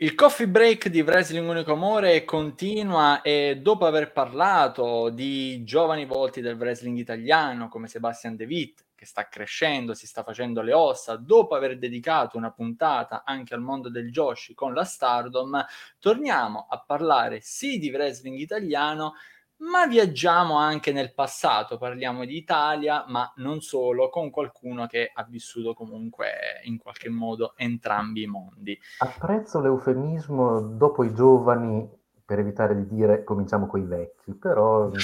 Il 0.00 0.14
coffee 0.14 0.46
break 0.46 0.90
di 0.90 1.00
Wrestling 1.00 1.48
Unico 1.48 1.72
Amore 1.72 2.24
continua 2.24 3.20
e 3.20 3.58
dopo 3.60 3.84
aver 3.84 4.12
parlato 4.12 5.08
di 5.08 5.64
giovani 5.64 6.06
volti 6.06 6.40
del 6.40 6.54
wrestling 6.54 6.96
italiano 6.98 7.68
come 7.68 7.88
Sebastian 7.88 8.36
De 8.36 8.44
Witt, 8.44 8.84
che 8.94 9.04
sta 9.04 9.26
crescendo, 9.26 9.94
si 9.94 10.06
sta 10.06 10.22
facendo 10.22 10.62
le 10.62 10.72
ossa, 10.72 11.16
dopo 11.16 11.56
aver 11.56 11.78
dedicato 11.78 12.36
una 12.36 12.52
puntata 12.52 13.24
anche 13.24 13.54
al 13.54 13.60
mondo 13.60 13.90
del 13.90 14.12
Joshi 14.12 14.54
con 14.54 14.72
la 14.72 14.84
Stardom, 14.84 15.66
torniamo 15.98 16.68
a 16.70 16.80
parlare 16.80 17.40
sì 17.40 17.80
di 17.80 17.90
wrestling 17.90 18.38
italiano, 18.38 19.14
ma 19.58 19.86
viaggiamo 19.86 20.56
anche 20.56 20.92
nel 20.92 21.12
passato, 21.14 21.78
parliamo 21.78 22.24
di 22.24 22.36
Italia, 22.36 23.04
ma 23.08 23.32
non 23.36 23.60
solo, 23.60 24.08
con 24.08 24.30
qualcuno 24.30 24.86
che 24.86 25.10
ha 25.12 25.24
vissuto 25.28 25.74
comunque 25.74 26.60
in 26.64 26.78
qualche 26.78 27.08
modo 27.08 27.54
entrambi 27.56 28.22
i 28.22 28.26
mondi. 28.26 28.78
Apprezzo 28.98 29.60
l'eufemismo 29.60 30.60
dopo 30.60 31.02
i 31.04 31.12
giovani 31.12 31.88
per 32.24 32.38
evitare 32.38 32.76
di 32.76 32.86
dire 32.86 33.24
cominciamo 33.24 33.66
con 33.66 33.80
i 33.80 33.86
vecchi, 33.86 34.34
però... 34.34 34.90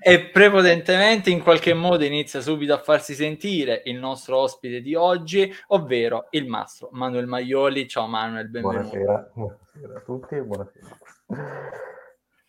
e 0.00 0.30
prepotentemente 0.30 1.30
in 1.30 1.42
qualche 1.42 1.74
modo 1.74 2.04
inizia 2.04 2.40
subito 2.40 2.72
a 2.72 2.78
farsi 2.78 3.14
sentire 3.14 3.82
il 3.86 3.98
nostro 3.98 4.38
ospite 4.38 4.80
di 4.80 4.94
oggi, 4.94 5.52
ovvero 5.68 6.28
il 6.30 6.46
mastro 6.46 6.88
Manuel 6.92 7.26
Maioli. 7.26 7.88
Ciao 7.88 8.06
Manuel, 8.06 8.48
benvenuto. 8.48 8.90
Buonasera, 8.90 9.30
buonasera 9.34 9.96
a 9.96 10.00
tutti 10.00 10.34
e 10.36 10.42
buonasera. 10.42 10.98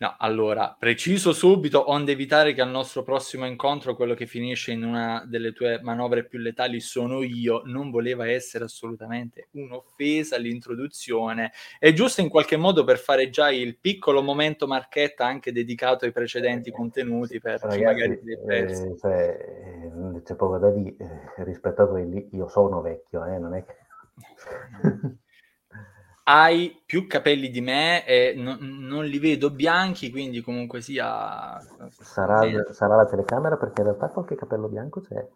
No, 0.00 0.14
allora, 0.16 0.76
preciso 0.78 1.32
subito, 1.32 1.90
onde 1.90 2.12
evitare 2.12 2.54
che 2.54 2.60
al 2.60 2.70
nostro 2.70 3.02
prossimo 3.02 3.46
incontro 3.46 3.96
quello 3.96 4.14
che 4.14 4.26
finisce 4.26 4.70
in 4.70 4.84
una 4.84 5.24
delle 5.26 5.52
tue 5.52 5.80
manovre 5.82 6.24
più 6.24 6.38
letali 6.38 6.78
sono 6.78 7.24
io, 7.24 7.62
non 7.64 7.90
voleva 7.90 8.28
essere 8.28 8.62
assolutamente 8.62 9.48
un'offesa 9.52 10.36
l'introduzione. 10.36 11.50
È 11.80 11.92
giusto 11.92 12.20
in 12.20 12.28
qualche 12.28 12.56
modo 12.56 12.84
per 12.84 12.98
fare 12.98 13.28
già 13.28 13.50
il 13.50 13.76
piccolo 13.76 14.22
momento 14.22 14.68
marchetta 14.68 15.26
anche 15.26 15.50
dedicato 15.50 16.04
ai 16.04 16.12
precedenti 16.12 16.70
contenuti 16.70 17.40
per 17.40 17.58
Ragazzi, 17.60 17.82
magari 17.82 18.20
eh, 18.46 18.96
cioè, 19.00 19.36
c'è 20.22 20.34
poco 20.36 20.58
da 20.58 20.70
dire 20.70 20.94
eh, 20.96 21.42
rispetto 21.42 21.82
a 21.82 21.88
quelli, 21.88 22.28
io 22.34 22.46
sono 22.46 22.80
vecchio, 22.80 23.24
eh, 23.24 23.38
non 23.38 23.52
è 23.52 23.64
che... 23.64 23.74
hai 26.30 26.82
più 26.84 27.06
capelli 27.06 27.48
di 27.48 27.62
me 27.62 28.04
e 28.04 28.34
no, 28.36 28.58
non 28.60 29.06
li 29.06 29.18
vedo 29.18 29.50
bianchi, 29.50 30.10
quindi 30.10 30.42
comunque 30.42 30.82
sia... 30.82 31.58
Sarà, 31.88 32.40
sarà, 32.72 32.96
la 32.96 33.06
telecamera 33.06 33.56
perché 33.56 33.80
in 33.80 33.86
realtà 33.86 34.08
qualche 34.08 34.34
capello 34.34 34.68
bianco 34.68 35.00
c'è. 35.00 35.26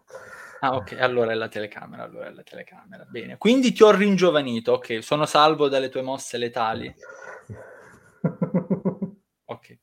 Ah, 0.60 0.74
ok, 0.74 0.96
allora 1.00 1.32
è 1.32 1.34
la 1.34 1.48
telecamera, 1.48 2.02
allora 2.02 2.26
è 2.26 2.30
la 2.32 2.42
telecamera. 2.42 3.06
Bene, 3.08 3.38
quindi 3.38 3.72
ti 3.72 3.82
ho 3.82 3.90
ringiovanito, 3.90 4.72
ok, 4.72 5.02
sono 5.02 5.24
salvo 5.24 5.68
dalle 5.68 5.88
tue 5.88 6.02
mosse 6.02 6.36
letali. 6.36 6.94
ok, 9.44 9.78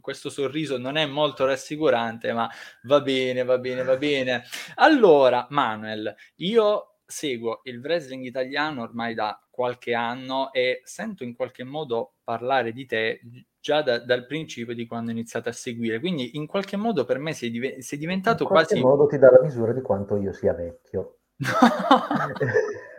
questo 0.00 0.30
sorriso 0.30 0.78
non 0.78 0.96
è 0.96 1.06
molto 1.06 1.46
rassicurante, 1.46 2.32
ma 2.32 2.50
va 2.82 3.00
bene, 3.00 3.44
va 3.44 3.58
bene, 3.58 3.84
va 3.84 3.96
bene. 3.96 4.42
Allora, 4.74 5.46
Manuel, 5.50 6.12
io 6.36 6.96
seguo 7.06 7.60
il 7.64 7.78
wrestling 7.80 8.24
italiano 8.24 8.82
ormai 8.82 9.14
da 9.14 9.40
qualche 9.60 9.92
anno 9.92 10.54
e 10.54 10.80
sento 10.84 11.22
in 11.22 11.36
qualche 11.36 11.64
modo 11.64 12.14
parlare 12.24 12.72
di 12.72 12.86
te 12.86 13.20
già 13.60 13.82
da, 13.82 13.98
dal 13.98 14.24
principio 14.24 14.74
di 14.74 14.86
quando 14.86 15.10
ho 15.10 15.12
iniziato 15.12 15.50
a 15.50 15.52
seguire. 15.52 16.00
Quindi 16.00 16.38
in 16.38 16.46
qualche 16.46 16.78
modo 16.78 17.04
per 17.04 17.18
me 17.18 17.34
sei, 17.34 17.50
div- 17.50 17.76
sei 17.80 17.98
diventato 17.98 18.46
quasi... 18.46 18.76
In 18.76 18.80
qualche 18.80 18.96
modo 18.96 19.10
ti 19.10 19.18
dà 19.18 19.30
la 19.30 19.42
misura 19.42 19.74
di 19.74 19.82
quanto 19.82 20.16
io 20.16 20.32
sia 20.32 20.54
vecchio. 20.54 21.18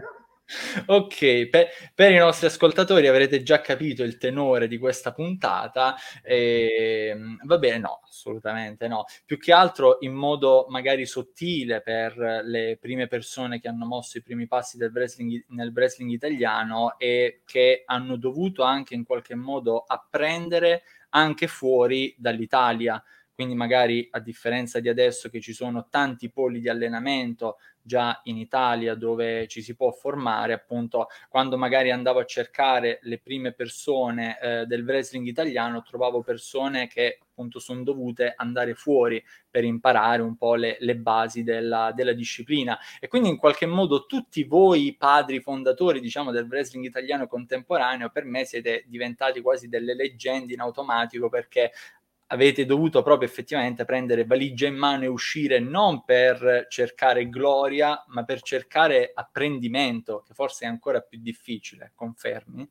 Ok, 0.85 1.47
per, 1.47 1.69
per, 1.93 2.11
i 2.11 2.17
nostri 2.17 2.47
ascoltatori 2.47 3.07
avrete 3.07 3.41
già 3.43 3.61
capito 3.61 4.03
il 4.03 4.17
tenore 4.17 4.67
di 4.67 4.77
questa 4.77 5.13
puntata. 5.13 5.95
E, 6.23 7.09
ehm, 7.11 7.39
va 7.45 7.57
bene, 7.57 7.79
no, 7.79 8.01
assolutamente 8.03 8.87
no. 8.87 9.05
Più 9.25 9.37
che 9.37 9.53
altro 9.53 9.97
in 10.01 10.13
modo 10.13 10.65
magari 10.69 11.05
sottile 11.05 11.81
per 11.81 12.17
le 12.43 12.77
prime 12.79 13.07
persone 13.07 13.59
che 13.59 13.67
hanno 13.67 13.85
mosso 13.85 14.17
i 14.17 14.21
primi 14.21 14.47
passi 14.47 14.77
wrestling, 14.77 15.45
nel 15.49 15.71
wrestling 15.73 16.11
italiano 16.11 16.97
e 16.97 17.41
che 17.45 17.83
hanno 17.85 18.15
dovuto 18.17 18.63
anche 18.63 18.93
in 18.93 19.03
qualche 19.03 19.35
modo 19.35 19.83
apprendere 19.85 20.83
anche 21.09 21.47
fuori 21.47 22.15
dall'Italia 22.17 23.03
quindi 23.41 23.57
magari 23.57 24.07
a 24.11 24.19
differenza 24.19 24.79
di 24.79 24.87
adesso 24.87 25.27
che 25.29 25.41
ci 25.41 25.53
sono 25.53 25.87
tanti 25.89 26.29
poli 26.29 26.59
di 26.59 26.69
allenamento 26.69 27.57
già 27.83 28.19
in 28.25 28.37
Italia 28.37 28.95
dove 28.95 29.47
ci 29.47 29.61
si 29.61 29.75
può 29.75 29.91
formare, 29.91 30.53
appunto 30.53 31.07
quando 31.29 31.57
magari 31.57 31.91
andavo 31.91 32.19
a 32.19 32.25
cercare 32.25 32.99
le 33.03 33.19
prime 33.19 33.53
persone 33.53 34.39
eh, 34.39 34.65
del 34.65 34.83
wrestling 34.83 35.27
italiano 35.27 35.81
trovavo 35.81 36.21
persone 36.21 36.87
che 36.87 37.19
appunto 37.41 37.59
sono 37.59 37.83
dovute 37.83 38.33
andare 38.35 38.75
fuori 38.75 39.23
per 39.49 39.63
imparare 39.63 40.21
un 40.21 40.35
po' 40.35 40.55
le, 40.55 40.77
le 40.79 40.95
basi 40.95 41.43
della, 41.43 41.91
della, 41.93 42.13
disciplina. 42.13 42.77
E 42.99 43.07
quindi 43.07 43.29
in 43.29 43.37
qualche 43.37 43.65
modo 43.65 44.05
tutti 44.05 44.43
voi 44.43 44.95
padri 44.97 45.39
fondatori 45.39 45.99
diciamo 45.99 46.31
del 46.31 46.45
wrestling 46.45 46.85
italiano 46.85 47.27
contemporaneo 47.27 48.09
per 48.09 48.25
me 48.25 48.45
siete 48.45 48.83
diventati 48.87 49.41
quasi 49.41 49.67
delle 49.67 49.95
leggende 49.95 50.53
in 50.53 50.59
automatico 50.59 51.29
perché 51.29 51.71
avete 52.31 52.65
dovuto 52.65 53.03
proprio 53.03 53.27
effettivamente 53.27 53.85
prendere 53.85 54.25
valigia 54.25 54.67
in 54.67 54.75
mano 54.75 55.03
e 55.03 55.07
uscire 55.07 55.59
non 55.59 56.03
per 56.03 56.65
cercare 56.69 57.29
gloria, 57.29 58.03
ma 58.07 58.23
per 58.23 58.41
cercare 58.41 59.11
apprendimento, 59.13 60.23
che 60.25 60.33
forse 60.33 60.65
è 60.65 60.67
ancora 60.67 61.01
più 61.01 61.19
difficile, 61.21 61.91
confermi? 61.93 62.69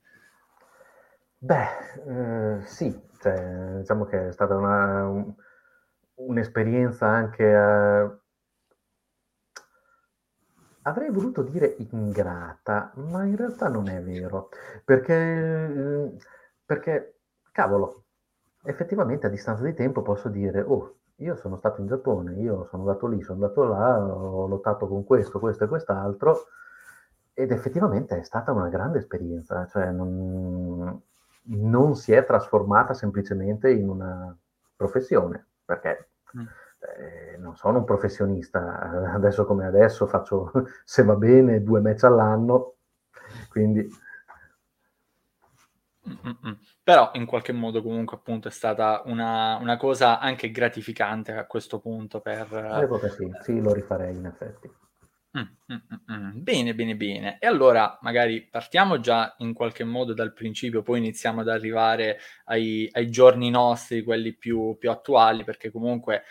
Beh, 1.38 2.58
eh, 2.58 2.66
sì, 2.66 2.98
cioè, 3.20 3.78
diciamo 3.78 4.04
che 4.06 4.28
è 4.28 4.32
stata 4.32 4.56
una, 4.56 5.06
un, 5.06 5.34
un'esperienza 6.14 7.06
anche... 7.06 7.44
Eh, 7.44 8.18
avrei 10.82 11.10
voluto 11.10 11.42
dire 11.42 11.76
ingrata, 11.90 12.92
ma 12.96 13.24
in 13.24 13.36
realtà 13.36 13.68
non 13.68 13.88
è 13.88 14.02
vero, 14.02 14.48
perché, 14.84 16.16
perché 16.64 17.20
cavolo, 17.52 18.04
effettivamente 18.62 19.26
a 19.26 19.30
distanza 19.30 19.62
di 19.64 19.74
tempo 19.74 20.02
posso 20.02 20.28
dire, 20.28 20.60
oh, 20.60 20.96
io 21.16 21.36
sono 21.36 21.56
stato 21.56 21.80
in 21.80 21.86
Giappone, 21.86 22.34
io 22.34 22.66
sono 22.70 22.82
andato 22.82 23.06
lì, 23.06 23.22
sono 23.22 23.42
andato 23.42 23.64
là, 23.64 24.02
ho 24.02 24.46
lottato 24.46 24.86
con 24.86 25.04
questo, 25.04 25.38
questo 25.38 25.64
e 25.64 25.68
quest'altro, 25.68 26.46
ed 27.34 27.52
effettivamente 27.52 28.18
è 28.18 28.22
stata 28.22 28.52
una 28.52 28.68
grande 28.68 28.98
esperienza, 28.98 29.66
cioè 29.66 29.90
non, 29.90 31.00
non 31.42 31.94
si 31.94 32.12
è 32.12 32.24
trasformata 32.24 32.94
semplicemente 32.94 33.70
in 33.70 33.88
una 33.88 34.36
professione, 34.76 35.46
perché 35.64 36.08
mm. 36.36 36.46
eh, 36.78 37.36
non 37.38 37.54
sono 37.56 37.78
un 37.78 37.84
professionista, 37.84 39.12
adesso 39.12 39.44
come 39.44 39.66
adesso 39.66 40.06
faccio, 40.06 40.50
se 40.84 41.02
va 41.02 41.16
bene, 41.16 41.62
due 41.62 41.80
match 41.80 42.04
all'anno, 42.04 42.76
quindi 43.50 43.86
Mm-mm. 46.08 46.58
Però 46.82 47.10
in 47.14 47.26
qualche 47.26 47.52
modo 47.52 47.82
comunque 47.82 48.16
appunto 48.16 48.48
è 48.48 48.50
stata 48.50 49.02
una, 49.04 49.56
una 49.56 49.76
cosa 49.76 50.18
anche 50.18 50.50
gratificante 50.50 51.32
a 51.32 51.46
questo 51.46 51.78
punto 51.78 52.20
per... 52.20 52.52
Eh, 52.52 53.10
sì, 53.10 53.30
sì, 53.42 53.60
lo 53.60 53.72
rifarei 53.72 54.16
in 54.16 54.26
effetti. 54.26 54.70
Mm, 55.38 55.42
mm, 55.72 56.12
mm, 56.12 56.42
bene, 56.42 56.74
bene, 56.74 56.96
bene. 56.96 57.38
E 57.38 57.46
allora 57.46 57.98
magari 58.02 58.42
partiamo 58.42 58.98
già 58.98 59.34
in 59.38 59.52
qualche 59.52 59.84
modo 59.84 60.12
dal 60.12 60.32
principio, 60.32 60.82
poi 60.82 60.98
iniziamo 60.98 61.42
ad 61.42 61.48
arrivare 61.48 62.18
ai, 62.46 62.88
ai 62.92 63.10
giorni 63.10 63.48
nostri, 63.50 64.02
quelli 64.02 64.34
più, 64.34 64.76
più 64.76 64.90
attuali, 64.90 65.44
perché 65.44 65.70
comunque, 65.70 66.24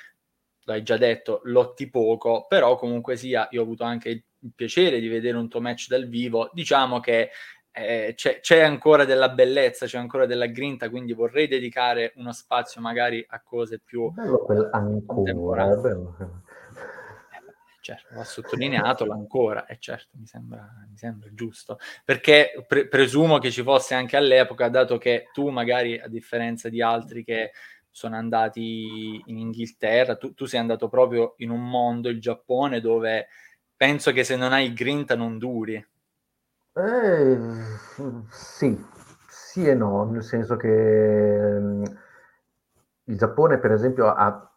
l'hai 0.66 0.84
già 0.84 0.98
detto, 0.98 1.40
lotti 1.46 1.90
poco, 1.90 2.46
però 2.48 2.76
comunque 2.76 3.16
sia, 3.16 3.48
io 3.52 3.62
ho 3.62 3.64
avuto 3.64 3.86
anche 3.86 4.10
il 4.10 4.24
piacere 4.54 5.00
di 5.00 5.08
vedere 5.08 5.38
un 5.38 5.48
tuo 5.48 5.62
match 5.62 5.88
dal 5.88 6.08
vivo, 6.08 6.50
diciamo 6.54 7.00
che 7.00 7.30
eh, 7.72 8.14
c'è, 8.16 8.40
c'è, 8.40 8.62
ancora 8.62 9.06
della 9.06 9.30
bellezza, 9.30 9.86
c'è 9.86 9.98
ancora 9.98 10.26
della 10.26 10.48
grinta, 10.48 10.90
quindi 10.90 11.14
vorrei 11.14 11.48
dedicare 11.48 12.14
uno 12.16 12.32
spazio 12.34 12.82
magari 12.82 13.24
a 13.28 13.42
cose 13.42 13.80
più 13.80 14.12
bello 14.12 14.40
quel 14.40 14.70
ancora, 14.72 15.76
bello. 15.76 16.16
Eh, 16.20 17.54
certo, 17.82 18.16
va 18.16 18.24
sottolineato 18.24 19.06
l'ancora, 19.06 19.66
e 19.66 19.78
certo, 19.80 20.18
mi 20.18 20.26
sembra, 20.26 20.68
mi 20.90 20.98
sembra 20.98 21.30
giusto, 21.34 21.78
perché 22.04 22.64
pre- 22.68 22.88
presumo 22.88 23.38
che 23.38 23.52
ci 23.52 23.64
fosse 23.64 23.94
anche 23.94 24.18
all'epoca, 24.18 24.70
dato 24.70 24.98
che 24.98 25.30
tu 25.32 25.50
magari, 25.50 26.00
a 26.00 26.08
differenza 26.08 26.70
di 26.70 26.82
altri 26.82 27.24
che 27.24 27.52
sono 27.92 28.16
andati 28.16 29.22
in 29.26 29.38
Inghilterra, 29.38 30.16
tu, 30.16 30.34
tu 30.34 30.46
sei 30.46 30.60
andato 30.60 30.88
proprio 30.88 31.34
in 31.38 31.50
un 31.50 31.68
mondo, 31.70 32.10
il 32.10 32.22
Giappone, 32.22 32.80
dove 32.80 33.28
penso 33.76 34.12
che 34.12 34.24
se 34.24 34.36
non 34.36 34.54
hai 34.54 34.74
grinta 34.74 35.16
non 35.16 35.38
duri. 35.38 35.86
Eh, 36.82 37.38
sì, 38.30 38.86
sì 39.28 39.68
e 39.68 39.74
no, 39.74 40.06
nel 40.06 40.24
senso 40.24 40.56
che 40.56 41.58
mm, 41.60 41.84
il 43.06 43.18
Giappone, 43.18 43.58
per 43.58 43.72
esempio, 43.72 44.08
ha, 44.08 44.50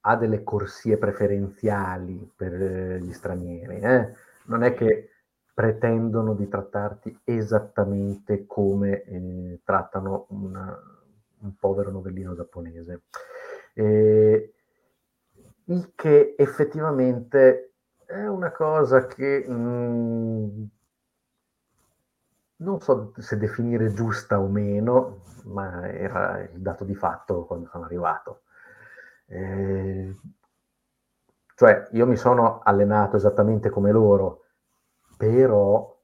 ha 0.00 0.16
delle 0.16 0.42
corsie 0.42 0.96
preferenziali 0.96 2.30
per 2.34 2.54
eh, 2.54 2.98
gli 3.00 3.12
stranieri. 3.12 3.80
Eh? 3.80 4.14
Non 4.46 4.62
è 4.62 4.72
che 4.72 5.10
pretendono 5.52 6.32
di 6.34 6.48
trattarti 6.48 7.20
esattamente 7.24 8.46
come 8.46 9.02
eh, 9.02 9.60
trattano 9.64 10.26
una, 10.30 10.78
un 11.40 11.56
povero 11.58 11.90
novellino 11.90 12.34
giapponese. 12.34 13.02
Il 13.74 14.50
che 15.94 16.34
effettivamente 16.38 17.72
è 18.06 18.26
una 18.26 18.50
cosa 18.50 19.06
che 19.06 19.44
mh, 19.46 19.52
mm, 19.52 20.64
non 22.62 22.80
so 22.80 23.12
se 23.18 23.36
definire 23.36 23.92
giusta 23.92 24.40
o 24.40 24.46
meno, 24.46 25.22
ma 25.44 25.88
era 25.90 26.40
il 26.40 26.60
dato 26.60 26.84
di 26.84 26.94
fatto 26.94 27.44
quando 27.44 27.68
sono 27.68 27.84
arrivato. 27.84 28.42
Eh, 29.26 30.16
cioè, 31.54 31.88
io 31.92 32.06
mi 32.06 32.16
sono 32.16 32.60
allenato 32.62 33.16
esattamente 33.16 33.68
come 33.70 33.92
loro, 33.92 34.44
però 35.16 35.96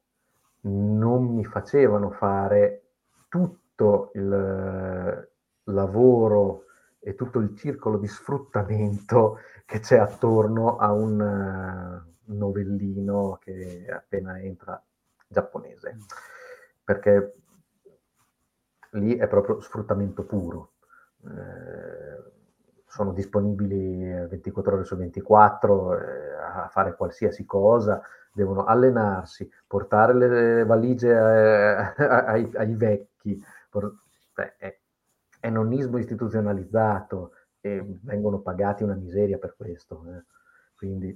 non 0.61 1.33
mi 1.33 1.45
facevano 1.45 2.11
fare 2.11 2.83
tutto 3.27 4.11
il 4.13 5.29
lavoro 5.63 6.63
e 6.99 7.15
tutto 7.15 7.39
il 7.39 7.55
circolo 7.55 7.97
di 7.97 8.07
sfruttamento 8.07 9.39
che 9.65 9.79
c'è 9.79 9.97
attorno 9.97 10.77
a 10.77 10.91
un 10.91 11.19
uh, 11.19 12.33
novellino 12.33 13.37
che 13.41 13.85
appena 13.89 14.39
entra 14.41 14.81
giapponese. 15.27 15.97
Perché 16.89 17.35
lì 18.93 19.15
è 19.15 19.27
proprio 19.27 19.59
sfruttamento 19.59 20.23
puro. 20.23 20.71
Eh, 21.23 22.31
sono 22.87 23.13
disponibili 23.13 24.09
24 24.27 24.73
ore 24.73 24.83
su 24.83 24.95
24 24.95 25.99
eh, 25.99 26.33
a 26.33 26.67
fare 26.71 26.95
qualsiasi 26.95 27.45
cosa, 27.45 28.01
devono 28.33 28.63
allenarsi, 28.63 29.47
portare 29.67 30.15
le 30.15 30.65
valigie 30.65 31.11
eh, 31.11 31.93
ai, 32.03 32.49
ai, 32.55 32.73
vecchi, 32.73 33.39
por- 33.69 33.93
beh, 34.33 34.55
è, 34.57 34.79
è, 35.41 35.49
nonnismo 35.51 35.99
istituzionalizzato 35.99 37.33
e 37.61 37.85
vengono 38.01 38.39
pagati 38.39 38.81
una 38.81 38.95
miseria 38.95 39.37
per 39.37 39.53
questo. 39.55 40.03
Eh. 40.07 40.23
Quindi 40.75 41.15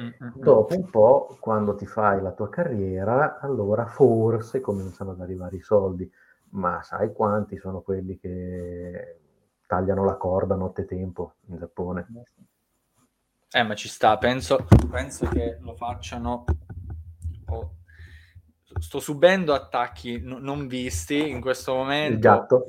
Mm-hmm. 0.00 0.32
Dopo 0.34 0.74
un 0.74 0.88
po', 0.88 1.36
quando 1.40 1.74
ti 1.74 1.86
fai 1.86 2.22
la 2.22 2.32
tua 2.32 2.48
carriera, 2.48 3.38
allora 3.40 3.86
forse 3.86 4.60
cominciano 4.60 5.10
ad 5.10 5.20
arrivare 5.20 5.56
i 5.56 5.60
soldi, 5.60 6.10
ma 6.50 6.82
sai 6.82 7.12
quanti 7.12 7.58
sono 7.58 7.80
quelli 7.80 8.18
che 8.18 9.18
tagliano 9.66 10.04
la 10.04 10.16
corda 10.16 10.54
nottetempo 10.54 11.34
in 11.46 11.58
Giappone? 11.58 12.06
Eh, 13.52 13.62
ma 13.62 13.74
ci 13.74 13.88
sta, 13.88 14.16
penso, 14.16 14.66
penso 14.90 15.26
che 15.26 15.58
lo 15.60 15.74
facciano. 15.74 16.44
Oh. 17.46 17.74
Sto 18.78 19.00
subendo 19.00 19.52
attacchi 19.52 20.20
n- 20.20 20.38
non 20.40 20.68
visti 20.68 21.28
in 21.28 21.40
questo 21.40 21.74
momento. 21.74 22.14
Il 22.14 22.20
gatto. 22.20 22.66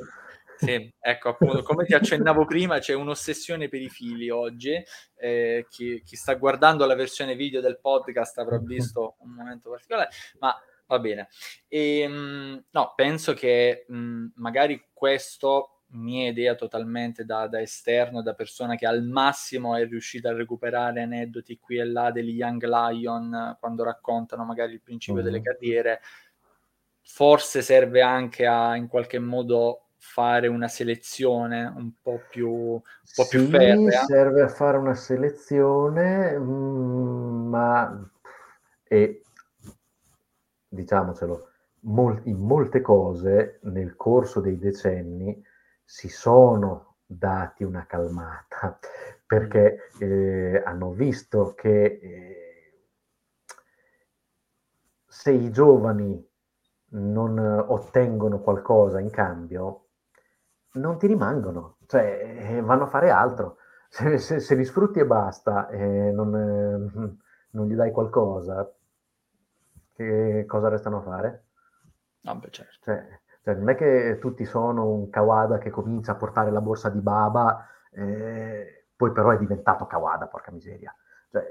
Sì, 0.61 0.93
ecco 0.99 1.29
appunto, 1.29 1.63
come 1.63 1.85
ti 1.85 1.95
accennavo 1.95 2.45
prima, 2.45 2.77
c'è 2.77 2.93
un'ossessione 2.93 3.67
per 3.67 3.81
i 3.81 3.89
fili 3.89 4.29
oggi. 4.29 4.79
Eh, 5.15 5.65
chi, 5.67 6.03
chi, 6.05 6.15
sta 6.15 6.35
guardando 6.35 6.85
la 6.85 6.93
versione 6.93 7.35
video 7.35 7.61
del 7.61 7.79
podcast 7.79 8.37
avrà 8.37 8.59
visto 8.59 9.15
un 9.21 9.31
momento 9.31 9.71
particolare, 9.71 10.09
ma 10.37 10.55
va 10.85 10.99
bene. 10.99 11.29
E, 11.67 12.01
ehm, 12.01 12.13
mh, 12.13 12.65
no, 12.69 12.93
penso 12.95 13.33
che 13.33 13.85
mh, 13.87 14.25
magari 14.35 14.89
questo 14.93 15.81
mia 15.93 16.29
idea 16.29 16.53
totalmente 16.53 17.25
da, 17.25 17.47
da, 17.47 17.59
esterno, 17.59 18.21
da 18.21 18.35
persona 18.35 18.75
che 18.75 18.85
al 18.85 19.03
massimo 19.03 19.75
è 19.75 19.87
riuscita 19.87 20.29
a 20.29 20.33
recuperare 20.33 21.01
aneddoti 21.01 21.57
qui 21.59 21.77
e 21.77 21.85
là 21.85 22.11
degli 22.11 22.35
Young 22.35 22.63
Lion 22.63 23.57
quando 23.59 23.83
raccontano 23.83 24.45
magari 24.45 24.73
il 24.73 24.81
principio 24.81 25.21
mm. 25.21 25.23
delle 25.23 25.41
carriere, 25.41 26.01
forse 27.01 27.63
serve 27.63 28.01
anche 28.01 28.45
a 28.45 28.75
in 28.75 28.87
qualche 28.87 29.17
modo 29.17 29.87
fare 30.03 30.47
una 30.47 30.67
selezione 30.67 31.63
un 31.63 31.91
po' 32.01 32.19
più, 32.27 32.49
un 32.49 32.81
po 33.13 33.27
più 33.27 33.45
sì, 33.45 33.51
ferrea. 33.51 34.03
serve 34.03 34.41
a 34.41 34.47
fare 34.47 34.77
una 34.77 34.95
selezione, 34.95 36.37
mm, 36.37 37.47
ma 37.47 38.11
e 38.83 39.21
diciamocelo, 40.67 41.49
mol- 41.81 42.21
in 42.25 42.39
molte 42.39 42.81
cose 42.81 43.59
nel 43.63 43.95
corso 43.95 44.41
dei 44.41 44.57
decenni 44.57 45.41
si 45.83 46.09
sono 46.09 46.97
dati 47.05 47.63
una 47.63 47.85
calmata 47.85 48.79
perché 49.25 49.91
eh, 49.99 50.63
hanno 50.65 50.91
visto 50.93 51.53
che 51.53 51.83
eh, 52.01 52.85
se 55.05 55.31
i 55.31 55.51
giovani 55.51 56.27
non 56.93 57.37
ottengono 57.37 58.39
qualcosa 58.39 58.99
in 58.99 59.09
cambio, 59.09 59.80
non 60.73 60.97
ti 60.97 61.07
rimangono, 61.07 61.77
cioè 61.87 62.37
eh, 62.39 62.61
vanno 62.61 62.83
a 62.83 62.87
fare 62.87 63.09
altro. 63.09 63.57
Se, 63.89 64.17
se, 64.19 64.39
se 64.39 64.55
li 64.55 64.63
sfrutti 64.63 64.99
e 64.99 65.05
basta 65.05 65.67
e 65.67 66.11
non, 66.11 66.33
eh, 66.33 67.17
non, 67.51 67.67
gli 67.67 67.75
dai 67.75 67.91
qualcosa, 67.91 68.71
che 69.93 70.45
cosa 70.47 70.69
restano 70.69 70.99
a 70.99 71.01
fare? 71.01 71.45
Ah, 72.23 72.35
beh, 72.35 72.51
certo. 72.51 72.77
Cioè, 72.83 73.19
cioè, 73.43 73.55
non 73.55 73.69
è 73.69 73.75
che 73.75 74.17
tutti 74.21 74.45
sono 74.45 74.87
un 74.87 75.09
Kawada 75.09 75.57
che 75.57 75.71
comincia 75.71 76.13
a 76.13 76.15
portare 76.15 76.51
la 76.51 76.61
borsa 76.61 76.89
di 76.89 77.01
Baba, 77.01 77.67
eh, 77.91 78.85
poi 78.95 79.11
però 79.11 79.31
è 79.31 79.37
diventato 79.37 79.85
Kawada, 79.85 80.27
porca 80.27 80.51
miseria. 80.51 80.95
Cioè, 81.29 81.43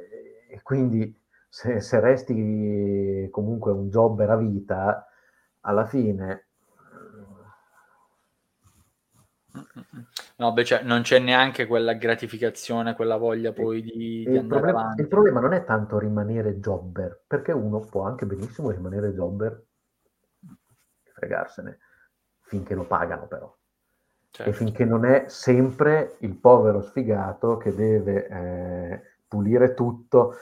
e 0.49 0.63
quindi 0.63 1.15
se, 1.49 1.81
se, 1.81 2.01
resti 2.01 3.29
comunque 3.31 3.73
un 3.73 3.89
jobber 3.89 4.31
a 4.31 4.37
vita, 4.37 5.07
alla 5.61 5.85
fine 5.85 6.50
No, 10.37 10.53
beh, 10.53 10.65
cioè, 10.65 10.83
non 10.83 11.03
c'è 11.03 11.19
neanche 11.19 11.67
quella 11.67 11.93
gratificazione, 11.93 12.95
quella 12.95 13.17
voglia 13.17 13.53
poi 13.53 13.83
di, 13.83 13.93
di 13.93 14.23
il, 14.23 14.47
problema, 14.47 14.95
il, 14.97 15.07
problema, 15.07 15.41
non 15.41 15.53
è 15.53 15.65
tanto 15.65 15.99
rimanere 15.99 16.59
jobber, 16.59 17.25
perché 17.27 17.53
uno 17.53 17.81
può 17.81 18.05
anche 18.05 18.25
benissimo 18.25 18.71
rimanere 18.71 19.13
jobber 19.13 19.63
e 21.03 21.11
fregarsene, 21.13 21.79
finché 22.41 22.75
lo 22.75 22.85
pagano 22.85 23.27
però. 23.27 23.55
Certo. 24.31 24.51
E 24.51 24.55
finché 24.55 24.85
non 24.85 25.05
è 25.05 25.25
sempre 25.27 26.17
il 26.21 26.37
povero 26.37 26.81
sfigato 26.81 27.57
che 27.57 27.75
deve 27.75 28.27
eh, 28.29 29.03
pulire 29.29 29.75
tutto, 29.75 30.37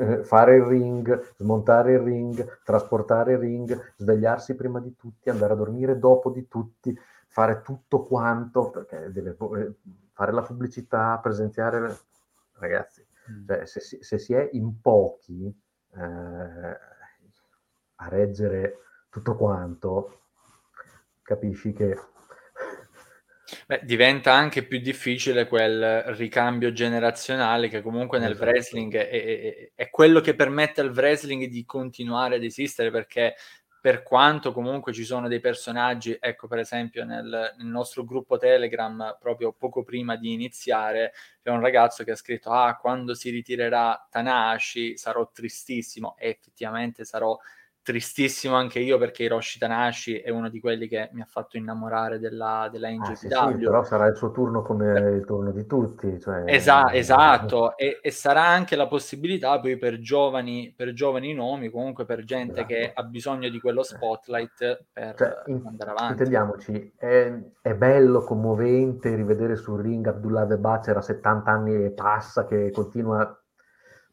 eh, 0.00 0.24
fare 0.24 0.56
il 0.56 0.64
ring, 0.64 1.34
smontare 1.36 1.92
il 1.92 2.00
ring, 2.00 2.60
trasportare 2.64 3.34
il 3.34 3.38
ring, 3.38 3.92
svegliarsi 3.98 4.56
prima 4.56 4.80
di 4.80 4.96
tutti, 4.96 5.30
andare 5.30 5.52
a 5.52 5.56
dormire 5.56 5.98
dopo 5.98 6.30
di 6.30 6.48
tutti 6.48 6.98
fare 7.34 7.62
tutto 7.62 8.04
quanto, 8.04 8.70
perché 8.70 9.10
deve 9.10 9.36
eh, 9.56 9.72
fare 10.12 10.32
la 10.32 10.42
pubblicità, 10.42 11.18
presenziare... 11.20 11.98
Ragazzi, 12.52 13.04
mm. 13.28 13.46
cioè, 13.48 13.66
se, 13.66 13.80
se, 13.80 14.18
si 14.18 14.32
è 14.34 14.50
in 14.52 14.80
pochi 14.80 15.52
eh, 15.96 16.00
a 17.96 18.08
reggere 18.08 18.78
tutto 19.10 19.34
quanto, 19.34 20.20
capisci 21.22 21.72
che... 21.72 21.98
Beh, 23.66 23.80
diventa 23.82 24.32
anche 24.32 24.64
più 24.64 24.78
difficile 24.78 25.48
quel 25.48 26.02
ricambio 26.14 26.72
generazionale 26.72 27.66
che 27.66 27.82
comunque 27.82 28.20
nel 28.20 28.30
esatto. 28.30 28.48
wrestling 28.48 28.94
è, 28.94 29.08
è, 29.10 29.72
è, 29.74 29.90
quello 29.90 30.20
che 30.20 30.36
permette 30.36 30.80
al 30.80 30.92
wrestling 30.94 31.46
di 31.46 31.64
continuare 31.64 32.36
ad 32.36 32.44
esistere 32.44 32.92
perché 32.92 33.34
per 33.84 34.02
quanto 34.02 34.54
comunque 34.54 34.94
ci 34.94 35.04
sono 35.04 35.28
dei 35.28 35.40
personaggi, 35.40 36.16
ecco 36.18 36.46
per 36.46 36.58
esempio 36.58 37.04
nel, 37.04 37.52
nel, 37.58 37.66
nostro 37.66 38.02
gruppo 38.02 38.38
Telegram, 38.38 39.14
proprio 39.20 39.52
poco 39.52 39.82
prima 39.82 40.16
di 40.16 40.32
iniziare, 40.32 41.12
c'è 41.42 41.50
un 41.50 41.60
ragazzo 41.60 42.02
che 42.02 42.12
ha 42.12 42.16
scritto, 42.16 42.48
ah, 42.48 42.78
quando 42.78 43.12
si 43.12 43.28
ritirerà 43.28 44.08
Tanahashi 44.10 44.96
sarò 44.96 45.30
tristissimo, 45.30 46.16
e 46.16 46.30
effettivamente 46.30 47.04
sarò 47.04 47.36
tristissimo 47.36 47.63
anche 48.54 48.78
io 48.78 48.96
perché 48.96 49.24
Hiroshi 49.24 49.58
Tanashi 49.58 50.18
è 50.18 50.30
uno 50.30 50.48
di 50.48 50.58
quelli 50.58 50.88
che 50.88 51.10
mi 51.12 51.20
ha 51.20 51.26
fatto 51.26 51.58
innamorare 51.58 52.18
della, 52.18 52.68
della. 52.72 52.88
Ah, 52.88 53.14
sì, 53.14 53.28
sì, 53.28 53.28
però 53.28 53.82
sarà 53.82 54.06
il 54.06 54.16
suo 54.16 54.30
turno 54.30 54.62
come 54.62 54.96
eh. 54.96 55.10
il 55.16 55.24
turno 55.26 55.52
di 55.52 55.66
tutti. 55.66 56.18
Cioè... 56.18 56.44
Esa- 56.46 56.92
esatto, 56.92 57.76
e, 57.76 57.98
e, 58.02 58.10
sarà 58.10 58.44
anche 58.44 58.76
la 58.76 58.86
possibilità 58.86 59.60
poi 59.60 59.76
per 59.76 59.98
giovani, 59.98 60.72
per 60.74 60.92
giovani 60.92 61.34
nomi, 61.34 61.68
comunque 61.68 62.06
per 62.06 62.24
gente 62.24 62.60
esatto. 62.60 62.66
che 62.68 62.92
ha 62.94 63.02
bisogno 63.02 63.48
di 63.50 63.60
quello 63.60 63.82
spotlight 63.82 64.86
per 64.92 65.14
cioè, 65.16 65.42
andare 65.46 65.90
avanti. 65.90 66.12
Intendiamoci, 66.12 66.92
è, 66.96 67.32
è, 67.60 67.74
bello, 67.74 68.22
commovente 68.22 69.14
rivedere 69.14 69.56
sul 69.56 69.80
ring 69.80 70.06
Abdullah 70.06 70.46
Vebacer 70.46 70.96
a 70.96 71.02
70 71.02 71.50
anni 71.50 71.84
e 71.84 71.90
passa 71.90 72.46
che 72.46 72.70
continua... 72.70 73.38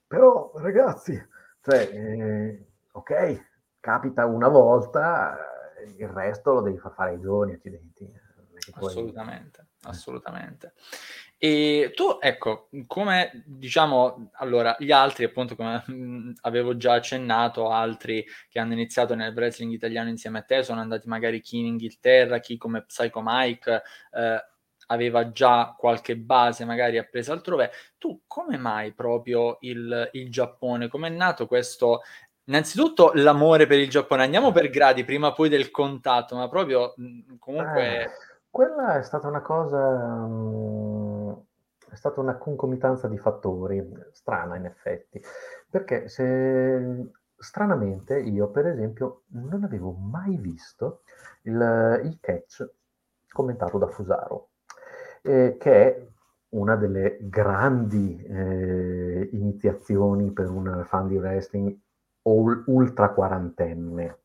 Però 0.07 0.51
ragazzi, 0.55 1.13
cioè, 1.61 1.89
eh, 1.93 2.65
ok, 2.91 3.49
capita 3.81 4.25
una 4.25 4.47
volta, 4.47 5.37
il 5.97 6.07
resto 6.07 6.53
lo 6.53 6.61
devi 6.61 6.77
far 6.77 6.93
fare 6.93 7.11
ai 7.11 7.19
giovani, 7.19 7.53
accidenti. 7.53 8.09
Puoi... 8.71 8.91
Assolutamente. 8.91 9.65
assolutamente. 9.81 10.73
E 11.37 11.91
tu, 11.95 12.19
ecco, 12.21 12.69
come 12.85 13.43
diciamo, 13.43 14.29
allora, 14.33 14.75
gli 14.77 14.91
altri, 14.91 15.25
appunto, 15.25 15.55
come 15.55 15.83
mh, 15.83 16.33
avevo 16.41 16.77
già 16.77 16.93
accennato, 16.93 17.71
altri 17.71 18.23
che 18.47 18.59
hanno 18.59 18.73
iniziato 18.73 19.15
nel 19.15 19.33
wrestling 19.33 19.73
italiano 19.73 20.09
insieme 20.09 20.39
a 20.39 20.43
te, 20.43 20.61
sono 20.61 20.79
andati 20.79 21.07
magari 21.07 21.41
chi 21.41 21.57
in 21.57 21.65
Inghilterra, 21.65 22.37
chi 22.37 22.57
come 22.57 22.83
Psycho 22.83 23.21
Mike, 23.23 23.81
eh, 24.11 24.45
aveva 24.87 25.31
già 25.31 25.73
qualche 25.75 26.15
base 26.15 26.63
magari 26.65 26.99
appresa 26.99 27.33
altrove. 27.33 27.71
Tu 27.97 28.21
come 28.27 28.57
mai 28.57 28.93
proprio 28.93 29.57
il, 29.61 30.09
il 30.11 30.29
Giappone? 30.29 30.89
Come 30.89 31.07
è 31.07 31.11
nato 31.11 31.47
questo 31.47 32.01
innanzitutto 32.51 33.11
l'amore 33.15 33.65
per 33.65 33.79
il 33.79 33.89
Giappone. 33.89 34.23
Andiamo 34.23 34.51
per 34.51 34.69
gradi, 34.69 35.05
prima 35.05 35.31
poi 35.31 35.49
del 35.49 35.71
contatto, 35.71 36.35
ma 36.35 36.47
proprio 36.49 36.93
comunque... 37.39 38.03
Eh, 38.03 38.09
quella 38.49 38.99
è 38.99 39.03
stata 39.03 39.27
una 39.27 39.41
cosa... 39.41 40.27
È 41.89 41.95
stata 41.95 42.21
una 42.21 42.37
concomitanza 42.37 43.07
di 43.07 43.17
fattori, 43.17 43.85
strana 44.13 44.55
in 44.55 44.65
effetti, 44.65 45.21
perché 45.69 46.07
se 46.07 47.11
stranamente 47.35 48.17
io 48.17 48.49
per 48.49 48.67
esempio 48.67 49.23
non 49.31 49.63
avevo 49.65 49.91
mai 49.91 50.37
visto 50.37 51.01
il, 51.41 51.99
il 52.03 52.17
catch 52.21 52.69
commentato 53.27 53.77
da 53.77 53.87
Fusaro, 53.87 54.51
eh, 55.21 55.57
che 55.59 55.71
è 55.73 56.07
una 56.49 56.77
delle 56.77 57.17
grandi 57.21 58.23
eh, 58.23 59.29
iniziazioni 59.33 60.31
per 60.31 60.49
un 60.49 60.83
fan 60.85 61.07
di 61.07 61.17
wrestling 61.17 61.77
ultra 62.23 63.09
quarantenne 63.09 64.17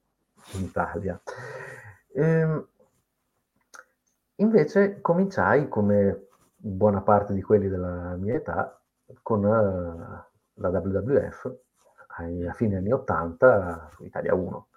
in 0.52 0.64
Italia. 0.64 1.20
Ehm, 2.14 2.66
invece 4.36 5.00
cominciai, 5.00 5.68
come 5.68 6.28
buona 6.56 7.00
parte 7.02 7.32
di 7.32 7.42
quelli 7.42 7.68
della 7.68 8.16
mia 8.16 8.34
età, 8.34 8.80
con 9.22 9.44
uh, 9.44 10.24
la 10.54 10.68
WWF 10.68 11.54
ai, 12.18 12.46
a 12.46 12.52
fine 12.52 12.76
anni 12.76 12.92
80 12.92 13.90
su 13.92 14.04
Italia 14.04 14.34
1 14.34 14.68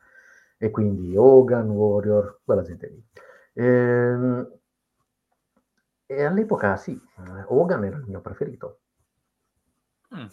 e 0.57 0.69
quindi 0.71 1.15
Hogan, 1.15 1.69
Warrior, 1.69 2.41
quella 2.43 2.61
gente 2.61 2.88
lì. 2.88 3.03
Ehm, 3.53 4.59
e 6.05 6.23
all'epoca 6.23 6.75
sì, 6.75 6.99
Hogan 7.47 7.85
era 7.85 7.97
il 7.97 8.05
mio 8.07 8.19
preferito. 8.19 8.79
Mm. 10.15 10.25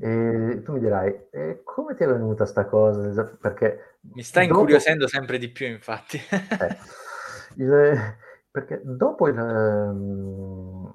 E 0.00 0.62
tu 0.64 0.72
mi 0.72 0.78
dirai, 0.78 1.26
eh, 1.30 1.60
come 1.64 1.94
ti 1.94 2.04
è 2.04 2.06
venuta 2.06 2.46
sta 2.46 2.66
cosa? 2.66 3.24
Perché 3.40 3.96
mi 4.12 4.22
sta 4.22 4.40
dopo... 4.40 4.52
incuriosendo 4.52 5.08
sempre 5.08 5.38
di 5.38 5.50
più, 5.50 5.66
infatti. 5.66 6.18
eh, 6.30 6.76
il, 7.56 8.16
perché 8.50 8.80
dopo, 8.84 9.28
il, 9.28 9.38
ehm, 9.38 10.94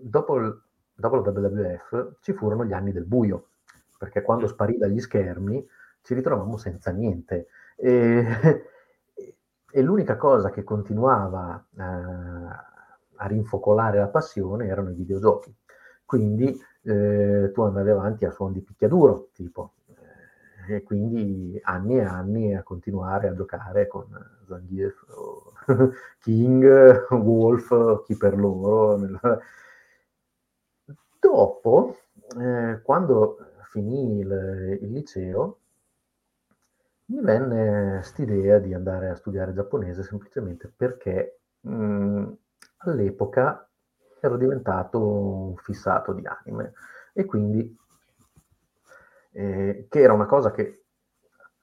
dopo, 0.00 0.36
il, 0.36 0.62
dopo 0.94 1.16
la 1.16 1.30
WWF 1.30 2.16
ci 2.20 2.32
furono 2.32 2.64
gli 2.64 2.72
anni 2.72 2.92
del 2.92 3.04
buio, 3.04 3.48
perché 3.98 4.22
quando 4.22 4.46
sparì 4.46 4.76
dagli 4.76 5.00
schermi 5.00 5.66
ci 6.02 6.14
ritrovammo 6.14 6.56
senza 6.56 6.92
niente. 6.92 7.48
E, 7.76 8.24
e 9.72 9.82
l'unica 9.82 10.16
cosa 10.16 10.50
che 10.50 10.62
continuava 10.62 11.66
eh, 11.76 11.82
a 11.82 13.26
rinfocolare 13.26 13.98
la 13.98 14.08
passione 14.08 14.66
erano 14.66 14.90
i 14.90 14.94
videogiochi. 14.94 15.54
Quindi 16.04 16.56
eh, 16.86 17.50
tu 17.52 17.62
andavi 17.62 17.90
avanti 17.90 18.24
a 18.24 18.30
suon 18.30 18.52
di 18.52 18.60
picchiaduro, 18.60 19.28
tipo, 19.32 19.74
eh, 20.68 20.76
e 20.76 20.82
quindi 20.82 21.58
anni 21.64 21.96
e 21.98 22.02
anni 22.04 22.54
a 22.54 22.62
continuare 22.62 23.28
a 23.28 23.34
giocare 23.34 23.86
con 23.86 24.06
Zangief, 24.46 25.04
King, 26.20 27.06
Wolf, 27.10 28.04
chi 28.04 28.16
per 28.16 28.36
loro. 28.36 28.98
Dopo, 31.20 31.96
eh, 32.38 32.80
quando 32.82 33.38
finì 33.70 34.20
il, 34.20 34.78
il 34.80 34.92
liceo, 34.92 35.58
mi 37.06 37.20
venne 37.20 37.94
quest'idea 37.98 38.58
di 38.58 38.74
andare 38.74 39.08
a 39.10 39.14
studiare 39.14 39.52
giapponese 39.52 40.02
semplicemente 40.02 40.72
perché 40.74 41.40
mh, 41.60 42.32
all'epoca 42.78 43.68
ero 44.20 44.36
diventato 44.36 45.54
fissato 45.62 46.12
di 46.12 46.26
anime 46.26 46.72
e 47.12 47.24
quindi 47.24 47.76
eh, 49.32 49.86
che 49.88 50.00
era 50.00 50.12
una 50.12 50.26
cosa 50.26 50.50
che 50.50 50.62
eh, 50.62 50.82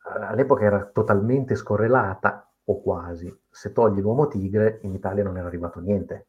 all'epoca 0.04 0.64
era 0.64 0.86
totalmente 0.86 1.56
scorrelata 1.56 2.48
o 2.66 2.82
quasi. 2.82 3.36
Se 3.50 3.72
togli 3.72 4.00
l'uomo 4.00 4.28
tigre 4.28 4.80
in 4.84 4.94
Italia 4.94 5.24
non 5.24 5.38
era 5.38 5.48
arrivato 5.48 5.80
niente. 5.80 6.28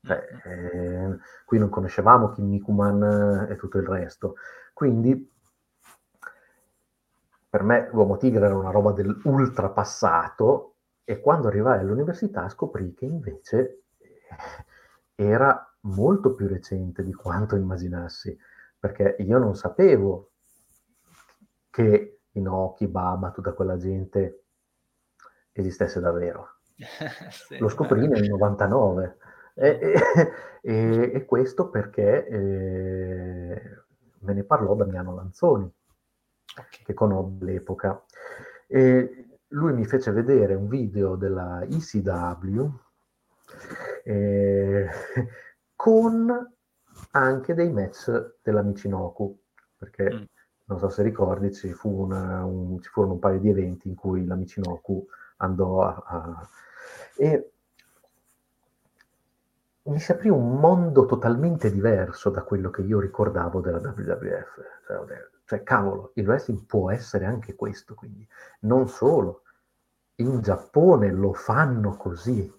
Cioè, 0.00 0.24
eh, 0.44 1.16
qui 1.44 1.58
non 1.58 1.68
conoscevamo 1.68 2.30
Kinnikuman 2.30 3.48
e 3.50 3.56
tutto 3.56 3.78
il 3.78 3.86
resto. 3.86 4.36
Quindi 4.72 5.30
per 7.50 7.62
me 7.62 7.88
l'uomo 7.92 8.16
tigre 8.16 8.44
era 8.44 8.54
una 8.54 8.70
roba 8.70 8.92
dell'ultra 8.92 9.70
passato 9.70 10.74
e 11.04 11.20
quando 11.20 11.48
arrivai 11.48 11.80
all'università 11.80 12.48
scoprì 12.48 12.94
che 12.94 13.06
invece 13.06 13.82
era 15.20 15.68
molto 15.80 16.32
più 16.34 16.46
recente 16.46 17.02
di 17.02 17.12
quanto 17.12 17.56
immaginassi, 17.56 18.38
perché 18.78 19.16
io 19.18 19.38
non 19.38 19.56
sapevo 19.56 20.30
che 21.68 22.20
Inoki, 22.32 22.86
Baba, 22.86 23.32
tutta 23.32 23.52
quella 23.52 23.76
gente 23.76 24.44
esistesse 25.50 25.98
davvero. 25.98 26.58
sì, 27.30 27.58
Lo 27.58 27.68
scoprì 27.68 28.06
nel 28.06 28.28
99 28.28 29.16
e, 29.54 29.92
e, 30.62 31.10
e 31.12 31.24
questo 31.24 31.68
perché 31.68 32.26
eh, 32.28 33.82
me 34.20 34.32
ne 34.32 34.44
parlò 34.44 34.76
Damiano 34.76 35.16
Lanzoni, 35.16 35.68
okay. 36.52 36.84
che 36.84 36.94
conobbe 36.94 37.44
l'epoca. 37.44 38.04
E 38.68 39.40
lui 39.48 39.72
mi 39.72 39.84
fece 39.84 40.12
vedere 40.12 40.54
un 40.54 40.68
video 40.68 41.16
della 41.16 41.64
ECW 41.64 42.70
eh, 44.08 44.88
con 45.76 46.52
anche 47.10 47.54
dei 47.54 47.70
match 47.70 48.36
della 48.42 48.62
Michinoku, 48.62 49.38
perché 49.76 50.12
mm. 50.12 50.22
non 50.64 50.78
so 50.78 50.88
se 50.88 51.02
ricordi, 51.02 51.52
ci, 51.52 51.72
fu 51.74 51.90
una, 51.90 52.42
un, 52.44 52.80
ci, 52.80 52.88
furono 52.88 53.14
un 53.14 53.18
paio 53.18 53.38
di 53.38 53.50
eventi 53.50 53.88
in 53.88 53.94
cui 53.94 54.24
la 54.24 54.34
Michinoku 54.34 55.06
andò 55.38 55.82
a... 55.82 56.02
a 56.06 56.48
e 57.16 57.50
mi 59.82 59.98
si 59.98 60.12
aprì 60.12 60.28
un 60.28 60.58
mondo 60.58 61.06
totalmente 61.06 61.70
diverso 61.70 62.28
da 62.30 62.42
quello 62.42 62.70
che 62.70 62.82
io 62.82 63.00
ricordavo 63.00 63.60
della 63.60 63.78
WWF. 63.78 64.60
Cioè, 64.86 65.28
cioè, 65.44 65.62
cavolo, 65.62 66.12
il 66.14 66.26
wrestling 66.26 66.64
può 66.66 66.90
essere 66.90 67.24
anche 67.24 67.54
questo, 67.54 67.94
quindi 67.94 68.26
non 68.60 68.88
solo. 68.88 69.42
In 70.16 70.40
Giappone 70.42 71.10
lo 71.10 71.32
fanno 71.32 71.96
così, 71.96 72.52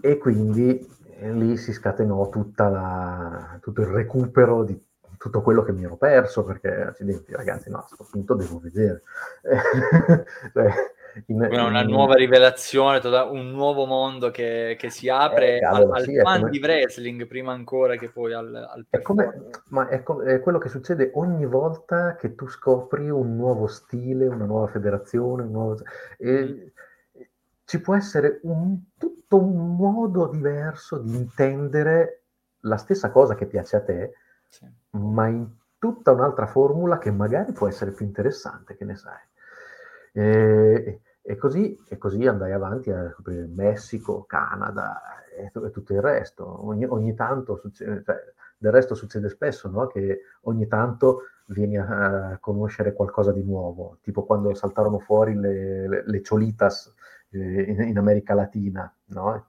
e 0.00 0.18
quindi 0.18 0.86
eh, 1.18 1.32
lì 1.32 1.56
si 1.56 1.72
scatenò 1.72 2.30
la, 2.56 3.58
tutto 3.60 3.80
il 3.80 3.86
recupero 3.88 4.64
di 4.64 4.86
tutto 5.18 5.42
quello 5.42 5.62
che 5.62 5.72
mi 5.72 5.84
ero 5.84 5.96
perso, 5.96 6.44
perché 6.44 6.68
accidenti 6.68 7.32
ragazzi, 7.32 7.68
no, 7.68 7.78
a 7.78 7.84
questo 7.84 8.06
punto 8.10 8.34
devo 8.34 8.60
vedere. 8.60 9.02
cioè, 10.52 10.72
in, 11.26 11.40
una 11.40 11.82
in... 11.82 11.88
nuova 11.88 12.14
rivelazione, 12.14 13.00
un 13.28 13.50
nuovo 13.50 13.84
mondo 13.84 14.30
che, 14.30 14.76
che 14.78 14.90
si 14.90 15.08
apre 15.08 15.58
eh, 15.58 15.64
allora, 15.64 15.96
al, 15.96 16.04
sì, 16.04 16.16
fan 16.20 16.40
come... 16.40 16.50
di 16.50 16.58
wrestling 16.60 17.26
prima 17.26 17.52
ancora 17.52 17.96
che 17.96 18.10
poi 18.10 18.32
al, 18.32 18.54
al 18.54 18.86
è, 18.88 19.02
come, 19.02 19.48
ma 19.70 19.88
è, 19.88 20.02
com- 20.04 20.22
è, 20.22 20.38
quello 20.40 20.58
che 20.58 20.68
succede 20.68 21.10
ogni 21.14 21.46
volta 21.46 22.14
che 22.14 22.36
tu 22.36 22.46
scopri 22.48 23.10
un 23.10 23.36
nuovo 23.36 23.66
stile, 23.66 24.28
una 24.28 24.44
nuova 24.44 24.68
federazione, 24.68 25.42
un 25.42 25.50
nuovo... 25.50 25.76
E, 26.16 26.42
mm 26.42 26.66
ci 27.68 27.82
può 27.82 27.94
essere 27.94 28.40
un, 28.44 28.78
tutto 28.96 29.36
un 29.36 29.76
modo 29.76 30.28
diverso 30.28 30.96
di 30.96 31.14
intendere 31.14 32.22
la 32.60 32.78
stessa 32.78 33.10
cosa 33.10 33.34
che 33.34 33.44
piace 33.44 33.76
a 33.76 33.82
te, 33.82 34.14
sì. 34.48 34.66
ma 34.92 35.26
in 35.26 35.46
tutta 35.78 36.12
un'altra 36.12 36.46
formula 36.46 36.96
che 36.96 37.10
magari 37.10 37.52
può 37.52 37.68
essere 37.68 37.90
più 37.90 38.06
interessante, 38.06 38.74
che 38.74 38.86
ne 38.86 38.96
sai. 38.96 39.20
E, 40.12 41.00
e, 41.20 41.36
così, 41.36 41.78
e 41.90 41.98
così, 41.98 42.26
andai 42.26 42.52
avanti 42.52 42.90
a 42.90 43.10
scoprire 43.10 43.44
Messico, 43.44 44.24
Canada 44.24 45.26
e, 45.36 45.52
e, 45.52 45.70
tutto 45.70 45.92
il 45.92 46.00
resto. 46.00 46.66
Ogni, 46.66 46.86
ogni 46.86 47.14
tanto 47.14 47.56
succede, 47.56 48.02
cioè, 48.02 48.16
del 48.56 48.72
resto 48.72 48.94
succede 48.94 49.28
spesso 49.28 49.68
no? 49.68 49.88
che 49.88 50.22
ogni 50.44 50.66
tanto 50.68 51.24
vieni 51.48 51.76
a, 51.76 52.38
conoscere 52.40 52.92
qualcosa 52.92 53.32
di 53.32 53.42
nuovo, 53.42 53.98
tipo 54.02 54.24
quando 54.24 54.54
saltarono 54.54 54.98
fuori 54.98 55.34
le, 55.34 55.88
le, 55.88 56.02
le 56.06 56.20
Cholitas 56.20 56.94
eh, 57.30 57.62
in, 57.62 57.82
in, 57.82 57.98
America 57.98 58.34
Latina, 58.34 58.92
no? 59.06 59.46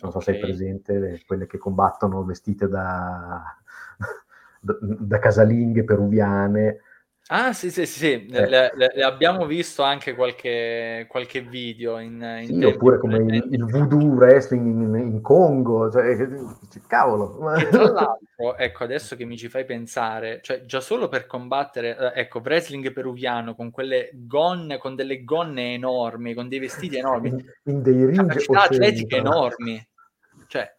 Non 0.00 0.10
so 0.10 0.18
okay. 0.18 0.34
se 0.34 0.40
è 0.40 0.40
presente, 0.40 0.98
le, 0.98 1.22
quelle 1.26 1.46
che 1.46 1.58
combattono 1.58 2.24
vestite 2.24 2.68
da, 2.68 3.42
da, 4.60 4.76
da 4.80 5.18
casalinghe 5.18 5.84
peruviane. 5.84 6.80
Ah 7.28 7.52
sì, 7.52 7.70
sì, 7.70 7.86
sì, 7.86 8.26
Eh. 8.26 8.48
le 8.48 8.72
le 8.74 9.02
abbiamo 9.04 9.46
visto 9.46 9.82
anche 9.82 10.14
qualche 10.14 11.06
qualche 11.08 11.40
video 11.40 11.98
in 11.98 12.20
in 12.40 12.46
Sì, 12.46 12.64
oppure 12.64 12.98
come 12.98 13.18
il 13.18 13.46
il 13.48 13.64
Voodoo 13.64 14.14
Wrestling 14.14 14.66
in 14.66 14.94
in 14.96 15.20
Congo, 15.20 15.88
cioè 15.90 16.16
dici: 16.60 16.82
"Cavolo!" 16.86 17.38
Tra 17.70 17.90
l'altro, 17.90 18.21
ecco, 18.56 18.84
adesso 18.84 19.16
che 19.16 19.24
mi 19.24 19.36
ci 19.36 19.48
fai 19.48 19.64
pensare, 19.64 20.40
cioè 20.42 20.64
già 20.64 20.80
solo 20.80 21.08
per 21.08 21.26
combattere 21.26 21.96
ehm, 21.96 22.12
ecco, 22.14 22.40
wrestling 22.40 22.92
peruviano 22.92 23.54
con 23.54 23.70
quelle 23.70 24.10
gonne 24.12 24.78
con 24.78 24.94
delle 24.94 25.24
gonne 25.24 25.74
enormi, 25.74 26.34
con 26.34 26.48
dei 26.48 26.58
vestiti 26.58 26.96
enormi, 26.96 27.28
In 27.28 27.44
in 27.64 27.82
dei 27.82 28.04
ring 28.04 28.26
capacità 28.26 28.62
atletiche 28.64 29.16
enormi. 29.16 29.88
Cioè 30.46 30.76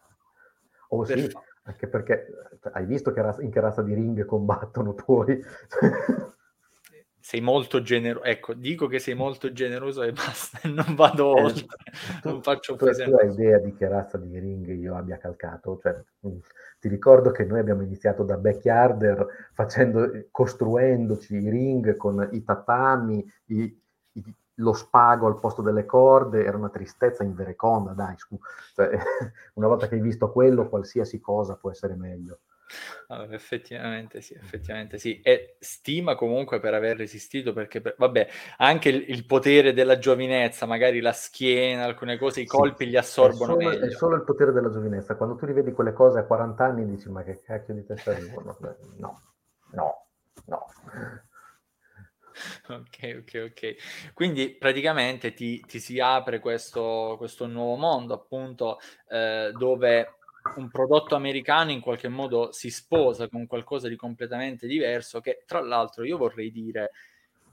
Oh 0.88 1.02
per 1.02 1.18
sì, 1.18 1.32
anche 1.64 1.88
perché, 1.88 2.26
cioè 2.62 2.72
hai 2.74 2.86
visto 2.86 3.12
che 3.12 3.20
razz 3.20 3.38
in 3.40 3.50
che 3.50 3.60
razza 3.60 3.82
di 3.82 3.94
ring 3.94 4.24
combattono 4.24 4.92
poi? 4.94 5.42
Sei 7.26 7.40
molto 7.40 7.80
genero 7.80 8.22
ecco, 8.22 8.52
dico 8.52 8.86
che 8.86 8.98
sei 8.98 9.14
molto 9.14 9.50
generoso 9.50 10.02
e 10.02 10.12
basta, 10.12 10.60
non 10.68 10.94
vado 10.94 11.34
Eh, 11.34 11.42
oltre, 11.42 11.66
non 12.22 12.34
tu 12.34 12.42
faccio 12.42 12.76
tu 12.76 12.84
a 12.84 12.92
tu 12.92 13.14
hai 13.14 13.30
idea 13.30 13.56
di 13.56 13.72
che 13.72 13.88
razza 13.88 14.18
di 14.18 14.38
ring 14.38 14.68
io 14.68 14.94
abbia 14.94 15.16
calcato? 15.16 15.78
Cioè, 15.80 15.98
mhmm, 16.20 16.38
ti 16.78 16.88
ricordo 16.88 17.30
che 17.30 17.44
noi 17.46 17.60
abbiamo 17.60 17.80
iniziato 17.80 18.24
da 18.24 18.36
backyarder 18.36 19.26
facendo 19.54 20.04
ehm, 20.04 20.26
costruendoci 20.30 21.36
i 21.36 21.48
ring 21.48 21.96
con 21.96 22.28
i 22.30 22.44
tatami, 22.44 23.24
i 23.46 23.82
i 24.12 24.34
lo 24.58 24.74
spago 24.74 25.26
al 25.26 25.40
posto 25.40 25.62
delle 25.62 25.86
corde, 25.86 26.44
era 26.44 26.58
una 26.58 26.68
tristezza 26.68 27.24
invereconda 27.24 27.92
dai 27.92 28.18
scu 28.18 28.38
cioè 28.74 28.90
una 29.54 29.66
volta 29.66 29.88
che 29.88 29.94
hai 29.94 30.02
visto 30.02 30.30
quello 30.30 30.68
qualsiasi 30.68 31.20
cosa 31.20 31.56
può 31.56 31.70
essere 31.70 31.94
meglio. 31.94 32.40
Ah, 33.08 33.26
effettivamente 33.30 34.20
sì, 34.22 34.34
effettivamente 34.34 34.98
sì. 34.98 35.20
E 35.20 35.56
stima 35.60 36.14
comunque 36.14 36.58
per 36.60 36.72
aver 36.74 36.96
resistito 36.96 37.52
perché 37.52 37.80
pe 37.82 37.94
vabbè, 37.98 38.28
anche 38.58 38.88
il 38.88 39.04
il 39.08 39.26
potere 39.26 39.72
della 39.74 39.98
giovinezza, 39.98 40.66
magari 40.66 41.00
la 41.00 41.12
schiena, 41.12 41.84
alcune 41.84 42.16
cose, 42.18 42.40
i 42.40 42.46
Sì, 42.46 42.46
colpi 42.46 42.86
li 42.86 42.96
è 43.18 43.28
assorbono 43.28 43.30
solo 43.30 43.78
è 43.80 43.88
meglio. 43.88 43.90
solo 43.90 44.14
il 44.16 44.24
potere 44.24 44.52
della 44.52 44.70
giovinezza. 44.70 45.16
Quando 45.16 45.34
tu 45.36 45.46
rivedi 45.46 45.72
quelle 45.72 45.92
cose 45.92 46.18
a 46.20 46.24
40 46.26 46.64
anni 46.66 46.86
dici: 46.86 47.08
"Ma 47.10 47.22
che 47.24 47.40
cacchio 47.40 47.74
di 47.74 47.84
testa 47.84 48.10
avevano?" 48.12 48.56
No, 48.98 49.20
no, 49.72 50.06
no. 50.46 50.66
Okay, 52.68 53.14
okay, 53.18 53.40
okay. 53.42 53.76
Quindi 54.12 54.56
praticamente 54.56 55.34
ti 55.34 55.60
ti 55.66 55.78
si 55.78 56.00
apre 56.00 56.40
questo 56.40 57.14
questo 57.18 57.46
nuovo 57.46 57.76
mondo 57.76 58.14
appunto, 58.14 58.78
ehm, 59.08 59.50
dove 59.50 60.18
un 60.56 60.68
prodotto 60.70 61.14
americano 61.16 61.70
in 61.70 61.80
qualche 61.80 62.08
modo 62.08 62.52
si 62.52 62.70
sposa 62.70 63.28
con 63.28 63.46
qualcosa 63.46 63.88
di 63.88 63.96
completamente 63.96 64.66
diverso 64.66 65.20
che 65.20 65.42
tra 65.46 65.60
l'altro 65.60 66.04
io 66.04 66.16
vorrei 66.16 66.50
dire, 66.50 66.92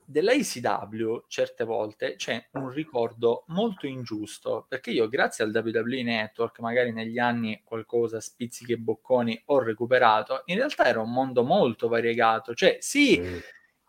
dell'ICW 0.04 1.24
certe 1.28 1.64
volte 1.64 2.16
c'è 2.16 2.48
un 2.54 2.70
ricordo 2.70 3.44
molto 3.48 3.88
ingiusto, 3.88 4.66
perché 4.68 4.92
io 4.92 5.08
grazie 5.08 5.44
al 5.44 5.52
WWE 5.54 6.04
Network, 6.04 6.60
magari 6.60 6.92
negli 6.92 7.18
anni 7.18 7.62
qualcosa 7.64 8.20
spizzichi 8.20 8.74
e 8.74 8.78
bocconi 8.78 9.42
ho 9.46 9.60
recuperato, 9.60 10.42
in 10.46 10.58
realtà 10.58 10.86
era 10.86 11.00
un 11.00 11.12
mondo 11.12 11.44
molto 11.44 11.88
variegato, 11.88 12.54
cioè 12.54 12.78
sì, 12.82 13.16
Sì. 13.16 13.42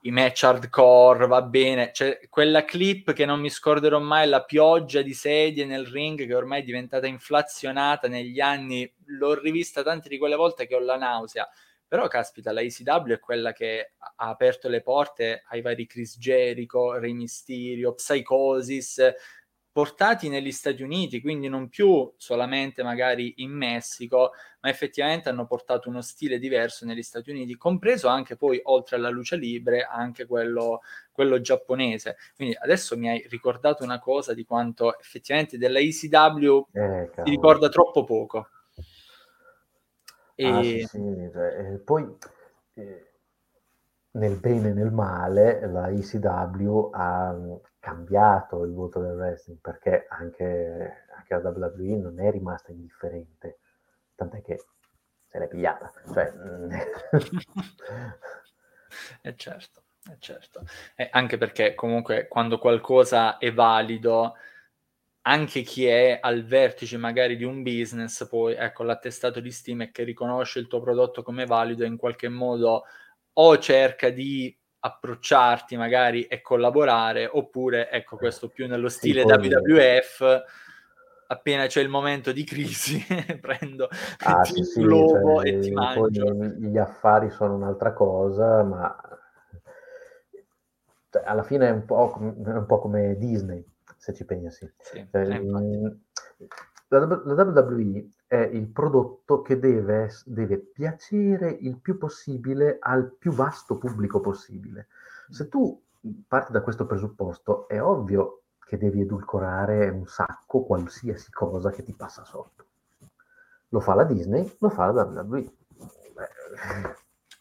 I 0.04 0.10
match 0.10 0.42
hardcore, 0.42 1.26
va 1.26 1.42
bene, 1.42 1.92
c'è 1.92 2.20
quella 2.28 2.64
clip 2.64 3.12
che 3.12 3.24
non 3.24 3.40
mi 3.40 3.50
scorderò 3.50 4.00
mai, 4.00 4.28
la 4.28 4.42
pioggia 4.42 5.00
di 5.00 5.14
sedie 5.14 5.64
nel 5.64 5.86
ring 5.86 6.26
che 6.26 6.34
ormai 6.34 6.62
è 6.62 6.64
diventata 6.64 7.06
inflazionata 7.06 8.08
negli 8.08 8.40
anni, 8.40 8.90
l'ho 9.06 9.38
rivista 9.38 9.82
tante 9.82 10.08
di 10.08 10.18
quelle 10.18 10.34
volte 10.34 10.66
che 10.66 10.74
ho 10.74 10.80
la 10.80 10.96
nausea. 10.96 11.48
Però 11.86 12.08
caspita, 12.08 12.52
la 12.52 12.62
ICW 12.62 13.12
è 13.12 13.20
quella 13.20 13.52
che 13.52 13.92
ha 13.98 14.28
aperto 14.28 14.68
le 14.68 14.80
porte 14.80 15.44
ai 15.48 15.60
vari 15.60 15.86
Chris 15.86 16.16
Jericho, 16.18 16.98
Rey 16.98 17.12
Mysterio, 17.12 17.92
Psicosis, 17.92 19.12
portati 19.72 20.28
negli 20.28 20.52
Stati 20.52 20.82
Uniti, 20.82 21.20
quindi 21.20 21.48
non 21.48 21.68
più 21.68 22.12
solamente 22.16 22.82
magari 22.82 23.34
in 23.38 23.50
Messico, 23.52 24.32
ma 24.60 24.68
effettivamente 24.70 25.28
hanno 25.30 25.46
portato 25.46 25.88
uno 25.88 26.02
stile 26.02 26.38
diverso 26.38 26.84
negli 26.84 27.02
Stati 27.02 27.30
Uniti, 27.30 27.56
compreso 27.56 28.08
anche 28.08 28.36
poi 28.36 28.60
oltre 28.64 28.96
alla 28.96 29.08
lucha 29.10 29.36
libre, 29.36 29.82
anche 29.84 30.26
quello 30.26 30.80
quello 31.12 31.40
giapponese. 31.40 32.16
Quindi 32.34 32.56
adesso 32.60 32.96
mi 32.96 33.08
hai 33.08 33.26
ricordato 33.28 33.82
una 33.84 33.98
cosa 33.98 34.34
di 34.34 34.44
quanto 34.44 34.98
effettivamente 34.98 35.58
della 35.58 35.78
ICW 35.78 36.66
Eh, 36.74 37.08
si 37.22 37.30
cavolo. 37.30 37.30
ricorda 37.30 37.68
troppo 37.68 38.04
poco. 38.04 38.48
Ah 40.42 40.62
sì, 40.62 40.78
E 40.78 40.86
sì, 40.86 40.98
cioè, 41.32 41.72
e 41.72 41.78
poi, 41.78 42.02
ehm, 42.74 43.00
nel 44.12 44.36
bene 44.38 44.70
e 44.70 44.72
nel 44.72 44.90
male 44.92 45.66
la 45.66 45.88
ECW 45.90 46.90
ha, 46.92 47.34
cambiato 47.82 48.62
il 48.64 48.72
volto 48.72 49.00
del 49.00 49.16
wrestling, 49.16 49.58
perché 49.60 50.06
anche 50.08 51.04
anche 51.16 51.34
la 51.34 51.50
WWE 51.50 51.96
non 51.96 52.20
è 52.20 52.30
rimasta 52.30 52.70
indifferente, 52.70 53.58
tant'è 54.14 54.40
che 54.40 54.62
se 55.28 55.38
l'è 55.38 55.48
pigliata. 55.48 55.90
Cioè, 56.12 56.30
mhmm 56.32 56.70
Eh 59.22 59.34
certo, 59.36 59.82
eh 60.10 60.16
certo. 60.18 60.64
Eh, 60.94 61.08
anche 61.10 61.38
perché 61.38 61.74
comunque 61.74 62.28
quando 62.28 62.58
qualcosa 62.58 63.38
è 63.38 63.52
valido, 63.52 64.34
anche 65.22 65.62
chi 65.62 65.86
è 65.86 66.18
al 66.20 66.44
vertice 66.44 66.96
magari 66.98 67.36
di 67.36 67.44
un 67.44 67.62
business 67.62 68.28
poi, 68.28 68.54
ecco, 68.54 68.82
l'attestato 68.84 69.40
di 69.40 69.50
stima 69.50 69.84
è 69.84 69.90
che 69.90 70.04
riconosce 70.04 70.58
il 70.58 70.68
tuo 70.68 70.80
prodotto 70.80 71.22
come 71.22 71.46
valido 71.46 71.84
e 71.84 71.86
in 71.86 71.96
qualche 71.96 72.28
modo 72.28 72.84
o 73.34 73.58
cerca 73.58 74.10
di 74.10 74.54
approcciarti 74.84 75.76
magari 75.76 76.24
e 76.24 76.40
collaborare, 76.40 77.28
oppure 77.30 77.88
ecco, 77.90 78.16
questo 78.16 78.48
più 78.48 78.66
nello 78.66 78.88
stile 78.88 79.22
WWF, 79.22 80.42
appena 81.28 81.66
c'è 81.66 81.80
il 81.80 81.88
momento 81.88 82.32
di 82.32 82.42
crisi 82.44 83.00
prendo 83.40 83.88
Ah 84.24 84.42
ti 84.42 84.54
sì, 84.54 84.64
sì, 84.64 84.80
inglobo 84.80 85.42
e 85.42 85.58
ti 85.60 85.68
cioè 85.68 85.74
mangio. 85.74 86.34
gli 86.34 86.78
affari 86.78 87.30
sono 87.30 87.54
un'altra 87.54 87.92
cosa, 87.92 88.62
ma 88.64 88.96
cioè 91.10 91.22
alla 91.24 91.44
fine 91.44 91.68
è 91.68 91.70
un 91.70 91.84
è 92.44 92.48
un 92.56 92.66
po' 92.66 92.80
come 92.80 93.16
Disney, 93.18 93.64
se 93.96 94.12
ci 94.12 94.24
pensi. 94.24 94.68
Sì, 94.80 94.96
eh 94.98 95.20
infatti. 95.22 95.64
Ehm, 95.64 96.00
la 96.98 97.22
la 97.24 97.42
WWE 97.44 98.08
è 98.26 98.36
il 98.36 98.68
prodotto 98.68 99.42
che 99.42 99.58
deve 99.58 100.10
deve 100.24 100.58
piacere 100.58 101.50
il 101.50 101.78
più 101.78 101.98
possibile 101.98 102.78
al 102.80 103.12
più 103.12 103.32
vasto 103.32 103.78
pubblico 103.78 104.20
possibile. 104.20 104.88
Mh. 105.28 105.32
Se 105.32 105.48
tu, 105.48 105.82
parti 106.26 106.52
da 106.52 106.60
questo 106.62 106.86
presupposto, 106.86 107.66
è 107.68 107.80
ovvio 107.82 108.42
che 108.64 108.78
devi 108.78 109.02
edulcorare 109.02 109.88
un 109.90 110.06
sacco 110.06 110.62
qualsiasi 110.64 111.30
cosa 111.30 111.70
che 111.70 111.82
ti 111.82 111.92
passa 111.94 112.24
sotto. 112.24 112.66
Lo 113.68 113.80
fa 113.80 113.94
la 113.94 114.04
Disney, 114.04 114.56
lo 114.58 114.68
fa 114.70 114.90
la 114.92 115.02
WWE. 115.04 115.24
Beh, 116.14 116.28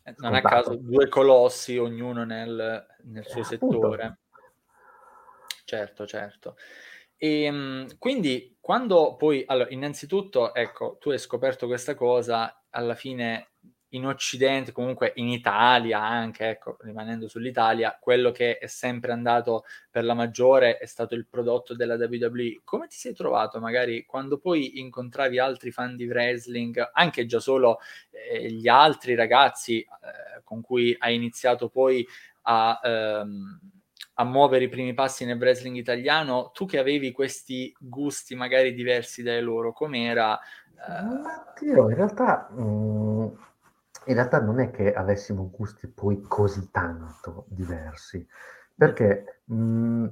Eh, 0.03 0.15
non 0.17 0.33
a 0.33 0.41
caso. 0.41 0.75
2 0.75 1.07
colossi, 1.09 1.77
ognuno 1.77 2.23
nel 2.23 2.85
nel 3.03 3.23
Eh, 3.23 3.29
suo 3.29 3.41
appunto. 3.41 3.75
settore. 3.75 4.17
Certo, 5.63 6.05
certo. 6.07 6.55
Ehm, 7.23 7.99
quindi 7.99 8.57
quando 8.59 9.15
poi 9.15 9.43
allo 9.45 9.67
innanzitutto, 9.69 10.55
ecco, 10.55 10.97
tu 10.99 11.11
hai 11.11 11.19
scoperto 11.19 11.67
questa 11.67 11.93
cosa, 11.93 12.63
alla 12.71 12.95
fine 12.95 13.49
in 13.89 14.07
Occidente, 14.07 14.71
comunque 14.71 15.11
in 15.17 15.27
Italia 15.27 15.99
anche, 16.01 16.49
ecco, 16.49 16.77
rimanendo 16.81 17.27
sull'Italia, 17.27 17.95
quello 18.01 18.31
che 18.31 18.57
è 18.57 18.65
sempre 18.65 19.11
andato 19.11 19.65
per 19.91 20.03
la 20.03 20.15
maggiore 20.15 20.77
è 20.79 20.87
stato 20.87 21.13
il 21.13 21.27
prodotto 21.27 21.75
della 21.75 21.93
WWE. 21.95 22.61
Come 22.63 22.87
ti 22.87 22.95
sei 22.97 23.13
trovato 23.13 23.59
magari 23.59 24.03
quando 24.07 24.39
poi 24.39 24.79
incontravi 24.79 25.37
altri 25.37 25.69
fan 25.69 25.95
di 25.95 26.07
wrestling, 26.07 26.89
anche 26.93 27.27
già 27.27 27.39
solo, 27.39 27.77
ehm, 28.09 28.47
gli 28.47 28.67
altri 28.67 29.13
ragazzi, 29.13 29.77
ehm, 29.81 30.41
con 30.43 30.61
cui 30.61 30.95
hai 30.97 31.13
iniziato 31.13 31.69
poi 31.69 32.03
a 32.43 32.79
ehm, 32.83 33.59
a 34.13 34.23
muovere 34.23 34.65
i 34.65 34.69
primi 34.69 34.93
passi 34.93 35.25
nel 35.25 35.37
wrestling 35.37 35.75
italiano, 35.77 36.51
tu 36.53 36.65
che 36.65 36.77
avevi 36.79 37.11
questi 37.11 37.73
gusti 37.79 38.35
magari 38.35 38.73
diversi 38.73 39.23
dai 39.23 39.41
loro, 39.41 39.71
com'era, 39.73 40.39
ti 41.55 41.65
dirò, 41.65 41.89
in 41.89 41.95
realtà 41.95 42.49
mhmm, 42.51 43.35
in 44.05 44.13
realtà 44.15 44.41
non 44.41 44.59
è 44.59 44.71
che 44.71 44.93
avessimo 44.93 45.49
gusti 45.51 45.87
poi 45.87 46.21
così 46.21 46.69
tanto 46.71 47.45
diversi, 47.49 48.17
Mh. 48.17 48.25
perché, 48.75 49.41
mhmm, 49.45 50.09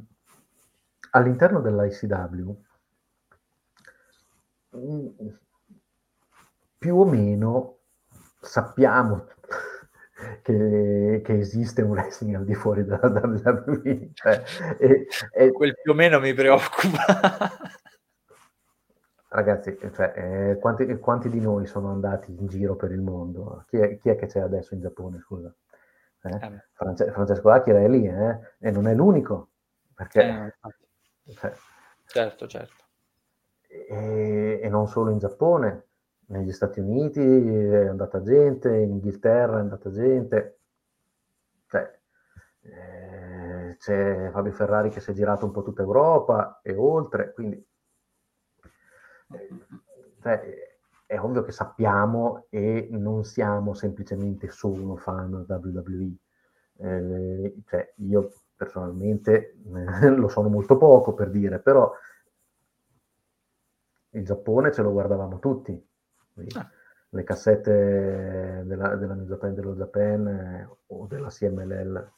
all'interno 1.11 1.59
dell'ICW 1.59 2.63
mhmm, 4.71 5.37
più 6.77 6.95
o 6.95 7.05
meno 7.05 7.77
sappiamo 8.41 9.27
che 10.41 11.21
che 11.23 11.37
esiste 11.37 11.81
un 11.81 11.91
wrestling 11.91 12.35
al 12.35 12.45
di 12.45 12.53
fuori 12.53 12.83
della 12.83 12.99
WWE, 13.07 14.09
cioè 14.13 14.43
e 14.77 15.07
e 15.31 15.51
Quel 15.51 15.75
più 15.81 15.91
o 15.91 15.95
meno 15.95 16.19
mi 16.19 16.33
preoccupa. 16.33 17.05
Ragazzi, 19.31 19.77
cioè, 19.93 20.13
ehm, 20.15 20.59
quanti 20.59 20.97
quanti 20.97 21.29
di 21.29 21.39
noi 21.39 21.67
sono 21.67 21.91
andati 21.91 22.35
in 22.35 22.47
giro 22.47 22.75
per 22.75 22.91
il 22.91 23.01
mondo? 23.01 23.65
Chi 23.67 23.77
è 23.77 23.97
chi 23.97 24.09
è 24.09 24.15
che 24.15 24.25
c'è 24.25 24.39
adesso 24.39 24.73
in 24.73 24.81
Giappone, 24.81 25.19
scusa? 25.19 25.53
Eh? 26.23 26.35
Eh. 26.35 26.65
France- 26.73 27.11
Francesco 27.11 27.49
Acchira 27.49 27.79
è 27.79 27.87
lì 27.87 28.05
eh? 28.05 28.39
e 28.59 28.71
non 28.71 28.87
è 28.87 28.93
l'unico. 28.93 29.49
Perché, 29.93 30.21
eh, 30.21 31.33
cioè, 31.33 31.53
certo, 32.05 32.47
certo. 32.47 32.85
E, 33.67 34.59
e, 34.63 34.69
non 34.69 34.87
solo 34.87 35.11
in 35.11 35.19
Giappone, 35.19 35.88
negli 36.29 36.51
Stati 36.51 36.79
Uniti 36.79 37.21
è 37.21 37.87
andata 37.87 38.21
gente, 38.21 38.75
in 38.75 38.91
Inghilterra 38.91 39.57
è 39.57 39.61
andata 39.61 39.91
gente. 39.91 40.59
Cioè, 41.67 41.99
eh, 42.61 43.75
c'è 43.77 44.29
Fabio 44.31 44.51
Ferrari 44.51 44.89
che 44.89 44.99
si 44.99 45.11
è 45.11 45.13
girato 45.13 45.45
un 45.45 45.51
po' 45.51 45.63
tutta 45.63 45.81
Europa 45.81 46.59
e 46.61 46.75
oltre, 46.75 47.33
quindi 47.33 47.63
cioè, 50.21 50.41
è 51.05 51.19
ovvio 51.19 51.43
che 51.43 51.51
sappiamo 51.51 52.45
e 52.49 52.87
non 52.91 53.23
siamo 53.23 53.73
semplicemente 53.73 54.49
solo 54.49 54.95
fan 54.97 55.45
WWE. 55.47 56.15
Eh, 56.81 57.55
cioè, 57.65 57.93
io 57.97 58.31
personalmente 58.55 59.57
eh, 60.01 60.09
lo 60.09 60.27
sono 60.27 60.49
molto 60.49 60.77
poco 60.77 61.13
per 61.13 61.29
dire, 61.29 61.59
però 61.59 61.91
il 64.11 64.25
Giappone 64.25 64.71
ce 64.71 64.81
lo 64.81 64.91
guardavamo 64.91 65.39
tutti. 65.39 65.88
Ah. 66.55 66.69
Le 67.11 67.23
cassette 67.23 68.63
della, 68.65 68.95
della 68.95 69.15
New 69.15 69.25
Japan, 69.25 69.53
dello 69.53 69.73
Japan 69.73 70.27
eh, 70.27 70.69
o 70.87 71.07
della 71.07 71.29
CMLL 71.29 72.11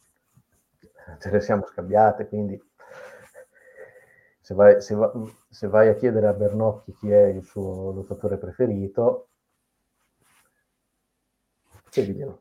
ce 1.20 1.30
le 1.30 1.42
siamo 1.42 1.66
scambiate, 1.66 2.28
quindi 2.28 2.60
se 4.40 4.54
vai, 4.54 4.82
se, 4.82 4.96
va, 4.96 5.12
se 5.50 5.68
vai, 5.68 5.88
a 5.88 5.96
chiedere 5.96 6.28
a 6.28 6.34
Bernocchi 6.34 6.94
chi 6.96 7.12
è 7.12 7.26
il 7.26 7.44
suo 7.44 7.92
lottatore 7.92 8.38
preferito, 8.38 9.30
chiediglielo. 11.90 12.40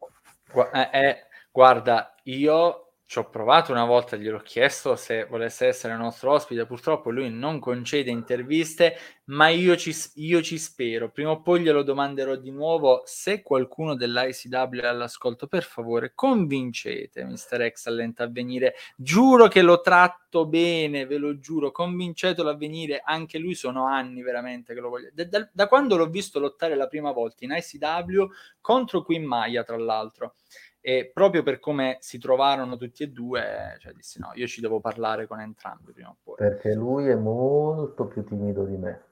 Eh, 0.72 0.90
eh, 0.92 1.16
guarda, 1.50 2.14
io 2.24 2.89
ci 3.10 3.18
ho 3.18 3.28
provato 3.28 3.72
una 3.72 3.86
volta, 3.86 4.16
gliel'ho 4.16 4.38
chiesto 4.38 4.94
se 4.94 5.24
volesse 5.24 5.66
essere 5.66 5.96
nostro 5.96 6.30
ospite, 6.30 6.64
purtroppo 6.64 7.10
lui 7.10 7.28
non 7.28 7.58
concede 7.58 8.08
interviste, 8.08 8.96
ma 9.24 9.48
io 9.48 9.76
ci, 9.76 9.92
io 10.14 10.40
ci 10.42 10.58
spero, 10.58 11.10
prima 11.10 11.32
o 11.32 11.42
poi 11.42 11.60
glielo 11.60 11.82
domanderò 11.82 12.36
di 12.36 12.52
nuovo, 12.52 13.02
se 13.06 13.42
qualcuno 13.42 13.96
dell'ICW 13.96 14.78
è 14.78 14.86
all'ascolto, 14.86 15.48
per 15.48 15.64
favore 15.64 16.12
convincete 16.14 17.24
Mr. 17.24 17.62
Excellent 17.62 18.20
a 18.20 18.28
venire, 18.28 18.76
giuro 18.94 19.48
che 19.48 19.62
lo 19.62 19.80
tratto 19.80 20.46
bene, 20.46 21.04
ve 21.04 21.16
lo 21.16 21.40
giuro, 21.40 21.72
convincetelo 21.72 22.48
a 22.48 22.54
venire, 22.54 23.02
anche 23.04 23.38
lui 23.38 23.56
sono 23.56 23.86
anni 23.86 24.22
veramente 24.22 24.72
che 24.72 24.78
lo 24.78 24.88
voglio, 24.88 25.08
da, 25.12 25.24
da, 25.24 25.48
da 25.52 25.66
quando 25.66 25.96
l'ho 25.96 26.08
visto 26.08 26.38
lottare 26.38 26.76
la 26.76 26.86
prima 26.86 27.10
volta 27.10 27.44
in 27.44 27.56
ICW 27.56 28.26
contro 28.60 29.02
Queen 29.02 29.24
Maya 29.24 29.64
tra 29.64 29.76
l'altro, 29.76 30.36
e 30.82 31.10
proprio 31.12 31.42
per 31.42 31.58
come 31.58 31.98
si 32.00 32.18
trovarono 32.18 32.76
tutti 32.76 33.02
e 33.02 33.08
due, 33.08 33.76
cioè 33.80 33.92
dissi 33.92 34.18
no, 34.18 34.30
io 34.34 34.46
ci 34.46 34.60
devo 34.60 34.80
parlare 34.80 35.26
con 35.26 35.40
entrambi 35.40 35.92
prima 35.92 36.08
o 36.08 36.16
poi. 36.22 36.36
Perché 36.36 36.74
lui 36.74 37.08
è 37.08 37.14
molto 37.14 38.06
più 38.06 38.24
timido 38.24 38.64
di 38.64 38.76
me. 38.76 39.04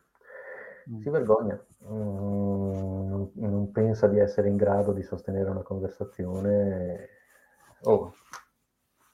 Mm. 0.90 1.00
Si 1.00 1.10
vergogna, 1.10 1.62
mm, 1.84 3.24
non 3.34 3.70
pensa 3.70 4.06
di 4.06 4.18
essere 4.18 4.48
in 4.48 4.56
grado 4.56 4.92
di 4.92 5.02
sostenere 5.02 5.50
una 5.50 5.62
conversazione. 5.62 7.08
Oh, 7.82 8.14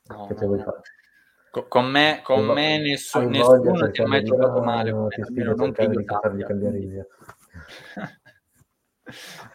no, 0.07 0.27
che 0.27 0.37
ce 0.37 0.47
vuoi 0.47 0.61
fare? 0.61 0.81
Con 1.69 1.87
me, 1.87 2.21
con 2.25 2.47
me 2.47 2.79
nessun, 2.79 3.27
nessuno 3.27 3.90
ti 3.90 4.03
ha 4.03 4.07
mai 4.07 4.25
giocato 4.25 4.61
male, 4.61 4.90
no, 4.90 5.07
ti 5.09 5.21
non 5.43 5.73
che 5.73 5.83
io 5.83 6.05
fargli 6.21 6.45
cambiare 6.45 6.79
idea. 6.79 7.07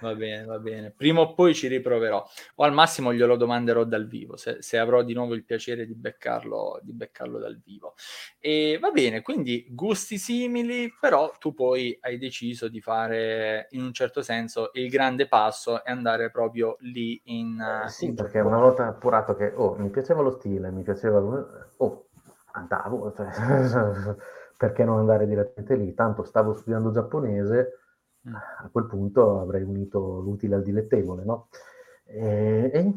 Va 0.02 0.14
bene, 0.14 0.46
va 0.46 0.60
bene. 0.60 0.92
Prima 0.92 1.22
o 1.22 1.34
poi 1.34 1.54
ci 1.54 1.68
riproverò. 1.68 2.24
O 2.56 2.64
al 2.64 2.74
massimo 2.74 3.14
glielo 3.14 3.36
domanderò 3.36 3.84
dal 3.84 4.08
vivo, 4.08 4.38
se, 4.38 4.62
se 4.62 4.78
avrò 4.78 5.02
di 5.02 5.14
nuovo 5.14 5.34
il 5.34 5.44
piacere 5.44 5.86
di 5.86 5.96
beccarlo, 5.96 6.80
di 6.84 6.94
beccarlo 6.94 7.40
dal 7.40 7.60
vivo. 7.64 7.96
E 8.40 8.78
va 8.80 8.92
bene, 8.92 9.22
quindi 9.22 9.66
gusti 9.70 10.18
simili, 10.18 10.94
però 11.00 11.34
tu 11.40 11.54
poi 11.54 11.98
hai 12.02 12.18
deciso 12.18 12.68
di 12.68 12.80
fare 12.80 13.68
in 13.72 13.82
un 13.82 13.94
certo 13.94 14.22
senso 14.22 14.70
il 14.74 14.90
grande 14.90 15.28
passo 15.28 15.84
e 15.84 15.92
andare 15.92 16.30
proprio 16.30 16.78
lì 16.82 17.20
in... 17.26 17.60
Eh, 17.60 17.90
sì, 17.90 18.06
in 18.06 18.16
perché 18.16 18.40
una 18.40 18.60
volta 18.60 18.88
appurato 18.88 19.36
che 19.36 19.52
oh, 19.56 19.76
mi 19.76 19.90
piaceva 19.90 20.22
lo 20.22 20.32
stile, 20.32 20.72
mi 20.72 20.84
piaceva... 20.84 21.20
Oh, 21.78 22.06
andavo, 22.52 23.14
cioè, 23.16 23.28
perché 24.58 24.84
non 24.84 25.00
andare 25.00 25.26
direttamente 25.26 25.76
lì? 25.76 25.94
Tanto 25.94 26.24
stavo 26.24 26.54
studiando 26.54 26.92
giapponese. 26.92 27.79
A 28.26 28.70
quel 28.72 28.86
punto 28.86 29.40
avrei 29.40 29.64
unito 29.64 30.20
l'utile 30.20 30.56
al 30.56 30.64
dilettevole, 30.64 31.24
no? 31.24 31.48
E, 32.06 32.72
e 32.74 32.94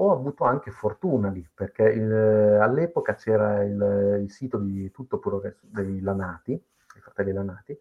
ho 0.00 0.12
avuto 0.12 0.44
anche 0.44 0.70
fortuna 0.70 1.30
lì, 1.30 1.46
perché 1.52 1.82
il, 1.84 2.12
all'epoca 2.12 3.14
c'era 3.14 3.62
il, 3.64 4.20
il, 4.22 4.30
sito 4.30 4.58
di 4.58 4.90
Tutto 4.90 5.18
Puro 5.18 5.42
dei 5.60 6.00
Lanati, 6.00 6.52
i 6.52 7.00
fratelli 7.00 7.32
Lanati, 7.32 7.76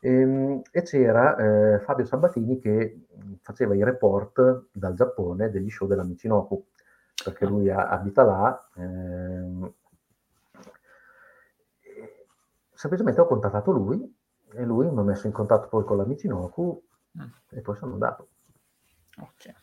e, 0.00 0.10
ehm, 0.10 0.62
e 0.70 0.82
c'era 0.82 1.36
eh, 1.36 1.78
Fabio 1.80 2.04
Sabatini 2.04 2.58
che 2.58 3.06
faceva 3.40 3.74
i 3.74 3.82
report 3.82 4.66
dal 4.72 4.94
Giappone 4.94 5.50
degli 5.50 5.70
show 5.70 5.88
della 5.88 6.04
Michinoku, 6.04 6.66
perché 7.24 7.46
lui 7.46 7.70
abita 7.70 8.22
là. 8.24 8.68
Eh, 8.76 9.72
semplicemente 12.74 13.20
ho 13.20 13.26
contattato 13.26 13.70
lui 13.70 14.13
e 14.54 14.64
lui 14.64 14.90
mi 14.90 14.98
ha 14.98 15.02
messo 15.02 15.26
in 15.26 15.32
contatto 15.32 15.68
poi 15.68 15.84
con 15.84 15.96
l'amici 15.96 16.28
Noku 16.28 16.82
mm. 17.18 17.26
e 17.50 17.60
poi 17.60 17.76
sono 17.76 17.92
andato. 17.92 18.28
Ok. 19.18 19.54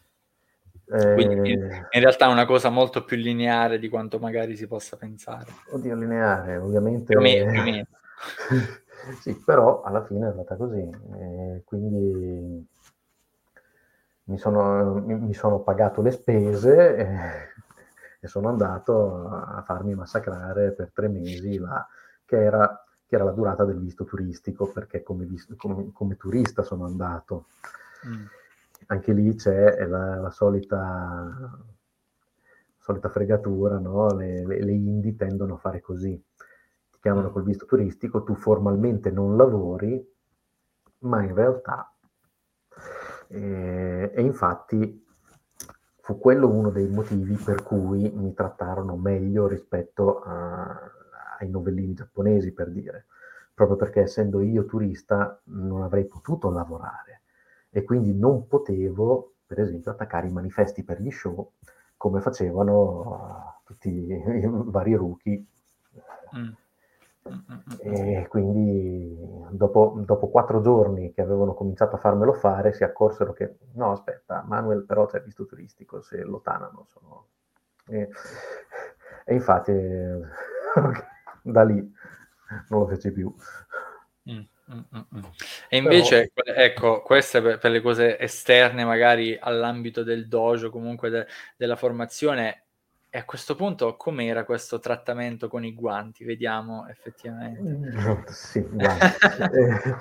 Eh, 0.94 1.14
Quindi 1.14 1.52
in 1.52 1.88
realtà 1.90 2.28
è 2.28 2.32
una 2.32 2.46
cosa 2.46 2.70
molto 2.70 3.06
più 3.06 3.16
lineare 3.16 3.80
di 3.80 3.88
quanto 3.88 4.20
magari 4.20 4.58
si 4.58 4.68
possa 4.68 4.98
pensare. 4.98 5.52
Oddio, 5.70 5.96
lineare, 5.96 6.58
ovviamente. 6.58 7.14
Più 7.14 7.22
meno, 7.22 7.52
più 7.52 7.62
meno. 7.64 7.88
sì, 9.22 9.42
però 9.46 9.82
alla 9.84 10.04
fine 10.04 10.28
è 10.28 10.30
andata 10.32 10.56
così. 10.58 10.82
Eh, 10.82 11.62
quindi 11.64 12.68
mi 14.26 14.38
sono, 14.38 14.96
mi, 14.96 15.16
mi 15.16 15.34
sono, 15.34 15.62
pagato 15.62 16.02
le 16.02 16.12
spese 16.12 16.96
e, 16.98 17.08
e 18.20 18.28
sono 18.28 18.50
andato 18.50 19.30
a 19.30 19.64
farmi 19.66 19.96
massacrare 19.96 20.74
per 20.74 20.92
tre 20.94 21.08
mesi 21.08 21.58
là, 21.58 21.88
che 22.26 22.36
era 22.36 22.86
che 23.12 23.18
era 23.18 23.26
la 23.26 23.32
durata 23.32 23.66
del 23.66 23.78
visto 23.78 24.06
turistico, 24.06 24.72
perché 24.72 25.04
come, 25.04 25.26
visto, 25.26 25.56
come, 25.58 25.92
come 25.92 26.16
turista 26.16 26.64
sono 26.64 26.86
andato. 26.86 27.48
Mm. 28.08 28.24
Anche 28.86 29.12
lì 29.12 29.36
c'è 29.36 29.86
la, 29.86 30.16
la 30.16 30.30
solita, 30.30 31.60
solita, 32.78 33.10
fregatura, 33.10 33.80
no? 33.80 34.14
le, 34.14 34.46
le, 34.46 34.64
le, 34.64 34.72
indie 34.72 35.18
tendono 35.18 35.56
a 35.56 35.58
fare 35.58 35.82
così. 35.82 36.24
Ti 36.90 37.00
chiamano 37.02 37.28
mm. 37.28 37.32
col 37.34 37.44
visto 37.44 37.66
turistico, 37.66 38.24
tu 38.24 38.34
formalmente 38.34 39.12
non 39.12 39.36
lavori, 39.36 40.02
ma 41.00 41.22
in 41.22 41.36
realtà... 41.36 41.94
Eh, 43.28 44.12
e 44.14 44.22
infatti 44.22 45.06
fu 46.00 46.18
quello 46.18 46.48
uno 46.48 46.70
dei 46.70 46.88
motivi 46.88 47.36
per 47.36 47.62
cui 47.64 48.10
mi 48.10 48.34
trattarono 48.34 48.96
meglio 48.96 49.48
rispetto 49.48 50.22
a, 50.22 50.92
ai 51.44 51.50
novellini 51.50 51.94
giapponesi, 51.94 52.52
per 52.52 52.70
dire, 52.72 53.06
proprio 53.54 53.78
perché 53.78 54.02
essendo 54.02 54.42
io 54.42 54.66
turista 54.66 55.40
non 55.46 55.84
avrei 55.84 56.06
potuto 56.06 56.50
lavorare 56.50 57.22
e 57.70 57.84
quindi 57.84 58.14
non 58.14 58.48
potevo, 58.48 59.34
per 59.46 59.60
esempio, 59.60 59.92
attaccare 59.92 60.28
i 60.28 60.32
manifesti 60.32 60.84
per 60.84 61.02
gli 61.02 61.12
show 61.12 61.52
come 61.96 62.20
facevano 62.20 63.62
tutti 63.64 63.90
i 63.90 64.42
vari 64.46 64.96
rookie. 64.96 65.46
Mm. 66.36 66.52
E 67.82 68.26
quindi 68.28 69.16
dopo, 69.52 69.94
dopo, 70.04 70.30
quattro 70.30 70.60
giorni 70.62 71.14
che 71.14 71.22
avevano 71.22 71.54
cominciato 71.54 71.96
a 71.96 72.00
farmelo 72.00 72.34
fare 72.34 72.74
si 72.74 72.84
accorsero 72.84 73.32
che 73.32 73.58
no 73.74 73.92
aspetta 73.92 74.44
Manuel 74.48 74.86
però 74.86 75.06
c'è 75.06 75.22
visto 75.22 75.46
turistico 75.46 76.02
se 76.02 76.24
lo 76.24 76.42
tanano 76.42 76.88
sono... 76.88 77.28
e, 77.90 78.10
e 79.24 79.34
infatti 79.36 79.72
da 81.44 81.64
lì 81.64 81.94
non 82.70 82.82
lo 82.82 82.88
fece 82.88 83.12
più. 83.12 83.34
Mm, 84.30 84.40
mm, 84.74 84.80
mm, 84.96 85.18
mm. 85.18 85.24
E 85.70 85.78
invece, 85.78 86.32
Però... 86.34 86.54
ecco, 86.54 87.02
queste 87.02 87.42
per, 87.42 87.58
per, 87.58 87.72
le 87.72 87.82
cose 87.82 88.20
esterne, 88.20 88.84
magari 88.84 89.38
all'ambito 89.40 90.04
del 90.04 90.28
dojo, 90.28 90.70
comunque 90.70 91.10
de, 91.10 91.26
della 91.56 91.76
formazione, 91.76 92.66
e 93.10 93.18
a 93.18 93.26
questo 93.26 93.56
punto 93.56 93.96
com'era 93.98 94.46
questo 94.46 94.80
trattamento 94.80 95.48
con 95.48 95.66
i 95.66 95.74
guanti? 95.74 96.24
Vediamo 96.24 96.88
effettivamente. 96.88 98.32
Sì, 98.32 98.60
eh, 98.78 99.96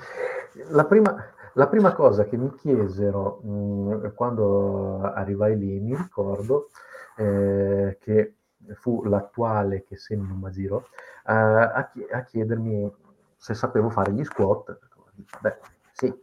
la, 0.69 0.85
prima, 0.85 1.33
la, 1.55 1.67
prima, 1.67 1.93
cosa 1.93 2.23
che 2.25 2.37
mi 2.37 2.53
chiesero 2.55 3.41
mh, 3.41 4.13
quando 4.13 5.01
arrivai 5.01 5.57
lì, 5.57 5.79
mi 5.79 5.95
ricordo 5.95 6.69
eh, 7.17 7.97
che 7.99 8.35
fu 8.75 9.03
l'attuale 9.03 9.83
che 9.83 9.97
Senno 9.97 10.33
Magiro, 10.35 10.87
eh, 11.25 11.33
a, 11.33 11.91
a, 12.11 12.23
chiedermi 12.23 12.91
se 13.35 13.53
sapevo 13.53 13.89
fare 13.89 14.11
gli 14.11 14.23
squat. 14.23 14.77
Beh, 15.39 15.57
sì, 15.91 16.13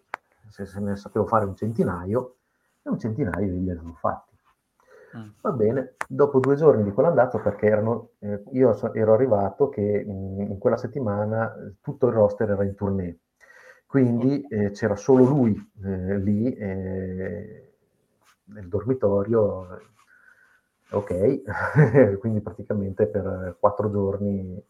se, 0.49 0.67
se 0.67 0.81
ne 0.81 0.97
sapevo 0.97 1.27
fare 1.27 1.45
un 1.45 1.57
centinaio, 1.57 2.37
e 2.83 2.91
un 2.91 2.99
centinaio 2.99 3.47
glieli 3.47 3.71
avevo 3.71 3.95
fatti. 3.95 4.37
Mm. 5.17 5.29
Va 5.41 5.53
bene, 5.53 5.95
dopo 6.07 6.39
due 6.39 6.57
giorni 6.57 6.83
di 6.83 6.93
quell'andato, 6.93 7.39
perché 7.39 7.67
erano, 7.67 8.11
eh, 8.19 8.43
io 8.53 8.73
so, 8.75 8.93
ero 8.93 9.15
arrivato 9.15 9.69
che 9.69 9.81
in, 9.81 10.41
in, 10.41 10.59
quella 10.59 10.77
settimana 10.77 11.55
eh, 11.55 11.75
tutto 11.81 12.09
il 12.09 12.13
roster 12.13 12.51
era 12.51 12.65
in 12.65 12.75
tournée, 12.75 13.19
quindi 13.87 14.43
eh, 14.49 14.71
c'era 14.73 14.97
solo 14.97 15.25
lui 15.25 15.57
eh, 15.83 16.19
lì 16.19 16.53
eh, 16.53 17.73
nel 18.45 18.69
dormitorio, 18.69 19.81
ok, 20.91 21.43
quindi 22.19 22.41
praticamente 22.41 23.07
per 23.07 23.57
quattro 23.59 23.91
giorni 23.91 24.63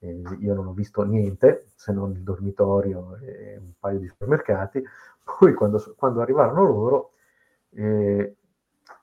eh, 0.00 0.22
io 0.40 0.54
non 0.54 0.66
ho 0.66 0.72
visto 0.72 1.02
niente 1.02 1.66
se 1.74 1.92
non 1.92 2.12
il 2.12 2.22
dormitorio 2.22 3.16
e 3.20 3.56
un 3.58 3.72
paio 3.78 3.98
di 3.98 4.08
supermercati, 4.08 4.82
poi 5.22 5.54
quando, 5.54 5.94
quando 5.96 6.20
arrivarono 6.20 6.64
loro 6.64 7.10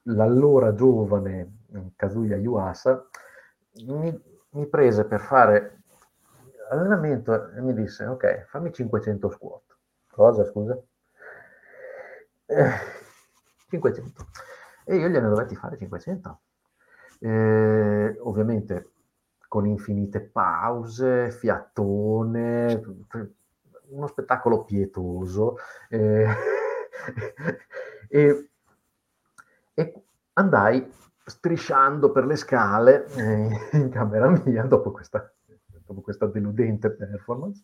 l'allora 0.03 0.73
giovane 0.73 1.65
Kazuya 1.95 2.37
Yuasa 2.37 3.05
mi, 3.85 4.21
mi, 4.51 4.67
prese 4.67 5.05
per 5.05 5.21
fare 5.21 5.81
allenamento 6.69 7.51
e 7.51 7.61
mi 7.61 7.73
disse 7.73 8.05
ok 8.05 8.45
fammi 8.47 8.71
500 8.71 9.29
squat 9.29 9.77
cosa 10.09 10.45
scusa? 10.45 10.79
Eh, 12.45 12.71
500 13.69 14.25
e 14.85 14.95
io 14.95 15.07
gliene 15.07 15.29
dovetti 15.29 15.55
fare 15.55 15.77
500 15.77 16.39
eh, 17.19 18.17
ovviamente 18.21 18.89
con 19.47 19.65
infinite 19.65 20.21
pause 20.21 21.31
fiatone 21.31 22.81
uno 23.89 24.07
spettacolo 24.07 24.63
pietoso 24.63 25.57
eh, 25.89 26.27
e 28.09 28.49
e 29.79 29.93
andai 30.33 30.91
strisciando 31.25 32.11
per 32.11 32.25
le 32.25 32.35
scale 32.35 33.05
eh, 33.15 33.77
in 33.77 33.89
camera 33.89 34.29
mia 34.29 34.63
dopo 34.63 34.91
questa, 34.91 35.31
dopo 35.85 36.01
questa 36.01 36.25
deludente 36.25 36.91
performance. 36.91 37.63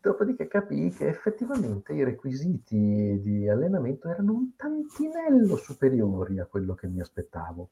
Dopodiché 0.00 0.48
capii 0.48 0.90
che 0.90 1.08
effettivamente 1.08 1.92
i 1.92 2.02
requisiti 2.02 3.20
di 3.22 3.48
allenamento 3.48 4.08
erano 4.08 4.32
un 4.32 4.56
tantinello 4.56 5.56
superiori 5.56 6.40
a 6.40 6.46
quello 6.46 6.74
che 6.74 6.88
mi 6.88 7.00
aspettavo. 7.00 7.70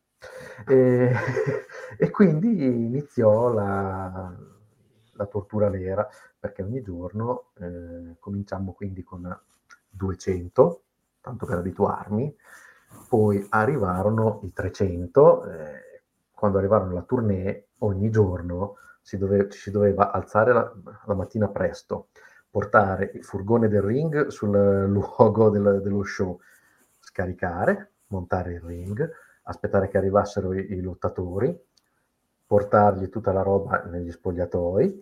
E, 0.66 1.12
e 1.99 2.11
quindi 2.11 2.64
iniziò 2.64 3.53
la, 3.53 4.33
la, 5.12 5.27
tortura 5.27 5.69
vera, 5.69 6.09
perché 6.38 6.62
ogni 6.62 6.83
giorno 6.83 7.51
eh, 7.59 8.16
cominciamo 8.21 8.73
quindi 8.73 9.03
con 9.03 9.37
200, 9.88 10.83
tanto 11.21 11.47
per 11.47 11.59
abituarmi, 11.59 12.37
poi 13.09 13.45
arrivarono 13.51 14.40
i 14.45 14.53
300, 14.53 15.45
eh, 15.45 16.03
quando 16.33 16.59
arrivarono 16.59 16.92
la 16.92 17.03
tournée, 17.03 17.69
ogni 17.79 18.11
giorno 18.11 18.77
si 19.07 19.19
dove, 19.19 19.49
ci 19.51 19.61
si 19.61 19.71
doveva 19.71 20.11
alzare 20.11 20.53
la, 20.53 20.73
la, 21.05 21.14
mattina 21.14 21.47
presto, 21.47 22.09
portare 22.51 23.12
il 23.14 23.23
furgone 23.23 23.69
del 23.69 23.81
ring 23.81 24.27
sul 24.27 24.51
luogo 24.51 25.49
del, 25.49 25.81
dello 25.81 26.03
show, 26.03 26.40
scaricare, 26.99 27.92
montare 28.09 28.55
il 28.55 28.62
ring, 28.62 29.09
aspettare 29.45 29.87
che 29.87 29.97
arrivassero 29.97 30.53
i, 30.55 30.73
i 30.73 30.81
lottatori, 30.81 31.57
portargli 32.45 33.09
tutta 33.09 33.31
la 33.31 33.42
roba 33.42 33.85
negli 33.85 34.11
spogliatoi, 34.11 35.01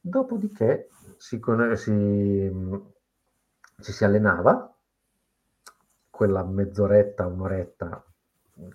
dopodiché 0.00 0.88
si, 1.18 1.38
si, 1.74 2.52
ci 3.82 3.92
si 3.92 4.04
allenava. 4.04 4.74
Quella 6.08 6.42
mezz'oretta, 6.44 7.26
un'oretta 7.26 8.02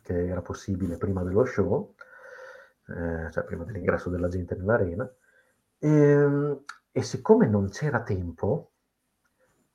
che 0.04 0.28
era 0.28 0.44
possibile 0.44 0.98
prima 0.98 1.24
dello 1.24 1.44
show, 1.44 1.96
eh, 2.94 3.32
cioè 3.32 3.44
prima 3.44 3.64
dell'ingresso 3.64 4.10
della 4.10 4.28
gente 4.28 4.56
nell'arena, 4.56 5.10
e, 5.80 5.90
ehm, 5.90 6.64
e 6.92 7.02
siccome 7.02 7.48
non 7.48 7.70
c'era 7.70 8.02
tempo, 8.02 8.72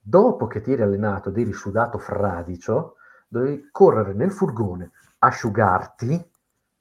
dopo 0.01 0.47
che 0.47 0.61
ti 0.61 0.73
eri 0.73 0.83
allenato 0.83 1.29
ed 1.31 1.39
eri 1.39 1.53
sudato 1.53 1.99
fradicio, 1.99 2.97
dovevi 3.27 3.69
correre 3.71 4.15
nel 4.15 4.31
furgone, 4.31 4.93
asciugarti, 5.19 6.31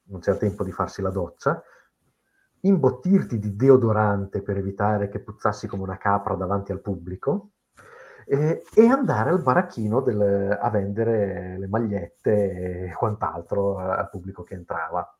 non 0.03 0.21
c'era 0.21 0.37
tempo 0.37 0.63
di 0.63 0.71
farsi 0.71 1.01
la 1.01 1.09
doccia, 1.09 1.61
imbottirti 2.61 3.39
di 3.39 3.55
deodorante 3.55 4.41
per 4.41 4.57
evitare 4.57 5.09
che 5.09 5.19
puzzassi 5.19 5.67
come 5.67 5.83
una 5.83 5.97
capra 5.97 6.35
davanti 6.35 6.71
al 6.71 6.81
pubblico, 6.81 7.51
e 8.27 8.61
andare 8.89 9.29
al 9.29 9.41
baracchino 9.41 10.01
del, 10.01 10.57
a 10.59 10.69
vendere 10.69 11.57
le 11.57 11.67
magliette 11.67 12.87
e 12.89 12.93
quant'altro 12.93 13.77
al 13.77 14.09
pubblico 14.09 14.43
che 14.43 14.53
entrava. 14.53 15.16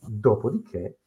Dopodiché 0.00 0.98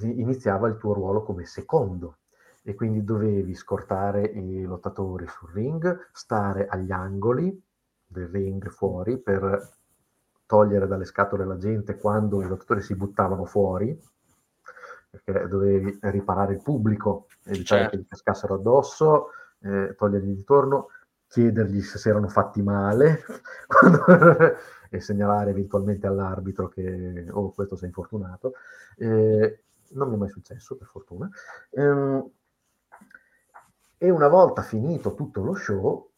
iniziava 0.00 0.68
il 0.68 0.76
tuo 0.76 0.92
ruolo 0.92 1.22
come 1.22 1.44
secondo 1.44 2.18
e 2.62 2.74
quindi 2.74 3.04
dovevi 3.04 3.54
scortare 3.54 4.22
i 4.22 4.62
lottatori 4.62 5.26
sul 5.28 5.50
ring, 5.52 6.08
stare 6.12 6.66
agli 6.66 6.90
angoli 6.90 7.62
del 8.06 8.28
ring 8.28 8.68
fuori 8.70 9.18
per 9.18 9.70
togliere 10.46 10.86
dalle 10.86 11.04
scatole 11.04 11.44
la 11.44 11.58
gente 11.58 11.98
quando 11.98 12.42
i 12.42 12.46
lottatori 12.46 12.80
si 12.80 12.94
buttavano 12.94 13.44
fuori, 13.44 13.98
perché 15.10 15.46
dovevi 15.46 15.98
riparare 16.00 16.54
il 16.54 16.62
pubblico, 16.62 17.26
evitare 17.44 17.82
certo. 17.82 17.96
che 17.96 18.02
gli 18.02 18.06
cascassero 18.08 18.54
addosso, 18.54 19.28
eh, 19.60 19.94
togliergli 19.96 20.34
di 20.34 20.44
torno, 20.44 20.88
chiedergli 21.34 21.80
se 21.80 21.98
si 21.98 22.08
erano 22.08 22.28
fatti 22.28 22.62
male 22.62 23.24
e 24.88 25.00
segnalare 25.00 25.50
eventualmente 25.50 26.06
all'arbitro 26.06 26.68
che 26.68 27.26
oh, 27.28 27.50
questo 27.50 27.76
è 27.80 27.86
infortunato. 27.86 28.54
Eh, 28.96 29.62
non 29.94 30.08
mi 30.08 30.14
è 30.14 30.18
mai 30.18 30.28
successo, 30.28 30.76
per 30.76 30.86
fortuna. 30.86 31.28
Ehm, 31.70 32.30
e 33.98 34.10
una 34.10 34.28
volta 34.28 34.62
finito 34.62 35.14
tutto 35.14 35.42
lo 35.42 35.54
show, 35.54 36.10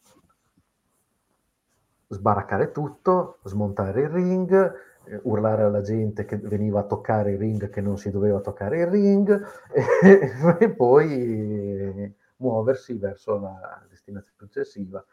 sbaraccare 2.09 2.71
tutto, 2.71 3.39
smontare 3.43 4.01
il 4.01 4.09
ring, 4.09 4.73
eh, 5.05 5.19
urlare 5.23 5.63
alla 5.63 5.81
gente 5.81 6.25
che 6.25 6.37
veniva 6.37 6.81
a 6.81 6.83
toccare 6.83 7.31
il 7.31 7.39
ring 7.39 7.69
che 7.69 7.81
non 7.81 7.97
si 7.97 8.11
doveva 8.11 8.39
toccare 8.39 8.81
il 8.81 8.87
ring 8.87 9.47
e, 9.71 10.31
e 10.59 10.69
poi 10.69 12.15
muoversi 12.37 12.93
verso 12.97 13.39
la 13.39 13.83
destinazione 14.07 14.35
successiva. 14.37 15.05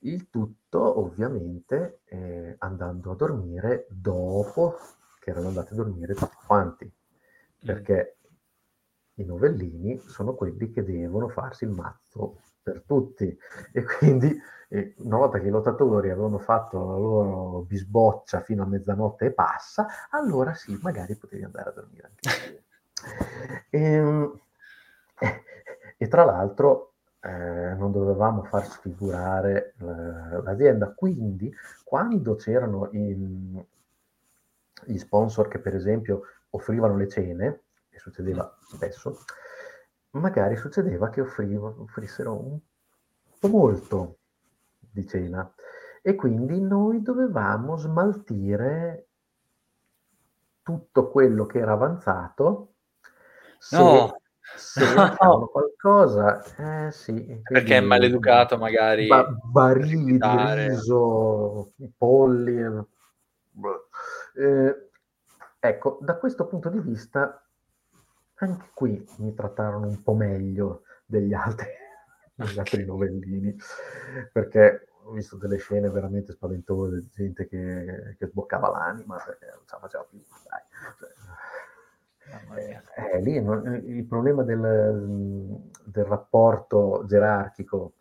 Il 0.00 0.30
tutto 0.30 1.00
ovviamente 1.00 2.00
eh, 2.04 2.54
andando 2.58 3.10
a 3.10 3.16
dormire 3.16 3.86
dopo 3.90 4.76
che 5.20 5.30
erano 5.30 5.48
andati 5.48 5.72
a 5.72 5.76
dormire 5.76 6.14
tutti 6.14 6.36
quanti, 6.46 6.84
mm. 6.84 7.66
perché 7.66 8.16
i 9.14 9.24
novellini 9.24 9.98
sono 9.98 10.34
quelli 10.34 10.70
che 10.70 10.84
devono 10.84 11.28
farsi 11.28 11.64
il 11.64 11.70
mazzo 11.70 12.40
per 12.62 12.82
tutti 12.86 13.36
e 13.72 13.84
quindi 13.84 14.40
eh, 14.68 14.94
una 14.98 15.16
volta 15.16 15.40
che 15.40 15.48
i 15.48 15.50
lottatori 15.50 16.10
avevano 16.10 16.38
fatto 16.38 16.78
la 16.78 16.96
loro 16.96 17.60
bisboccia 17.62 18.40
fino 18.40 18.62
a 18.62 18.66
mezzanotte 18.66 19.26
e 19.26 19.32
passa, 19.32 19.86
allora 20.10 20.54
sì, 20.54 20.78
magari 20.82 21.16
potevi 21.16 21.42
andare 21.42 21.70
a 21.70 21.72
dormire 21.72 22.10
anche 22.22 22.64
e, 23.70 23.78
ehm, 23.82 24.40
e 25.96 26.08
tra 26.08 26.24
l'altro 26.24 26.87
eh, 27.20 27.74
non 27.74 27.90
dovevamo 27.92 28.44
far 28.44 28.66
sfigurare 28.66 29.74
l'azienda. 29.78 30.92
Quindi 30.94 31.52
quando 31.84 32.34
c'erano 32.36 32.88
i, 32.92 33.66
gli 34.84 34.98
sponsor 34.98 35.48
che 35.48 35.58
per 35.58 35.74
esempio 35.74 36.22
offrivano 36.50 36.96
le 36.96 37.08
cene, 37.08 37.60
e 37.90 37.98
succedeva 37.98 38.56
spesso, 38.60 39.18
magari 40.10 40.56
succedeva 40.56 41.10
che 41.10 41.20
offrivano, 41.20 41.82
offrissero 41.82 42.32
un 42.32 42.58
po' 43.38 43.48
molto 43.48 44.16
di 44.78 45.06
cena 45.06 45.52
e 46.00 46.14
quindi 46.14 46.60
noi 46.60 47.02
dovevamo 47.02 47.76
smaltire 47.76 49.06
tutto 50.62 51.10
quello 51.10 51.46
che 51.46 51.58
era 51.58 51.72
avanzato 51.72 52.74
se 53.58 53.76
no. 53.76 54.17
Se 54.56 54.80
fanno 55.16 55.46
qualcosa, 55.48 56.42
eh 56.56 56.90
sì. 56.90 57.40
Perché 57.42 57.76
è 57.76 57.80
maleducato 57.80 58.56
magari. 58.56 59.06
Ba- 59.06 59.28
barili 59.28 60.18
di 60.18 60.54
riso, 60.54 61.72
polli. 61.96 62.58
Eh, 62.58 62.84
eh, 64.36 64.90
ecco, 65.58 65.98
da 66.00 66.16
questo 66.16 66.46
punto 66.46 66.68
di 66.68 66.80
vista, 66.80 67.42
anche 68.36 68.70
qui 68.74 69.04
mi 69.18 69.34
trattarono 69.34 69.86
un 69.86 70.02
po' 70.02 70.14
meglio 70.14 70.82
degli 71.04 71.34
altri, 71.34 71.68
degli 72.34 72.58
altri 72.58 72.84
novellini, 72.84 73.56
perché 74.32 74.88
ho 75.08 75.12
visto 75.12 75.36
delle 75.36 75.56
scene 75.56 75.88
veramente 75.90 76.32
spaventose, 76.32 77.08
gente 77.10 77.48
che, 77.48 78.16
che 78.18 78.26
sboccava 78.26 78.70
l'anima 78.70 79.16
perché 79.16 79.46
non 79.46 79.62
ce 79.66 79.74
la 79.74 79.80
faceva 79.80 80.04
più. 80.04 80.22
Dai. 80.48 80.60
Eh, 82.56 82.82
eh, 82.96 83.20
lì 83.20 83.36
il 83.36 84.04
problema 84.06 84.42
del, 84.42 85.60
del, 85.84 86.04
rapporto 86.04 87.04
gerarchico 87.06 87.94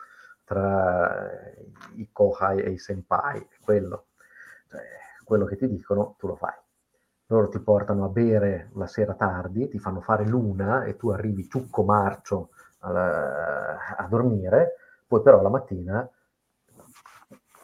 tra 0.43 1.29
i 1.95 2.09
kohai 2.11 2.59
e 2.59 2.71
i 2.71 2.77
senpai 2.77 3.39
è 3.39 3.55
quello. 3.63 4.07
Cioè, 4.69 4.81
quello 5.23 5.45
che 5.45 5.57
ti 5.57 5.67
dicono, 5.67 6.15
tu 6.17 6.27
lo 6.27 6.35
fai. 6.35 6.53
Loro 7.27 7.49
ti 7.49 7.59
portano 7.59 8.05
a 8.05 8.09
bere 8.09 8.69
la 8.75 8.87
sera 8.87 9.13
tardi, 9.13 9.67
ti 9.67 9.79
fanno 9.79 10.01
fare 10.01 10.25
l'una 10.25 10.83
e 10.83 10.95
tu 10.95 11.09
arrivi 11.09 11.49
ciucco 11.49 11.83
marcio 11.83 12.49
a, 12.79 13.95
a 13.97 14.07
dormire, 14.07 14.75
poi 15.05 15.21
però 15.21 15.41
la 15.41 15.49
mattina 15.49 16.09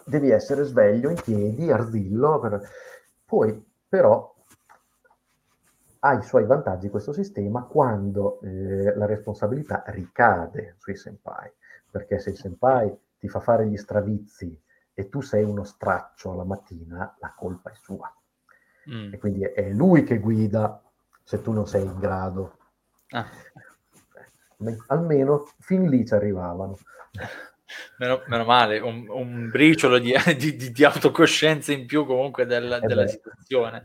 devi 0.06 0.32
essere 0.32 0.64
sveglio 0.64 1.10
in 1.10 1.22
piedi, 1.22 1.72
arzillo. 1.72 2.40
Per... 2.40 2.62
Poi 3.26 3.72
però 3.88 4.33
ha 6.06 6.14
i 6.14 6.22
suoi 6.22 6.46
vantaggi 6.46 6.90
questo 6.90 7.14
sistema 7.14 7.64
quando 7.64 8.42
eh, 8.42 8.94
la 8.96 9.06
responsabilità 9.06 9.84
ricade 9.88 10.76
sui 10.78 10.98
senpai, 10.98 11.50
perché 11.90 12.20
se 12.20 12.32
il 12.32 12.38
senpai 12.38 12.94
ti 13.18 13.30
fa 13.30 13.40
fare 13.40 13.68
gli 13.68 13.78
stravizi 13.78 14.62
e 14.94 15.08
tu 15.08 15.22
sei 15.22 15.44
uno 15.44 15.64
straccio 15.64 16.36
la 16.36 16.44
mattina, 16.44 17.16
la 17.20 17.34
colpa 17.34 17.72
è 17.72 17.76
sua. 17.76 18.14
Mm. 18.92 19.14
E 19.14 19.18
quindi 19.18 19.44
è 19.44 19.70
lui 19.70 20.04
che 20.04 20.20
guida 20.20 20.82
se 21.24 21.42
tu 21.42 21.54
non 21.54 21.68
sei 21.68 21.86
in 21.86 21.98
grado. 21.98 22.58
Ah. 23.12 23.26
Almeno 24.88 25.48
fin 25.60 25.88
lì 25.88 26.06
ci 26.06 26.14
arrivavano. 26.14 26.78
Meno, 27.98 28.22
meno, 28.28 28.44
male, 28.44 28.78
un, 28.80 29.08
un 29.10 29.50
briciolo 29.50 29.98
di, 29.98 30.14
di, 30.38 30.72
di, 30.72 30.84
autocoscienza 30.84 31.72
in 31.72 31.88
più 31.88 32.06
comunque 32.06 32.46
del, 32.46 32.72
eh 32.72 32.86
della 32.86 33.08
situazione. 33.08 33.84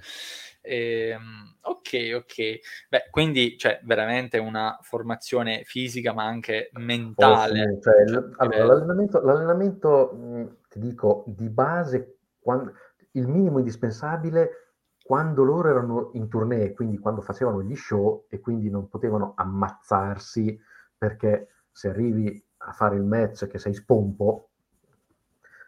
Ehm, 0.69 1.57
ok, 1.63 2.13
ok. 2.17 2.59
Beh, 2.91 3.09
quindi 3.11 3.57
cioè, 3.57 3.81
veramente 3.85 4.37
una 4.37 4.79
formazione 4.83 5.63
fisica 5.65 6.13
ma 6.13 6.25
anche 6.25 6.69
mentale. 6.75 7.63
Oh, 7.63 7.75
sì, 7.77 7.83
cioè, 7.83 8.07
cioè, 8.07 8.25
allora, 8.37 8.65
l'allenamento, 8.65 9.21
l'allenamento, 9.23 10.59
ti 10.69 10.79
dico, 10.79 11.25
di 11.27 11.49
base, 11.49 12.19
quando, 12.39 12.75
il 13.13 13.27
minimo 13.27 13.59
indispensabile 13.59 14.75
quando 15.03 15.43
loro 15.43 15.71
erano 15.71 16.11
in 16.13 16.29
tournée, 16.29 16.75
quindi 16.75 16.99
quando 16.99 17.23
facevano 17.23 17.63
gli 17.63 17.75
show 17.75 18.27
e 18.29 18.41
quindi 18.41 18.69
non 18.69 18.89
potevano 18.91 19.33
ammazzarsi 19.37 20.61
perché 20.99 21.49
se 21.73 21.89
arrivi 21.89 22.45
a 22.59 22.73
fare 22.73 22.97
il 22.97 23.05
match 23.05 23.47
che 23.47 23.59
sei 23.59 23.73
spompo, 23.73 24.51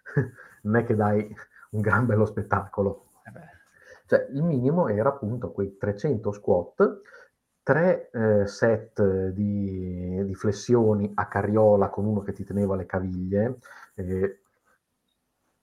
non 0.62 0.76
è 0.76 0.84
che 0.84 0.94
dai 0.94 1.34
un 1.70 1.80
gran 1.80 2.04
bello 2.04 2.26
spettacolo. 2.26 3.06
Eh 3.24 3.59
cioè, 4.10 4.26
il 4.32 4.42
minimo 4.42 4.88
era 4.88 5.10
appunto 5.10 5.52
quei 5.52 5.76
300 5.76 6.32
squat, 6.32 7.00
3 7.62 8.10
eh, 8.10 8.46
set 8.48 9.28
di, 9.28 10.24
di, 10.24 10.34
flessioni 10.34 11.12
a 11.14 11.28
carriola 11.28 11.90
con 11.90 12.06
uno 12.06 12.20
che 12.20 12.32
ti 12.32 12.42
teneva 12.42 12.74
le 12.74 12.86
caviglie, 12.86 13.58
eh, 13.94 14.40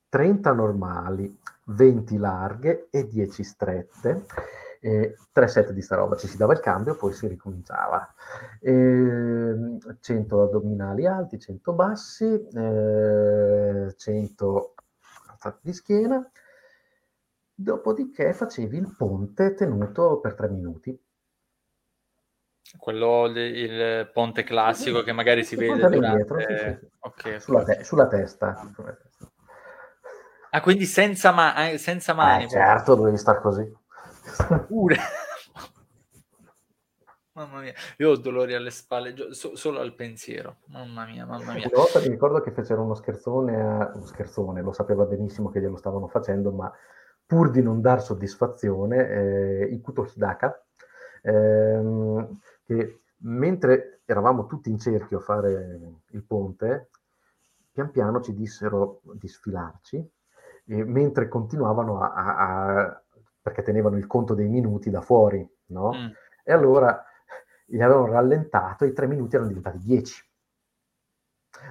30 0.07 0.53
normali, 0.53 1.37
20 1.65 2.17
larghe 2.17 2.87
e 2.89 3.05
10 3.05 3.43
strette 3.43 4.25
eh, 4.79 5.15
tre 5.33 5.47
set 5.49 5.71
di 5.71 5.81
sta 5.81 5.97
roba, 5.97 6.15
ci 6.15 6.27
si 6.27 6.37
dava 6.37 6.53
il 6.53 6.61
cambio, 6.61 6.95
poi 6.95 7.11
si 7.11 7.27
ricominciava. 7.27 8.13
Eh, 8.61 9.77
100 9.99 10.41
addominali 10.41 11.05
alti, 11.05 11.37
100 11.37 11.73
bassi, 11.73 12.47
eh, 12.53 13.93
100 13.93 14.73
di 15.59 15.73
schiena, 15.73 16.31
dopodiché 17.59 18.33
facevi 18.33 18.77
il 18.77 18.93
ponte 18.95 19.55
tenuto 19.55 20.19
per 20.19 20.35
tre 20.35 20.47
minuti. 20.47 20.95
Quello, 22.77 23.25
il 23.25 24.11
ponte 24.13 24.43
classico 24.43 25.01
che 25.01 25.11
magari 25.11 25.43
si 25.43 25.55
vede 25.55 25.87
durante... 25.87 25.99
Dietro, 25.99 26.39
sì, 26.39 26.55
sì. 26.55 26.87
Okay, 26.99 27.39
sulla, 27.39 27.63
te- 27.63 27.83
sulla, 27.83 28.07
testa. 28.07 28.71
Ah, 30.51 30.61
quindi 30.61 30.85
senza, 30.85 31.31
ma- 31.31 31.69
eh, 31.69 31.77
senza 31.79 32.13
mani? 32.13 32.43
Eh, 32.43 32.49
certo, 32.49 32.93
dovevi 32.93 33.17
stare 33.17 33.41
così. 33.41 33.75
Pure. 34.67 34.97
Mamma 37.33 37.61
mia, 37.61 37.73
io 37.97 38.09
ho 38.09 38.17
dolori 38.17 38.53
alle 38.55 38.71
spalle 38.71 39.33
so- 39.33 39.55
solo 39.55 39.79
al 39.79 39.93
pensiero. 39.93 40.57
Mamma 40.65 41.05
mia, 41.05 41.25
mamma 41.25 41.53
mia. 41.53 41.69
Una 41.71 41.83
volta 41.83 41.99
mi 41.99 42.09
ricordo 42.09 42.41
che 42.41 42.51
fecero 42.51 42.81
uno 42.81 42.95
scherzone, 42.95 43.55
a... 43.55 43.91
uno 43.93 44.05
scherzone, 44.05 44.61
lo 44.61 44.73
sapeva 44.73 45.05
benissimo 45.05 45.49
che 45.49 45.61
glielo 45.61 45.77
stavano 45.77 46.07
facendo, 46.07 46.51
ma 46.51 46.71
pur 47.27 47.51
di 47.51 47.61
non 47.61 47.81
dar 47.81 48.01
soddisfazione, 48.01 49.09
eh, 49.09 49.63
Ikuto 49.73 50.09
Hidaka, 50.15 50.63
ehm, 51.21 52.39
che 52.63 53.01
mentre 53.17 53.99
eravamo 54.05 54.47
tutti 54.47 54.69
in 54.69 54.79
cerchio 54.79 55.17
a 55.17 55.21
fare 55.21 55.79
il 56.11 56.23
ponte, 56.23 56.89
pian 57.71 57.91
piano 57.91 58.21
ci 58.21 58.33
dissero 58.33 59.01
di 59.13 59.27
sfilarci, 59.27 60.09
e 60.69 60.83
mentre 60.83 61.27
continuavano 61.27 61.99
a, 61.99 62.13
a, 62.13 62.35
a 62.37 63.01
perché 63.41 63.61
tenevano 63.61 63.97
il 63.97 64.07
conto 64.07 64.33
dei 64.33 64.47
minuti 64.47 64.89
da 64.89 65.01
fuori, 65.01 65.47
no? 65.67 65.93
Mm. 65.93 66.07
E 66.43 66.51
allora 66.51 67.03
gli 67.65 67.81
avevano 67.81 68.07
rallentato 68.07 68.83
e 68.83 68.87
i 68.87 68.93
tre 68.93 69.07
minuti 69.07 69.35
erano 69.35 69.49
diventati 69.49 69.79
dieci. 69.79 70.26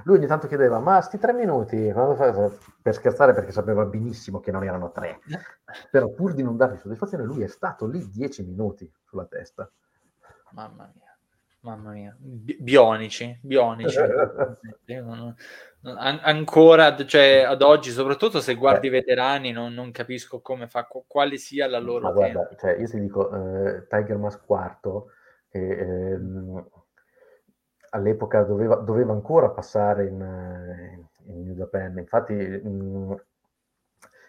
Lui 0.04 0.16
ogni 0.16 0.26
tanto 0.26 0.46
chiedeva, 0.46 0.78
ma 0.78 1.00
sti 1.00 1.18
tre 1.18 1.32
minuti, 1.32 1.92
per 2.82 2.94
scherzare 2.94 3.32
perché 3.32 3.52
sapeva 3.52 3.84
benissimo 3.84 4.40
che 4.40 4.50
non 4.50 4.64
erano 4.64 4.92
tre, 4.92 5.20
però 5.90 6.08
pur 6.10 6.34
di 6.34 6.42
non 6.42 6.56
dargli 6.56 6.78
soddisfazione 6.78 7.24
lui 7.24 7.42
è 7.42 7.48
stato 7.48 7.86
lì 7.86 8.08
dieci 8.10 8.42
minuti 8.44 8.90
sulla 9.04 9.26
testa. 9.26 9.70
Mamma 10.52 10.90
mia. 10.94 11.06
Mamma 11.60 11.90
mia, 11.90 12.16
bionici, 12.20 13.40
bionici. 13.42 13.98
An- 15.82 16.20
ancora, 16.22 16.96
cioè, 17.04 17.42
ad 17.42 17.60
oggi, 17.62 17.90
soprattutto 17.90 18.40
se 18.40 18.54
guardi 18.54 18.86
i 18.86 18.90
veterani, 18.90 19.50
non, 19.50 19.72
non, 19.72 19.90
capisco 19.90 20.40
come 20.40 20.68
fa, 20.68 20.86
quale 21.06 21.38
sia 21.38 21.68
la 21.68 21.78
loro... 21.78 22.04
Ma 22.04 22.12
guarda, 22.12 22.48
cioè, 22.56 22.76
io 22.78 22.86
ti 22.86 23.00
dico, 23.00 23.30
eh, 23.32 23.86
Tiger 23.88 24.16
Mask 24.16 24.44
IV, 24.48 25.04
che 25.48 26.12
ehm, 26.12 26.68
all'epoca 27.96 28.42
doveva, 28.42 28.76
doveva, 28.76 29.12
ancora 29.12 29.50
passare 29.50 30.06
in, 30.06 30.20
in 31.24 31.42
New 31.42 31.54
Japan, 31.54 31.98
infatti... 31.98 32.34
Mh, 32.34 32.68
mm, 32.68 33.12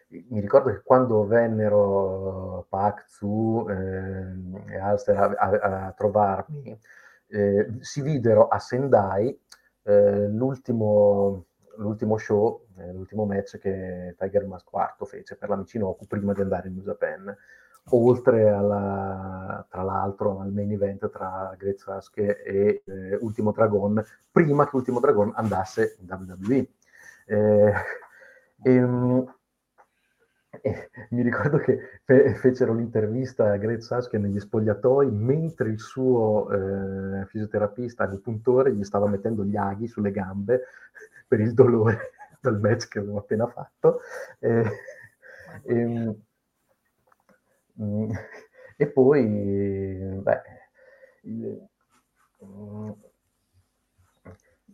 mi 0.09 0.39
ricordo 0.39 0.69
che 0.69 0.81
quando 0.83 1.25
vennero 1.25 2.65
Pak, 2.69 3.03
Tzu 3.07 3.65
eh, 3.69 4.73
e 4.73 4.77
Alster 4.77 5.17
a, 5.17 5.25
a, 5.37 5.87
a 5.87 5.91
trovarmi, 5.91 6.79
eh, 7.27 7.67
si 7.81 8.01
videro 8.01 8.47
a 8.47 8.57
Sendai 8.57 9.37
eh, 9.83 10.27
l'ultimo, 10.29 11.45
l'ultimo, 11.77 12.17
show, 12.17 12.67
eh, 12.77 12.93
l'ultimo 12.93 13.25
match 13.25 13.57
che 13.57 14.15
Tiger 14.17 14.45
Mask 14.45 14.67
IV 14.71 15.05
fece 15.07 15.35
per 15.35 15.49
la 15.49 15.57
Michinoku 15.57 16.05
prima 16.07 16.33
di 16.33 16.41
andare 16.41 16.69
in 16.69 16.75
New 16.75 16.83
Japan, 16.83 17.35
oltre 17.89 18.49
alla, 18.49 19.65
tra 19.69 19.81
l'altro 19.81 20.39
al 20.39 20.51
main 20.51 20.71
event 20.71 21.09
tra 21.09 21.53
Great 21.57 21.77
Sasuke 21.77 22.43
e 22.43 22.83
eh, 22.85 23.17
Ultimo 23.21 23.51
Dragon, 23.51 24.03
prima 24.31 24.67
che 24.67 24.75
Ultimo 24.75 24.99
Dragon 24.99 25.31
andasse 25.35 25.97
in 25.99 26.07
WWE. 26.09 26.67
Eh, 27.25 27.73
ehm, 28.63 29.35
e 30.61 30.89
mi 31.11 31.21
ricordo 31.21 31.57
che 31.57 32.01
fe- 32.03 32.33
fecero 32.35 32.73
l'intervista 32.73 33.51
a 33.51 33.57
Great 33.57 33.81
Sasuke 33.81 34.17
negli 34.17 34.39
spogliatoi 34.39 35.11
mentre 35.11 35.69
il 35.69 35.79
suo 35.79 36.49
eh, 36.49 37.25
fisioterapista 37.27 38.03
agopuntore 38.03 38.73
gli 38.73 38.83
stava 38.83 39.07
mettendo 39.07 39.43
gli 39.43 39.55
aghi 39.55 39.87
sulle 39.87 40.11
gambe 40.11 40.63
per 41.27 41.39
il 41.39 41.53
dolore 41.53 42.11
del 42.41 42.59
match 42.59 42.87
che 42.87 42.99
aveva 42.99 43.19
appena 43.19 43.47
fatto. 43.47 43.99
Eh, 44.39 44.65
e, 45.63 46.15
mm, 47.81 48.11
e, 48.77 48.87
poi, 48.87 49.25
beh, 50.21 50.41
il, 51.23 51.67
mm, 52.43 52.91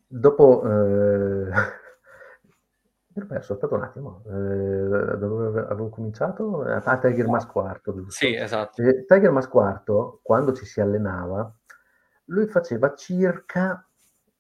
dopo... 0.08 0.64
Eh, 0.66 1.52
Ero 3.16 3.28
perso, 3.28 3.54
aspetta 3.54 3.76
un 3.76 3.84
attimo, 3.84 4.24
eh, 4.26 5.18
dove 5.18 5.60
avevo 5.70 5.90
cominciato? 5.90 6.64
A 6.64 6.98
Tiger 6.98 7.28
Mask 7.28 7.52
IV, 7.54 7.94
giusto? 7.94 8.10
Sì, 8.10 8.34
esatto. 8.34 8.82
Eh, 8.82 9.06
Tiger 9.06 9.30
Mask 9.30 9.54
IV, 9.54 10.20
quando 10.24 10.52
ci 10.54 10.66
si 10.66 10.82
allenava, 10.82 11.56
lui 12.26 12.48
faceva 12.48 12.96
circa 12.96 13.88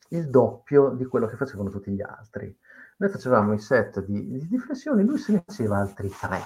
il 0.09 0.27
doppio 0.27 0.89
di 0.89 1.05
quello 1.05 1.27
che 1.27 1.35
facevano 1.35 1.69
tutti 1.69 1.91
gli 1.91 2.01
altri. 2.01 2.55
Noi 2.97 3.09
facevamo 3.09 3.53
i 3.53 3.59
set 3.59 4.03
di, 4.05 4.47
di 4.47 4.57
flessioni, 4.57 5.03
lui 5.03 5.19
se 5.19 5.33
ne 5.33 5.43
faceva 5.45 5.77
altri 5.77 6.09
tre. 6.09 6.39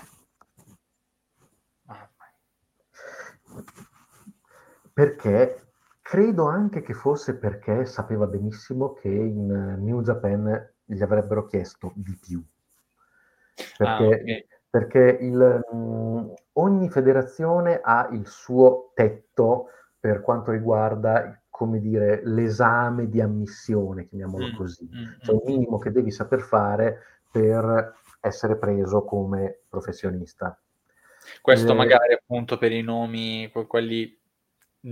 Perché 4.97 5.61
credo 6.01 6.47
anche 6.47 6.81
che 6.81 6.95
fosse 6.95 7.37
perché 7.37 7.85
sapeva 7.85 8.25
benissimo 8.25 8.93
che 8.93 9.09
in 9.09 9.75
New 9.77 10.01
Japan 10.01 10.73
gli 10.83 11.03
avrebbero 11.03 11.45
chiesto 11.45 11.91
di 11.93 12.17
più. 12.19 12.43
Perché, 13.77 13.85
ah, 13.85 14.07
okay. 14.07 14.47
perché 14.67 15.19
il, 15.21 15.65
mh, 15.71 16.33
ogni 16.53 16.89
federazione 16.89 17.79
ha 17.79 18.09
il 18.11 18.25
suo 18.25 18.89
tetto 18.95 19.67
per 19.99 20.21
quanto 20.21 20.49
riguarda, 20.49 21.43
come 21.47 21.79
dire, 21.79 22.21
l'esame 22.23 23.07
di 23.07 23.21
ammissione, 23.21 24.07
chiamiamolo 24.07 24.47
mm, 24.47 24.55
così. 24.55 24.89
Mm, 24.91 25.19
cioè 25.21 25.35
un 25.35 25.41
mm. 25.43 25.45
minimo 25.45 25.77
che 25.77 25.91
devi 25.91 26.09
saper 26.09 26.39
fare 26.39 27.01
per 27.31 27.93
essere 28.19 28.57
preso 28.57 29.03
come 29.03 29.59
professionista. 29.69 30.59
Questo 31.39 31.73
eh, 31.73 31.75
magari 31.75 32.13
appunto 32.15 32.57
per 32.57 32.71
i 32.71 32.81
nomi, 32.81 33.51
quelli 33.67 34.25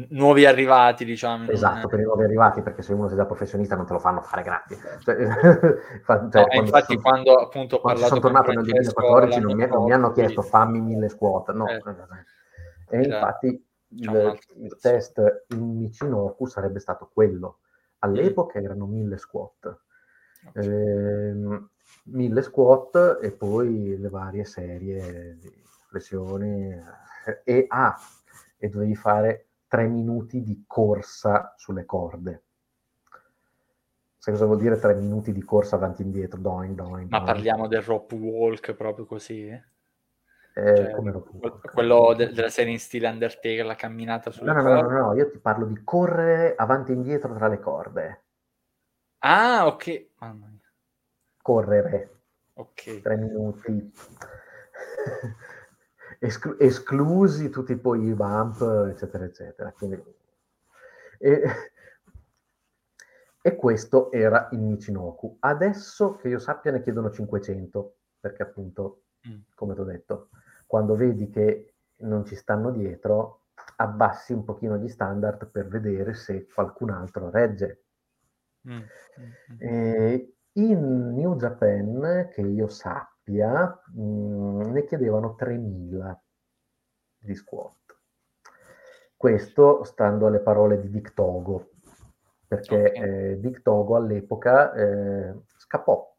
nuovi 0.09 0.45
arrivati, 0.45 1.05
diciamo. 1.05 1.49
Esatto, 1.49 1.87
per 1.87 1.99
i 1.99 2.03
nuovi 2.03 2.23
arrivati, 2.23 2.61
perché 2.61 2.81
se 2.81 2.93
uno 2.93 3.07
si 3.07 3.15
da 3.15 3.25
professionista 3.25 3.75
non 3.75 3.85
te 3.85 3.93
lo 3.93 3.99
fanno 3.99 4.21
fare 4.21 4.43
gratis. 4.43 4.79
Cioè, 4.99 5.15
cioè, 6.31 6.45
no, 6.53 6.61
infatti 6.61 6.93
sono, 6.93 7.01
quando 7.01 7.35
appunto 7.35 7.79
parlato 7.79 8.07
sono 8.07 8.19
tornato 8.19 8.51
nel 8.51 8.63
2014 8.63 9.39
non 9.39 9.55
mi, 9.55 9.67
non 9.67 9.83
mi, 9.83 9.91
hanno 9.91 10.11
chiesto 10.11 10.41
fammi 10.41 10.81
mille 10.81 11.09
squat, 11.09 11.51
no. 11.53 11.67
Eh, 11.67 11.81
e 12.89 13.03
infatti 13.03 13.65
il, 13.89 14.39
il 14.57 14.77
test 14.79 15.45
in 15.49 15.77
Michinoku 15.77 16.45
sarebbe 16.45 16.79
stato 16.79 17.09
quello. 17.11 17.59
All'epoca 17.99 18.59
erano 18.59 18.85
mille 18.85 19.17
squat. 19.17 19.79
Eh, 20.53 21.33
mille 22.03 22.41
squat 22.41 23.19
e 23.21 23.31
poi 23.31 23.97
le 23.97 24.09
varie 24.09 24.43
serie 24.43 25.37
di 25.39 25.63
flessioni 25.89 26.71
eh, 26.71 27.41
e, 27.43 27.65
ah, 27.69 27.95
e 28.57 28.69
dovevi 28.69 28.95
fare 28.95 29.47
tre 29.67 29.87
minuti 29.87 30.43
di 30.43 30.63
corsa 30.67 31.53
sulle 31.57 31.85
corde. 31.85 32.43
Sai 34.17 34.33
cosa 34.33 34.45
vuol 34.45 34.59
dire 34.59 34.79
tre 34.79 34.95
minuti 34.95 35.31
di 35.31 35.43
corsa 35.43 35.75
avanti 35.75 36.01
e 36.01 36.05
indietro? 36.05 36.39
Doing, 36.39 36.75
doing, 36.75 37.09
Ma 37.09 37.21
parliamo 37.21 37.67
del 37.67 37.81
rope 37.81 38.15
walk 38.15 38.73
proprio 38.73 39.05
così? 39.05 39.47
Eh, 39.47 39.61
cioè, 40.75 40.91
come 40.91 41.11
rope 41.11 41.29
walk? 41.33 41.71
Quello 41.71 42.13
de- 42.15 42.31
della 42.31 42.49
serie 42.49 42.71
in 42.71 42.79
stile 42.79 43.07
Undertaker, 43.07 43.65
la 43.65 43.75
camminata 43.75 44.31
sulle 44.31 44.51
no, 44.51 44.61
no, 44.61 44.63
corde? 44.63 44.81
No, 44.81 44.89
no, 44.89 45.05
no, 45.07 45.13
io 45.13 45.29
ti 45.29 45.37
parlo 45.37 45.65
di 45.65 45.83
correre 45.83 46.55
avanti 46.55 46.91
e 46.91 46.95
indietro 46.95 47.35
tra 47.35 47.47
le 47.47 47.59
corde. 47.59 48.23
Ah, 49.19 49.67
ok. 49.67 50.07
Mamma 50.19 50.47
mia. 50.47 50.71
Correre. 51.41 52.21
Ok. 52.53 53.01
Tre 53.01 53.15
minuti. 53.17 53.93
esclu- 56.19 56.59
esclusi 56.61 57.49
tutti 57.49 57.75
poi 57.77 58.05
i 58.05 58.13
bump, 58.13 58.61
eccetera, 58.89 59.25
eccetera. 59.25 59.71
Quindi, 59.71 60.01
e, 61.17 61.41
e, 63.41 63.55
questo 63.55 64.11
era 64.11 64.49
il 64.51 64.59
Michinoku. 64.59 65.37
Adesso 65.39 66.15
che 66.15 66.29
io 66.29 66.39
sappia 66.39 66.71
ne 66.71 66.81
chiedono 66.81 67.11
500, 67.11 67.95
perché 68.19 68.43
appunto, 68.43 69.03
mm. 69.27 69.39
come 69.55 69.73
ti 69.73 69.79
ho 69.79 69.85
detto, 69.85 70.29
quando 70.67 70.95
vedi 70.95 71.29
che 71.29 71.73
non 71.97 72.25
ci 72.25 72.35
stanno 72.35 72.71
dietro, 72.71 73.41
abbassi 73.77 74.33
un 74.33 74.43
pochino 74.43 74.77
gli 74.77 74.89
standard 74.89 75.47
per 75.47 75.67
vedere 75.67 76.13
se 76.13 76.47
qualcun 76.47 76.89
altro 76.89 77.29
regge. 77.29 77.81
Mm. 78.67 78.81
Mm. 79.63 80.19
in 80.53 81.13
New 81.13 81.35
Japan, 81.35 82.29
che 82.31 82.41
io 82.41 82.67
sappia, 82.67 83.14
coppia 83.25 83.81
mh, 83.93 84.01
mm, 84.01 84.61
ne 84.71 84.85
chiedevano 84.85 85.35
3.000 85.37 86.15
di 87.17 87.35
squat. 87.35 87.97
Questo 89.17 89.83
stando 89.83 90.27
alle 90.27 90.39
parole 90.39 90.79
di 90.79 90.89
Dick 90.89 91.13
Togo, 91.13 91.71
perché 92.47 92.75
okay. 92.77 93.31
eh, 93.31 93.39
Dick 93.39 93.61
Togo 93.63 93.95
all'epoca 93.95 94.73
eh, 94.73 95.33
scappò 95.57 96.15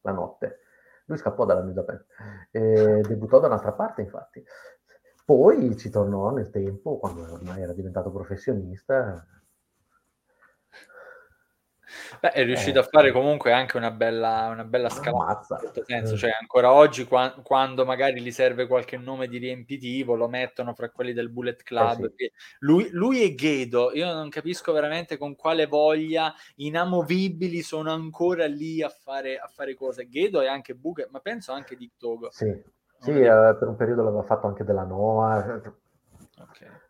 la 0.00 0.12
notte. 0.12 0.58
Lui 1.06 1.18
scappò 1.18 1.44
dalla 1.44 1.62
New 1.62 1.74
eh, 2.50 3.00
debuttò 3.06 3.38
da 3.38 3.46
un'altra 3.46 3.72
parte 3.72 4.02
infatti. 4.02 4.44
Poi 5.24 5.76
ci 5.76 5.90
tornò 5.90 6.30
nel 6.30 6.50
tempo, 6.50 6.98
quando 6.98 7.32
ormai 7.32 7.62
era 7.62 7.72
diventato 7.72 8.10
professionista, 8.10 9.24
Beh, 12.22 12.30
è 12.30 12.44
riuscito 12.44 12.78
eh. 12.78 12.82
a 12.82 12.84
fare 12.84 13.10
comunque 13.10 13.50
anche 13.50 13.76
una 13.76 13.90
bella, 13.90 14.48
una 14.52 14.62
bella 14.62 14.88
scalata 14.88 15.56
questo 15.56 15.82
senso, 15.84 16.16
cioè 16.16 16.30
ancora 16.40 16.72
oggi 16.72 17.04
qua, 17.04 17.34
quando 17.42 17.84
magari 17.84 18.20
gli 18.20 18.30
serve 18.30 18.68
qualche 18.68 18.96
nome 18.96 19.26
di 19.26 19.38
riempitivo 19.38 20.14
lo 20.14 20.28
mettono 20.28 20.72
fra 20.72 20.88
quelli 20.90 21.12
del 21.12 21.30
Bullet 21.30 21.64
Club. 21.64 22.04
Eh 22.04 22.12
sì. 22.14 22.32
lui, 22.60 22.88
lui, 22.92 23.24
e 23.24 23.34
Ghedo, 23.34 23.90
io 23.92 24.12
non 24.14 24.28
capisco 24.28 24.72
veramente 24.72 25.16
con 25.16 25.34
quale 25.34 25.66
voglia 25.66 26.32
inamovibili 26.54 27.60
sono 27.60 27.90
ancora 27.90 28.46
lì 28.46 28.80
a 28.80 28.88
fare, 28.88 29.36
a 29.38 29.48
fare 29.48 29.74
cose. 29.74 30.06
Ghedo 30.06 30.42
e 30.42 30.46
anche 30.46 30.76
Buche, 30.76 31.08
ma 31.10 31.18
penso 31.18 31.50
anche 31.50 31.74
di 31.74 31.90
Togo. 31.98 32.28
Sì, 32.30 32.56
sì 33.00 33.10
eh, 33.10 33.56
per 33.58 33.66
un 33.66 33.74
periodo 33.74 34.04
l'aveva 34.04 34.22
fatto 34.22 34.46
anche 34.46 34.62
della 34.62 34.84
Noah. 34.84 35.60
Ok. 36.38 36.81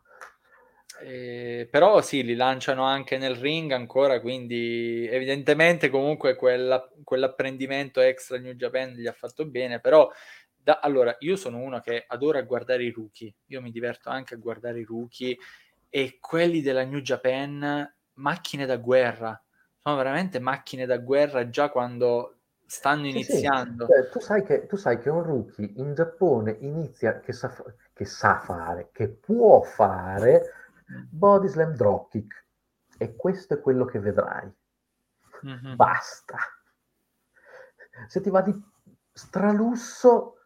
Eh, 1.05 1.67
però 1.69 2.01
sì, 2.01 2.23
li 2.23 2.37
lanciano 2.37 2.85
anche 2.85 3.19
nel 3.19 3.35
ring 3.35 3.73
ancora, 3.73 4.21
quindi 4.21 5.09
evidentemente 5.11 5.91
comunque 5.91 6.37
quella, 6.37 6.89
quell'apprendimento 7.03 8.01
extra 8.01 8.39
New 8.39 8.53
Japan 8.53 8.91
gli 8.91 9.07
ha 9.07 9.13
fatto 9.13 9.45
bene, 9.47 9.81
però 9.81 10.09
da, 10.55 10.79
allora 10.81 11.15
io 11.21 11.35
sono 11.35 11.59
uno 11.59 11.81
che 11.81 12.05
adora 12.07 12.41
guardare 12.43 12.85
i 12.85 12.91
rookie, 12.91 13.35
io 13.47 13.61
mi 13.61 13.73
diverto 13.73 14.11
anche 14.11 14.35
a 14.35 14.39
guardare 14.39 14.79
i 14.79 14.85
rookie 14.85 15.37
e 15.89 16.19
quelli 16.21 16.63
della 16.63 16.85
New 16.85 17.01
Japan, 17.01 17.93
macchine 18.15 18.65
da 18.65 18.77
guerra, 18.77 19.43
sono 19.83 19.97
veramente 19.97 20.39
macchine 20.39 20.87
da 20.87 20.99
guerra 20.99 21.49
già 21.49 21.69
quando 21.71 22.37
stanno 22.65 23.09
iniziando. 23.09 23.87
Sì, 23.87 23.93
sì. 23.93 23.99
Eh, 23.99 24.09
tu, 24.11 24.21
sai 24.21 24.45
che, 24.45 24.67
tu 24.67 24.77
sai 24.77 24.99
che 25.01 25.11
un 25.11 25.23
rookie 25.25 25.73
in 25.77 25.95
Giappone 25.95 26.57
inizia 26.61 27.19
che 27.19 27.33
sa, 27.33 27.53
che 27.93 28.05
sa 28.05 28.39
fare, 28.39 28.91
che 28.93 29.09
può 29.09 29.61
fare 29.63 30.61
body 31.11 31.49
slam 31.49 31.75
dropkick 31.75 32.47
e 32.99 33.17
questo 33.17 33.55
è 33.55 33.61
quello 33.61 33.85
che 33.85 33.99
vedrai. 33.99 34.51
Mm-hmm. 35.47 35.75
Basta. 35.75 36.37
Se 38.07 38.21
ti 38.21 38.31
va 38.31 38.43
di 38.43 38.55
stralusso, 39.13 40.37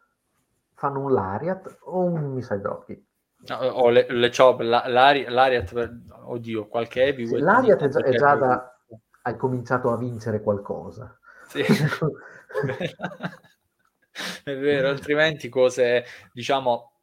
fanno 0.73 1.01
un 1.01 1.13
lariat 1.13 1.77
o 1.81 2.03
un 2.03 2.33
missile 2.33 2.59
dropkick. 2.59 3.05
No, 3.47 3.57
o 3.57 3.89
le, 3.89 4.07
le 4.09 4.31
chop, 4.35 4.61
la, 4.61 4.87
l'ari, 4.87 5.25
l'ariat, 5.25 5.99
oddio, 6.25 6.67
qualche 6.67 7.03
heavyweight. 7.03 7.37
Sì, 7.37 7.43
l'ariat 7.43 7.83
è 7.83 7.87
già, 7.87 7.99
è 7.99 8.15
già 8.15 8.35
da... 8.35 8.79
hai 9.23 9.37
cominciato 9.37 9.91
a 9.91 9.97
vincere 9.97 10.41
qualcosa. 10.41 11.17
Sì. 11.47 11.61
è 14.43 14.57
vero, 14.57 14.89
altrimenti 14.89 15.49
cose, 15.49 16.03
diciamo, 16.33 16.96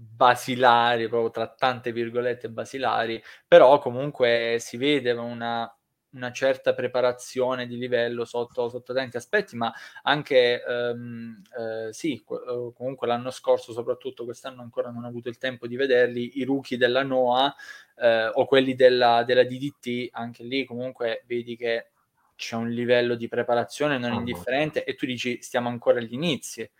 basilari, 0.00 1.08
proprio 1.08 1.30
tra 1.30 1.48
tante 1.48 1.90
virgolette 1.90 2.48
basilari, 2.48 3.20
però 3.46 3.80
comunque 3.80 4.58
si 4.60 4.76
vede 4.76 5.10
una, 5.10 5.68
una 6.10 6.30
certa 6.30 6.72
preparazione 6.72 7.66
di 7.66 7.76
livello 7.76 8.24
sotto, 8.24 8.68
sotto 8.68 8.94
tanti 8.94 9.16
aspetti, 9.16 9.56
ma 9.56 9.72
anche 10.04 10.62
ehm, 10.62 11.42
eh, 11.58 11.92
sì, 11.92 12.14
eh, 12.14 12.72
comunque 12.74 13.08
l'anno 13.08 13.32
scorso, 13.32 13.72
soprattutto 13.72 14.24
quest'anno 14.24 14.62
ancora 14.62 14.90
non 14.90 15.02
ho 15.02 15.08
avuto 15.08 15.28
il 15.28 15.38
tempo 15.38 15.66
di 15.66 15.74
vederli, 15.74 16.38
i 16.38 16.44
rookie 16.44 16.78
della 16.78 17.02
NOA 17.02 17.52
eh, 17.96 18.30
o 18.34 18.44
quelli 18.46 18.76
della, 18.76 19.24
della 19.24 19.42
DDT, 19.42 20.10
anche 20.12 20.44
lì 20.44 20.64
comunque 20.64 21.24
vedi 21.26 21.56
che 21.56 21.88
c'è 22.36 22.54
un 22.54 22.70
livello 22.70 23.16
di 23.16 23.26
preparazione 23.26 23.98
non 23.98 24.12
indifferente 24.12 24.84
e 24.84 24.94
tu 24.94 25.06
dici 25.06 25.42
stiamo 25.42 25.68
ancora 25.68 25.98
agli 25.98 26.12
inizi 26.12 26.70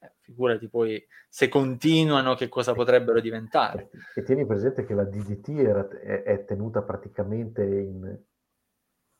eh, 0.00 0.12
figurati 0.20 0.68
poi 0.68 1.04
se 1.28 1.48
continuano 1.48 2.34
che 2.34 2.48
cosa 2.48 2.72
potrebbero 2.72 3.20
diventare. 3.20 3.90
E 4.14 4.22
tieni 4.22 4.46
presente 4.46 4.84
che 4.84 4.94
la 4.94 5.04
DDT 5.04 5.48
era, 5.58 5.88
è, 5.88 6.22
è, 6.22 6.44
tenuta 6.44 6.82
praticamente 6.82 7.64
in 7.64 8.18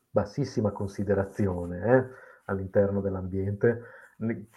bassissima 0.09 0.71
considerazione 0.71 1.77
eh, 1.83 2.05
all'interno 2.45 3.01
dell'ambiente, 3.01 3.83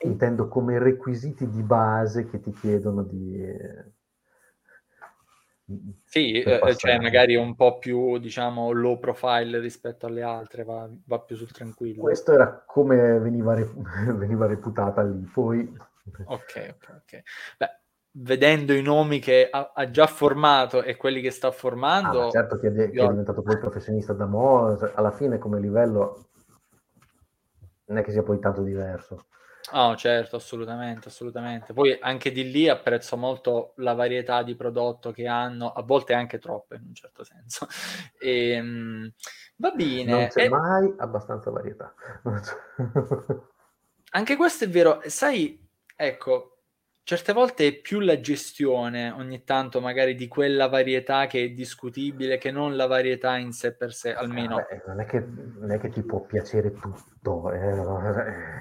intendo 0.01 0.49
come 0.49 0.79
requisiti 0.79 1.49
di 1.49 1.63
base 1.63 2.27
che 2.27 2.41
ti 2.41 2.53
chiedono 2.53 3.03
di... 3.03 3.43
Eh, 3.43 3.93
sì, 6.05 6.41
eh, 6.41 6.77
cioè 6.77 6.99
magari 6.99 7.35
un 7.35 7.55
po' 7.55 7.79
più, 7.79 8.19
diciamo, 8.19 8.73
low 8.73 8.99
profile 8.99 9.59
rispetto 9.59 10.07
alle 10.07 10.23
altre, 10.23 10.65
va, 10.65 10.89
va 11.07 11.21
più 11.21 11.37
sul 11.37 11.51
tranquillo. 11.51 12.03
Questo 12.03 12.33
era 12.33 12.63
come 12.67 13.19
veniva, 13.19 13.55
re- 13.55 13.71
veniva 14.15 14.47
reputata 14.47 15.03
lì, 15.03 15.25
poi 15.33 15.91
Ok, 16.25 16.75
ok, 16.75 17.03
ok. 17.03 17.23
Beh, 17.59 17.81
vedendo 18.13 18.73
i 18.73 18.83
nomi 18.83 19.19
che 19.19 19.49
ha, 19.51 19.73
ha, 19.75 19.91
già 19.91 20.07
formato 20.07 20.83
e 20.83 20.97
quelli 20.97 21.21
che 21.21 21.31
sta 21.31 21.51
formando... 21.51 22.27
Ah, 22.27 22.31
certo 22.31 22.59
che 22.59 22.69
è, 22.69 22.73
che 22.73 23.03
è, 23.03 23.09
diventato 23.09 23.43
poi 23.43 23.59
professionista 23.59 24.13
da 24.13 24.27
Mo, 24.27 24.79
alla 24.95 25.13
fine 25.13 25.39
come 25.39 25.61
livello 25.61 26.29
non 27.87 27.99
è 27.99 28.03
che 28.03 28.11
sia 28.11 28.23
poi 28.23 28.39
tanto 28.39 28.63
diverso. 28.63 29.27
Oh, 29.71 29.95
certo, 29.97 30.37
assolutamente, 30.37 31.09
assolutamente. 31.09 31.73
Poi 31.73 31.97
anche 32.01 32.33
di 32.33 32.51
lì 32.51 32.69
apprezzo 32.69 33.17
molto 33.17 33.75
la 33.77 33.95
varietà 33.95 34.43
di 34.43 34.57
prodotto 34.57 35.13
che 35.13 35.27
hanno, 35.29 35.73
a 35.73 35.83
volte 35.83 36.15
anche 36.15 36.39
troppe 36.39 36.77
in 36.77 36.83
un 36.89 36.95
certo 36.95 37.23
senso. 37.23 37.69
E, 38.19 38.51
ehm, 38.59 39.13
va 39.57 39.71
bene. 39.71 40.11
Non 40.11 40.27
c'è 40.29 40.45
e... 40.45 40.49
mai 40.49 40.93
abbastanza 40.99 41.51
varietà. 41.51 41.95
anche 44.11 44.37
questo 44.37 44.65
è 44.65 44.69
vero. 44.69 45.01
Sai, 45.07 45.59
Ecco, 45.97 46.53
certe 47.05 47.33
volte 47.33 47.67
è 47.67 47.81
più 47.81 48.01
la 48.01 48.21
gestione, 48.21 49.11
ogni 49.11 49.45
tanto 49.45 49.81
magari 49.81 50.15
di 50.15 50.29
quella 50.29 50.69
varietà 50.69 51.27
che 51.27 51.45
è 51.45 51.49
discutibile, 51.51 52.39
che 52.39 52.51
non 52.51 52.77
la 52.77 52.87
varietà 52.87 53.37
in 53.37 53.53
sé 53.53 53.75
per 53.75 53.93
sé, 53.93 54.15
almeno. 54.15 54.57
Beh, 54.57 54.83
non, 54.87 55.01
è 55.01 55.05
che, 55.05 55.25
non, 55.59 55.71
è 55.71 55.79
che, 55.79 55.89
ti 55.89 56.03
può 56.03 56.21
piacere 56.21 56.73
tutto, 56.73 57.51
è, 57.51 57.59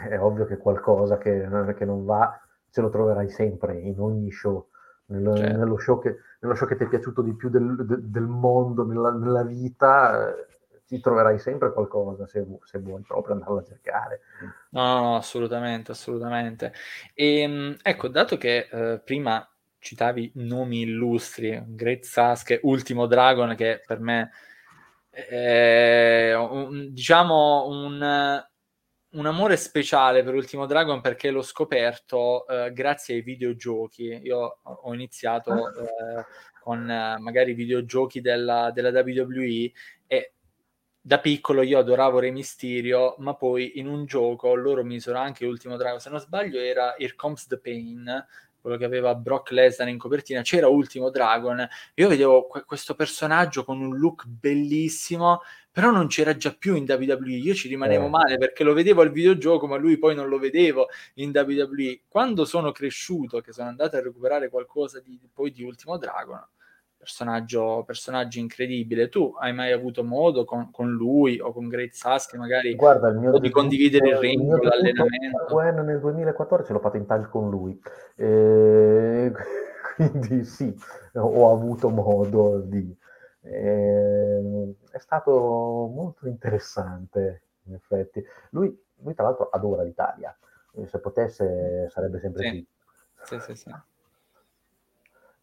è 0.10 0.20
ovvio 0.20 0.46
che 0.46 0.58
qualcosa 0.58 1.18
che, 1.18 1.48
che, 1.78 1.86
non 1.86 2.06
va 2.06 2.40
ce 2.72 2.82
lo 2.82 2.90
troverai 2.90 3.30
sempre 3.30 3.78
in 3.80 4.00
ogni 4.00 4.32
show. 4.32 4.70
Nello, 5.08 5.36
certo. 5.36 5.58
nello, 5.58 5.78
show, 5.78 6.00
che, 6.00 6.18
nello 6.40 6.56
show, 6.56 6.68
che, 6.68 6.78
ti 6.78 6.84
è 6.86 6.88
piaciuto 6.88 7.22
di 7.22 7.36
più 7.36 7.50
del, 7.50 7.76
del 7.86 8.28
mondo, 8.28 8.86
nella, 8.86 9.12
nella 9.12 9.44
vita, 9.44 10.34
ti 10.92 11.00
troverai 11.00 11.39
sempre 11.39 11.72
qualcosa 11.72 12.28
se, 12.28 12.46
se, 12.66 12.78
vuoi 12.80 13.02
proprio 13.02 13.36
andarlo 13.36 13.60
a 13.60 13.64
cercare. 13.64 14.20
No, 14.72 15.00
no, 15.00 15.16
assolutamente, 15.16 15.92
assolutamente. 15.92 16.74
E 17.14 17.39
ehm, 17.39 17.78
ecco, 17.82 18.10
dato 18.10 18.36
che 18.36 18.68
eh, 18.70 19.00
prima 19.00 19.50
citavi 19.80 20.34
nomi 20.36 20.82
illustri, 20.82 21.64
Great 21.66 22.04
Sasuke, 22.04 22.60
Ultimo 22.64 23.06
Dragon, 23.06 23.56
che 23.56 23.82
per 23.86 24.02
me 24.02 24.32
è 25.10 26.34
un, 26.36 26.92
diciamo 26.92 27.68
un, 27.68 28.44
un, 29.12 29.26
amore 29.26 29.56
speciale 29.56 30.24
per 30.24 30.34
Ultimo 30.34 30.66
Dragon 30.66 31.00
perché 31.00 31.32
l'ho 31.32 31.42
scoperto 31.42 32.46
eh, 32.48 32.74
grazie 32.74 33.16
ai 33.16 33.22
videogiochi. 33.22 34.20
Io 34.24 34.60
ho 34.62 34.94
iniziato 34.94 35.54
eh, 35.72 36.26
con 36.60 36.89
eh, 36.89 37.18
magari 37.18 37.54
videogiochi 37.54 38.20
della, 38.20 38.72
della 38.72 38.89
WWE 38.89 39.72
e 40.06 40.34
da 41.02 41.20
piccolo 41.20 41.64
io 41.64 41.80
adoravo 41.80 42.20
Re 42.20 42.30
Mysterio, 42.30 43.16
ma 43.18 43.34
poi 43.34 43.80
in 43.80 43.88
un 43.88 44.06
gioco 44.06 44.54
loro 44.54 44.84
misero 44.84 45.18
anche 45.18 45.45
Ultimo 45.45 45.76
Dragon, 45.76 45.99
se 45.99 46.10
non 46.10 46.20
sbaglio 46.20 46.60
era 46.60 46.95
Here 46.95 47.16
Comes 47.16 47.47
the 47.47 47.58
Pain, 47.58 48.26
quello 48.62 48.78
che 48.78 48.86
aveva 48.86 49.16
Brock 49.16 49.49
Lesnar 49.49 49.88
in 49.88 49.97
copertina, 49.97 50.43
c'era 50.43 50.68
Ultimo 50.68 51.10
Dragon, 51.10 51.68
io 51.95 52.08
vedevo 52.08 52.45
que- 52.45 52.64
questo 52.64 52.93
personaggio 52.93 53.64
con 53.64 53.82
un 53.82 53.97
look 53.97 54.26
bellissimo, 54.28 55.41
però 55.72 55.89
non 55.89 56.08
c'era 56.08 56.36
già 56.36 56.54
più 56.54 56.76
in 56.76 56.86
WWE, 56.88 57.32
io 57.32 57.56
ci 57.56 57.68
rimanevo 57.68 58.06
eh. 58.06 58.10
male 58.10 58.38
perché 58.38 58.64
lo 58.64 58.74
vedevo 58.74 59.02
al 59.02 59.12
videogioco, 59.12 59.66
ma 59.66 59.78
lui 59.78 59.97
poi 59.97 60.14
non 60.14 60.30
lo 60.30 60.38
vedevo 60.38 60.89
in 61.16 61.32
WWE. 61.34 62.02
Quando 62.08 62.45
sono 62.45 62.72
cresciuto, 62.72 63.41
che 63.41 63.52
sono 63.52 63.70
andato 63.70 63.95
a 63.95 64.02
recuperare 64.02 64.49
qualcosa 64.49 64.99
di, 64.99 65.20
poi 65.34 65.52
di 65.52 65.64
Ultimo 65.64 65.97
Dragon, 65.97 66.45
personaggio, 67.02 67.84
personaggio 67.84 68.38
incredibile. 68.38 69.10
Tu 69.10 69.34
hai 69.39 69.54
mai 69.54 69.72
avuto 69.72 70.04
modo 70.04 70.45
con, 70.45 70.70
con 70.72 70.91
lui 70.91 71.39
o 71.39 71.52
con 71.52 71.68
Great 71.68 71.93
Sasuke 71.93 72.38
magari 72.38 72.76
Guarda, 72.76 73.10
il 73.10 73.18
mio 73.18 73.39
di 73.39 73.49
condividere 73.49 74.10
il 74.10 74.18
ring, 74.18 74.62
l'allenamento? 74.62 75.45
Bueno, 75.49 75.82
nel 75.82 75.99
2014 75.99 76.72
l'ho 76.72 76.80
fatto 76.80 76.97
in 76.97 77.08
tag 77.08 77.28
con 77.30 77.49
lui, 77.49 77.80
eh, 78.16 79.32
quindi 79.95 80.45
sì, 80.45 80.74
ho 81.16 81.52
avuto 81.52 81.89
modo 81.89 82.60
di... 82.60 82.95
Eh, 83.43 84.76
è 84.91 84.99
stato 84.99 85.32
molto 85.91 86.28
interessante, 86.28 87.45
in 87.64 87.74
effetti. 87.74 88.24
Lui, 88.52 88.80
lui 88.99 89.16
tra 89.16 89.24
l'altro 89.24 89.49
adora 89.49 89.82
l'Italia, 89.82 90.38
se 90.86 90.99
potesse 90.99 91.89
sarebbe 91.89 92.20
sempre 92.20 92.43
sì. 92.43 92.49
qui. 92.49 92.68
Sì, 93.24 93.39
sì, 93.39 93.56
sì. 93.56 93.72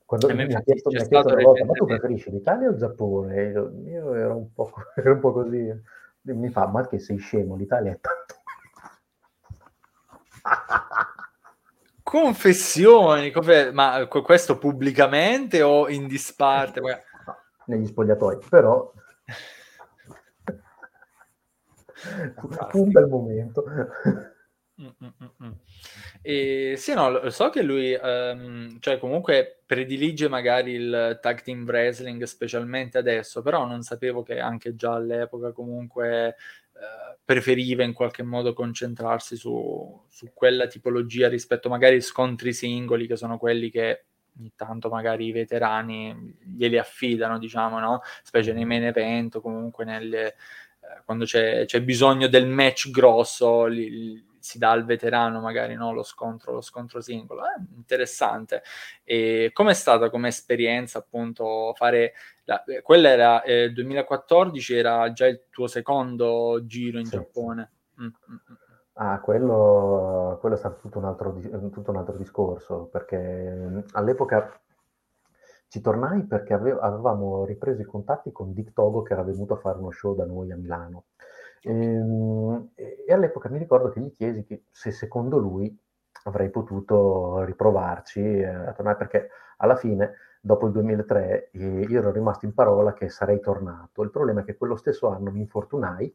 Quando 0.08 0.34
mi 0.34 0.54
ha 0.54 0.62
chiesto, 0.62 0.88
mi 0.88 0.96
ha 0.96 1.06
chiesto 1.06 1.34
una 1.34 1.42
volta, 1.42 1.66
ma 1.66 1.72
tu 1.74 1.84
preferisci 1.84 2.30
l'Italia 2.30 2.68
o 2.68 2.70
il 2.70 2.78
Giappone? 2.78 3.42
Io, 3.42 3.70
io 3.84 4.14
ero, 4.14 4.36
un 4.38 4.52
po', 4.54 4.72
ero 4.96 5.12
un 5.12 5.20
po' 5.20 5.32
così. 5.32 5.70
Mi 6.22 6.48
fa, 6.48 6.66
ma 6.66 6.88
che 6.88 6.98
sei 6.98 7.18
scemo, 7.18 7.56
l'Italia 7.56 7.92
è 7.92 7.98
tanto... 8.00 8.34
Confessioni, 12.02 13.30
ma 13.72 14.08
questo 14.08 14.56
pubblicamente 14.56 15.60
o 15.60 15.90
in 15.90 16.06
disparte? 16.06 16.80
No, 16.80 16.88
negli 17.66 17.84
spogliatoi, 17.84 18.38
però 18.48 18.90
fu 22.70 22.82
un 22.82 22.90
bel 22.92 23.08
momento. 23.08 23.62
Mm, 24.80 24.86
mm, 25.02 25.26
mm, 25.44 25.52
e 26.22 26.74
sì, 26.76 26.94
no, 26.94 27.28
so 27.30 27.50
che 27.50 27.62
lui, 27.62 27.92
ehm, 27.92 28.78
cioè 28.78 28.98
comunque 28.98 29.62
predilige 29.66 30.28
magari 30.28 30.72
il 30.72 31.18
tag 31.20 31.42
team 31.42 31.64
wrestling, 31.64 32.22
specialmente 32.22 32.96
adesso, 32.96 33.42
però 33.42 33.66
non 33.66 33.82
sapevo 33.82 34.22
che 34.22 34.38
anche 34.38 34.76
già 34.76 34.94
all'epoca 34.94 35.50
comunque 35.50 36.36
eh, 36.74 37.18
preferiva 37.24 37.82
in 37.82 37.92
qualche 37.92 38.22
modo 38.22 38.52
concentrarsi 38.52 39.34
su, 39.36 40.00
su 40.08 40.30
quella 40.32 40.68
tipologia 40.68 41.28
rispetto 41.28 41.68
magari 41.68 41.96
ai 41.96 42.00
scontri 42.00 42.52
singoli, 42.52 43.08
che 43.08 43.16
sono 43.16 43.36
quelli 43.36 43.70
che 43.70 44.04
ogni 44.38 44.52
tanto 44.54 44.88
magari 44.88 45.26
i 45.26 45.32
veterani 45.32 46.36
glieli 46.40 46.78
affidano, 46.78 47.38
diciamo, 47.40 47.80
no? 47.80 48.02
Specie 48.22 48.52
nei 48.52 48.64
main 48.64 48.84
event 48.84 49.34
o 49.36 49.40
comunque 49.40 49.84
nelle, 49.84 50.26
eh, 50.28 51.02
quando 51.04 51.24
c'è, 51.24 51.64
c'è, 51.64 51.82
bisogno 51.82 52.28
del 52.28 52.46
match 52.46 52.90
grosso, 52.90 53.66
li, 53.66 54.24
si 54.48 54.58
dà 54.58 54.70
al 54.70 54.86
veterano 54.86 55.40
magari 55.40 55.74
no? 55.74 55.92
lo, 55.92 56.02
scontro, 56.02 56.52
lo 56.52 56.62
scontro 56.62 57.02
singolo. 57.02 57.42
È 57.42 57.60
interessante. 57.76 58.62
E 59.04 59.50
com'è 59.52 59.74
stata 59.74 60.08
come 60.08 60.28
esperienza 60.28 60.98
appunto 60.98 61.74
fare... 61.76 62.14
La, 62.44 62.64
quella 62.82 63.10
era 63.10 63.42
eh, 63.42 63.70
2014, 63.72 64.74
era 64.74 65.12
già 65.12 65.26
il 65.26 65.48
tuo 65.50 65.66
secondo 65.66 66.64
giro 66.64 66.98
in 66.98 67.04
sì. 67.04 67.16
Giappone. 67.16 67.72
Mm, 68.00 68.04
mm, 68.04 68.08
mm. 68.32 68.54
Ah, 68.94 69.20
quello, 69.20 70.38
quello, 70.40 70.54
è 70.54 70.58
stato 70.58 70.80
tutto 70.80 70.96
un, 70.96 71.04
altro, 71.04 71.38
tutto 71.70 71.90
un 71.90 71.98
altro 71.98 72.16
discorso, 72.16 72.88
perché 72.90 73.84
all'epoca 73.92 74.58
ci 75.68 75.82
tornai 75.82 76.24
perché 76.24 76.54
avevamo 76.54 77.44
ripreso 77.44 77.82
i 77.82 77.84
contatti 77.84 78.32
con 78.32 78.54
Dick 78.54 78.72
Togo 78.72 79.02
che 79.02 79.12
era 79.12 79.22
venuto 79.22 79.52
a 79.52 79.58
fare 79.58 79.78
uno 79.78 79.90
show 79.90 80.16
da 80.16 80.24
noi 80.24 80.50
a 80.50 80.56
Milano. 80.56 81.04
Ehm, 81.62 82.70
e, 82.74 83.04
e 83.06 83.12
all'epoca 83.12 83.48
mi 83.48 83.58
ricordo 83.58 83.90
che 83.90 84.00
gli 84.00 84.12
chiesi 84.12 84.44
che 84.44 84.64
se 84.70 84.90
secondo 84.90 85.38
lui 85.38 85.76
avrei 86.24 86.50
potuto 86.50 87.42
riprovarci 87.44 88.20
eh, 88.20 88.46
a 88.46 88.72
tornare, 88.72 88.96
perché 88.96 89.28
alla 89.58 89.76
fine, 89.76 90.14
dopo 90.40 90.66
il 90.66 90.72
2003, 90.72 91.50
eh, 91.52 91.80
io 91.80 91.98
ero 91.98 92.12
rimasto 92.12 92.46
in 92.46 92.54
parola 92.54 92.92
che 92.92 93.08
sarei 93.08 93.40
tornato. 93.40 94.02
Il 94.02 94.10
problema 94.10 94.40
è 94.40 94.44
che 94.44 94.56
quello 94.56 94.76
stesso 94.76 95.08
anno 95.08 95.30
mi 95.30 95.40
infortunai, 95.40 96.14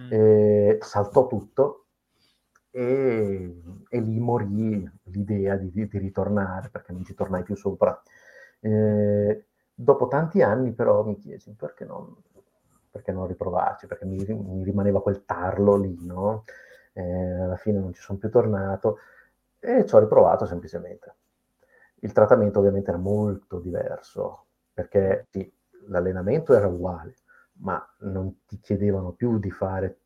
mm. 0.00 0.12
eh, 0.12 0.78
saltò 0.80 1.26
tutto 1.26 1.86
e, 2.70 3.62
e, 3.88 4.00
lì 4.00 4.18
morì 4.20 4.88
l'idea 5.04 5.56
di, 5.56 5.70
di, 5.70 5.88
di, 5.88 5.98
ritornare, 5.98 6.68
perché 6.70 6.92
non 6.92 7.04
ci 7.04 7.14
tornai 7.14 7.42
più 7.42 7.56
sopra. 7.56 8.00
Eh, 8.60 9.46
dopo 9.72 10.08
tanti 10.08 10.42
anni 10.42 10.72
però 10.72 11.04
mi 11.04 11.16
chiesi 11.16 11.54
perché 11.54 11.84
non, 11.84 12.12
perché 12.98 13.12
non 13.12 13.28
riprovarci, 13.28 13.86
perché 13.86 14.04
mi, 14.04 14.16
mi 14.26 14.64
rimaneva 14.64 15.00
quel 15.00 15.24
tarlo 15.24 15.76
lì, 15.76 15.96
no? 16.04 16.44
Eh, 16.92 17.40
alla 17.40 17.56
fine 17.56 17.78
non 17.78 17.92
ci 17.92 18.00
sono 18.00 18.18
più 18.18 18.28
tornato 18.28 18.98
e 19.60 19.86
ci 19.86 19.94
ho 19.94 19.98
riprovato 20.00 20.46
semplicemente. 20.46 21.14
Il 22.00 22.12
trattamento 22.12 22.58
ovviamente 22.58 22.90
era 22.90 22.98
molto 22.98 23.60
diverso, 23.60 24.46
perché 24.72 25.26
sì, 25.30 25.50
l'allenamento 25.86 26.54
era 26.54 26.66
uguale, 26.66 27.14
ma 27.60 27.84
non 27.98 28.44
ti 28.46 28.58
chiedevano 28.58 29.12
più 29.12 29.38
di 29.38 29.50
fare 29.50 29.98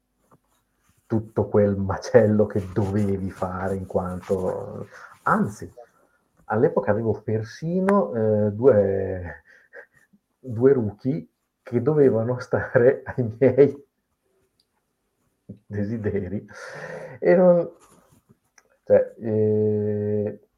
tutto 1.07 1.49
quel 1.49 1.77
macello 1.77 2.47
che 2.47 2.67
dovevi 2.73 3.31
fare 3.31 3.77
in 3.77 3.87
quanto... 3.87 4.87
Anzi, 5.23 5.73
all'epoca 6.47 6.91
avevo 6.91 7.21
persino 7.23 8.15
eh, 8.15 8.51
due, 8.53 9.43
due 10.39 10.73
rookie 10.73 11.27
che 11.63 11.83
dovevano 11.83 12.39
stare 12.41 13.03
ai 13.17 13.37
miei 13.39 13.87
desideri 15.67 16.47
e 17.19 17.35
non, 17.35 17.71
cioè, 18.85 19.15
eh, 19.21 20.49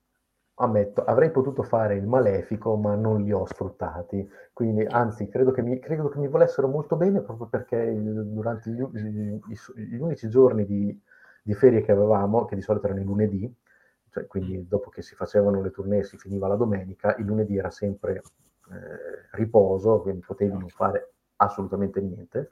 ammetto, 0.54 1.04
avrei 1.04 1.30
potuto 1.30 1.62
fare 1.62 1.96
il 1.96 2.06
malefico, 2.06 2.76
ma 2.76 2.94
non 2.94 3.22
li 3.22 3.32
ho 3.32 3.44
sfruttati. 3.46 4.28
Quindi, 4.52 4.84
anzi, 4.84 5.28
credo 5.28 5.50
che 5.50 5.62
mi, 5.62 5.78
credo 5.78 6.08
che 6.08 6.18
mi 6.18 6.28
volessero 6.28 6.68
molto 6.68 6.96
bene 6.96 7.20
proprio 7.20 7.46
perché 7.46 7.76
il, 7.76 8.26
durante 8.26 8.70
gli, 8.70 8.82
gli, 8.92 9.40
gli, 9.74 9.96
unici 9.96 10.28
giorni 10.28 10.64
di, 10.64 10.98
di, 11.42 11.54
ferie 11.54 11.82
che 11.82 11.92
avevamo, 11.92 12.44
che 12.44 12.54
di 12.54 12.62
solito 12.62 12.86
erano 12.86 13.00
i 13.00 13.04
lunedì, 13.04 13.52
cioè 14.10 14.26
quindi 14.26 14.66
dopo 14.68 14.90
che 14.90 15.02
si 15.02 15.14
facevano 15.14 15.60
le 15.60 15.70
tournée 15.70 16.04
si 16.04 16.16
finiva 16.18 16.46
la 16.48 16.56
domenica, 16.56 17.16
il 17.16 17.24
lunedì 17.24 17.56
era 17.56 17.70
sempre 17.70 18.22
eh, 18.70 19.36
riposo, 19.36 20.00
quindi 20.00 20.24
potevi 20.24 20.52
non 20.52 20.68
fare 20.68 21.12
assolutamente 21.36 22.00
niente. 22.00 22.50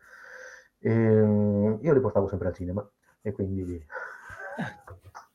E, 0.78 0.90
ehm, 0.90 1.78
io 1.82 1.92
li 1.92 2.00
portavo 2.00 2.28
sempre 2.28 2.48
al 2.48 2.54
cinema 2.54 2.88
e 3.20 3.32
quindi... 3.32 3.86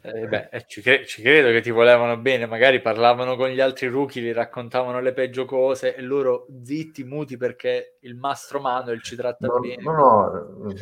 Eh, 0.00 0.26
beh, 0.26 0.48
eh, 0.50 0.64
ci, 0.66 0.82
cre- 0.82 1.06
ci, 1.06 1.22
credo 1.22 1.50
che 1.50 1.60
ti 1.60 1.70
volevano 1.70 2.16
bene, 2.18 2.44
magari 2.44 2.80
parlavano 2.80 3.36
con 3.36 3.48
gli 3.48 3.60
altri 3.60 3.86
rookie, 3.86 4.20
gli 4.20 4.32
raccontavano 4.32 5.00
le 5.00 5.12
peggio 5.12 5.44
cose 5.44 5.94
e 5.94 6.02
loro 6.02 6.48
zitti, 6.64 7.04
muti 7.04 7.36
perché 7.36 7.98
il 8.00 8.16
mastro 8.16 8.60
Manuel 8.60 9.00
ci 9.00 9.14
tratta 9.14 9.46
no, 9.46 9.60
bene. 9.60 9.82
No, 9.82 9.92
no, 9.92 10.74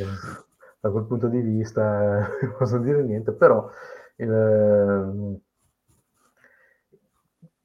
da 0.80 0.90
quel 0.90 1.04
punto 1.04 1.28
di 1.28 1.40
vista 1.40 2.26
non 2.40 2.54
posso 2.56 2.78
dire 2.78 3.02
niente, 3.02 3.32
però 3.32 3.70
il, 4.16 5.38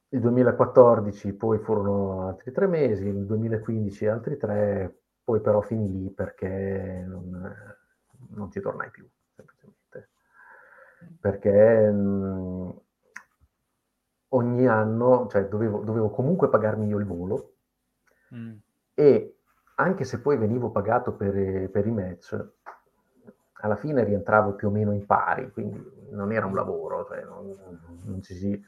il 0.10 0.20
2014 0.20 1.34
poi 1.34 1.60
furono 1.60 2.28
altri 2.28 2.52
tre 2.52 2.68
mesi, 2.68 3.08
il 3.08 3.26
2015 3.26 4.08
altri 4.08 4.38
tre, 4.38 5.02
poi 5.24 5.42
però 5.42 5.62
finì 5.62 5.92
lì 5.92 6.10
perché 6.12 7.04
non, 7.06 7.76
non 8.30 8.52
ci 8.52 8.62
tornai 8.62 8.90
più, 8.90 9.08
semplicemente. 9.36 10.10
Perché 11.20 11.92
mh, 11.92 12.82
ogni 14.30 14.68
anno, 14.68 15.28
cioè 15.30 15.48
dovevo, 15.48 15.84
dovevo, 15.84 16.10
comunque 16.10 16.50
pagarmi 16.50 16.88
io 16.88 16.98
il 16.98 17.06
volo 17.06 17.56
mm. 18.34 18.56
e 18.94 19.40
anche 19.76 20.04
se 20.06 20.22
poi 20.22 20.38
venivo 20.38 20.72
pagato 20.72 21.14
per, 21.14 21.70
per, 21.70 21.86
i 21.86 21.92
match, 21.92 22.46
alla 23.60 23.76
fine 23.76 24.04
rientravo 24.04 24.54
più 24.54 24.70
o 24.70 24.72
meno 24.72 24.92
in 24.92 25.06
pari, 25.06 25.52
quindi 25.52 25.84
non 26.12 26.32
era 26.32 26.46
un 26.46 26.56
lavoro, 26.56 27.06
cioè 27.06 27.24
non, 27.24 27.56
non, 28.04 28.22
si, 28.24 28.60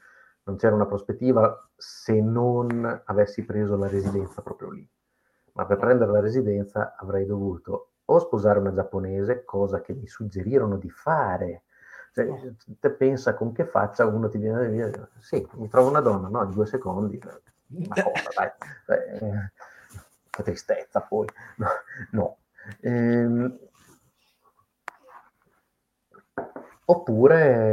non 0.44 0.56
c'era 0.56 0.74
una 0.74 0.86
prospettiva 0.86 1.68
se 1.76 2.20
non 2.20 3.02
avessi 3.04 3.44
preso 3.44 3.76
la 3.76 3.88
residenza 3.88 4.42
proprio 4.42 4.70
lì. 4.70 4.88
Ma 5.52 5.66
per 5.66 5.78
prendere 5.78 6.10
la 6.10 6.20
residenza 6.20 6.94
avrei 6.96 7.26
dovuto 7.26 7.90
o 8.04 8.18
sposare 8.18 8.58
una 8.58 8.72
giapponese, 8.72 9.44
cosa 9.44 9.80
che 9.80 9.92
mi 9.92 10.06
suggerirono 10.06 10.76
di 10.76 10.90
fare, 10.90 11.62
cioè, 12.12 12.26
te 12.80 12.90
pensa 12.90 13.34
con 13.34 13.52
che 13.52 13.64
faccia 13.64 14.04
uno 14.04 14.28
ti 14.28 14.38
viene 14.38 14.64
a 14.64 14.68
dire, 14.68 15.10
sì, 15.20 15.48
mi 15.52 15.68
trovo 15.68 15.90
una 15.90 16.00
donna, 16.00 16.26
no, 16.28 16.42
in 16.42 16.50
due 16.50 16.66
secondi, 16.66 17.20
ma 17.66 18.02
cosa, 18.02 18.30
dai, 18.86 18.98
eh, 19.18 19.52
che 20.28 20.42
tristezza 20.42 21.00
poi, 21.02 21.28
no. 21.56 21.68
no. 22.10 22.38
Ehm, 22.80 23.58
oppure, 26.86 27.70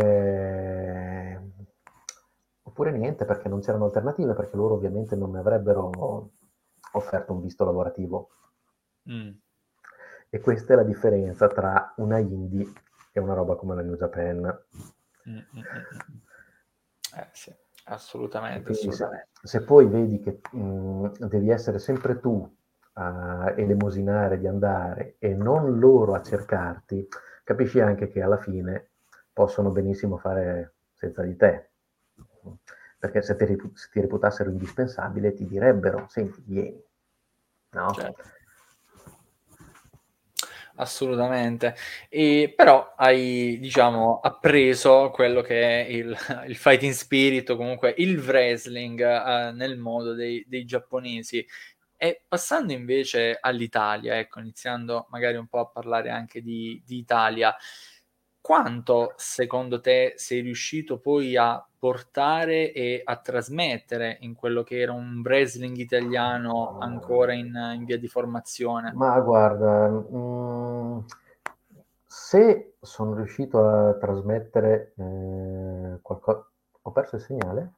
oppure 2.77 2.91
niente, 2.91 3.25
perché 3.25 3.49
non 3.49 3.61
c'erano 3.61 3.85
alternative, 3.85 4.35
perché 4.35 4.55
loro 4.55 4.75
ovviamente 4.75 5.15
non 5.15 5.31
mi 5.31 5.39
avrebbero 5.39 6.29
offerto 6.91 7.33
un 7.33 7.41
visto 7.41 7.65
lavorativo. 7.65 8.29
Mm. 9.11 9.31
E 10.29 10.39
questa 10.39 10.73
è 10.73 10.75
la 10.75 10.83
differenza 10.83 11.47
tra 11.47 11.93
una 11.97 12.19
indie 12.19 12.71
è 13.11 13.17
una 13.17 13.33
roba 13.33 13.55
come 13.55 13.73
la 13.73 13.81
New 13.81 13.95
Japan. 13.95 14.41
Mm, 15.27 15.33
mm, 15.33 15.39
mm, 15.55 16.17
eh, 17.17 17.27
sì, 17.31 17.51
assolutamente. 17.85 18.69
assolutamente. 18.69 19.29
Se, 19.41 19.47
se, 19.47 19.63
poi 19.63 19.87
vedi 19.87 20.19
che 20.19 20.39
mh, 20.51 21.25
devi 21.25 21.49
essere 21.49 21.79
sempre 21.79 22.19
tu 22.19 22.55
a 22.93 23.53
elemosinare 23.55 24.37
di 24.37 24.45
andare 24.45 25.15
e 25.17 25.33
non 25.33 25.79
loro 25.79 26.13
a 26.13 26.21
cercarti, 26.21 27.07
capisci 27.43 27.79
anche 27.79 28.07
che 28.07 28.21
alla 28.21 28.37
fine 28.37 28.91
possono 29.33 29.71
benissimo 29.71 30.17
fare 30.17 30.75
senza 30.93 31.23
di 31.23 31.35
te. 31.35 31.66
Perché 32.99 33.21
se 33.21 33.35
ti, 33.35 33.45
se 33.73 33.89
ti 33.91 34.01
reputassero 34.01 34.49
indispensabile 34.49 35.33
ti 35.33 35.45
direbbero, 35.45 36.07
senti, 36.09 36.41
vieni. 36.45 36.81
No? 37.71 37.91
Certo 37.91 38.35
assolutamente. 40.77 41.75
E, 42.09 42.53
però 42.55 42.93
hai, 42.97 43.57
diciamo, 43.59 44.19
appreso 44.19 45.11
quello 45.11 45.41
che 45.41 45.85
è 45.85 45.89
il, 45.89 46.15
il 46.47 46.55
fighting 46.55 46.93
spirit 46.93 47.49
o 47.49 47.55
comunque 47.55 47.93
il 47.97 48.19
wrestling 48.19 48.99
uh, 48.99 49.55
nel 49.55 49.77
modo 49.77 50.13
dei, 50.13 50.43
dei, 50.47 50.65
giapponesi. 50.65 51.45
E 51.95 52.23
passando 52.27 52.73
invece 52.73 53.37
all'Italia, 53.39 54.17
ecco, 54.17 54.39
iniziando 54.39 55.07
magari 55.09 55.37
un 55.37 55.47
po' 55.47 55.59
a 55.59 55.67
parlare 55.67 56.09
anche 56.09 56.41
di, 56.41 56.81
di 56.85 56.97
Italia, 56.97 57.55
quanto 58.47 59.11
secondo 59.17 59.81
te 59.81 60.13
sei 60.15 60.39
riuscito 60.39 60.99
poi 60.99 61.35
a 61.35 61.61
portare 61.77 62.71
e 62.71 63.01
a 63.03 63.17
trasmettere 63.17 64.19
in 64.21 64.35
quello 64.35 64.63
che 64.63 64.79
era 64.79 64.93
un 64.93 65.19
wrestling 65.21 65.75
italiano 65.75 66.77
ancora 66.79 67.33
in, 67.33 67.53
in 67.75 67.83
via 67.83 67.99
di 67.99 68.07
formazione? 68.07 68.93
Ma 68.93 69.19
guarda, 69.19 69.89
mh, 69.89 70.17
mm, 70.17 70.99
se 72.05 72.75
sono 72.79 73.15
riuscito 73.15 73.67
a 73.67 73.95
trasmettere 73.95 74.93
eh, 74.95 75.99
qualcosa... 76.01 76.49
Ho 76.83 76.91
perso 76.91 77.17
il 77.17 77.21
segnale? 77.23 77.73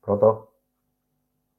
Pronto? 0.00 0.53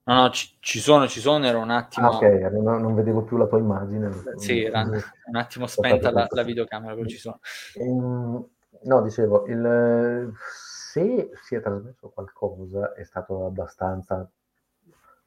No, 0.08 0.14
no, 0.14 0.30
ci, 0.30 0.56
ci, 0.60 0.80
sono, 0.80 1.08
ci 1.08 1.20
sono, 1.20 1.47
ero 1.47 1.60
un 1.60 1.72
attimo... 1.72 2.10
Ah, 2.10 2.16
ok, 2.18 2.22
non, 2.51 2.80
non, 2.80 2.93
vedevo 2.93 3.24
più 3.24 3.38
la 3.38 3.47
tua 3.47 3.58
immagine. 3.58 4.12
Sì, 4.36 4.64
era 4.64 4.82
un 4.82 5.36
attimo 5.36 5.66
spenta 5.68 6.12
la, 6.12 6.28
la, 6.30 6.43
videocamera, 6.43 6.93
però 6.93 7.08
ci 7.08 7.18
sono. 7.18 7.39
Ehm, 7.74 8.47
no, 8.84 9.01
dicevo, 9.01 9.47
il, 9.47 10.32
se 10.47 11.32
si 11.41 11.56
è 11.56 11.62
trasmesso 11.62 12.10
qualcosa 12.10 12.93
è 12.93 13.03
stato 13.03 13.47
abbastanza 13.47 14.30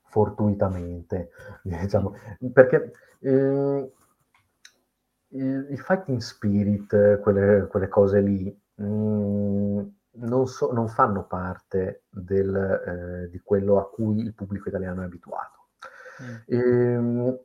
fortuitamente, 0.04 1.30
diciamo, 1.62 2.16
perché 2.52 2.92
eh, 3.18 3.92
il, 5.30 5.66
il, 5.70 5.78
fighting 5.80 6.20
spirit, 6.20 7.18
quelle, 7.18 7.66
quelle 7.66 7.88
cose 7.88 8.20
lì, 8.20 8.56
mh, 8.76 8.84
mm, 8.84 9.86
non, 10.20 10.46
so, 10.46 10.72
non 10.72 10.88
fanno 10.88 11.24
parte 11.24 12.04
del, 12.08 12.54
eh, 12.54 13.30
di 13.30 13.40
quello 13.40 13.78
a 13.78 13.88
cui 13.88 14.20
il 14.20 14.34
pubblico 14.34 14.68
italiano 14.68 15.02
è 15.02 15.04
abituato. 15.04 15.68
Mm. 16.22 16.34
E, 16.46 16.58
ehm, 16.58 17.38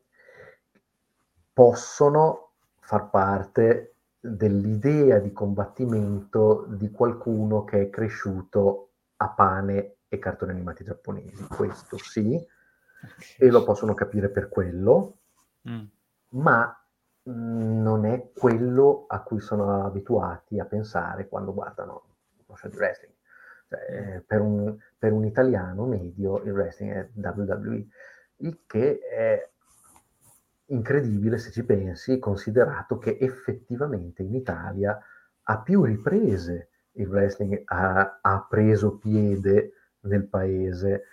possono 1.54 2.52
far 2.80 3.10
parte 3.10 3.96
dell'idea 4.20 5.20
di 5.20 5.32
combattimento 5.32 6.66
di 6.70 6.90
qualcuno 6.90 7.64
che 7.64 7.82
è 7.82 7.90
cresciuto 7.90 8.92
a 9.18 9.30
pane 9.30 9.98
e 10.08 10.20
cartoni 10.20 10.52
animati 10.52 10.84
giapponesi. 10.84 11.46
Questo 11.48 11.98
sì, 11.98 12.42
e 13.38 13.50
lo 13.50 13.64
possono 13.64 13.94
capire 13.94 14.30
per 14.30 14.50
quello, 14.50 15.18
mm. 15.70 15.84
ma 16.30 16.86
mm, 17.30 17.82
non 17.82 18.06
è 18.06 18.32
quello 18.34 19.06
a 19.08 19.22
cui 19.22 19.40
sono 19.40 19.86
abituati 19.86 20.60
a 20.60 20.66
pensare 20.66 21.28
quando 21.28 21.54
guardano 21.54 22.13
uno 22.54 22.56
show 22.56 22.70
di 22.70 22.78
wrestling. 22.78 23.14
Cioè, 23.68 24.24
per, 24.26 24.42
un, 24.42 24.78
per, 24.98 25.12
un, 25.12 25.26
italiano 25.26 25.86
medio 25.86 26.42
il 26.44 26.52
wrestling 26.52 26.92
è 26.92 27.10
WWE, 27.14 27.88
il 28.38 28.60
che 28.68 29.00
è 29.00 29.50
incredibile 30.68 31.38
se 31.38 31.52
ci 31.52 31.64
pensi, 31.64 32.20
considerato 32.20 32.98
che 32.98 33.18
effettivamente 33.20 34.24
in 34.24 34.36
Italia 34.36 34.98
a 35.46 35.60
più 35.60 35.84
riprese 35.84 36.70
il 36.94 37.08
wrestling 37.08 37.64
ha, 37.66 38.20
ha 38.22 38.46
preso 38.48 38.98
piede 38.98 39.74
nel 40.02 40.26
paese, 40.28 41.04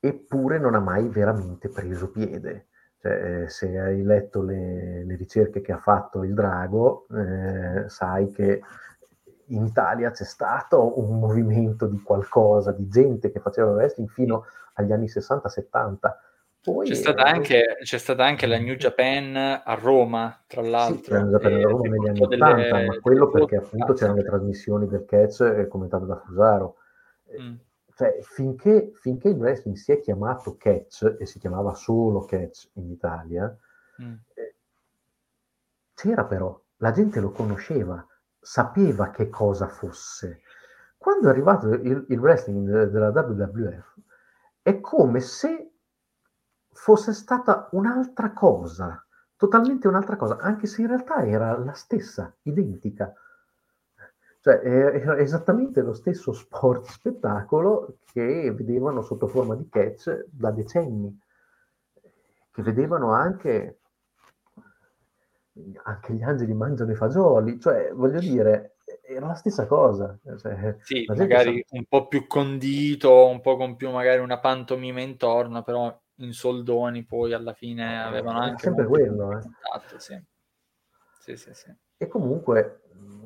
eppure 0.00 0.58
non 0.58 0.74
ha 0.74 0.80
mai 0.80 1.08
veramente 1.08 1.68
preso 1.68 2.10
piede. 2.10 2.66
Cioè, 2.98 3.42
eh, 3.42 3.48
se 3.48 3.78
hai 3.78 4.02
letto 4.02 4.42
le, 4.42 5.04
le, 5.04 5.16
ricerche 5.16 5.60
che 5.60 5.72
ha 5.72 5.78
fatto 5.78 6.24
il 6.24 6.34
Drago, 6.34 7.06
eh, 7.08 7.88
sai 7.88 8.30
che 8.30 8.62
in 9.48 9.64
Italia 9.64 10.10
c'è 10.10 10.24
stato 10.24 10.98
un 11.00 11.18
movimento 11.18 11.86
di 11.86 12.00
qualcosa, 12.00 12.72
di 12.72 12.88
gente 12.88 13.30
che 13.30 13.40
faceva 13.40 13.70
wrestling 13.70 14.08
fino 14.10 14.46
agli 14.74 14.92
anni 14.92 15.06
60-70. 15.06 15.96
Poi, 16.62 16.88
c'è, 16.88 16.94
stata 16.94 17.26
eh, 17.26 17.30
anche, 17.30 17.76
c'è 17.82 17.98
stata 17.98 18.24
anche 18.24 18.46
la 18.46 18.58
New 18.58 18.74
Japan 18.74 19.36
a 19.36 19.74
Roma, 19.74 20.42
tra 20.48 20.62
l'altro. 20.62 21.02
Sì, 21.04 21.10
la 21.12 21.22
New 21.22 21.30
Japan 21.30 21.52
a 21.52 21.62
Roma 21.62 21.88
negli 21.88 22.08
anni 22.08 22.20
80, 22.22 22.54
delle, 22.54 22.86
ma 22.86 23.00
quello 23.00 23.30
perché 23.30 23.56
appunto 23.56 23.92
c'erano 23.92 24.16
le 24.16 24.24
trasmissioni 24.24 24.88
del 24.88 25.04
catch 25.04 25.68
commentate 25.68 26.06
da 26.06 26.16
Fusaro. 26.16 26.76
Mm. 27.40 27.54
Cioè, 27.94 28.18
finché, 28.20 28.90
finché, 28.94 29.28
il 29.28 29.36
wrestling 29.36 29.76
si 29.76 29.92
è 29.92 30.00
chiamato 30.00 30.56
catch, 30.58 31.16
e 31.18 31.24
si 31.24 31.38
chiamava 31.38 31.72
solo 31.74 32.24
catch 32.24 32.68
in 32.74 32.90
Italia, 32.90 33.56
mm. 34.02 34.14
eh, 34.34 34.54
c'era 35.94 36.24
però, 36.24 36.60
la 36.78 36.90
gente 36.90 37.20
lo 37.20 37.30
conosceva 37.30 38.04
sapeva 38.46 39.10
che 39.10 39.28
cosa 39.28 39.66
fosse. 39.66 40.42
Quando 40.96 41.26
è 41.26 41.30
arrivato 41.30 41.66
il, 41.66 42.04
il 42.08 42.18
wrestling 42.20 42.84
della 42.84 43.08
WWF, 43.08 43.96
è 44.62 44.80
come 44.80 45.18
se 45.18 45.72
fosse 46.70 47.12
stata 47.12 47.68
un'altra 47.72 48.32
cosa, 48.32 49.04
totalmente 49.34 49.88
un'altra 49.88 50.14
cosa, 50.14 50.36
anche 50.36 50.68
se 50.68 50.82
in 50.82 50.86
realtà 50.86 51.26
era 51.26 51.58
la 51.58 51.72
stessa, 51.72 52.32
identica. 52.42 53.12
Cioè, 54.40 54.60
era 54.62 55.18
esattamente 55.18 55.82
lo 55.82 55.92
stesso 55.92 56.32
sport 56.32 56.84
spettacolo 56.88 57.98
che 58.04 58.52
vedevano 58.52 59.02
sotto 59.02 59.26
forma 59.26 59.56
di 59.56 59.68
catch 59.68 60.24
da 60.30 60.52
decenni, 60.52 61.18
che 62.52 62.62
vedevano 62.62 63.12
anche 63.12 63.80
anche 65.84 66.12
gli 66.12 66.22
angeli 66.22 66.52
mangiano 66.54 66.92
i 66.92 66.96
fagioli, 66.96 67.58
cioè 67.60 67.92
voglio 67.92 68.20
dire, 68.20 68.76
era 69.02 69.26
la 69.26 69.34
stessa 69.34 69.66
cosa. 69.66 70.18
Cioè, 70.38 70.76
sì, 70.80 71.04
magari 71.08 71.64
sa... 71.66 71.76
un 71.76 71.84
po' 71.84 72.08
più 72.08 72.26
condito, 72.26 73.26
un 73.26 73.40
po' 73.40 73.56
con 73.56 73.76
più 73.76 73.90
magari 73.90 74.20
una 74.20 74.38
pantomima 74.38 75.00
intorno, 75.00 75.62
però 75.62 75.98
in 76.20 76.32
soldoni 76.32 77.04
poi 77.04 77.32
alla 77.32 77.52
fine 77.52 77.92
eh, 77.92 77.96
avevano 77.96 78.40
anche... 78.40 78.62
sempre 78.62 78.86
quello, 78.86 79.38
eh. 79.38 79.40
Contatto, 79.40 79.98
sì. 79.98 80.20
Sì, 81.18 81.36
sì, 81.36 81.52
sì. 81.52 81.74
E 81.96 82.06
comunque 82.08 82.82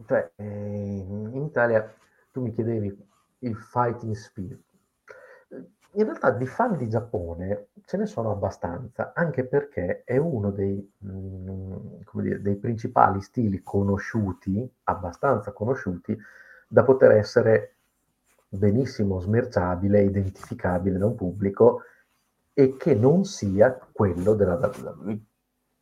cioè, 0.06 0.30
eh, 0.36 0.44
in 0.44 1.44
Italia 1.44 1.94
tu 2.32 2.42
mi 2.42 2.52
chiedevi 2.52 3.08
il 3.40 3.56
fighting 3.56 4.14
spirit. 4.14 4.60
In 5.94 6.04
realtà 6.04 6.30
di 6.30 6.46
fan 6.46 6.76
di 6.76 6.88
Giappone 6.88 7.68
ce 7.84 7.96
ne 7.96 8.06
sono 8.06 8.30
abbastanza, 8.30 9.12
anche 9.12 9.44
perché 9.44 10.04
è 10.04 10.16
uno 10.16 10.50
dei, 10.50 10.92
mh, 10.98 11.10
mm, 11.10 11.76
dire, 12.22 12.40
dei 12.40 12.56
principali 12.56 13.20
stili 13.20 13.60
conosciuti, 13.62 14.70
abbastanza 14.84 15.50
conosciuti, 15.50 16.16
da 16.68 16.84
poter 16.84 17.12
essere 17.12 17.74
benissimo 18.48 19.18
smerciabile, 19.18 20.02
identificabile 20.02 20.98
da 20.98 21.06
un 21.06 21.16
pubblico 21.16 21.82
e 22.52 22.76
che 22.76 22.94
non 22.94 23.24
sia 23.24 23.76
quello 23.92 24.34
della 24.34 24.54
WWE. 24.54 25.20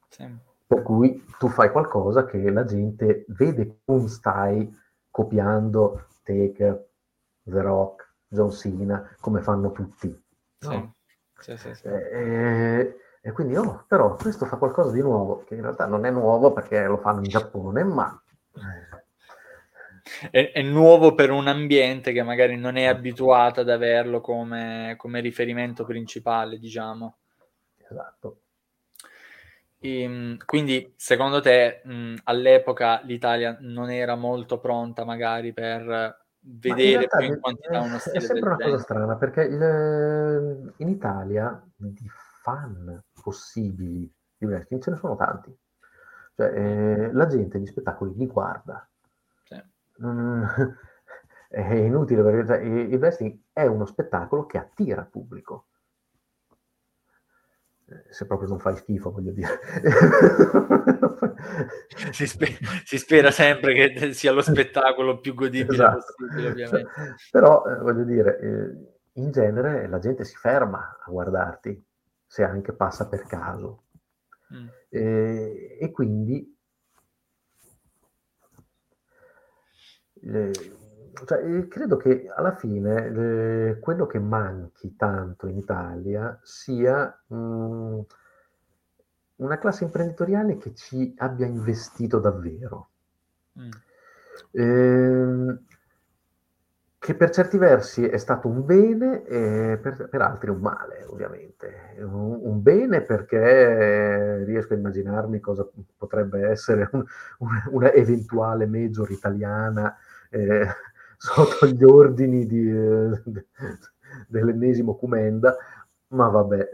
Sì. 0.08 0.36
Per 0.66 0.82
cui 0.82 1.24
tu 1.38 1.48
fai 1.48 1.70
qualcosa 1.70 2.24
che 2.24 2.50
la 2.50 2.64
gente 2.64 3.24
vede 3.28 3.80
come 3.84 4.08
stai 4.08 4.74
copiando 5.10 6.06
Taker, 6.22 6.86
The 7.42 7.60
Rock, 7.62 8.07
John 8.28 8.50
Cena, 8.52 9.16
come 9.20 9.40
fanno 9.40 9.72
tutti. 9.72 10.08
No? 10.60 10.70
Sì. 10.70 10.96
Sì, 11.40 11.56
sì, 11.56 11.86
e, 11.86 12.96
e, 13.22 13.32
quindi, 13.32 13.56
oh, 13.56 13.84
però 13.86 14.16
questo 14.16 14.44
fa 14.44 14.56
qualcosa 14.56 14.90
di 14.90 15.00
nuovo, 15.00 15.44
che 15.44 15.54
in 15.54 15.62
realtà 15.62 15.86
non 15.86 16.04
è 16.04 16.10
nuovo 16.10 16.52
perché 16.52 16.84
lo 16.84 16.96
fanno 16.98 17.18
in 17.18 17.28
Giappone, 17.28 17.84
ma... 17.84 18.20
È, 20.30 20.50
è, 20.52 20.62
nuovo 20.62 21.14
per 21.14 21.30
un 21.30 21.46
ambiente 21.46 22.12
che 22.12 22.22
magari 22.22 22.56
non 22.56 22.76
è 22.76 22.86
abituato 22.86 23.60
ad 23.60 23.68
averlo 23.68 24.20
come, 24.20 24.94
come 24.96 25.20
riferimento 25.20 25.84
principale, 25.84 26.58
diciamo. 26.58 27.18
Esatto. 27.76 28.40
E, 29.78 30.02
ehm, 30.02 30.36
quindi, 30.44 30.92
secondo 30.96 31.40
te, 31.40 31.82
mh, 31.84 32.14
all'epoca 32.24 33.00
l'Italia 33.04 33.56
non 33.60 33.90
era 33.90 34.16
molto 34.16 34.58
pronta 34.58 35.04
magari 35.04 35.52
per 35.52 36.26
vedere 36.50 37.06
più 37.06 37.26
in 37.26 37.40
quantità 37.40 37.80
uno 37.80 37.98
stile 37.98 38.16
È 38.16 38.20
sempre 38.20 38.46
una 38.46 38.56
genere. 38.56 38.70
cosa 38.70 38.82
strana, 38.82 39.16
perché 39.16 39.42
il, 39.42 40.72
in 40.76 40.88
Italia 40.88 41.62
di 41.76 42.08
fan 42.42 43.02
possibili 43.22 44.10
di 44.36 44.46
wrestling 44.46 44.82
ce 44.82 44.90
ne 44.90 44.96
sono 44.96 45.16
tanti. 45.16 45.56
Cioè, 46.34 46.46
eh, 46.46 47.12
la 47.12 47.26
gente 47.26 47.58
gli 47.58 47.66
spettacoli 47.66 48.14
li 48.14 48.26
guarda. 48.26 48.88
Sì. 49.44 49.62
Mm, 50.04 50.44
è 51.48 51.74
inutile 51.74 52.22
perché 52.22 52.46
cioè, 52.46 52.58
il 52.58 52.98
wrestling 52.98 53.38
è 53.52 53.66
uno 53.66 53.86
spettacolo 53.86 54.46
che 54.46 54.58
attira 54.58 55.02
pubblico 55.02 55.66
se 58.10 58.26
proprio 58.26 58.48
non 58.48 58.58
fai 58.58 58.76
schifo, 58.76 59.10
voglio 59.10 59.32
dire. 59.32 59.60
si, 62.12 62.26
spe- 62.26 62.58
si, 62.84 62.98
spera 62.98 63.30
sempre 63.30 63.72
che 63.74 64.12
sia 64.12 64.32
lo 64.32 64.42
spettacolo 64.42 65.20
più 65.20 65.32
godibile 65.34 65.72
esatto. 65.72 66.14
possibile, 66.16 66.50
ovviamente. 66.50 66.90
Però, 67.30 67.64
eh, 67.66 67.78
voglio 67.78 68.04
dire, 68.04 68.38
eh, 68.38 69.20
in 69.20 69.30
genere 69.30 69.88
la 69.88 69.98
gente 69.98 70.24
si 70.24 70.36
ferma 70.36 70.98
a 71.02 71.10
guardarti, 71.10 71.82
se 72.26 72.44
anche 72.44 72.74
passa 72.74 73.08
per 73.08 73.22
caso. 73.22 73.84
Mm. 74.54 74.66
Eh, 74.90 75.78
e 75.80 75.90
quindi... 75.90 76.54
Eh, 80.20 80.76
cioè, 81.24 81.68
credo 81.68 81.96
che 81.96 82.30
alla 82.34 82.54
fine 82.54 83.06
eh, 83.70 83.78
quello 83.78 84.06
che 84.06 84.18
manchi 84.18 84.96
tanto 84.96 85.46
in 85.46 85.56
Italia 85.56 86.38
sia 86.42 87.22
mh, 87.26 87.36
mm, 87.36 88.00
una 89.36 89.58
classe 89.58 89.84
imprenditoriale 89.84 90.56
che 90.56 90.74
ci 90.74 91.14
abbia 91.18 91.46
investito 91.46 92.18
davvero. 92.18 92.88
Mm. 93.58 93.70
Eh, 94.50 95.58
che 96.98 97.14
per 97.14 97.30
certi 97.30 97.58
versi 97.58 98.04
è 98.04 98.18
stato 98.18 98.48
un 98.48 98.64
bene 98.64 99.24
e 99.24 99.78
per, 99.80 100.08
per 100.08 100.20
altri 100.20 100.50
un 100.50 100.60
male, 100.60 101.04
ovviamente. 101.04 101.94
Un, 102.00 102.40
un, 102.42 102.62
bene 102.62 103.02
perché 103.02 104.44
riesco 104.44 104.74
a 104.74 104.76
immaginarmi 104.76 105.40
cosa 105.40 105.66
potrebbe 105.96 106.48
essere 106.48 106.88
un, 106.92 107.04
una 107.70 107.92
eventuale 107.92 108.66
major 108.66 109.10
italiana 109.10 109.96
eh, 110.30 110.66
sotto 111.18 111.66
gli 111.66 111.82
ordini 111.82 112.46
di, 112.46 112.70
eh, 112.70 113.22
dell'ennesimo 114.28 114.94
Cumenda, 114.96 115.56
ma 116.08 116.28
vabbè. 116.28 116.70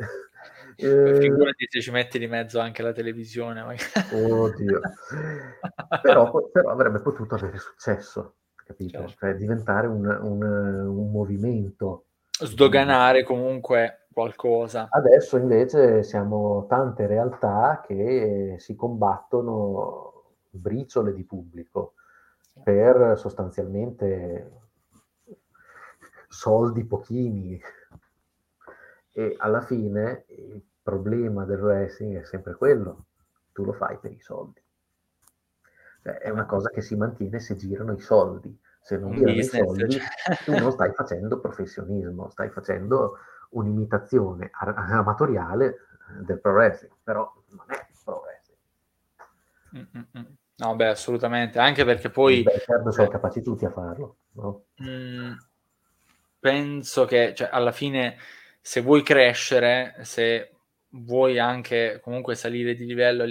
Eh, 0.76 1.18
Figurati 1.20 1.66
se 1.68 1.80
ci 1.80 1.90
metti 1.90 2.18
di 2.18 2.26
mezzo 2.26 2.60
anche 2.60 2.82
la 2.82 2.92
televisione. 2.92 3.62
Oddio. 4.12 4.80
però, 6.02 6.30
però, 6.50 6.70
avrebbe 6.70 7.00
potuto 7.00 7.36
avere 7.36 7.58
successo, 7.58 8.36
capito? 8.54 8.98
Certo. 8.98 9.14
Cioè 9.18 9.34
diventare 9.34 9.86
un, 9.86 10.04
un, 10.04 10.42
un 10.42 11.10
movimento. 11.10 12.06
Sdoganare 12.30 13.22
comunque 13.22 14.06
qualcosa. 14.12 14.88
Adesso 14.90 15.36
invece 15.36 16.02
siamo 16.02 16.66
tante 16.68 17.06
realtà 17.06 17.80
che 17.86 18.56
si 18.58 18.74
combattono 18.74 20.12
briciole 20.50 21.14
di 21.14 21.24
pubblico 21.24 21.94
per 22.62 23.18
sostanzialmente 23.18 24.60
soldi 26.28 26.84
pochini. 26.84 27.60
E 29.12 29.34
alla 29.38 29.60
fine 29.60 30.24
il 30.28 30.62
problema 30.82 31.44
del 31.44 31.60
wrestling 31.62 32.18
è 32.20 32.24
sempre 32.24 32.54
quello, 32.54 33.06
tu 33.52 33.64
lo 33.64 33.72
fai 33.72 33.98
per 33.98 34.12
i 34.12 34.20
soldi. 34.20 34.62
Cioè, 36.02 36.18
è 36.18 36.28
una 36.28 36.44
cosa 36.44 36.68
che 36.68 36.82
si 36.82 36.96
mantiene 36.96 37.38
se 37.40 37.56
girano 37.56 37.92
i 37.92 38.00
soldi. 38.00 38.60
Se 38.80 38.98
non 38.98 39.12
girano 39.12 39.38
i 39.38 39.44
soldi, 39.44 39.98
tu 40.44 40.52
non 40.52 40.70
stai 40.70 40.92
facendo 40.92 41.40
professionismo, 41.40 42.28
stai 42.28 42.50
facendo 42.50 43.16
un'imitazione 43.50 44.50
amatoriale 44.52 45.76
del 46.20 46.38
pro 46.38 46.52
wrestling, 46.52 46.94
però 47.02 47.32
non 47.50 47.64
è 47.68 47.86
pro 48.04 48.22
wrestling. 48.22 48.58
Mm-mm. 49.94 50.36
No, 50.56 50.76
beh, 50.76 50.88
assolutamente, 50.88 51.58
anche 51.58 51.84
perché 51.84 52.10
poi... 52.10 52.42
Beh, 52.42 52.60
certo, 52.60 52.92
sono 52.92 53.08
capaci 53.08 53.42
tutti 53.42 53.64
a 53.64 53.70
farlo, 53.70 54.18
no? 54.32 54.66
Mh, 54.76 54.86
mm, 54.86 55.32
penso 56.38 57.04
che, 57.06 57.34
cioè, 57.34 57.48
alla 57.50 57.72
fine, 57.72 58.16
se 58.60 58.80
vuoi 58.80 59.02
crescere, 59.02 59.96
se 60.02 60.50
vuoi 60.90 61.40
anche 61.40 61.98
comunque 62.00 62.36
salire 62.36 62.74
di 62.74 62.86
livello 62.86 63.24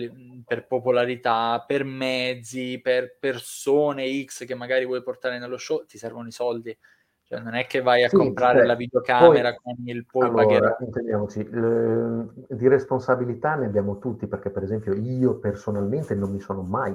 per 0.46 0.68
popolarità, 0.68 1.64
per 1.66 1.86
mezzi, 1.86 2.82
per 2.82 3.18
persone 3.18 4.24
X 4.26 4.46
che 4.46 4.56
magari 4.56 4.86
vuoi 4.86 5.02
portare 5.02 5.40
nello 5.40 5.58
show, 5.58 5.86
ti 5.86 5.98
servono 5.98 6.28
i 6.28 6.32
soldi. 6.32 6.78
Cioè, 7.24 7.40
non 7.40 7.56
è 7.56 7.66
che 7.68 7.82
vai 7.82 8.04
a 8.04 8.10
sì, 8.10 8.18
comprare 8.18 8.60
cioè, 8.60 8.68
la 8.68 8.76
videocamera 8.76 9.54
poi, 9.54 9.76
con 9.76 9.88
il 9.88 10.06
poi 10.06 10.28
allora, 10.28 10.46
pagherò. 10.46 10.76
Intendiamoci, 10.82 11.50
le, 11.50 12.28
di 12.50 12.68
responsabilità 12.68 13.56
ne 13.56 13.68
abbiamo 13.68 13.98
tutti, 13.98 14.28
perché 14.28 14.50
per 14.50 14.64
esempio 14.64 14.94
io 14.94 15.40
personalmente 15.40 16.16
non 16.16 16.32
mi 16.32 16.42
sono 16.42 16.64
mai 16.64 16.94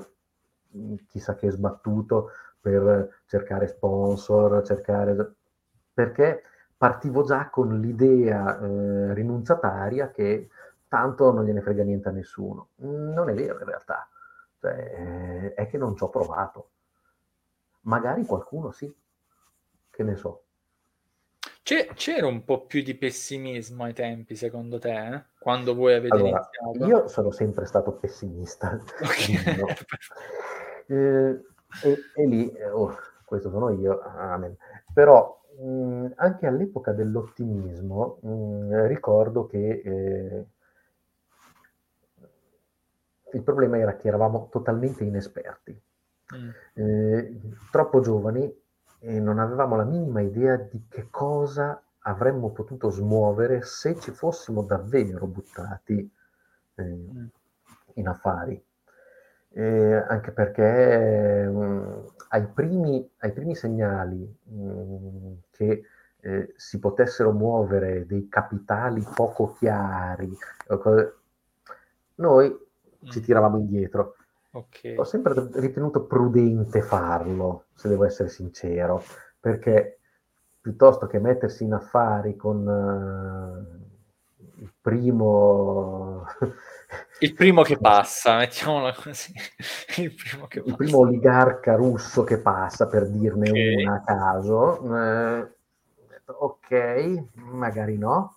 chissà 1.06 1.34
che 1.34 1.50
sbattuto 1.50 2.30
per 2.60 3.22
cercare 3.26 3.66
sponsor, 3.66 4.64
cercare... 4.64 5.34
perché 5.92 6.42
partivo 6.76 7.24
già 7.24 7.48
con 7.50 7.80
l'idea 7.80 8.58
eh, 8.60 9.14
rinunciataria 9.14 10.10
che 10.10 10.48
tanto 10.88 11.32
non 11.32 11.44
gliene 11.44 11.60
frega 11.60 11.82
niente 11.82 12.08
a 12.08 12.12
nessuno. 12.12 12.70
Non 12.76 13.28
è 13.28 13.34
vero 13.34 13.58
in 13.58 13.66
realtà, 13.66 14.08
cioè, 14.60 15.54
è 15.54 15.66
che 15.66 15.78
non 15.78 15.96
ci 15.96 16.04
ho 16.04 16.08
provato. 16.08 16.70
Magari 17.82 18.24
qualcuno 18.24 18.70
sì, 18.70 18.92
che 19.90 20.02
ne 20.02 20.16
so. 20.16 20.44
C'era 21.94 22.26
un 22.26 22.44
po' 22.44 22.66
più 22.66 22.82
di 22.82 22.94
pessimismo 22.94 23.84
ai 23.84 23.92
tempi, 23.92 24.36
secondo 24.36 24.78
te, 24.78 25.14
eh? 25.14 25.24
quando 25.38 25.74
voi 25.74 25.94
avete 25.94 26.14
allora, 26.14 26.48
iniziato? 26.62 26.86
Io 26.86 27.08
sono 27.08 27.30
sempre 27.30 27.66
stato 27.66 27.92
pessimista. 27.92 28.78
Okay. 29.00 29.64
Eh, 30.90 31.44
e, 31.84 31.98
e, 32.14 32.26
lì, 32.26 32.50
eh, 32.50 32.70
oh, 32.70 32.96
questo 33.26 33.50
sono 33.50 33.68
io, 33.72 34.00
amen. 34.00 34.56
Però 34.94 35.38
mh, 35.60 36.12
anche 36.16 36.46
all'epoca 36.46 36.92
dell'ottimismo 36.92 38.20
mh, 38.22 38.86
ricordo 38.86 39.46
che 39.46 39.82
eh, 39.84 40.46
il 43.34 43.42
problema 43.42 43.76
era 43.76 43.96
che 43.96 44.08
eravamo 44.08 44.48
totalmente 44.50 45.04
inesperti, 45.04 45.78
mm. 46.34 46.48
eh, 46.72 47.40
troppo 47.70 48.00
giovani 48.00 48.50
e 49.00 49.20
non 49.20 49.38
avevamo 49.38 49.76
la 49.76 49.84
minima 49.84 50.20
idea 50.20 50.56
di 50.56 50.84
che 50.88 51.08
cosa 51.10 51.80
avremmo 52.00 52.50
potuto 52.50 52.90
smuovere 52.90 53.62
se 53.62 53.98
ci 53.98 54.10
fossimo 54.10 54.62
davvero 54.62 55.26
buttati 55.26 56.10
eh, 56.74 56.98
in 57.94 58.08
affari 58.08 58.62
eh, 59.50 59.94
anche 59.94 60.30
perché 60.30 61.46
mh, 61.48 61.58
mm, 61.58 62.04
ai, 62.28 62.46
primi, 62.46 63.10
ai, 63.18 63.32
primi, 63.32 63.54
segnali 63.54 64.36
mh, 64.44 64.60
mm, 64.60 65.32
che 65.50 65.82
eh, 66.20 66.52
si 66.56 66.78
potessero 66.78 67.32
muovere 67.32 68.06
dei 68.06 68.28
capitali 68.28 69.04
poco 69.14 69.54
chiari, 69.54 70.30
noi 72.16 72.56
ci 73.04 73.20
mm. 73.20 73.22
tiravamo 73.22 73.58
indietro 73.58 74.16
Okay. 74.50 74.96
Ho 74.96 75.04
sempre 75.04 75.34
ritenuto 75.54 76.04
prudente 76.04 76.80
farlo, 76.80 77.66
se 77.74 77.88
devo 77.88 78.04
essere 78.04 78.28
sincero, 78.28 79.02
perché 79.38 79.98
piuttosto 80.60 81.06
che 81.06 81.18
mettersi 81.18 81.64
in 81.64 81.74
affari 81.74 82.34
con 82.34 82.66
uh, 82.66 84.60
il 84.60 84.72
primo... 84.80 86.24
il 87.20 87.34
primo 87.34 87.62
che 87.62 87.76
passa, 87.78 88.38
mettiamolo 88.38 88.92
così. 88.94 89.32
il 89.98 90.14
primo, 90.14 90.46
che 90.46 90.58
il 90.58 90.64
passa. 90.64 90.76
primo 90.76 90.98
oligarca 90.98 91.74
russo 91.74 92.24
che 92.24 92.38
passa, 92.38 92.86
per 92.86 93.08
dirne 93.08 93.50
okay. 93.50 93.82
una 93.82 93.94
a 93.96 94.02
caso. 94.02 94.96
Eh, 94.96 95.48
ok, 96.24 97.24
magari 97.34 97.98
no. 97.98 98.36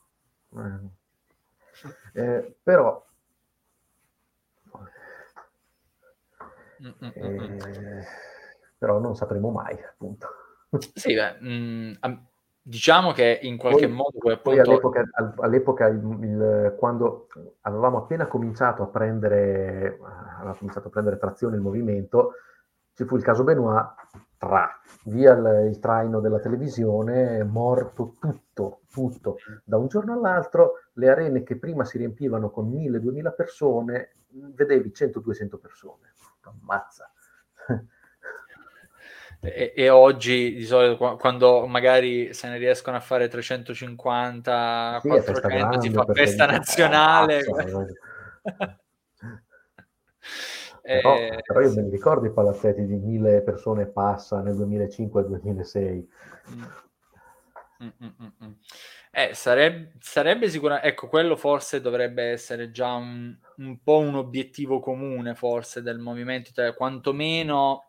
Eh, 2.13 2.21
eh 2.21 2.55
però 2.61 3.01
Eh, 6.81 8.03
però 8.77 8.99
non 8.99 9.15
sapremo 9.15 9.51
mai, 9.51 9.77
appunto. 9.83 10.27
Sì, 10.95 11.13
beh, 11.13 11.39
mh, 11.39 11.99
diciamo 12.61 13.11
che 13.11 13.39
in 13.43 13.57
qualche 13.57 13.87
poi, 13.87 13.95
modo... 13.95 14.17
Poi 14.19 14.33
appunto... 14.33 14.61
all'epoca, 14.61 15.09
all'epoca 15.37 15.87
il, 15.87 15.97
il, 16.21 16.75
quando 16.77 17.27
avevamo 17.61 17.97
appena 17.97 18.27
cominciato 18.27 18.83
a 18.83 18.87
prendere, 18.87 19.99
aveva 20.37 20.55
cominciato 20.57 20.87
a 20.87 20.91
prendere 20.91 21.17
trazione 21.17 21.55
il 21.55 21.61
movimento, 21.61 22.33
ci 22.93 23.05
fu 23.05 23.15
il 23.15 23.23
caso 23.23 23.43
Benoit, 23.43 23.93
tra, 24.37 24.79
via 25.05 25.33
il, 25.33 25.67
il 25.69 25.79
traino 25.79 26.19
della 26.19 26.39
televisione, 26.39 27.43
morto 27.43 28.15
tutto, 28.19 28.79
tutto. 28.91 29.37
Da 29.63 29.77
un 29.77 29.87
giorno 29.87 30.13
all'altro 30.13 30.79
le 30.93 31.09
arene 31.09 31.43
che 31.43 31.57
prima 31.57 31.85
si 31.85 31.99
riempivano 31.99 32.49
con 32.49 32.69
1000-2000 32.71 33.35
persone, 33.35 34.15
vedevi 34.29 34.91
100-200 34.95 35.59
persone 35.59 36.13
ammazza. 36.49 37.11
E, 39.43 39.73
e, 39.75 39.89
oggi 39.89 40.53
di 40.53 40.65
solito 40.65 41.17
quando 41.17 41.65
magari 41.65 42.31
se 42.31 42.47
ne 42.47 42.59
riescono 42.59 42.97
a 42.97 42.99
fare 42.99 43.27
350, 43.27 44.99
sì, 45.01 45.07
400 45.07 45.81
si 45.81 45.89
fa 45.89 46.05
festa 46.13 46.45
nazionale. 46.45 47.43
Però, 50.81 51.15
eh, 51.15 51.41
però, 51.45 51.61
io 51.61 51.73
me 51.75 51.83
li 51.83 51.89
ricordo 51.91 52.25
i 52.25 52.33
palazzetti 52.33 52.85
di 52.85 52.95
mille 52.95 53.41
persone 53.43 53.85
passa 53.85 54.41
nel 54.41 54.55
2005-2006. 54.55 56.05
Mm. 57.83 57.87
Mm, 58.03 58.27
mm. 58.43 58.51
Eh, 59.11 59.33
sarebbe, 59.33 59.93
sarebbe 59.99 60.49
sicuramente, 60.49 60.87
ecco, 60.87 61.07
quello 61.07 61.35
forse 61.35 61.81
dovrebbe 61.81 62.23
essere 62.31 62.71
già 62.71 62.93
un, 62.93 63.35
un 63.57 63.83
po' 63.83 63.99
un 63.99 64.15
obiettivo 64.15 64.79
comune, 64.79 65.35
forse, 65.35 65.81
del 65.81 65.97
movimento, 65.97 66.51
cioè, 66.53 66.75
quantomeno 66.75 67.85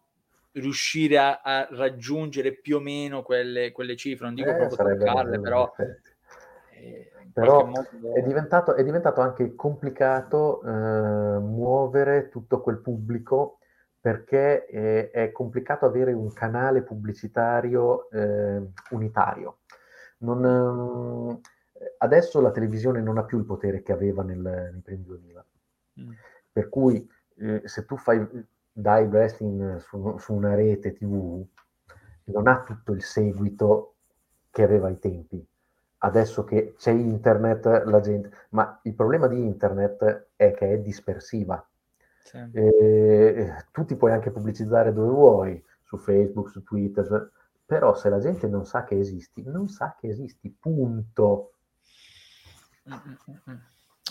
riuscire 0.53 1.19
a, 1.19 1.41
a, 1.43 1.69
raggiungere 1.71 2.53
più 2.53 2.77
o 2.77 2.81
meno 2.81 3.23
quelle, 3.23 3.73
quelle 3.73 3.97
cifre, 3.97 4.27
non 4.27 4.35
dico 4.35 4.51
eh, 4.51 4.67
proprio 4.67 4.97
toccarle, 4.97 5.41
però... 5.41 5.73
Eh, 5.77 7.11
però 7.33 7.65
modo... 7.65 8.15
è, 8.15 8.23
diventato, 8.23 8.75
è, 8.75 8.85
diventato, 8.85 9.21
anche 9.21 9.55
complicato 9.55 10.63
eh, 10.63 11.39
muovere 11.39 12.29
tutto 12.29 12.61
quel 12.61 12.79
pubblico 12.79 13.59
perché 13.99 14.67
eh, 14.67 15.11
è 15.11 15.33
complicato 15.33 15.87
avere 15.87 16.13
un 16.13 16.33
canale 16.33 16.83
pubblicitario 16.83 18.11
eh, 18.11 18.61
unitario 18.91 19.59
non, 20.23 20.45
ehm, 20.45 21.41
adesso 21.99 22.41
la 22.41 22.51
televisione 22.51 23.01
non 23.01 23.19
ha 23.19 23.25
più 23.25 23.39
il 23.39 23.45
potere 23.45 23.83
che 23.83 23.93
aveva 23.93 24.23
nel, 24.23 24.39
nei 24.39 24.81
primi 24.83 25.05
2000. 25.05 25.47
Mm. 26.01 26.11
Per 26.53 26.69
cui 26.69 27.09
eh, 27.37 27.63
se 27.65 27.85
tu 27.85 27.97
fai 27.97 28.27
dai 28.73 29.05
wrestling 29.07 29.77
su, 29.79 30.17
su, 30.19 30.33
una 30.33 30.55
rete 30.55 30.93
TV, 30.93 31.45
non 32.25 32.47
ha 32.47 32.63
tutto 32.63 32.93
il 32.93 33.03
seguito 33.03 33.95
che 34.51 34.63
aveva 34.63 34.89
ai 34.89 34.99
tempi. 34.99 35.45
Adesso 36.05 36.45
che 36.45 36.75
c'è 36.77 36.91
internet, 36.91 37.85
la 37.85 38.01
gente... 38.01 38.31
Ma 38.51 38.81
il 38.83 38.95
problema 38.95 39.29
di 39.29 39.39
internet 39.39 40.29
è 40.35 40.53
che 40.53 40.73
è 40.73 40.79
dispersiva. 40.79 41.65
Sì. 42.25 42.39
Eh, 42.53 43.55
tu 43.71 43.85
ti 43.85 43.95
puoi 43.95 44.13
anche 44.13 44.31
pubblicizzare 44.31 44.93
dove 44.93 45.11
vuoi, 45.11 45.65
su 45.83 45.97
Facebook, 45.99 46.51
su 46.51 46.63
Twitter, 46.65 47.31
però 47.73 47.95
se 47.95 48.11
la 48.11 48.19
gente 48.19 48.49
non 48.49 48.67
sa 48.67 48.85
che 48.85 48.99
esisti, 48.99 49.43
non 49.47 49.67
sa 49.67 49.97
che 49.99 50.09
esisti, 50.09 50.55
punto. 50.61 51.55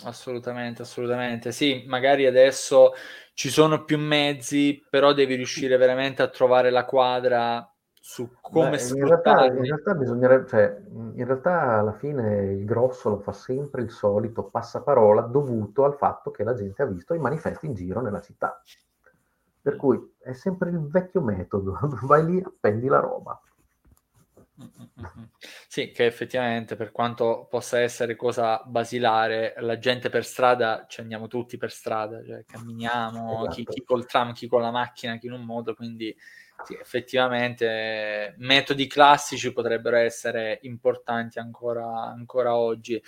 Assolutamente, 0.02 0.82
assolutamente. 0.82 1.52
Sì, 1.52 1.84
magari 1.86 2.26
adesso 2.26 2.90
ci 3.34 3.50
sono 3.50 3.84
più 3.84 4.00
mezzi, 4.00 4.84
però 4.90 5.12
devi 5.12 5.36
riuscire 5.36 5.76
veramente 5.76 6.22
a 6.22 6.28
trovare 6.28 6.70
la 6.70 6.84
quadra 6.84 7.72
su 8.00 8.34
come 8.40 8.70
Beh, 8.70 8.82
in 8.82 9.06
realtà, 9.06 9.44
in 9.44 9.62
realtà 9.62 9.94
bisognerebbe, 9.94 10.48
cioè, 10.48 10.82
in 10.88 11.24
realtà 11.24 11.78
alla 11.78 11.92
fine 11.92 12.46
il 12.46 12.64
grosso 12.64 13.10
lo 13.10 13.20
fa 13.20 13.30
sempre 13.30 13.82
il 13.82 13.92
solito 13.92 14.42
passaparola 14.42 15.20
dovuto 15.20 15.84
al 15.84 15.94
fatto 15.94 16.32
che 16.32 16.42
la 16.42 16.54
gente 16.54 16.82
ha 16.82 16.86
visto 16.86 17.14
i 17.14 17.20
manifesti 17.20 17.66
in 17.66 17.74
giro 17.74 18.00
nella 18.00 18.20
città. 18.20 18.60
Per 19.62 19.76
cui 19.76 20.14
è 20.18 20.32
sempre 20.32 20.70
il 20.70 20.80
vecchio 20.88 21.20
metodo, 21.20 21.78
vai 22.02 22.24
lì, 22.24 22.42
appendi 22.44 22.88
la 22.88 22.98
roba. 22.98 23.40
Sì, 25.66 25.90
che 25.90 26.04
effettivamente 26.04 26.76
per 26.76 26.92
quanto 26.92 27.46
possa 27.48 27.80
essere 27.80 28.16
cosa 28.16 28.62
basilare, 28.64 29.54
la 29.58 29.78
gente 29.78 30.10
per 30.10 30.24
strada 30.24 30.84
ci 30.88 31.00
andiamo 31.00 31.26
tutti 31.26 31.56
per 31.56 31.70
strada, 31.70 32.22
cioè 32.24 32.44
camminiamo, 32.44 33.40
esatto. 33.40 33.54
chi, 33.54 33.64
chi, 33.64 33.82
col 33.82 34.06
tram, 34.06 34.32
chi 34.32 34.46
con 34.46 34.60
la 34.60 34.70
macchina, 34.70 35.16
chi 35.16 35.26
in 35.26 35.32
un 35.32 35.44
modo, 35.44 35.74
quindi 35.74 36.14
sì, 36.64 36.74
effettivamente 36.74 38.34
metodi 38.38 38.86
classici 38.86 39.52
potrebbero 39.52 39.96
essere 39.96 40.58
importanti 40.62 41.38
ancora, 41.38 42.04
ancora 42.04 42.54
oggi. 42.54 43.02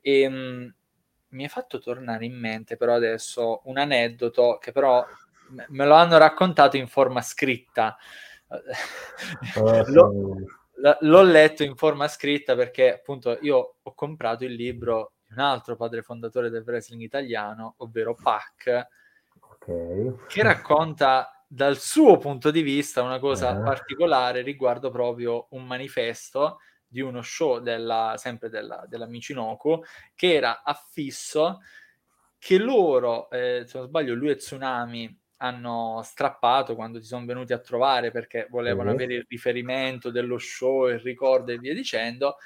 E, 0.00 0.20
ehm, 0.22 0.34
mh, 0.34 0.74
mi 1.28 1.44
è 1.44 1.48
fatto 1.48 1.78
tornare 1.78 2.24
in 2.24 2.38
mente 2.38 2.76
però 2.76 2.94
adesso 2.94 3.60
un 3.64 3.78
aneddoto 3.78 4.58
che 4.58 4.72
però 4.72 5.04
me 5.68 5.86
lo 5.86 5.94
hanno 5.94 6.18
raccontato 6.18 6.76
in 6.76 6.88
forma 6.88 7.20
scritta. 7.20 7.96
Oh, 9.56 9.82
lo, 9.88 10.12
l'ho 11.00 11.22
letto 11.22 11.62
in 11.62 11.76
forma 11.76 12.08
scritta 12.08 12.54
perché 12.54 12.94
appunto 12.94 13.38
io 13.40 13.76
ho 13.82 13.94
comprato 13.94 14.44
il 14.44 14.52
libro 14.52 15.12
di 15.26 15.32
un 15.34 15.40
altro 15.40 15.76
padre 15.76 16.02
fondatore 16.02 16.50
del 16.50 16.64
wrestling 16.66 17.02
italiano, 17.02 17.74
ovvero 17.78 18.14
Pac, 18.14 18.86
okay. 19.40 20.14
che 20.26 20.42
racconta 20.42 21.44
dal 21.48 21.78
suo 21.78 22.18
punto 22.18 22.50
di 22.50 22.62
vista 22.62 23.02
una 23.02 23.18
cosa 23.18 23.56
eh. 23.56 23.62
particolare 23.62 24.42
riguardo 24.42 24.90
proprio 24.90 25.46
un 25.50 25.64
manifesto 25.64 26.58
di 26.86 27.00
uno 27.00 27.22
show 27.22 27.60
della, 27.60 28.14
sempre 28.16 28.48
della, 28.48 28.84
della 28.88 29.06
Michinoku 29.06 29.82
che 30.14 30.34
era 30.34 30.62
affisso 30.62 31.60
che 32.38 32.58
loro, 32.58 33.28
eh, 33.30 33.64
se 33.66 33.78
non 33.78 33.86
sbaglio 33.88 34.14
lui 34.14 34.30
e 34.30 34.36
Tsunami 34.36 35.20
hanno 35.38 36.00
strappato 36.02 36.74
quando 36.74 36.98
ti 36.98 37.06
sono 37.06 37.26
venuti 37.26 37.52
a 37.52 37.58
trovare 37.58 38.10
perché 38.10 38.46
volevano 38.50 38.90
mm-hmm. 38.90 38.98
avere 38.98 39.14
il 39.14 39.26
riferimento 39.28 40.10
dello 40.10 40.38
show, 40.38 40.88
il 40.88 41.00
ricordo 41.00 41.52
e 41.52 41.58
via 41.58 41.74
dicendo, 41.74 42.36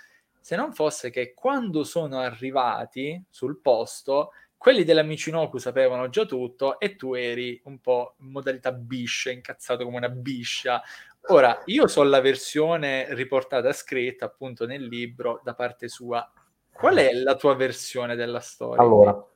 se 0.40 0.56
non 0.56 0.72
fosse 0.72 1.10
che 1.10 1.34
quando 1.34 1.84
sono 1.84 2.18
arrivati 2.18 3.22
sul 3.28 3.60
posto, 3.60 4.32
quelli 4.56 4.84
della 4.84 5.02
Michinoku 5.02 5.58
sapevano 5.58 6.08
già 6.08 6.24
tutto 6.24 6.78
e 6.78 6.96
tu 6.96 7.14
eri 7.14 7.60
un 7.64 7.78
po' 7.78 8.14
in 8.20 8.30
modalità 8.30 8.72
biscia, 8.72 9.30
incazzato 9.30 9.84
come 9.84 9.96
una 9.98 10.08
biscia. 10.08 10.82
Ora, 11.28 11.62
io 11.66 11.86
so 11.86 12.02
la 12.02 12.20
versione 12.20 13.06
riportata 13.14 13.72
scritta 13.72 14.26
appunto 14.26 14.66
nel 14.66 14.84
libro 14.84 15.40
da 15.44 15.54
parte 15.54 15.88
sua. 15.88 16.30
Qual 16.72 16.96
è 16.96 17.12
la 17.12 17.36
tua 17.36 17.54
versione 17.54 18.16
della 18.16 18.40
storia? 18.40 18.82
Allora, 18.82 19.26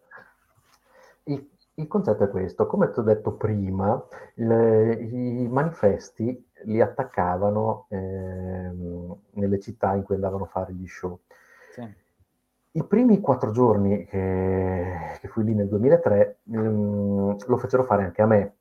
il 1.24 1.48
il 1.76 1.88
concetto 1.88 2.24
è 2.24 2.28
questo, 2.28 2.66
come 2.66 2.90
ti 2.90 3.00
ho 3.00 3.02
detto 3.02 3.32
prima, 3.32 4.02
le, 4.34 4.94
i 4.94 5.48
manifesti 5.48 6.50
li 6.64 6.80
attaccavano 6.80 7.86
ehm, 7.88 9.16
nelle 9.32 9.58
città 9.60 9.94
in 9.94 10.04
cui 10.04 10.14
andavano 10.14 10.44
a 10.44 10.48
fare 10.48 10.72
gli 10.72 10.86
show. 10.86 11.18
Sì. 11.72 12.02
I 12.76 12.84
primi 12.84 13.20
quattro 13.20 13.50
giorni 13.50 14.04
che, 14.04 15.18
che 15.20 15.28
fui 15.28 15.44
lì 15.44 15.54
nel 15.54 15.68
2003 15.68 16.38
ehm, 16.50 17.36
lo 17.46 17.56
fecero 17.56 17.84
fare 17.84 18.04
anche 18.04 18.22
a 18.22 18.26
me, 18.26 18.56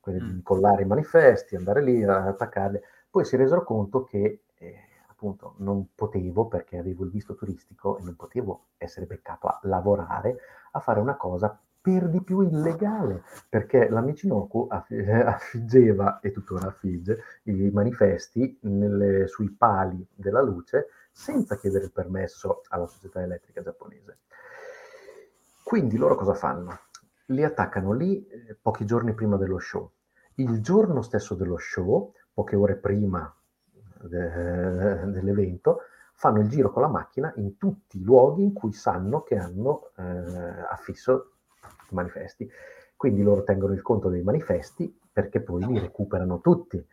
quindi 0.00 0.22
mm. 0.22 0.30
di 0.30 0.42
collare 0.42 0.82
i 0.82 0.86
manifesti, 0.86 1.56
andare 1.56 1.82
lì, 1.82 2.02
attaccarli. 2.02 2.80
Poi 3.10 3.24
si 3.24 3.36
resero 3.36 3.62
conto 3.62 4.04
che 4.04 4.40
eh, 4.54 4.76
appunto 5.08 5.54
non 5.58 5.88
potevo, 5.94 6.46
perché 6.46 6.78
avevo 6.78 7.04
il 7.04 7.10
visto 7.10 7.34
turistico 7.34 7.98
e 7.98 8.02
non 8.02 8.16
potevo 8.16 8.68
essere 8.78 9.06
beccato 9.06 9.48
a 9.48 9.58
lavorare, 9.62 10.36
a 10.72 10.80
fare 10.80 11.00
una 11.00 11.16
cosa 11.16 11.58
per 11.84 12.08
di 12.08 12.22
più 12.22 12.40
illegale, 12.40 13.24
perché 13.46 13.90
la 13.90 14.00
Michinoku 14.00 14.68
affiggeva, 14.70 16.20
e 16.24 16.30
tuttora 16.30 16.68
affigge, 16.68 17.18
i 17.42 17.68
manifesti 17.70 18.58
nelle, 18.62 19.26
sui 19.26 19.50
pali 19.50 20.06
della 20.14 20.40
luce 20.40 20.86
senza 21.12 21.56
chiedere 21.56 21.84
il 21.84 21.92
permesso 21.92 22.62
alla 22.68 22.86
società 22.86 23.20
elettrica 23.20 23.60
giapponese. 23.60 24.20
Quindi 25.62 25.98
loro 25.98 26.14
cosa 26.14 26.32
fanno? 26.32 26.78
li 27.26 27.44
attaccano 27.44 27.92
lì 27.92 28.26
eh, 28.26 28.56
pochi 28.60 28.84
giorni 28.84 29.14
prima 29.14 29.36
dello 29.36 29.58
show. 29.58 29.90
Il 30.36 30.60
giorno 30.60 31.02
stesso 31.02 31.34
dello 31.34 31.56
show, 31.58 32.12
poche 32.32 32.56
ore 32.56 32.76
prima 32.76 33.32
de- 34.00 35.10
dell'evento, 35.10 35.80
fanno 36.14 36.40
il 36.40 36.48
giro 36.48 36.70
con 36.70 36.82
la 36.82 36.88
macchina 36.88 37.32
in 37.36 37.56
tutti 37.56 37.98
i 37.98 38.02
luoghi 38.02 38.42
in 38.42 38.52
cui 38.52 38.72
sanno 38.72 39.22
che 39.22 39.36
hanno 39.36 39.90
eh, 39.96 40.02
affisso 40.70 41.33
manifesti. 41.90 42.50
Quindi 42.96 43.22
loro 43.22 43.42
tengono 43.44 43.72
il 43.72 43.82
conto 43.82 44.08
dei 44.08 44.22
manifesti 44.22 45.00
perché 45.12 45.40
poi 45.40 45.64
li 45.66 45.78
recuperano 45.78 46.40
tutti. 46.40 46.84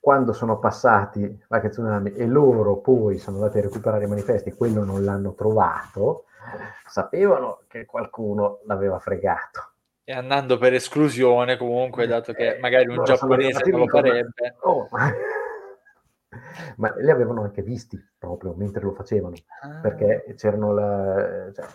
Quando 0.00 0.32
sono 0.32 0.58
passati 0.58 1.42
qualche 1.46 1.70
tsunami 1.70 2.12
e 2.14 2.26
loro 2.26 2.76
poi 2.76 3.18
sono 3.18 3.36
andati 3.36 3.58
a 3.58 3.62
recuperare 3.62 4.04
i 4.04 4.08
manifesti 4.08 4.50
e 4.50 4.54
quello 4.54 4.84
non 4.84 5.04
l'hanno 5.04 5.34
trovato, 5.34 6.24
sapevano 6.86 7.62
che 7.68 7.84
qualcuno 7.84 8.60
l'aveva 8.64 8.98
fregato. 8.98 9.72
E 10.04 10.12
andando 10.12 10.56
per 10.56 10.72
esclusione, 10.72 11.58
comunque, 11.58 12.06
dato 12.06 12.32
che 12.32 12.56
eh, 12.56 12.58
magari 12.60 12.88
un 12.88 13.04
giapponese 13.04 13.68
non 13.70 13.80
lo 13.80 13.88
farebbe. 13.88 14.56
Oh, 14.60 14.88
ma... 14.90 15.12
ma 16.76 16.94
li 16.96 17.10
avevano 17.10 17.42
anche 17.42 17.62
visti 17.62 18.02
proprio 18.18 18.54
mentre 18.54 18.82
lo 18.82 18.92
facevano, 18.92 19.34
ah. 19.60 19.80
perché 19.82 20.34
c'erano 20.36 20.72
la, 20.72 21.50
cioè, 21.54 21.66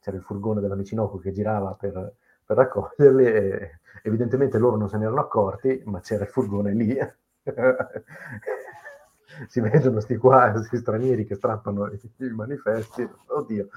c'era 0.00 0.16
il 0.16 0.22
furgone 0.22 0.60
della 0.60 0.74
Micinoku 0.74 1.20
che 1.20 1.32
girava 1.32 1.74
per, 1.74 2.14
per 2.44 2.56
raccoglierli 2.56 3.26
e 3.26 3.78
evidentemente 4.02 4.58
loro 4.58 4.76
non 4.76 4.88
se 4.88 4.96
ne 4.96 5.04
erano 5.04 5.20
accorti, 5.20 5.82
ma 5.86 6.00
c'era 6.00 6.24
il 6.24 6.30
furgone 6.30 6.72
lì. 6.72 6.96
si 9.48 9.60
vedono 9.60 10.00
sti 10.00 10.16
qua, 10.16 10.50
questi 10.52 10.78
stranieri 10.78 11.24
che 11.24 11.34
strappano 11.34 11.90
i, 11.90 12.00
i 12.18 12.30
manifesti, 12.30 13.08
oddio. 13.26 13.68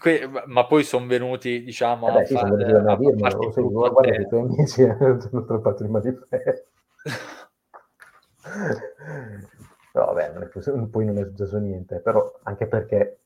Que- 0.00 0.28
ma 0.46 0.66
poi 0.66 0.84
sono 0.84 1.06
venuti, 1.06 1.62
diciamo, 1.62 2.08
eh 2.08 2.12
beh, 2.12 2.26
sì, 2.26 2.34
sono 2.34 2.56
venuti 2.56 2.88
a 2.88 2.96
dirmelo, 2.96 3.52
sì, 3.52 3.60
guarda 3.60 4.00
che 4.00 4.22
i 4.22 4.28
tuoi 4.28 4.40
amici 4.40 4.82
hanno 4.84 5.20
strappato 5.20 5.84
i 5.84 5.88
manifesti. 5.88 6.70
no, 9.92 10.04
vabbè, 10.06 10.32
non 10.32 10.44
è, 10.44 10.48
poi 10.88 11.04
non 11.04 11.18
è 11.18 11.24
successo 11.24 11.58
niente, 11.58 12.00
però 12.00 12.40
anche 12.44 12.66
perché, 12.66 13.18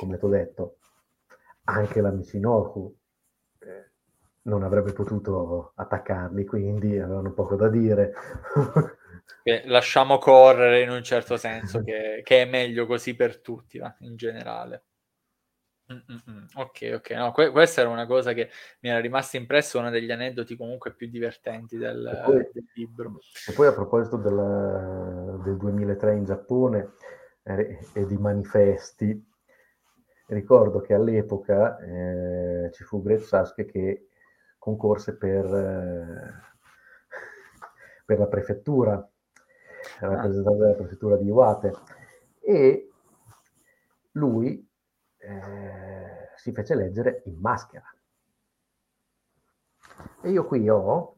come 0.00 0.16
ti 0.16 0.24
ho 0.24 0.28
detto, 0.28 0.78
anche 1.64 2.00
la 2.00 2.10
Michinoku 2.10 2.96
eh, 3.58 3.90
non 4.42 4.62
avrebbe 4.62 4.94
potuto 4.94 5.72
attaccarli, 5.74 6.46
quindi 6.46 6.98
avevano 6.98 7.34
poco 7.34 7.54
da 7.54 7.68
dire. 7.68 8.14
lasciamo 9.66 10.16
correre 10.16 10.80
in 10.80 10.88
un 10.88 11.02
certo 11.02 11.36
senso, 11.36 11.82
che, 11.84 12.22
che 12.24 12.42
è 12.42 12.44
meglio 12.46 12.86
così 12.86 13.14
per 13.14 13.40
tutti, 13.40 13.78
ma 13.78 13.94
in 14.00 14.16
generale. 14.16 14.84
Mm-mm. 15.92 16.46
Ok, 16.54 16.92
ok, 16.94 17.10
no, 17.10 17.32
que- 17.32 17.50
questa 17.50 17.82
era 17.82 17.90
una 17.90 18.06
cosa 18.06 18.32
che 18.32 18.48
mi 18.80 18.88
era 18.88 19.00
rimasta 19.00 19.36
impressa, 19.36 19.80
uno 19.80 19.90
degli 19.90 20.10
aneddoti 20.10 20.56
comunque 20.56 20.94
più 20.94 21.10
divertenti 21.10 21.76
del, 21.76 22.22
poi, 22.24 22.48
del 22.52 22.64
libro. 22.74 23.18
E 23.46 23.52
poi 23.52 23.66
a 23.66 23.74
proposito 23.74 24.16
del, 24.16 25.40
del 25.42 25.56
2003 25.58 26.14
in 26.14 26.24
Giappone 26.24 26.92
eh, 27.42 27.78
e 27.92 28.06
di 28.06 28.16
manifesti, 28.16 29.29
ricordo 30.34 30.80
che 30.80 30.94
all'epoca 30.94 31.78
eh, 31.78 32.70
ci 32.72 32.84
fu 32.84 33.02
Great 33.02 33.22
Sasuke 33.22 33.64
che 33.64 34.08
concorse 34.58 35.16
per, 35.16 35.44
eh, 35.44 36.34
per 38.04 38.18
la 38.18 38.26
prefettura, 38.26 38.92
era 40.00 40.12
ah. 40.12 40.14
rappresentante 40.14 40.58
della 40.58 40.74
prefettura 40.74 41.16
di 41.16 41.26
Iwate 41.26 41.72
e 42.40 42.90
lui 44.12 44.68
eh, 45.18 46.30
si 46.36 46.52
fece 46.52 46.74
leggere 46.74 47.22
in 47.26 47.38
maschera. 47.38 47.92
E 50.22 50.30
io 50.30 50.46
qui 50.46 50.68
ho 50.68 51.16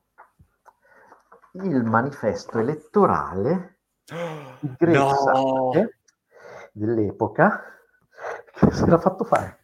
il 1.52 1.84
manifesto 1.84 2.58
elettorale 2.58 3.78
di 4.60 4.74
Grezza 4.76 5.32
no. 5.36 5.70
dell'epoca 6.72 7.72
si 8.70 8.82
era 8.84 8.98
fatto 8.98 9.24
fare 9.24 9.58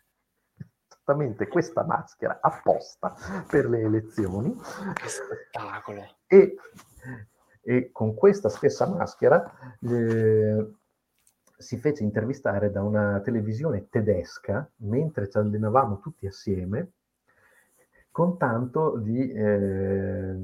esattamente 1.09 1.49
questa 1.49 1.84
maschera 1.84 2.38
apposta 2.40 3.14
per 3.49 3.68
le 3.68 3.80
elezioni. 3.80 4.55
Che 4.94 5.09
spettacolo! 5.09 6.03
E, 6.26 6.57
e 7.62 7.90
con 7.92 8.14
questa 8.14 8.49
stessa 8.49 8.86
maschera 8.86 9.51
eh, 9.80 10.72
si 11.57 11.78
fece 11.78 12.03
intervistare 12.03 12.70
da 12.70 12.82
una 12.82 13.20
televisione 13.20 13.88
tedesca 13.88 14.68
mentre 14.76 15.30
ci 15.30 15.38
allenavamo 15.38 15.99
tutti 16.01 16.26
assieme 16.26 16.92
con 18.11 18.36
tanto 18.36 18.96
di 18.99 19.32
eh, 19.32 20.36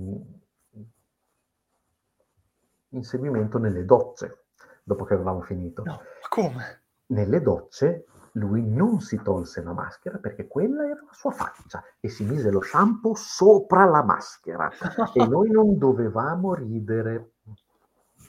inseguimento 2.91 3.59
nelle 3.59 3.85
docce 3.85 4.45
dopo 4.83 5.05
che 5.05 5.15
avevamo 5.15 5.43
finito. 5.43 5.83
No, 5.83 6.01
come? 6.29 6.83
Nelle 7.07 7.43
docce 7.43 8.07
lui 8.37 8.63
non 8.63 9.01
si 9.01 9.21
tolse 9.23 9.63
la 9.63 9.73
maschera 9.73 10.19
perché 10.19 10.47
quella 10.47 10.85
era 10.85 11.03
la 11.07 11.13
sua 11.13 11.31
faccia 11.31 11.83
e 12.01 12.09
si 12.09 12.25
mise 12.25 12.51
lo 12.51 12.61
shampoo 12.61 13.15
sopra 13.15 13.85
la 13.85 14.03
maschera 14.03 14.71
e 15.13 15.27
noi 15.27 15.51
non 15.51 15.79
dovevamo 15.79 16.55
ridere. 16.55 17.33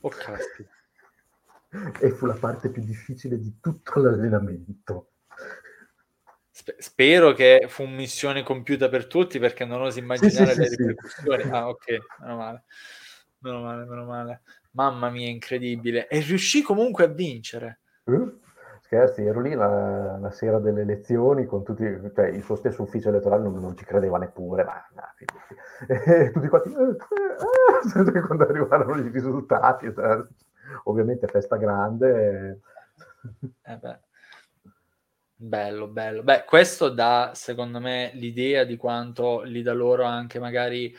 Oh 0.01 0.09
caspita 0.09 0.73
e 1.99 2.11
fu 2.11 2.25
la 2.25 2.35
parte 2.35 2.69
più 2.69 2.83
difficile 2.83 3.37
di 3.37 3.57
tutto 3.59 3.99
l'allenamento. 3.99 5.09
Spero 6.51 7.33
che 7.33 7.65
fu 7.67 7.85
missione 7.85 8.43
compiuta 8.43 8.87
per 8.87 9.07
tutti 9.07 9.39
perché 9.39 9.65
non 9.65 9.81
oso 9.81 9.99
immaginare 9.99 10.53
sì, 10.53 10.53
sì, 10.53 10.59
le 10.59 10.67
sì, 10.67 10.75
ripercussioni. 10.77 11.43
Ah, 11.51 11.67
ok, 11.67 11.97
meno 12.21 12.35
male. 12.37 12.63
Meno 13.39 13.61
male, 13.61 13.85
meno 13.85 14.05
male. 14.05 14.41
Mamma 14.71 15.09
mia, 15.09 15.27
incredibile. 15.29 16.07
E 16.07 16.19
riuscì 16.21 16.61
comunque 16.61 17.03
a 17.03 17.07
vincere. 17.07 17.79
Uh, 18.05 18.39
scherzi, 18.85 19.23
ero 19.23 19.41
lì 19.41 19.53
la, 19.55 20.17
la, 20.17 20.29
sera 20.29 20.59
delle 20.59 20.81
elezioni 20.81 21.45
con 21.45 21.63
tutti, 21.63 21.83
cioè 22.13 22.27
il 22.27 22.43
suo 22.43 22.55
stesso 22.55 22.83
ufficio 22.83 23.09
elettorale 23.09 23.41
non, 23.41 23.59
non 23.59 23.75
ci 23.75 23.83
credeva 23.83 24.19
neppure, 24.19 24.63
ma 24.63 24.85
no, 24.93 25.03
e 25.87 26.31
tutti 26.31 26.47
quanti, 26.47 26.69
eh, 26.69 28.15
eh, 28.15 28.21
quando 28.27 28.47
arrivarono 28.47 29.03
i 29.03 29.09
risultati, 29.09 29.91
ovviamente 30.83 31.27
festa 31.27 31.57
grande. 31.57 32.59
Eh 33.63 33.77
beh. 33.77 33.99
Bello, 35.37 35.87
bello. 35.87 36.23
Beh, 36.23 36.45
questo 36.45 36.89
dà, 36.89 37.31
secondo 37.33 37.79
me, 37.79 38.11
l'idea 38.13 38.63
di 38.63 38.77
quanto 38.77 39.41
lì 39.41 39.63
da 39.63 39.73
loro 39.73 40.03
anche 40.03 40.39
magari 40.39 40.95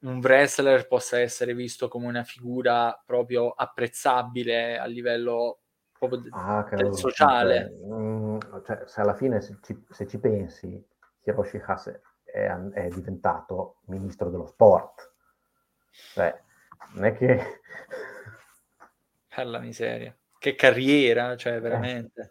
un 0.00 0.18
wrestler 0.18 0.88
possa 0.88 1.20
essere 1.20 1.54
visto 1.54 1.88
come 1.88 2.06
una 2.06 2.24
figura 2.24 3.00
proprio 3.06 3.50
apprezzabile 3.50 4.78
a 4.78 4.86
livello 4.86 5.60
proprio 6.08 6.30
ah, 6.32 6.64
cavolo, 6.64 6.92
sociale. 6.94 7.74
Cioè, 7.78 7.86
mm, 7.86 8.38
cioè, 8.64 8.82
se 8.86 9.00
alla 9.00 9.14
fine 9.14 9.40
se 9.40 9.58
ci, 9.62 9.84
se 9.90 10.06
ci 10.06 10.18
pensi, 10.18 10.84
Hiroshi 11.22 11.62
Hase 11.64 12.02
è, 12.24 12.46
è, 12.46 12.88
diventato 12.88 13.76
ministro 13.86 14.30
dello 14.30 14.46
sport. 14.46 15.12
Cioè, 15.90 16.40
non 16.92 17.04
è 17.04 17.14
che 17.16 17.60
alla 19.30 19.58
miseria. 19.58 20.14
Che 20.38 20.54
carriera, 20.54 21.36
cioè 21.36 21.60
veramente. 21.60 22.30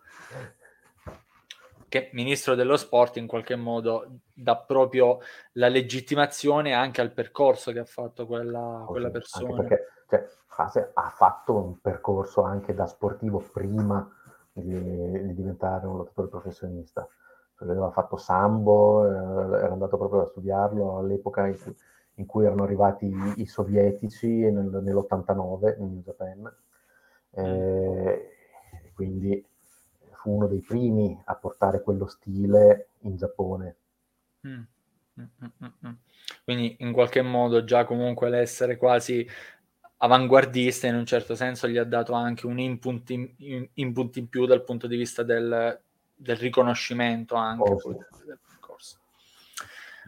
Che 1.94 2.10
ministro 2.14 2.56
dello 2.56 2.76
sport 2.76 3.18
in 3.18 3.28
qualche 3.28 3.56
modo 3.56 4.22
dà 4.34 4.58
proprio 4.58 5.20
la 5.54 5.68
legittimazione 5.68 6.74
anche 6.74 7.02
al 7.02 7.12
percorso 7.12 7.72
che 7.72 7.78
ha 7.78 7.86
fatto 7.86 8.26
quella, 8.26 8.84
quella 8.88 9.12
persona. 9.12 9.62
Perché 9.62 9.90
cioè, 10.10 10.92
ha 10.96 11.10
fatto 11.10 11.54
un 11.56 11.80
percorso 11.80 12.42
anche 12.42 12.74
da 12.74 12.88
sportivo 12.88 13.38
prima 13.38 14.12
di, 14.52 14.74
di 14.74 15.36
diventare 15.36 15.86
un 15.86 15.98
lottatore 15.98 16.30
professionista. 16.30 17.08
Cioè, 17.60 17.70
aveva 17.70 17.92
fatto 17.92 18.18
sambo, 18.18 19.06
eh, 19.06 19.58
era 19.60 19.74
andato 19.74 19.96
proprio 19.96 20.22
a 20.22 20.28
studiarlo 20.30 20.98
all'epoca 20.98 21.46
in 21.46 21.60
cui, 21.62 21.76
in 22.16 22.26
cui 22.26 22.46
erano 22.46 22.64
arrivati 22.64 23.06
i, 23.06 23.34
i 23.42 23.46
sovietici 23.46 24.28
nel, 24.28 24.82
nell'89 24.82 25.76
in 25.78 26.02
Japan 26.02 26.52
eh, 27.36 28.30
quindi 28.96 29.46
fu 30.24 30.32
uno 30.32 30.48
dei 30.48 30.62
primi 30.62 31.22
a 31.26 31.36
portare 31.36 31.82
quello 31.82 32.08
stile 32.08 32.92
in 33.02 33.18
Giappone. 33.18 33.76
Mm. 34.48 34.62
Mm, 35.20 35.68
mm. 35.86 35.92
Quindi 36.46 36.78
in 36.80 36.94
qualche 36.94 37.22
modo 37.22 37.66
già 37.66 37.84
comunque 37.84 38.30
l'essere 38.30 38.78
quasi 38.78 39.28
avanguardista 39.98 40.88
in 40.88 40.96
un 40.96 41.06
certo 41.06 41.36
senso 41.36 41.68
gli 41.68 41.78
ha 41.78 41.84
dato 41.84 42.14
anche 42.14 42.48
un 42.48 42.58
input 42.58 43.10
in, 43.10 43.68
input 43.74 44.16
in 44.16 44.30
più 44.30 44.46
dal 44.46 44.64
punto 44.64 44.88
di 44.88 44.96
vista 44.96 45.24
del, 45.24 45.80
del 46.16 46.36
riconoscimento 46.38 47.36
anche 47.36 47.70
oh, 47.70 47.80
sì. 47.80 47.96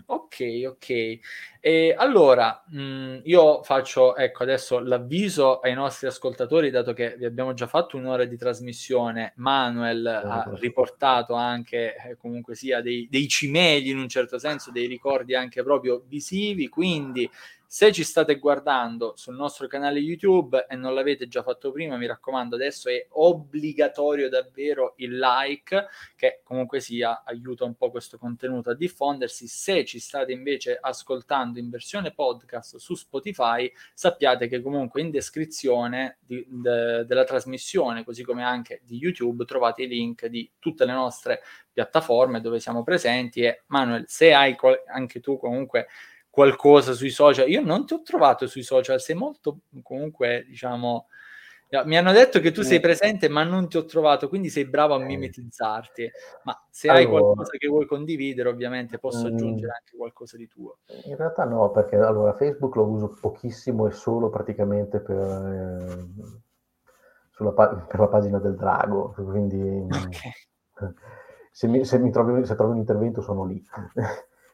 Ok, 0.08 0.64
ok. 0.68 1.20
E 1.60 1.96
allora, 1.98 2.64
mh, 2.70 2.78
mhmm, 2.80 3.22
io 3.24 3.64
faccio, 3.64 4.16
ecco, 4.16 4.44
adesso 4.44 4.80
l'avviso 4.80 5.60
ai 5.60 5.74
nostri 5.74 6.08
ascoltatori, 6.08 6.70
dato 6.70 6.94
che 6.94 7.16
vi 7.18 7.26
abbiamo 7.26 7.54
già 7.54 7.66
fatto 7.66 7.98
un'ora 7.98 8.26
di 8.26 8.38
trasmissione, 8.38 9.34
Manuel 9.38 10.06
ha 10.06 10.48
riportato 10.60 11.34
anche, 11.34 11.96
eh, 11.96 12.18
comunque 12.18 12.56
sia, 12.56 12.82
dei, 12.82 13.08
dei 13.10 13.28
cimeli 13.28 13.90
in 13.90 13.98
un 13.98 14.08
certo 14.10 14.38
senso, 14.38 14.72
dei 14.72 14.86
ricordi 14.88 15.34
anche 15.34 15.64
proprio 15.64 16.04
visivi, 16.06 16.68
quindi 16.68 17.30
se 17.68 17.92
ci 17.92 18.04
state 18.04 18.38
guardando 18.40 19.14
sul 19.16 19.36
nostro 19.36 19.68
canale 19.68 20.00
YouTube 20.00 20.66
e 20.70 20.76
non 20.76 20.94
l'avete 20.94 21.28
già 21.28 21.44
fatto 21.44 21.72
prima, 21.72 21.98
mi 21.98 22.08
raccomando, 22.08 22.56
adesso 22.56 22.90
è 22.90 23.06
obbligatorio 23.10 24.30
davvero 24.30 24.94
il 24.98 25.18
like, 25.18 25.88
che 26.16 26.42
comunque 26.44 26.80
sia 26.80 27.24
aiuta 27.26 27.66
un 27.66 27.76
po' 27.76 27.92
questo 27.92 28.18
contenuto 28.18 28.70
a 28.70 28.76
diffondersi. 28.76 29.48
Se 29.48 29.86
ci 29.86 30.00
state 30.00 30.32
invece 30.32 30.78
ascoltando 30.80 31.60
in 31.60 31.70
versione 31.70 32.14
podcast 32.14 32.78
su 32.78 32.96
Spotify, 32.96 33.72
sappiate 33.94 34.48
che 34.48 34.62
comunque 34.62 35.02
in 35.02 35.12
descrizione 35.12 36.18
di, 36.22 36.46
de, 36.48 37.06
della 37.06 37.24
trasmissione, 37.24 38.04
così 38.04 38.24
come 38.24 38.44
anche 38.44 38.82
di 38.84 38.98
YouTube, 38.98 39.46
trovate 39.46 39.84
i 39.84 39.88
link 39.88 40.28
di 40.28 40.50
tutte 40.60 40.86
le 40.86 40.94
nostre 40.94 41.42
piattaforme 41.72 42.42
dove 42.42 42.60
siamo 42.60 42.84
presenti. 42.84 43.42
E 43.42 43.64
Manuel, 43.68 44.06
se 44.08 44.34
hai 44.34 44.56
qual- 44.56 44.82
anche 44.88 45.20
tu 45.20 45.38
comunque 45.38 45.88
qualcosa 46.36 46.92
sui 46.92 47.12
social. 47.12 47.50
Io 47.50 47.62
non 47.62 47.86
ti 47.86 47.94
ho 47.94 48.02
trovato 48.02 48.46
sui 48.46 48.62
social, 48.62 49.00
sei 49.00 49.16
molto 49.16 49.60
comunque, 49.82 50.44
diciamo, 50.46 51.08
mi 51.86 51.98
hanno 51.98 52.12
detto 52.12 52.42
che 52.42 52.52
tu 52.52 52.62
sei 52.62 52.82
presente, 52.82 53.30
ma 53.30 53.44
non 53.44 53.70
ti 53.70 53.78
ho 53.78 53.86
trovato, 53.86 54.28
quindi 54.28 54.50
sei 54.50 54.66
bravo 54.66 54.96
a 54.96 55.02
eh. 55.02 55.06
mimetizzarti. 55.06 56.12
Ma 56.44 56.62
se 56.70 56.90
allora, 56.90 57.04
hai 57.04 57.10
qualcosa 57.10 57.52
che 57.58 57.68
vuoi 57.70 57.86
condividere, 57.86 58.50
ovviamente 58.50 59.00
posso 59.00 59.28
aggiungere 59.28 59.72
mm. 59.72 59.76
anche 59.80 59.96
qualcosa 59.96 60.36
di 60.36 60.48
tuo. 60.50 60.80
In 61.06 61.16
realtà 61.16 61.46
no, 61.46 61.72
perché 61.72 61.96
allora 61.96 62.34
Facebook 62.34 62.76
lo 62.76 62.86
uso 62.86 63.18
pochissimo 63.20 63.88
e 63.88 63.92
solo 63.92 64.30
praticamente 64.30 65.00
per, 65.00 65.18
eh, 65.18 66.06
sulla, 67.32 67.52
per 67.52 68.00
la 68.00 68.08
pagina 68.08 68.40
del 68.40 68.56
drago, 68.56 69.14
quindi 69.16 69.88
okay. 69.90 70.32
se, 71.50 71.68
mi, 71.68 71.86
se, 71.86 71.98
mi 71.98 72.12
trovi, 72.12 72.46
se 72.46 72.56
trovo 72.56 72.74
un 72.74 72.78
intervento 72.80 73.22
sono 73.22 73.46
lì. 73.46 73.66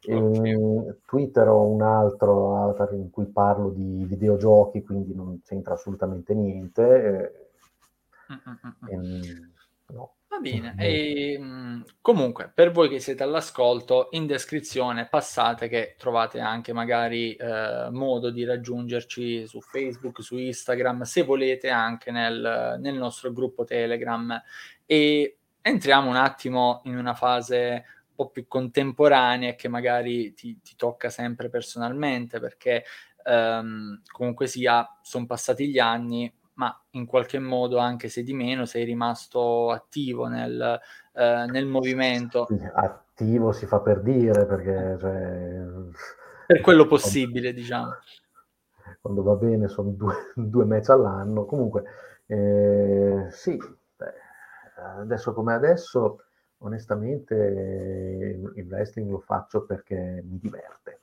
Okay. 0.03 0.97
Twitter 1.05 1.47
ho 1.47 1.67
un 1.67 1.83
altro 1.83 2.63
avatar 2.63 2.93
in 2.93 3.11
cui 3.11 3.27
parlo 3.27 3.69
di 3.69 4.03
videogiochi, 4.05 4.81
quindi 4.81 5.13
non 5.13 5.41
c'entra 5.43 5.75
assolutamente 5.75 6.33
niente. 6.33 7.33
E, 8.89 8.97
no. 9.93 10.13
Va 10.27 10.39
bene, 10.39 10.73
e, 10.79 11.39
comunque 11.99 12.49
per 12.53 12.71
voi 12.71 12.87
che 12.87 12.99
siete 12.99 13.21
all'ascolto, 13.21 14.07
in 14.11 14.25
descrizione 14.25 15.05
passate 15.05 15.67
che 15.67 15.95
trovate 15.99 16.39
anche 16.39 16.71
magari 16.71 17.35
eh, 17.35 17.89
modo 17.91 18.31
di 18.31 18.45
raggiungerci 18.45 19.45
su 19.45 19.59
Facebook, 19.59 20.23
su 20.23 20.37
Instagram, 20.37 21.01
se 21.01 21.23
volete 21.23 21.69
anche 21.69 22.11
nel, 22.11 22.77
nel 22.79 22.95
nostro 22.95 23.31
gruppo 23.33 23.65
Telegram. 23.65 24.41
E 24.85 25.37
entriamo 25.61 26.09
un 26.09 26.15
attimo 26.15 26.81
in 26.85 26.97
una 26.97 27.13
fase 27.13 27.83
po' 28.21 28.29
più 28.29 28.47
contemporanee 28.47 29.55
che 29.55 29.67
magari 29.67 30.33
ti, 30.33 30.59
ti 30.61 30.75
tocca 30.75 31.09
sempre 31.09 31.49
personalmente 31.49 32.39
perché 32.39 32.83
ehm, 33.23 34.01
comunque 34.11 34.47
sia 34.47 34.87
sono 35.01 35.25
passati 35.25 35.69
gli 35.69 35.79
anni 35.79 36.31
ma 36.53 36.79
in 36.91 37.05
qualche 37.05 37.39
modo 37.39 37.77
anche 37.77 38.07
se 38.09 38.23
di 38.23 38.33
meno 38.33 38.65
sei 38.65 38.83
rimasto 38.83 39.71
attivo 39.71 40.27
nel, 40.27 40.79
eh, 41.13 41.45
nel 41.49 41.65
movimento. 41.65 42.47
Attivo 42.73 43.51
si 43.51 43.65
fa 43.65 43.79
per 43.79 44.01
dire 44.01 44.45
perché 44.45 44.97
cioè... 44.99 45.61
per 46.45 46.61
quello 46.61 46.85
possibile 46.87 47.53
diciamo. 47.53 47.91
quando 49.01 49.23
va 49.23 49.35
bene 49.35 49.67
sono 49.67 49.89
due, 49.89 50.13
due 50.35 50.65
match 50.65 50.89
all'anno. 50.89 51.45
Comunque 51.45 51.83
eh, 52.27 53.27
sì 53.31 53.57
adesso 54.81 55.33
come 55.33 55.53
adesso 55.53 56.25
onestamente 56.61 57.35
il 58.55 58.67
wrestling 58.67 59.09
lo 59.09 59.19
faccio 59.19 59.65
perché 59.65 60.21
mi 60.25 60.39
diverte. 60.39 61.01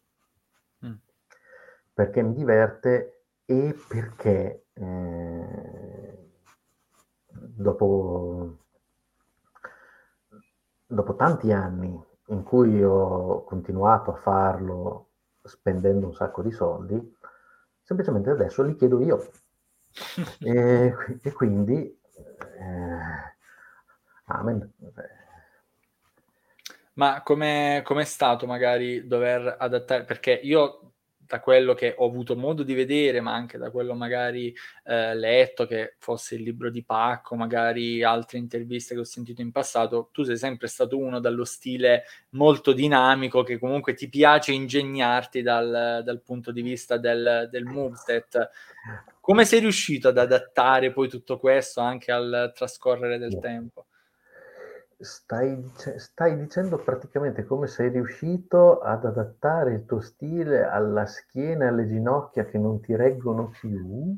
Mm. 0.85 0.95
Perché 1.93 2.23
mi 2.23 2.35
diverte 2.35 3.23
e 3.45 3.75
perché 3.89 4.67
eh, 4.73 6.29
dopo, 7.29 8.57
dopo 10.87 11.17
tanti 11.17 11.53
anni 11.53 12.07
in 12.27 12.43
cui 12.43 12.83
ho 12.83 13.43
continuato 13.45 14.13
a 14.13 14.17
farlo 14.17 15.07
spendendo 15.43 16.07
un 16.07 16.15
sacco 16.15 16.43
di 16.43 16.51
soldi, 16.51 17.17
semplicemente 17.83 18.31
adesso 18.31 18.63
li 18.63 18.77
chiedo 18.77 19.01
io. 19.01 19.31
e, 20.41 20.95
e, 21.23 21.33
quindi, 21.33 22.01
eh, 22.59 23.35
amen. 24.27 24.73
Ma 26.99 27.23
come 27.23 27.83
è 27.83 28.05
stato 28.05 28.47
magari 28.47 29.07
dover 29.07 29.57
adattare? 29.57 30.05
Perché 30.05 30.33
io 30.33 30.95
da 31.17 31.41
quello 31.41 31.75
che 31.75 31.95
ho 31.97 32.07
avuto 32.07 32.35
modo 32.37 32.65
di 32.65 32.75
vedere, 32.75 33.21
ma 33.21 33.35
anche 33.35 33.57
da 33.57 33.71
quello 33.71 33.95
magari 33.95 34.53
eh, 34.85 35.15
letto, 35.15 35.67
che 35.67 35.95
fosse 35.99 36.35
il 36.35 36.43
libro 36.43 36.71
di 36.71 36.83
Pacco, 36.83 37.37
magari 37.37 38.03
altre 38.03 38.39
interviste 38.39 38.95
che 38.95 39.01
ho 39.01 39.05
sentito 39.05 39.43
in 39.43 39.53
passato, 39.53 40.09
tu 40.11 40.25
sei 40.25 40.39
sempre 40.39 40.67
stato 40.67 40.97
uno 40.99 41.21
dallo 41.21 41.45
stile 41.45 42.05
molto 42.31 42.73
dinamico, 42.73 43.45
che 43.45 43.59
comunque 43.59 43.95
ti 43.95 44.09
piace 44.09 44.53
ingegnarti 44.53 45.43
dal, 45.43 46.01
dal 46.03 46.23
punto 46.23 46.51
di 46.51 46.63
vista 46.63 46.97
del, 46.97 47.47
del 47.51 47.65
moveset. 47.65 48.51
Come 49.21 49.45
sei 49.45 49.61
riuscito 49.61 50.09
ad 50.09 50.19
adattare 50.19 50.91
poi 50.91 51.09
tutto 51.09 51.39
questo 51.39 51.81
anche 51.81 52.11
al 52.11 52.53
trascorrere 52.55 53.19
del 53.19 53.39
tempo? 53.39 53.88
Stai, 55.01 55.71
stai 55.97 56.37
dicendo 56.37 56.77
praticamente 56.77 57.45
come 57.45 57.69
sei 57.69 57.89
riuscito 57.89 58.81
ad 58.81 59.05
adattare 59.05 59.75
il 59.75 59.85
tuo 59.87 60.01
stile 60.01 60.65
alla 60.65 61.07
schiena 61.07 61.67
e 61.67 61.69
alle 61.69 61.87
ginocchia 61.87 62.45
che 62.45 62.59
non 62.59 62.81
ti 62.81 62.97
reggono 62.97 63.49
più? 63.49 64.17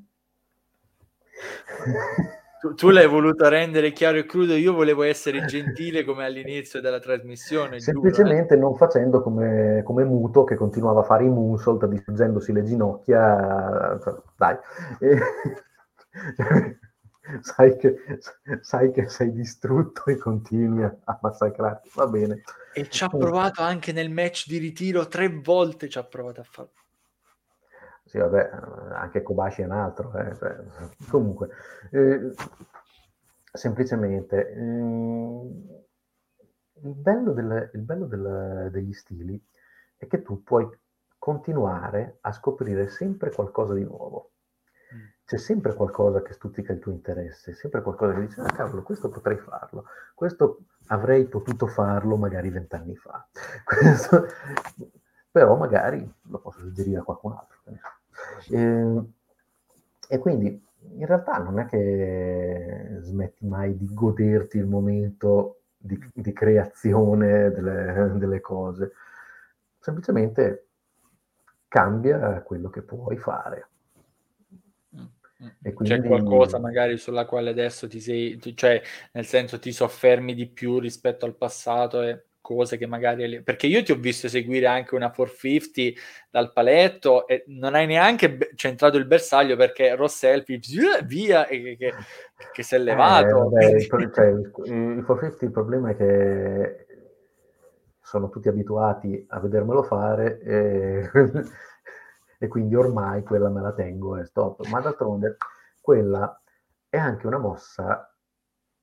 Tu, 2.60 2.74
tu, 2.74 2.90
l'hai 2.90 3.06
voluto 3.06 3.48
rendere 3.48 3.92
chiaro 3.92 4.18
e 4.18 4.24
crudo, 4.26 4.54
io 4.54 4.74
volevo 4.74 5.02
essere 5.02 5.44
gentile 5.44 6.04
come 6.04 6.24
all'inizio 6.24 6.80
della 6.80 6.98
trasmissione. 6.98 7.80
Semplicemente 7.80 8.54
giuro, 8.54 8.66
eh? 8.66 8.70
non 8.70 8.76
facendo 8.76 9.22
come, 9.22 9.82
come, 9.82 10.04
Muto 10.04 10.44
che 10.44 10.56
continuava 10.56 11.00
a 11.00 11.04
fare 11.04 11.24
i 11.24 11.28
moonsault 11.28 11.86
distruggendosi 11.86 12.52
le 12.52 12.62
ginocchia. 12.62 13.98
Dai. 14.36 14.56
sai, 17.40 17.76
che, 17.76 17.96
sai 18.60 18.90
che 18.90 19.08
sei 19.08 19.32
distrutto 19.32 20.04
e 20.06 20.16
continui 20.16 20.82
a 20.84 21.18
massacrarti, 21.20 21.90
va 21.94 22.06
bene. 22.06 22.42
E 22.72 22.88
ci 22.88 23.04
ha 23.04 23.08
provato 23.08 23.62
anche 23.62 23.92
nel 23.92 24.10
match 24.10 24.46
di 24.46 24.58
ritiro, 24.58 25.06
tre 25.06 25.28
volte 25.28 25.88
ci 25.88 25.98
ha 25.98 26.04
provato 26.04 26.40
a 26.40 26.44
farlo. 26.44 26.72
Sì, 28.04 28.18
vabbè, 28.18 28.50
anche 28.92 29.22
Kobashi 29.22 29.62
è 29.62 29.66
un 29.66 29.72
altro. 29.72 30.12
Eh, 30.16 30.34
cioè, 30.36 30.56
comunque, 31.08 31.48
eh, 31.90 32.32
semplicemente, 33.52 34.50
eh, 34.50 34.58
il 36.82 36.94
bello, 36.94 37.32
del, 37.32 37.70
il 37.72 37.80
bello 37.82 38.06
del, 38.06 38.68
degli 38.72 38.92
stili 38.92 39.40
è 39.96 40.06
che 40.06 40.22
tu 40.22 40.42
puoi 40.42 40.68
continuare 41.18 42.18
a 42.22 42.32
scoprire 42.32 42.88
sempre 42.88 43.30
qualcosa 43.30 43.74
di 43.74 43.84
nuovo 43.84 44.30
c'è 45.30 45.38
sempre 45.38 45.74
qualcosa 45.74 46.22
che 46.22 46.32
stuzzica 46.32 46.72
il 46.72 46.80
tuo 46.80 46.90
interesse, 46.90 47.54
sempre 47.54 47.82
qualcosa 47.82 48.14
che 48.14 48.26
dice, 48.26 48.40
ah 48.40 48.50
cavolo, 48.50 48.82
questo 48.82 49.10
potrei 49.10 49.36
farlo, 49.36 49.84
questo 50.12 50.62
avrei 50.88 51.24
potuto 51.26 51.68
farlo 51.68 52.16
magari 52.16 52.50
vent'anni 52.50 52.96
fa, 52.96 53.28
questo, 53.62 54.26
però 55.30 55.54
magari 55.54 56.12
lo 56.22 56.38
posso 56.40 56.58
suggerire 56.58 56.98
a 56.98 57.02
qualcun 57.04 57.30
altro. 57.30 57.58
E, 58.48 58.60
ehm, 58.60 59.12
e 60.08 60.18
quindi 60.18 60.66
in 60.94 61.06
realtà 61.06 61.38
non 61.38 61.60
è 61.60 61.66
che 61.66 62.96
smetti 63.02 63.46
mai 63.46 63.76
di 63.76 63.88
goderti 63.94 64.58
il 64.58 64.66
momento 64.66 65.60
di, 65.76 65.96
di 66.12 66.32
creazione 66.32 67.52
delle, 67.52 68.14
delle 68.16 68.40
cose, 68.40 68.94
semplicemente 69.78 70.66
cambia 71.68 72.42
quello 72.42 72.68
che 72.68 72.82
puoi 72.82 73.16
fare. 73.16 73.68
E 75.62 75.72
quindi... 75.72 75.94
C'è 75.94 76.06
qualcosa 76.06 76.58
magari 76.58 76.96
sulla 76.98 77.24
quale 77.24 77.50
adesso 77.50 77.88
ti 77.88 78.00
sei, 78.00 78.38
cioè 78.54 78.80
nel 79.12 79.26
senso 79.26 79.58
ti 79.58 79.72
soffermi 79.72 80.34
di 80.34 80.46
più 80.46 80.78
rispetto 80.78 81.24
al 81.24 81.36
passato 81.36 82.02
e 82.02 82.24
cose 82.40 82.76
che 82.76 82.86
magari... 82.86 83.42
Perché 83.42 83.66
io 83.66 83.82
ti 83.82 83.92
ho 83.92 83.96
visto 83.96 84.26
eseguire 84.26 84.66
anche 84.66 84.94
una 84.94 85.10
450 85.10 86.00
dal 86.30 86.52
paletto 86.52 87.26
e 87.26 87.44
non 87.48 87.74
hai 87.74 87.86
neanche 87.86 88.50
centrato 88.54 88.96
il 88.96 89.06
bersaglio 89.06 89.56
perché 89.56 89.94
Rosselfi 89.94 90.60
via 91.04 91.46
e 91.46 91.76
che, 91.76 91.94
che 92.52 92.62
si 92.62 92.74
è 92.74 92.78
levato. 92.78 93.26
Eh, 93.26 93.32
vabbè, 93.32 93.60
cioè, 93.62 93.80
il 93.80 95.02
450 95.02 95.44
il 95.44 95.50
problema 95.50 95.90
è 95.90 95.96
che 95.96 96.86
sono 98.10 98.28
tutti 98.28 98.48
abituati 98.48 99.24
a 99.28 99.38
vedermelo 99.38 99.84
fare 99.84 100.40
e, 100.40 101.10
e 102.42 102.48
quindi 102.48 102.74
ormai 102.74 103.22
quella 103.22 103.50
me 103.50 103.60
la 103.60 103.72
tengo 103.74 104.16
e 104.16 104.24
stop. 104.24 104.66
Ma 104.68 104.80
d'altronde 104.80 105.36
quella 105.78 106.40
è 106.88 106.96
anche 106.96 107.26
una 107.26 107.36
mossa 107.36 108.10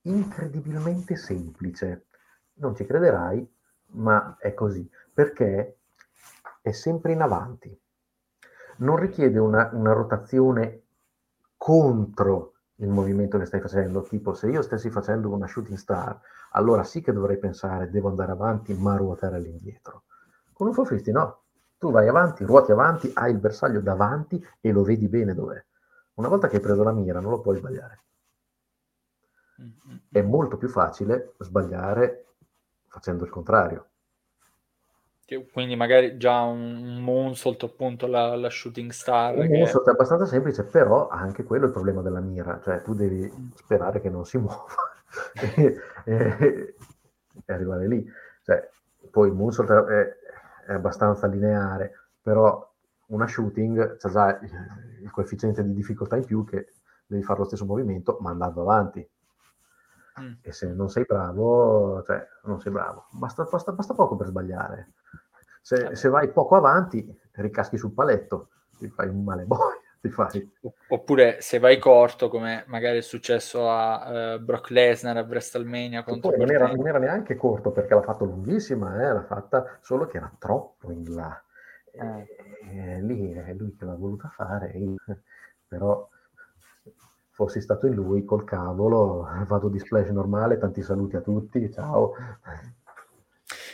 incredibilmente 0.04 1.16
semplice. 1.16 2.06
Non 2.60 2.76
ci 2.76 2.86
crederai, 2.86 3.52
ma 3.94 4.38
è 4.38 4.54
così, 4.54 4.88
perché 5.12 5.80
è 6.62 6.72
sempre 6.72 7.14
in 7.14 7.22
avanti. 7.22 7.76
Non 8.78 8.96
richiede 8.96 9.40
una, 9.40 9.72
una 9.74 9.94
rotazione 9.94 10.84
contro 11.58 12.54
il 12.76 12.90
movimento 12.90 13.40
che 13.40 13.46
stai 13.46 13.60
facendo, 13.60 14.04
tipo 14.04 14.36
se 14.36 14.50
io 14.50 14.62
stessi 14.62 14.92
facendo 14.92 15.34
una 15.34 15.48
shooting 15.48 15.80
star, 15.80 16.22
allora 16.52 16.84
sì 16.84 17.02
che 17.02 17.12
dovrei 17.12 17.40
pensare 17.40 17.90
devo 17.90 18.10
andare 18.10 18.34
avanti 18.34 18.76
ma 18.76 18.96
ruotare 18.96 19.38
all'indietro. 19.38 20.04
Con 20.54 20.68
un 20.68 20.74
450 20.76 21.12
no, 21.12 21.47
tu 21.78 21.92
vai 21.92 22.08
avanti, 22.08 22.44
ruoti 22.44 22.72
avanti, 22.72 23.12
hai 23.14 23.32
il 23.32 23.38
bersaglio 23.38 23.82
davanti 23.82 24.44
e 24.60 24.72
lo 24.72 24.84
vedi 24.84 25.08
bene 25.08 25.34
dov'è. 25.34 25.64
Una 26.16 26.28
volta 26.28 26.48
che 26.48 26.56
hai 26.56 26.62
preso 26.62 26.84
la 26.84 26.92
mira 26.92 27.20
non 27.20 27.32
lo 27.32 27.42
puoi 27.42 27.58
sbagliare. 27.58 28.04
È 30.10 30.22
molto 30.22 30.58
più 30.58 30.70
facile 30.70 31.34
sbagliare 31.40 32.26
facendo 32.88 33.24
il 33.24 33.30
contrario. 33.30 33.90
Quindi 35.52 35.76
magari 35.76 36.16
già 36.16 36.40
un 36.42 37.02
moonsault 37.02 37.62
appunto 37.64 38.08
la, 38.08 38.36
la 38.36 38.50
shooting 38.50 38.92
star. 38.92 39.36
Un 39.36 39.48
che... 39.48 39.58
moonsault 39.58 39.88
è 39.88 39.92
abbastanza 39.92 40.26
semplice, 40.26 40.64
però 40.64 41.10
anche 41.10 41.44
quello 41.44 41.66
è 41.66 41.68
il 41.68 41.74
problema 41.74 42.02
della 42.02 42.22
mira, 42.22 42.62
cioè 42.64 42.82
tu 42.82 42.94
devi 42.94 43.30
mm. 43.30 43.50
sperare 43.56 44.00
che 44.00 44.10
non 44.10 44.26
si 44.26 44.38
muova 44.40 44.66
e, 45.34 45.82
e, 46.06 46.76
e, 47.46 47.54
arrivare 47.54 47.88
lì. 47.88 48.10
Cioè, 48.44 48.70
poi 49.12 49.28
il 49.28 49.34
moonsault 49.34 49.70
è, 49.70 50.16
è, 50.68 50.74
abbastanza 50.74 51.28
lineare, 51.28 51.92
però 52.22 52.70
una 53.08 53.28
shooting 53.28 53.96
c'è 53.96 54.10
già 54.10 54.38
il, 54.40 54.52
il 55.04 55.12
coefficiente 55.12 55.64
di 55.64 55.74
difficoltà 55.74 56.18
in 56.18 56.26
più 56.26 56.44
che 56.44 56.74
devi 57.06 57.24
fare 57.24 57.40
lo 57.40 57.46
stesso 57.46 57.66
movimento 57.66 58.18
ma 58.20 58.32
andando 58.32 58.62
avanti. 58.62 59.08
Mm. 60.20 60.34
E 60.42 60.52
se 60.52 60.74
non 60.74 60.90
sei 60.90 61.06
bravo, 61.06 62.02
cioè 62.04 62.28
non 62.44 62.60
sei 62.60 62.72
bravo, 62.72 63.08
basta, 63.12 63.44
basta, 63.44 63.72
basta 63.72 63.94
poco 63.94 64.16
per 64.16 64.28
sbagliare. 64.28 64.94
Se, 65.62 65.96
se, 65.96 66.10
vai 66.10 66.32
poco 66.32 66.56
avanti, 66.56 67.06
ricaschi 67.34 67.78
sul 67.78 67.92
paletto, 67.92 68.50
ti 68.78 68.88
fai 68.90 69.10
un 69.10 69.24
male 69.24 69.44
boia. 69.46 69.87
Ti 70.00 70.10
fai. 70.10 70.52
Oppure 70.90 71.42
se 71.42 71.60
vai 71.60 71.80
corto, 71.80 72.30
come 72.30 72.64
magari 72.68 73.00
è 73.00 73.02
successo 73.02 73.70
a 73.70 74.36
uh, 74.36 74.40
Brock 74.40 74.70
Lesnar 74.70 75.18
a 75.18 75.22
WrestleMania 75.22 76.04
contro 76.04 76.36
non 76.36 76.52
era, 76.52 76.72
non 76.72 76.88
era, 76.88 77.00
neanche 77.00 77.36
corto 77.36 77.72
perché 77.72 77.94
l'ha 77.94 78.04
fatto 78.04 78.26
lunghissima, 78.26 79.02
eh, 79.02 79.14
l'ha 79.14 79.24
fatta 79.24 79.78
solo 79.82 80.06
che 80.06 80.18
era 80.18 80.32
troppo 80.38 80.92
in 80.92 81.14
là. 81.14 81.42
Eh. 81.92 82.28
E, 82.70 83.02
lì 83.02 83.32
è 83.32 83.54
lui 83.54 83.76
che 83.76 83.86
l'ha 83.86 83.96
voluta 83.96 84.30
fare, 84.30 84.72
però 85.68 86.08
fossi 87.32 87.62
stato 87.62 87.86
in 87.88 87.94
lui 87.94 88.24
col 88.24 88.44
cavolo, 88.44 89.28
vado 89.48 89.70
di 89.70 89.80
splash 89.80 90.10
normale, 90.10 90.58
tanti 90.58 90.82
saluti 90.82 91.16
a 91.16 91.22
tutti, 91.22 91.72
ciao. 91.72 92.14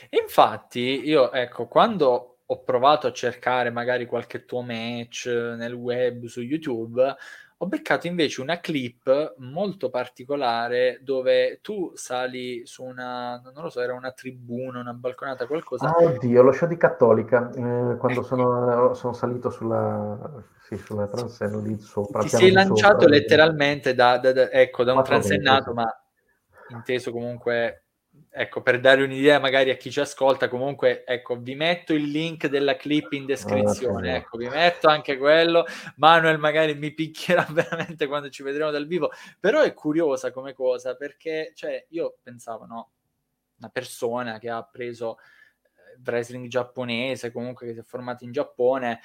Infatti, 0.10 1.08
io 1.08 1.32
ecco, 1.32 1.68
quando 1.68 2.33
ho 2.46 2.64
provato 2.64 3.08
a 3.08 3.14
cercare 3.14 3.70
magari 3.70 4.06
qualche 4.06 4.46
tuo 4.46 4.62
match 4.62 5.28
nel 5.28 5.74
web, 5.74 6.26
su 6.26 6.42
YouTube, 6.42 7.16
ho 7.64 7.68
beccato 7.68 8.08
invece 8.08 8.42
una 8.42 8.60
clip 8.60 9.36
molto 9.38 9.90
particolare 9.90 11.00
dove 11.02 11.60
tu 11.62 11.92
sali 11.96 12.66
su 12.66 12.84
una, 12.84 13.40
non 13.42 13.64
lo 13.64 13.70
so, 13.70 13.80
era 13.80 13.94
una 13.94 14.12
tribuna, 14.12 14.82
una 14.82 14.94
balconata, 14.94 15.48
qualcosa. 15.48 15.88
Ah, 15.88 16.04
oddio, 16.04 16.42
lo 16.42 16.52
show 16.52 16.68
di 16.68 16.76
Cattolica, 16.76 17.50
eh, 17.52 17.96
quando 17.98 18.20
ecco. 18.20 18.24
sono, 18.24 18.94
sono, 18.94 19.14
salito 19.14 19.50
sulla, 19.50 20.44
sì, 20.60 20.76
sulla 20.76 21.08
transenna 21.08 21.62
lì 21.62 21.80
sopra. 21.80 22.22
Ti 22.22 22.30
sei 22.30 22.52
lanciato 22.52 23.02
sopra, 23.02 23.16
letteralmente 23.16 23.94
da, 23.94 24.18
da, 24.18 24.34
da, 24.34 24.52
ecco, 24.52 24.84
da 24.84 24.94
un 24.94 25.04
transennato, 25.04 25.74
ma 25.74 25.88
inteso 26.70 27.12
comunque 27.12 27.83
ecco, 28.36 28.64
per 28.64 28.80
dare 28.80 29.04
un'idea 29.04 29.40
magari 29.40 29.70
a 29.70 29.76
chi 29.76 29.92
ci 29.92 30.00
ascolta, 30.00 30.48
comunque, 30.48 31.06
ecco, 31.06 31.38
vi 31.38 31.54
metto 31.54 31.94
il 31.94 32.10
link 32.10 32.48
della 32.48 32.76
clip 32.76 33.12
in 33.14 33.26
descrizione, 33.26 34.16
ecco, 34.16 34.38
vi 34.38 34.50
metto 34.50 34.88
anche 34.88 35.18
quello, 35.18 35.66
Manuel 35.98 36.40
magari 36.40 36.74
mi 36.74 36.92
picchierà 36.92 37.46
veramente 37.54 38.08
quando 38.08 38.30
ci 38.30 38.42
vedremo 38.42 38.72
dal 38.72 38.88
vivo, 38.88 39.12
però 39.40 39.62
è 39.62 39.74
curiosa 39.74 40.32
come 40.32 40.54
cosa, 40.54 40.96
perché, 40.96 41.52
cioè, 41.54 41.86
io 41.90 42.18
pensavo, 42.24 42.66
no, 42.66 42.92
una 43.60 43.70
persona 43.70 44.40
che 44.40 44.50
ha 44.50 44.64
preso 44.64 45.20
eh, 45.20 46.02
wrestling 46.04 46.48
giapponese, 46.48 47.32
comunque 47.32 47.68
che 47.68 47.74
si 47.74 47.80
è 47.80 47.84
formato 47.84 48.24
in 48.24 48.32
Giappone, 48.32 49.00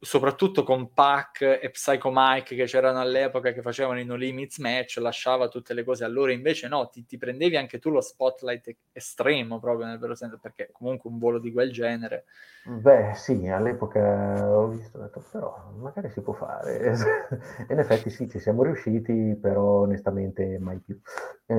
soprattutto 0.00 0.62
con 0.62 0.92
Pac 0.92 1.42
e 1.42 1.70
Psycho 1.70 2.10
Mike 2.12 2.54
che 2.54 2.64
c'erano 2.64 3.00
all'epoca 3.00 3.52
che 3.52 3.62
facevano 3.62 3.98
i 4.00 4.04
no 4.04 4.14
limits 4.14 4.58
match, 4.58 4.98
lasciava 4.98 5.48
tutte 5.48 5.74
le 5.74 5.84
cose 5.84 6.04
a 6.04 6.08
loro, 6.08 6.30
invece 6.30 6.68
no, 6.68 6.88
ti, 6.88 7.04
ti 7.04 7.16
prendevi 7.18 7.56
anche 7.56 7.78
tu 7.78 7.90
lo 7.90 8.00
spotlight 8.00 8.76
estremo 8.92 9.58
proprio 9.58 9.86
nel 9.86 9.98
vero 9.98 10.14
senso, 10.14 10.38
perché 10.38 10.70
comunque 10.72 11.10
un 11.10 11.18
volo 11.18 11.38
di 11.38 11.52
quel 11.52 11.72
genere. 11.72 12.24
Beh 12.62 13.14
sì, 13.14 13.48
all'epoca 13.48 14.46
ho 14.46 14.68
visto, 14.68 14.98
ho 14.98 15.00
detto, 15.02 15.24
però 15.30 15.72
magari 15.78 16.10
si 16.10 16.20
può 16.20 16.34
fare. 16.34 16.78
e 16.80 16.92
in 17.72 17.78
effetti 17.78 18.10
sì, 18.10 18.28
ci 18.28 18.38
siamo 18.38 18.62
riusciti, 18.62 19.36
però 19.40 19.80
onestamente 19.82 20.58
mai 20.58 20.78
più. 20.78 21.00
Eh, 21.46 21.54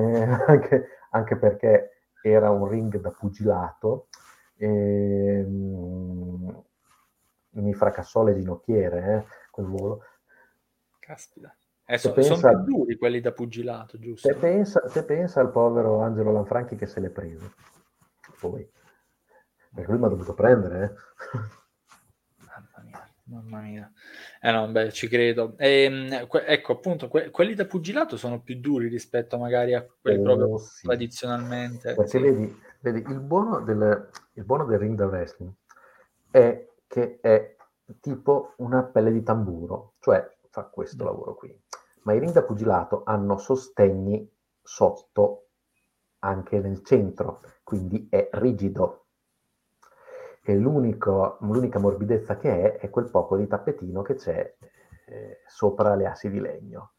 anche, 0.46 0.86
anche 1.10 1.36
perché 1.36 2.04
era 2.22 2.50
un 2.50 2.68
ring 2.68 2.96
da 3.00 3.10
pugilato. 3.10 4.06
E, 4.56 4.66
ehm, 4.66 6.62
mi 7.52 7.74
fracassò 7.74 8.22
le 8.24 8.34
ginocchiere, 8.34 9.14
eh, 9.14 9.24
quel 9.50 9.66
volo. 9.66 10.04
Caspita. 10.98 11.54
Eh, 11.84 11.98
so, 11.98 12.12
pensa, 12.12 12.36
sono 12.36 12.62
più 12.62 12.76
duri 12.76 12.96
quelli 12.96 13.20
da 13.20 13.32
pugilato, 13.32 13.98
giusto? 13.98 14.28
Se 14.28 14.36
pensa, 14.36 14.88
se 14.88 15.04
pensa 15.04 15.40
al 15.40 15.50
povero 15.50 16.02
Angelo 16.02 16.30
Lanfranchi 16.30 16.76
che 16.76 16.86
se 16.86 17.00
l'è 17.00 17.10
preso. 17.10 17.52
Poi. 18.38 18.68
Perché 19.74 19.90
lui 19.90 20.00
mi 20.00 20.06
ha 20.06 20.08
dovuto 20.08 20.34
prendere, 20.34 20.84
eh. 20.84 20.90
Mamma 22.46 22.82
mia, 22.84 23.12
mamma 23.24 23.60
mia. 23.60 23.92
Eh 24.40 24.52
no, 24.52 24.68
beh, 24.68 24.92
ci 24.92 25.08
credo. 25.08 25.54
E, 25.56 25.82
ehm, 25.82 26.26
que- 26.28 26.44
ecco, 26.46 26.72
appunto, 26.74 27.08
que- 27.08 27.30
quelli 27.30 27.54
da 27.54 27.66
pugilato 27.66 28.16
sono 28.16 28.40
più 28.40 28.60
duri 28.60 28.86
rispetto 28.86 29.36
magari 29.36 29.74
a 29.74 29.84
quelli 30.00 30.20
oh, 30.20 30.22
proprio 30.22 30.58
sì. 30.58 30.86
tradizionalmente. 30.86 31.94
Perché 31.94 32.08
sì. 32.08 32.18
vedi, 32.20 32.60
vedi 32.80 33.04
il, 33.08 33.18
buono 33.20 33.60
del, 33.62 34.10
il 34.34 34.44
buono 34.44 34.64
del 34.64 34.78
ring 34.78 34.96
da 34.96 35.06
wrestling 35.06 35.52
è 36.30 36.69
che 36.90 37.20
è 37.20 37.54
tipo 38.00 38.54
una 38.56 38.82
pelle 38.82 39.12
di 39.12 39.22
tamburo, 39.22 39.92
cioè 40.00 40.28
fa 40.48 40.64
questo 40.64 41.04
lavoro 41.04 41.36
qui. 41.36 41.56
Ma 42.02 42.14
i 42.14 42.18
ring 42.18 42.32
da 42.32 42.42
pugilato 42.42 43.02
hanno 43.04 43.38
sostegni 43.38 44.28
sotto 44.60 45.50
anche 46.18 46.58
nel 46.58 46.82
centro, 46.82 47.42
quindi 47.62 48.08
è 48.10 48.28
rigido. 48.32 49.04
E 50.42 50.56
l'unica 50.56 51.78
morbidezza 51.78 52.36
che 52.36 52.60
è 52.60 52.78
è 52.78 52.90
quel 52.90 53.08
poco 53.08 53.36
di 53.36 53.46
tappetino 53.46 54.02
che 54.02 54.16
c'è 54.16 54.56
eh, 55.06 55.42
sopra 55.46 55.94
le 55.94 56.06
assi 56.06 56.28
di 56.28 56.40
legno. 56.40 56.94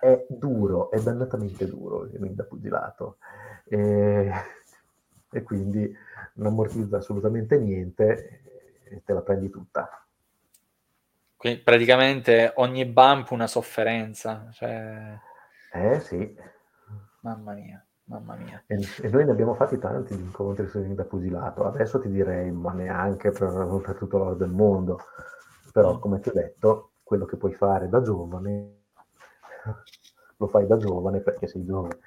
È 0.00 0.24
duro, 0.26 0.90
è 0.90 1.02
dannatamente 1.02 1.66
duro 1.66 2.06
il 2.06 2.18
ring 2.18 2.34
da 2.34 2.44
pugilato. 2.44 3.18
E, 3.64 4.32
e 5.30 5.42
quindi 5.42 5.94
non 6.36 6.46
ammortizza 6.46 6.96
assolutamente 6.96 7.58
niente 7.58 8.40
te 9.04 9.12
la 9.12 9.20
prendi 9.22 9.50
tutta. 9.50 10.06
Quindi 11.36 11.60
praticamente 11.60 12.52
ogni 12.56 12.84
bump 12.86 13.30
una 13.30 13.46
sofferenza. 13.46 14.48
Cioè... 14.52 15.18
Eh 15.72 16.00
sì. 16.00 16.36
Mamma 17.20 17.52
mia, 17.52 17.84
mamma 18.04 18.36
mia. 18.36 18.62
E, 18.66 18.78
e 19.02 19.08
noi 19.08 19.24
ne 19.24 19.32
abbiamo 19.32 19.54
fatti 19.54 19.78
tanti 19.78 20.16
di 20.16 20.22
incontri 20.22 20.94
da 20.94 21.04
pugilato. 21.04 21.66
Adesso 21.66 22.00
ti 22.00 22.08
direi, 22.08 22.50
ma 22.50 22.72
neanche 22.72 23.30
per, 23.30 23.80
per 23.84 23.96
tutto 23.96 24.18
l'oro 24.18 24.34
del 24.34 24.50
mondo. 24.50 25.00
Però, 25.72 25.96
mm. 25.96 26.00
come 26.00 26.20
ti 26.20 26.30
ho 26.30 26.32
detto, 26.32 26.92
quello 27.02 27.26
che 27.26 27.36
puoi 27.36 27.52
fare 27.52 27.88
da 27.88 28.00
giovane, 28.00 28.84
lo 30.38 30.46
fai 30.46 30.66
da 30.66 30.76
giovane 30.76 31.20
perché 31.20 31.46
sei 31.46 31.64
giovane. 31.64 31.98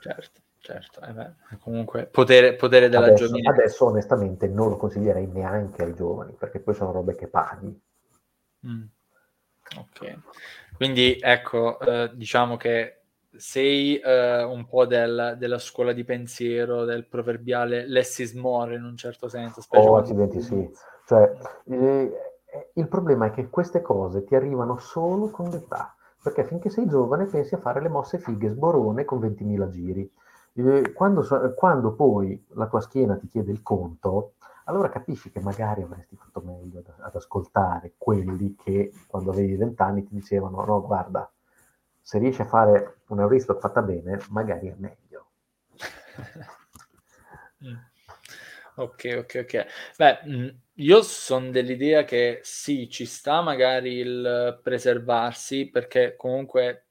Certo 0.00 0.40
certo, 0.60 1.00
eh 1.00 1.12
beh, 1.12 1.58
comunque 1.60 2.06
potere, 2.06 2.54
potere 2.54 2.88
della 2.88 3.06
adesso, 3.06 3.26
giovinezza. 3.26 3.50
Adesso 3.50 3.84
onestamente 3.86 4.46
non 4.46 4.68
lo 4.68 4.76
consiglierei 4.76 5.26
neanche 5.26 5.82
ai 5.82 5.94
giovani, 5.94 6.32
perché 6.38 6.60
poi 6.60 6.74
sono 6.74 6.92
robe 6.92 7.14
che 7.14 7.26
paghi. 7.26 7.80
Mm. 8.66 8.82
Ok, 9.78 10.18
quindi 10.76 11.18
ecco, 11.20 11.78
eh, 11.80 12.10
diciamo 12.14 12.56
che 12.56 13.00
sei 13.36 13.98
eh, 13.98 14.42
un 14.42 14.66
po' 14.66 14.86
del, 14.86 15.36
della 15.38 15.58
scuola 15.58 15.92
di 15.92 16.04
pensiero, 16.04 16.84
del 16.84 17.06
proverbiale 17.06 17.86
less 17.86 18.18
is 18.18 18.32
more 18.32 18.74
in 18.74 18.84
un 18.84 18.96
certo 18.96 19.28
senso. 19.28 19.62
Oh, 19.70 19.96
accidenti, 19.96 20.40
sì. 20.40 20.68
Cioè, 21.06 21.32
eh, 21.66 22.12
il 22.74 22.88
problema 22.88 23.26
è 23.26 23.30
che 23.30 23.48
queste 23.48 23.80
cose 23.80 24.24
ti 24.24 24.34
arrivano 24.34 24.78
solo 24.78 25.30
con 25.30 25.50
l'età, 25.50 25.94
perché 26.22 26.44
finché 26.44 26.68
sei 26.70 26.88
giovane 26.88 27.26
pensi 27.26 27.54
a 27.54 27.58
fare 27.58 27.80
le 27.80 27.88
mosse 27.88 28.18
fighe 28.18 28.48
sborone 28.48 29.04
con 29.04 29.20
20.000 29.20 29.70
giri 29.70 30.12
Eh, 30.60 30.92
quando, 30.92 31.54
quando, 31.54 31.94
poi 31.94 32.44
la 32.54 32.66
tua 32.66 32.80
schiena 32.80 33.16
ti 33.16 33.28
chiede 33.28 33.52
il 33.52 33.62
conto, 33.62 34.34
allora 34.64 34.88
capisci 34.88 35.30
che 35.30 35.40
magari 35.40 35.82
avresti 35.82 36.16
fatto 36.16 36.40
meglio 36.40 36.80
ad, 36.80 36.92
ad 36.98 37.14
ascoltare 37.14 37.94
quelli 37.96 38.56
che 38.56 38.92
quando 39.06 39.30
avevi 39.30 39.56
vent'anni 39.56 40.04
ti 40.04 40.14
dicevano 40.14 40.64
no, 40.64 40.80
guarda, 40.82 41.30
se 42.00 42.18
riesci 42.18 42.42
a 42.42 42.46
fare 42.46 43.02
una 43.08 43.22
Euristop 43.22 43.60
fatta 43.60 43.82
bene, 43.82 44.20
magari 44.30 44.68
è 44.68 44.74
meglio. 44.76 45.26
Ok, 48.76 49.14
ok, 49.18 49.40
ok. 49.42 49.66
Beh, 49.98 50.20
mm, 50.26 50.48
io 50.76 51.02
sono 51.02 51.50
dell'idea 51.50 52.04
che 52.04 52.40
sì, 52.42 52.88
ci 52.88 53.04
sta 53.04 53.42
magari 53.42 53.96
il 53.96 54.58
preservarsi, 54.62 55.68
perché 55.68 56.16
comunque 56.16 56.86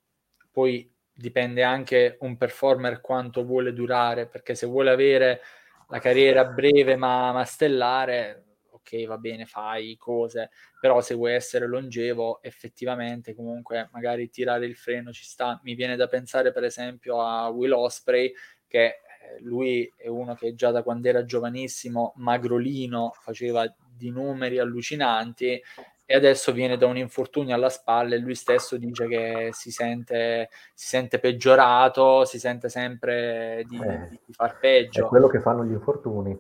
poi 0.51 0.93
dipende 1.19 1.63
anche 1.63 2.15
un 2.21 2.37
performer 2.37 3.01
quanto 3.01 3.43
vuole 3.43 3.73
durare, 3.73 4.27
perché 4.27 4.55
se 4.55 4.65
vuole 4.65 4.89
avere 4.89 5.41
la 5.89 5.99
carriera 5.99 6.45
breve 6.45 6.95
ma, 6.95 7.33
ma 7.33 7.43
stellare, 7.43 8.45
ok, 8.69 9.05
va 9.05 9.17
bene, 9.17 9.45
fai 9.45 9.97
cose, 9.97 10.49
però 10.79 11.01
se 11.01 11.15
vuoi 11.15 11.33
essere 11.33 11.67
longevo, 11.67 12.41
effettivamente 12.41 13.35
comunque 13.35 13.89
magari 13.91 14.29
tirare 14.29 14.65
il 14.65 14.77
freno 14.77 15.11
ci 15.11 15.25
sta. 15.25 15.59
Mi 15.63 15.75
viene 15.75 15.97
da 15.97 16.07
pensare 16.07 16.53
per 16.53 16.63
esempio 16.63 17.21
a 17.21 17.49
Will 17.49 17.73
Osprey, 17.73 18.31
che 18.65 18.85
eh, 18.85 19.41
lui 19.41 19.91
è 19.97 20.07
uno 20.07 20.35
che 20.35 20.55
già 20.55 20.71
da 20.71 20.83
quando 20.83 21.09
era 21.09 21.25
giovanissimo, 21.25 22.13
magrolino, 22.15 23.11
faceva 23.19 23.65
di 23.93 24.09
numeri 24.09 24.57
allucinanti 24.57 25.61
e 26.11 26.15
adesso 26.15 26.52
viene 26.52 26.76
da 26.76 26.88
un 26.88 26.98
infortunio 26.98 27.53
alla 27.53 27.69
spalla 27.69 28.15
e 28.15 28.18
lui 28.18 28.34
stesso 28.34 28.77
dice 28.77 29.06
che 29.07 29.49
si 29.52 29.69
sente, 29.69 30.49
si 30.73 30.88
sente 30.88 31.19
peggiorato, 31.19 32.26
si 32.26 32.40
sente 32.40 32.68
sempre 32.68 33.64
di, 33.68 33.80
eh, 33.80 34.19
di, 34.26 34.34
far 34.34 34.57
peggio. 34.57 35.06
È 35.06 35.07
quello 35.07 35.27
che 35.27 35.40
fanno 35.40 35.64
gli 35.64 35.72
infortuni. 35.72 36.36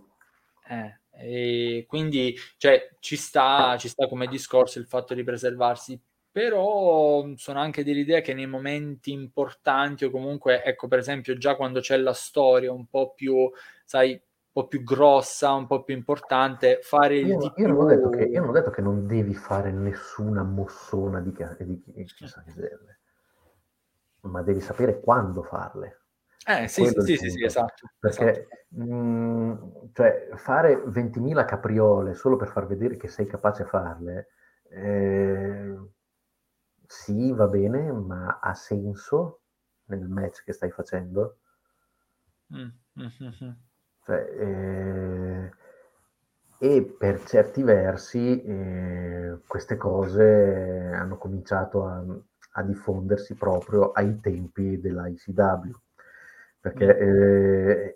Eh, 0.67 0.99
e 1.11 1.85
quindi 1.87 2.35
cioè, 2.57 2.89
ci, 2.97 3.15
sta, 3.15 3.77
ci 3.77 3.89
sta 3.89 4.07
come 4.07 4.25
discorso 4.25 4.79
il 4.79 4.87
fatto 4.87 5.13
di 5.13 5.23
preservarsi, 5.23 6.01
però 6.31 7.27
sono 7.35 7.59
anche 7.59 7.83
dell'idea 7.83 8.21
che 8.21 8.33
nei 8.33 8.47
momenti 8.47 9.11
importanti 9.11 10.03
o 10.03 10.09
comunque, 10.09 10.63
ecco 10.63 10.87
per 10.87 10.97
esempio 10.97 11.37
già 11.37 11.55
quando 11.55 11.79
c'è 11.79 11.97
la 11.97 12.13
storia 12.13 12.71
un 12.71 12.87
po' 12.87 13.13
più, 13.13 13.47
sai, 13.85 14.19
po' 14.51 14.67
più 14.67 14.83
grossa, 14.83 15.53
un 15.53 15.67
po' 15.67 15.83
più 15.83 15.95
importante, 15.95 16.79
fare 16.81 17.17
il 17.17 17.27
io, 17.27 17.41
io, 17.41 17.51
più... 17.53 17.67
non 17.67 17.77
ho 17.81 17.85
detto 17.85 18.09
che, 18.09 18.23
io 18.23 18.39
non 18.39 18.49
ho 18.49 18.53
detto 18.53 18.69
che 18.69 18.81
non 18.81 19.07
devi 19.07 19.33
fare 19.33 19.71
nessuna 19.71 20.43
mossona 20.43 21.19
di, 21.19 21.31
di, 21.59 21.83
di 21.85 22.03
chissà 22.05 22.43
che 22.43 22.51
ma 24.21 24.41
devi 24.41 24.59
sapere 24.59 24.99
quando 24.99 25.43
farle. 25.43 26.01
Eh, 26.45 26.67
sì, 26.67 26.85
sì, 26.85 27.01
sì, 27.01 27.15
sì, 27.17 27.29
sì, 27.29 27.43
esatto. 27.43 27.91
Perché 27.99 28.47
esatto. 28.49 28.59
Mh, 28.69 28.83
mhmm, 28.83 29.89
cioè, 29.93 30.29
fare 30.35 30.81
20.000 30.85 31.45
capriole 31.45 32.13
solo 32.13 32.35
per 32.35 32.49
far 32.49 32.65
vedere 32.65 32.97
che 32.97 33.07
sei 33.07 33.25
capace 33.25 33.63
a 33.63 33.67
farle, 33.67 34.27
eh, 34.69 35.77
sì, 36.85 37.31
va 37.33 37.47
bene, 37.47 37.91
ma 37.91 38.39
ha 38.41 38.53
senso 38.53 39.41
nel 39.85 40.07
match 40.07 40.43
che 40.43 40.53
stai 40.53 40.71
facendo? 40.71 41.37
Mm. 42.53 42.69
Mm-hmm. 42.99 43.51
Cioè, 44.09 44.27
eh, 44.39 45.51
e 46.57 46.95
per 46.97 47.23
certi 47.25 47.61
versi 47.61 48.41
eh, 48.41 49.37
queste 49.45 49.77
cose 49.77 50.89
hanno 50.91 51.17
cominciato 51.17 51.85
a, 51.85 52.03
a 52.53 52.63
diffondersi 52.63 53.35
proprio 53.35 53.91
ai 53.91 54.19
tempi 54.19 54.81
dell'ICW 54.81 55.71
perché 56.59 56.97
eh, 56.97 57.95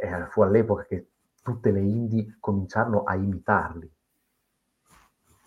eh, 0.00 0.26
fu 0.30 0.40
all'epoca 0.40 0.84
che 0.84 1.08
tutte 1.42 1.70
le 1.70 1.80
indie 1.80 2.38
cominciarono 2.40 3.04
a 3.04 3.14
imitarli. 3.14 3.92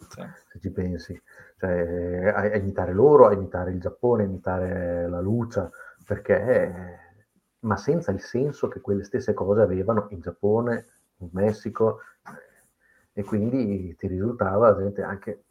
Sì. 0.10 0.22
Se 0.52 0.60
ci 0.60 0.70
pensi, 0.72 1.20
cioè, 1.58 2.28
a, 2.28 2.40
a, 2.42 2.56
imitare 2.56 2.94
loro, 2.94 3.28
a 3.28 3.34
imitare 3.34 3.72
il 3.72 3.80
Giappone, 3.80 4.24
a 4.24 4.28
imitare 4.28 5.10
la 5.10 5.20
luce, 5.20 5.72
perché, 6.06 7.00
ma 7.64 7.78
senza 7.78 8.12
il 8.12 8.22
senso 8.22 8.68
che 8.68 8.82
quelle 8.82 9.04
stesse 9.04 9.34
cose 9.34 9.62
avevano 9.62 10.08
in 10.10 10.20
Giappone, 10.20 10.88
in 11.18 11.30
Messico, 11.32 12.00
e 13.14 13.24
quindi 13.24 13.96
ti 13.96 14.08
risultava 14.08 14.76
gente, 14.76 15.02
anche, 15.02 15.44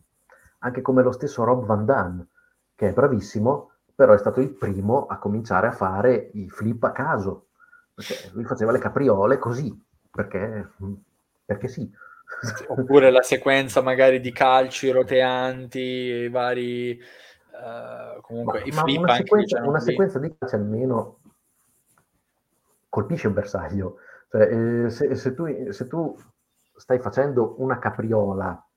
anche 0.59 0.83
come 0.83 1.03
lo 1.03 1.13
stesso 1.13 1.45
Rob 1.45 1.65
Van 1.65 1.85
Damme, 1.85 2.27
che 2.75 2.89
è 2.89 2.93
bravissimo, 2.93 3.71
però 3.95 4.13
è 4.13 4.19
stato 4.19 4.41
il 4.41 4.51
primo 4.51 5.07
a 5.07 5.19
cominciare 5.19 5.69
a 5.69 5.73
fare 5.73 6.31
i 6.35 6.49
flip 6.49 6.83
a 6.85 6.93
caso, 6.93 7.47
perché 7.95 8.31
lui 8.33 8.45
faceva 8.45 8.73
le 8.73 8.79
capriole 8.79 9.39
così, 9.39 9.73
perché, 10.11 10.69
perché 11.45 11.69
sì. 11.69 11.91
Oppure 12.69 13.11
la 13.11 13.23
sequenza 13.23 13.81
magari 13.81 14.21
di 14.21 14.33
calci 14.33 14.91
roteanti, 14.91 15.79
i 15.79 16.29
vari... 16.29 17.01
Uh, 17.53 18.21
comunque 18.23 18.61
ma, 18.61 18.65
i 18.65 18.73
flip 18.73 18.99
una, 18.99 19.15
sequenza, 19.15 19.63
una 19.63 19.79
sequenza, 19.79 20.19
di 20.19 20.35
calci 20.37 20.55
almeno 20.55 21.19
colpisce 22.93 23.27
un 23.27 23.33
bersaglio. 23.33 23.97
Cioè, 24.29 24.43
eh, 24.43 24.91
se, 24.91 25.15
se, 25.15 25.33
tu, 25.33 25.47
se 25.71 25.87
tu 25.87 26.15
stai 26.77 26.99
facendo 26.99 27.55
una 27.63 27.79
capriola 27.79 28.69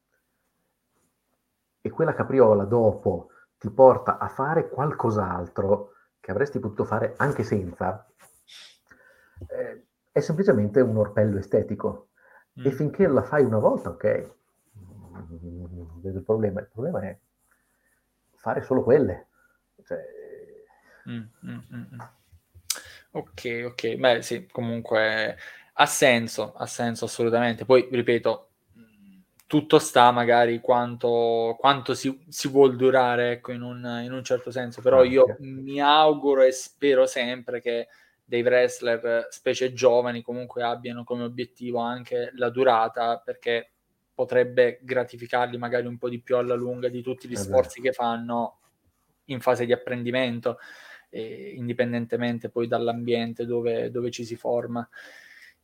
e 1.81 1.89
quella 1.89 2.13
capriola 2.13 2.63
dopo 2.63 3.31
ti 3.57 3.69
porta 3.69 4.17
a 4.17 4.29
fare 4.29 4.69
qualcos'altro 4.69 5.91
che 6.21 6.31
avresti 6.31 6.59
potuto 6.59 6.85
fare 6.85 7.15
anche 7.17 7.43
senza, 7.43 8.07
eh, 9.47 9.85
è 10.13 10.19
semplicemente 10.21 10.79
un 10.79 10.95
orpello 10.95 11.37
estetico. 11.37 12.11
Mm. 12.57 12.67
E 12.67 12.71
finché 12.71 13.07
la 13.07 13.21
fai 13.21 13.43
una 13.43 13.59
volta, 13.59 13.89
ok, 13.89 14.33
non 14.71 15.99
vedo 16.01 16.19
il 16.19 16.23
problema. 16.23 16.61
Il 16.61 16.69
problema 16.71 17.01
è 17.01 17.19
fare 18.35 18.61
solo 18.61 18.81
quelle. 18.81 19.27
Cioè... 19.83 19.99
Mm, 21.09 21.21
mm, 21.45 21.59
mm, 21.73 21.83
mm. 21.95 21.99
Ok, 23.15 23.63
ok, 23.67 23.95
beh 23.95 24.21
sì, 24.21 24.47
comunque 24.51 25.37
ha 25.73 25.85
senso, 25.85 26.53
ha 26.53 26.65
senso 26.65 27.05
assolutamente. 27.05 27.65
Poi, 27.65 27.87
ripeto, 27.89 28.49
tutto 29.47 29.79
sta 29.79 30.11
magari 30.11 30.59
quanto, 30.59 31.55
quanto 31.59 31.93
si, 31.93 32.25
si, 32.29 32.47
vuol 32.47 32.75
durare, 32.75 33.31
ecco, 33.33 33.51
in 33.51 33.61
un, 33.61 34.01
in 34.03 34.11
un 34.11 34.23
certo 34.23 34.51
senso. 34.51 34.81
Però 34.81 35.03
io 35.03 35.35
mi 35.39 35.79
auguro 35.79 36.41
e 36.41 36.51
spero 36.51 37.05
sempre 37.05 37.61
che 37.61 37.87
dei 38.23 38.41
wrestler, 38.41 39.27
specie 39.29 39.71
giovani, 39.73 40.21
comunque 40.21 40.63
abbiano 40.63 41.03
come 41.03 41.23
obiettivo 41.23 41.79
anche 41.79 42.31
la 42.35 42.49
durata, 42.49 43.21
perché 43.23 43.71
potrebbe 44.13 44.79
gratificarli 44.81 45.57
magari 45.57 45.87
un 45.87 45.97
po' 45.97 46.09
di 46.09 46.21
più 46.21 46.37
alla 46.37 46.55
lunga 46.55 46.87
di 46.87 47.01
tutti 47.01 47.27
gli 47.27 47.35
sforzi 47.35 47.81
che 47.81 47.91
fanno 47.91 48.59
in 49.25 49.41
fase 49.41 49.65
di 49.65 49.73
apprendimento, 49.73 50.57
eh, 51.15 51.53
indipendentemente 51.55 52.49
poi 52.49 52.67
dall'ambiente 52.67 53.45
dove, 53.45 53.89
dove 53.89 54.11
ci 54.11 54.25
si 54.25 54.35
forma. 54.35 54.87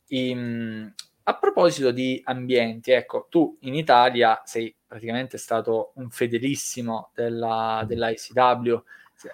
I, 0.08 0.90
a 1.24 1.36
proposito 1.36 1.90
di 1.90 2.20
ambienti, 2.24 2.90
ecco, 2.90 3.26
tu 3.28 3.56
in 3.60 3.74
Italia 3.74 4.40
sei 4.44 4.74
praticamente 4.86 5.36
stato 5.38 5.92
un 5.96 6.10
fedelissimo 6.10 7.10
della, 7.14 7.84
dell'ICW, 7.86 8.82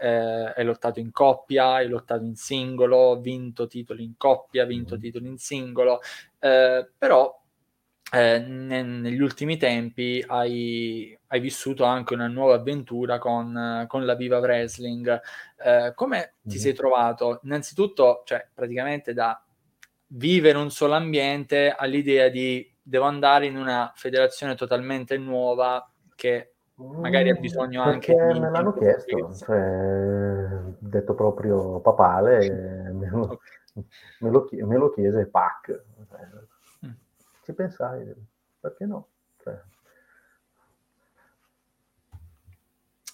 eh, 0.00 0.52
hai 0.54 0.64
lottato 0.64 0.98
in 0.98 1.12
coppia, 1.12 1.74
hai 1.74 1.88
lottato 1.88 2.24
in 2.24 2.34
singolo, 2.34 3.20
vinto 3.20 3.66
titoli 3.66 4.04
in 4.04 4.16
coppia, 4.16 4.66
vinto 4.66 4.98
titoli 4.98 5.28
in 5.28 5.38
singolo, 5.38 6.00
eh, 6.40 6.86
però 6.98 7.37
eh, 8.10 8.38
ne, 8.38 8.82
negli 8.82 9.20
ultimi 9.20 9.56
tempi 9.56 10.24
hai, 10.26 11.16
hai, 11.26 11.40
vissuto 11.40 11.84
anche 11.84 12.14
una 12.14 12.26
nuova 12.26 12.54
avventura 12.54 13.18
con, 13.18 13.84
con 13.86 14.06
la 14.06 14.14
Viva 14.14 14.38
Wrestling. 14.38 15.20
Eh, 15.62 15.92
come 15.94 16.34
ti 16.40 16.50
mm-hmm. 16.50 16.58
sei 16.58 16.74
trovato? 16.74 17.40
Innanzitutto, 17.42 18.22
cioè, 18.24 18.46
praticamente 18.52 19.12
da 19.12 19.42
vivere 20.08 20.56
un 20.56 20.70
solo 20.70 20.94
ambiente 20.94 21.74
all'idea 21.76 22.28
di 22.28 22.66
devo 22.88 23.04
andare 23.04 23.44
in 23.44 23.56
una 23.56 23.92
federazione 23.94 24.54
totalmente 24.54 25.18
nuova 25.18 25.86
che 26.14 26.52
magari 26.76 27.28
ha 27.28 27.36
mm, 27.36 27.40
bisogno 27.40 27.84
Perché 27.84 28.12
anche 28.12 28.32
di... 28.32 28.40
me 28.40 28.50
l'hanno 28.50 28.72
chiesto, 28.72 29.34
cioè, 29.34 30.48
detto 30.78 31.14
proprio 31.14 31.80
papale, 31.80 32.48
me 32.92 33.08
lo, 33.10 33.40
me 34.20 34.30
lo, 34.30 34.48
me 34.50 34.76
lo 34.76 34.90
chiese 34.90 35.26
PAC. 35.26 35.82
Ci 37.48 37.54
pensai, 37.54 38.14
perché 38.60 38.84
no? 38.84 39.08
Cioè. 39.42 39.58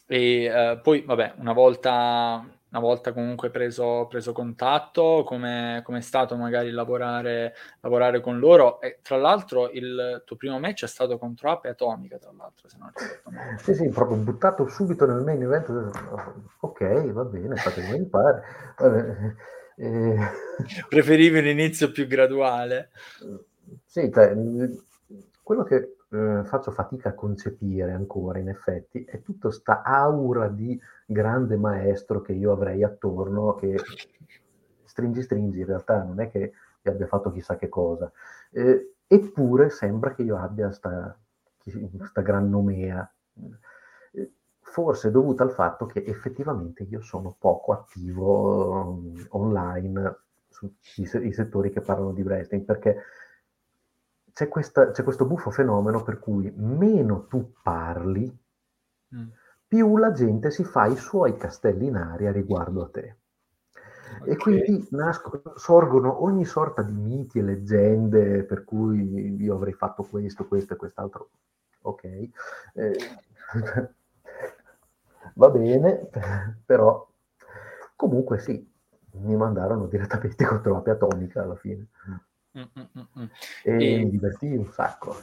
E 0.08 0.72
uh, 0.72 0.80
poi, 0.80 1.02
vabbè, 1.02 1.34
una 1.36 1.52
volta 1.52 2.44
una 2.70 2.80
volta 2.80 3.12
comunque 3.12 3.50
preso, 3.50 4.08
preso 4.08 4.32
contatto, 4.32 5.22
come 5.22 5.84
è 5.86 6.00
stato 6.00 6.34
magari 6.34 6.72
lavorare, 6.72 7.54
lavorare, 7.78 8.20
con 8.20 8.40
loro. 8.40 8.80
E 8.80 8.98
tra 9.02 9.16
l'altro 9.16 9.70
il 9.70 10.24
tuo 10.26 10.34
primo 10.34 10.58
match 10.58 10.82
è 10.82 10.88
stato 10.88 11.16
contro 11.16 11.52
Ape 11.52 11.68
Atomica, 11.68 12.18
tra 12.18 12.32
l'altro, 12.36 12.68
se 12.68 12.76
non 12.76 12.90
ricordo 12.92 13.30
male. 13.30 13.58
Sì, 13.58 13.72
sì, 13.72 13.88
proprio 13.88 14.16
buttato 14.16 14.66
subito 14.66 15.06
nel 15.06 15.22
main 15.22 15.40
event. 15.42 15.68
Ok, 16.58 17.12
va 17.12 17.22
bene, 17.22 17.54
fate 17.54 17.84
come 17.84 17.98
mi 18.00 18.08
pare. 18.08 18.42
Eh... 19.76 20.16
Preferivi 20.88 21.38
un 21.38 21.46
inizio 21.46 21.92
più 21.92 22.08
graduale? 22.08 22.90
Sì, 23.84 24.10
cioè, 24.12 24.36
quello 25.42 25.62
che 25.62 25.96
eh, 26.10 26.42
faccio 26.44 26.70
fatica 26.70 27.10
a 27.10 27.14
concepire 27.14 27.92
ancora, 27.92 28.38
in 28.38 28.48
effetti, 28.48 29.04
è 29.04 29.22
tutta 29.22 29.50
sta 29.50 29.82
aura 29.82 30.48
di 30.48 30.78
grande 31.06 31.56
maestro 31.56 32.20
che 32.20 32.32
io 32.32 32.52
avrei 32.52 32.82
attorno, 32.82 33.54
che 33.54 33.76
stringi 34.84 35.22
stringi, 35.22 35.58
in 35.60 35.66
realtà 35.66 36.02
non 36.02 36.20
è 36.20 36.30
che 36.30 36.52
abbia 36.84 37.06
fatto 37.06 37.30
chissà 37.30 37.56
che 37.56 37.68
cosa. 37.68 38.10
Eh, 38.50 38.94
eppure 39.06 39.70
sembra 39.70 40.14
che 40.14 40.22
io 40.22 40.36
abbia 40.36 40.70
sta, 40.70 41.16
sta 42.04 42.20
gran 42.20 42.48
nomea. 42.48 43.10
Eh, 44.12 44.32
forse 44.60 45.10
dovuta 45.10 45.42
al 45.42 45.52
fatto 45.52 45.86
che 45.86 46.04
effettivamente 46.04 46.84
io 46.84 47.00
sono 47.00 47.34
poco 47.38 47.72
attivo 47.72 48.70
um, 48.70 49.26
online 49.30 50.16
sui 50.48 51.32
settori 51.32 51.70
che 51.70 51.80
parlano 51.80 52.12
di 52.12 52.22
wrestling, 52.22 52.64
perché 52.64 52.96
c'è, 54.34 54.48
questa, 54.48 54.90
c'è, 54.90 55.04
questo 55.04 55.24
buffo 55.26 55.50
fenomeno 55.50 56.02
per 56.02 56.18
cui 56.18 56.52
meno 56.56 57.26
tu 57.26 57.52
parli, 57.62 58.36
mm. 59.14 59.28
più 59.68 59.96
la 59.96 60.10
gente 60.10 60.50
si 60.50 60.64
fa 60.64 60.86
i 60.86 60.96
suoi 60.96 61.36
castelli 61.36 61.86
in 61.86 61.96
aria 61.96 62.32
riguardo 62.32 62.82
a 62.82 62.88
te. 62.88 63.16
Okay. 64.20 64.32
E 64.32 64.36
quindi 64.36 64.86
nasco, 64.90 65.40
sorgono 65.54 66.24
ogni 66.24 66.44
sorta 66.44 66.82
di 66.82 66.92
miti 66.92 67.38
e 67.38 67.42
leggende 67.42 68.42
per 68.42 68.64
cui 68.64 69.40
io 69.40 69.54
avrei 69.54 69.72
fatto 69.72 70.02
questo, 70.02 70.46
questo 70.46 70.74
e 70.74 70.76
quest'altro. 70.76 71.30
Ok. 71.82 72.04
Eh, 72.04 72.30
va 75.34 75.50
bene, 75.50 76.08
però 76.64 77.08
comunque 77.94 78.38
sì, 78.40 78.68
mi 79.12 79.36
mandarono 79.36 79.86
direttamente 79.86 80.44
contro 80.44 80.72
la 80.72 80.80
piatonica 80.80 81.42
alla 81.42 81.56
fine. 81.56 81.88
Mm, 82.56 82.62
mm, 82.78 83.00
mm, 83.18 83.24
e, 83.64 83.92
e 83.92 83.98
mi 83.98 84.10
divertì 84.10 84.46
un 84.46 84.66
sacco. 84.70 85.16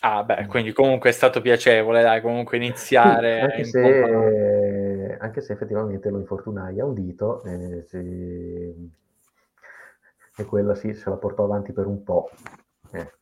Ah, 0.00 0.24
beh, 0.24 0.46
quindi 0.46 0.72
comunque 0.72 1.10
è 1.10 1.12
stato 1.12 1.40
piacevole, 1.40 2.02
dai, 2.02 2.20
comunque 2.20 2.56
iniziare. 2.56 3.40
Sì, 3.40 3.40
anche, 3.44 3.64
se, 3.64 5.16
anche, 5.20 5.40
se, 5.42 5.52
effettivamente 5.52 6.08
lo 6.10 6.18
infortunai 6.18 6.80
a 6.80 6.86
un 6.86 6.94
dito 6.94 7.44
e, 7.44 7.82
si, 7.88 8.90
e 10.36 10.44
quella 10.44 10.74
sì, 10.74 10.94
se 10.94 11.10
la 11.10 11.16
portò 11.16 11.44
avanti 11.44 11.72
per 11.72 11.86
un 11.86 12.02
po'. 12.02 12.30
Eh. 12.90 13.12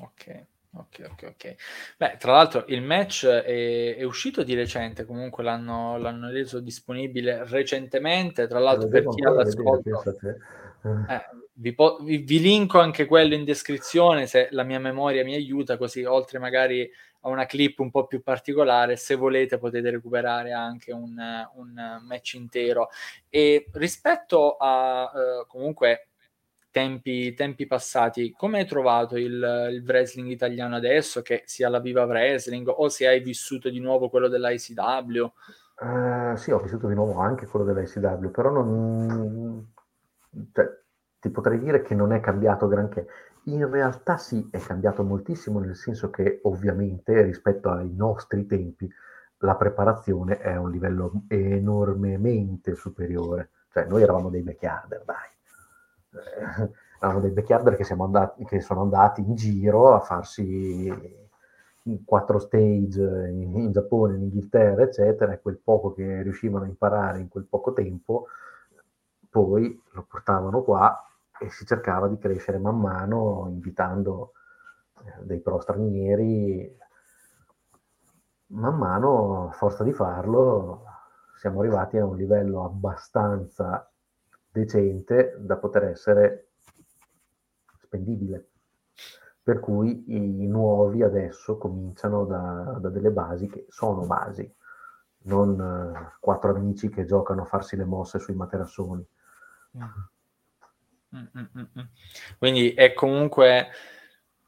Ok. 0.00 0.46
Ok, 0.72 1.04
ok, 1.10 1.22
ok. 1.30 1.54
Beh, 1.96 2.16
tra 2.16 2.32
l'altro 2.32 2.64
il 2.68 2.80
match 2.80 3.26
è, 3.26 3.96
è 3.96 4.02
uscito 4.04 4.44
di 4.44 4.54
recente, 4.54 5.04
comunque 5.04 5.42
l'hanno, 5.42 5.96
l'hanno, 5.96 6.30
reso 6.30 6.60
disponibile 6.60 7.44
recentemente, 7.44 8.46
tra 8.46 8.60
l'altro 8.60 8.88
per 8.88 9.08
chi 9.08 9.24
ha 9.24 9.30
l'ascolto... 9.30 10.04
Eh, 10.82 11.20
vi, 11.54 11.74
po- 11.74 11.98
vi, 12.02 12.18
vi, 12.18 12.40
linko 12.40 12.80
anche 12.80 13.04
quello 13.04 13.34
in 13.34 13.44
descrizione 13.44 14.26
se 14.26 14.48
la 14.52 14.62
mia 14.62 14.78
memoria 14.78 15.24
mi 15.24 15.34
aiuta, 15.34 15.76
così 15.76 16.04
oltre 16.04 16.38
magari 16.38 16.90
a 17.22 17.28
una 17.28 17.44
clip 17.44 17.80
un 17.80 17.90
po' 17.90 18.06
più 18.06 18.22
particolare, 18.22 18.96
se 18.96 19.14
volete 19.14 19.58
potete 19.58 19.90
recuperare 19.90 20.52
anche 20.52 20.92
un, 20.92 21.16
un 21.54 22.00
match 22.06 22.34
intero. 22.34 22.88
E 23.28 23.66
rispetto 23.72 24.56
a 24.56 25.02
uh, 25.04 25.46
comunque 25.46 26.08
tempi, 26.70 27.34
tempi, 27.34 27.66
passati, 27.66 28.32
come 28.32 28.60
hai 28.60 28.66
trovato 28.66 29.16
il, 29.16 29.68
il, 29.72 29.82
wrestling 29.84 30.30
italiano 30.30 30.76
adesso, 30.76 31.20
che 31.20 31.42
sia 31.44 31.68
la 31.68 31.80
Viva 31.80 32.04
Wrestling 32.04 32.66
o 32.68 32.88
se 32.88 33.06
hai 33.06 33.20
vissuto 33.20 33.68
di 33.68 33.80
nuovo 33.80 34.08
quello 34.08 34.28
dell'ICW? 34.28 35.32
Uh, 35.80 36.32
eh, 36.32 36.36
sì, 36.36 36.52
ho 36.52 36.58
vissuto 36.58 36.86
di 36.88 36.94
nuovo 36.94 37.18
anche 37.18 37.46
quello 37.46 37.66
dell'ICW, 37.66 38.30
però 38.30 38.50
non 38.50 39.68
cioè, 40.52 40.66
ti 41.18 41.28
potrei 41.30 41.58
dire 41.58 41.82
che 41.82 41.94
non 41.94 42.12
è 42.12 42.20
cambiato 42.20 42.68
granché. 42.68 43.06
In 43.44 43.68
realtà 43.70 44.16
sì, 44.16 44.48
è 44.50 44.58
cambiato 44.58 45.02
moltissimo, 45.02 45.60
nel 45.60 45.76
senso 45.76 46.10
che 46.10 46.40
ovviamente 46.44 47.22
rispetto 47.22 47.70
ai 47.70 47.92
nostri 47.94 48.46
tempi 48.46 48.90
la 49.38 49.56
preparazione 49.56 50.38
è 50.38 50.52
a 50.52 50.60
un 50.60 50.70
livello 50.70 51.22
enormemente 51.28 52.74
superiore. 52.74 53.50
Cioè, 53.70 53.86
noi 53.86 54.02
eravamo 54.02 54.30
dei 54.30 54.42
backyarder, 54.42 55.02
dai. 55.04 55.16
Eh, 56.12 56.70
eravamo 56.98 57.20
dei 57.20 57.30
backyarder 57.30 57.76
che, 57.76 57.92
andati, 57.92 58.44
che 58.44 58.60
sono 58.60 58.82
andati 58.82 59.20
in 59.22 59.34
giro 59.34 59.94
a 59.94 60.00
farsi 60.00 61.28
quattro 62.04 62.38
stage 62.38 63.28
in, 63.30 63.56
in 63.56 63.72
Giappone, 63.72 64.16
in 64.16 64.22
Inghilterra, 64.22 64.82
eccetera, 64.82 65.32
e 65.32 65.40
quel 65.40 65.58
poco 65.62 65.92
che 65.92 66.22
riuscivano 66.22 66.64
a 66.64 66.68
imparare 66.68 67.20
in 67.20 67.28
quel 67.28 67.46
poco 67.48 67.72
tempo 67.72 68.26
poi 69.30 69.80
lo 69.92 70.02
portavano 70.02 70.62
qua 70.62 70.96
e 71.38 71.48
si 71.50 71.64
cercava 71.64 72.08
di 72.08 72.18
crescere 72.18 72.58
man 72.58 72.78
mano 72.78 73.46
invitando 73.48 74.32
eh, 75.04 75.24
dei 75.24 75.40
pro 75.40 75.60
stranieri. 75.60 76.76
Man 78.48 78.76
mano, 78.76 79.48
a 79.48 79.52
forza 79.52 79.84
di 79.84 79.92
farlo, 79.92 80.84
siamo 81.38 81.60
arrivati 81.60 81.96
a 81.96 82.04
un 82.04 82.16
livello 82.16 82.64
abbastanza 82.64 83.88
decente 84.50 85.36
da 85.38 85.56
poter 85.56 85.84
essere 85.84 86.48
spendibile. 87.78 88.48
Per 89.42 89.60
cui 89.60 90.04
i 90.08 90.46
nuovi 90.46 91.02
adesso 91.02 91.56
cominciano 91.56 92.24
da, 92.24 92.76
da 92.78 92.88
delle 92.90 93.10
basi 93.10 93.48
che 93.48 93.66
sono 93.68 94.04
basi, 94.04 94.52
non 95.22 95.58
uh, 95.58 96.18
quattro 96.20 96.50
amici 96.50 96.88
che 96.88 97.04
giocano 97.04 97.42
a 97.42 97.46
farsi 97.46 97.76
le 97.76 97.84
mosse 97.84 98.18
sui 98.18 98.34
materassoni. 98.34 99.04
Mm, 99.76 101.24
mm, 101.36 101.44
mm, 101.58 101.84
Quindi 102.38 102.72
è 102.72 102.92
comunque, 102.92 103.68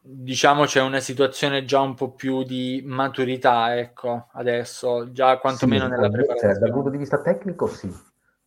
diciamo, 0.01 0.65
c'è 0.65 0.81
una 0.81 1.01
situazione 1.01 1.65
già 1.65 1.81
un 1.81 1.95
po' 1.95 2.13
più 2.13 2.43
di 2.43 2.83
maturità, 2.85 3.77
ecco, 3.79 4.29
adesso, 4.33 5.13
già 5.13 5.39
quantomeno 5.39 5.85
sì, 5.85 5.91
nella 5.91 6.09
preparazione. 6.09 6.55
Cioè, 6.55 6.63
dal 6.63 6.73
punto 6.73 6.91
di 6.91 6.99
vista 6.99 7.21
tecnico 7.21 7.67
sì, 7.67 7.93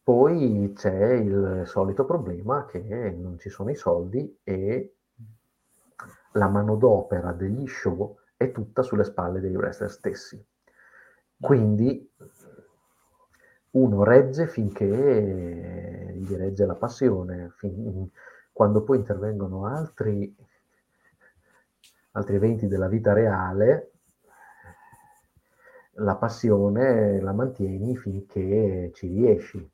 poi 0.04 0.74
c'è 0.76 1.14
il 1.14 1.64
solito 1.66 2.06
problema 2.06 2.66
che 2.66 2.80
non 2.80 3.40
ci 3.40 3.50
sono 3.50 3.72
i 3.72 3.76
soldi 3.76 4.40
e 4.44 4.96
la 6.34 6.48
manodopera 6.48 7.32
degli 7.32 7.68
show 7.68 8.20
è 8.38 8.52
tutta 8.52 8.82
sulle 8.82 9.04
spalle 9.04 9.40
dei 9.40 9.56
wrestler 9.56 9.90
stessi. 9.90 10.44
Quindi 11.40 12.10
uno 13.76 14.04
regge 14.04 14.48
finché 14.48 16.14
gli 16.16 16.34
regge 16.36 16.66
la 16.66 16.76
passione, 16.76 17.52
fin, 17.58 18.10
quando 18.52 18.84
poi 18.84 18.98
intervengono 18.98 19.66
altri, 19.66 20.34
altri 22.12 22.36
eventi 22.36 22.68
della 22.68 22.88
vita 22.88 23.14
reale, 23.14 23.92
la 25.98 26.16
passione 26.16 27.20
la 27.22 27.34
mantieni 27.34 27.96
finché 27.98 28.92
ci 28.94 29.08
riesci. 29.08 29.70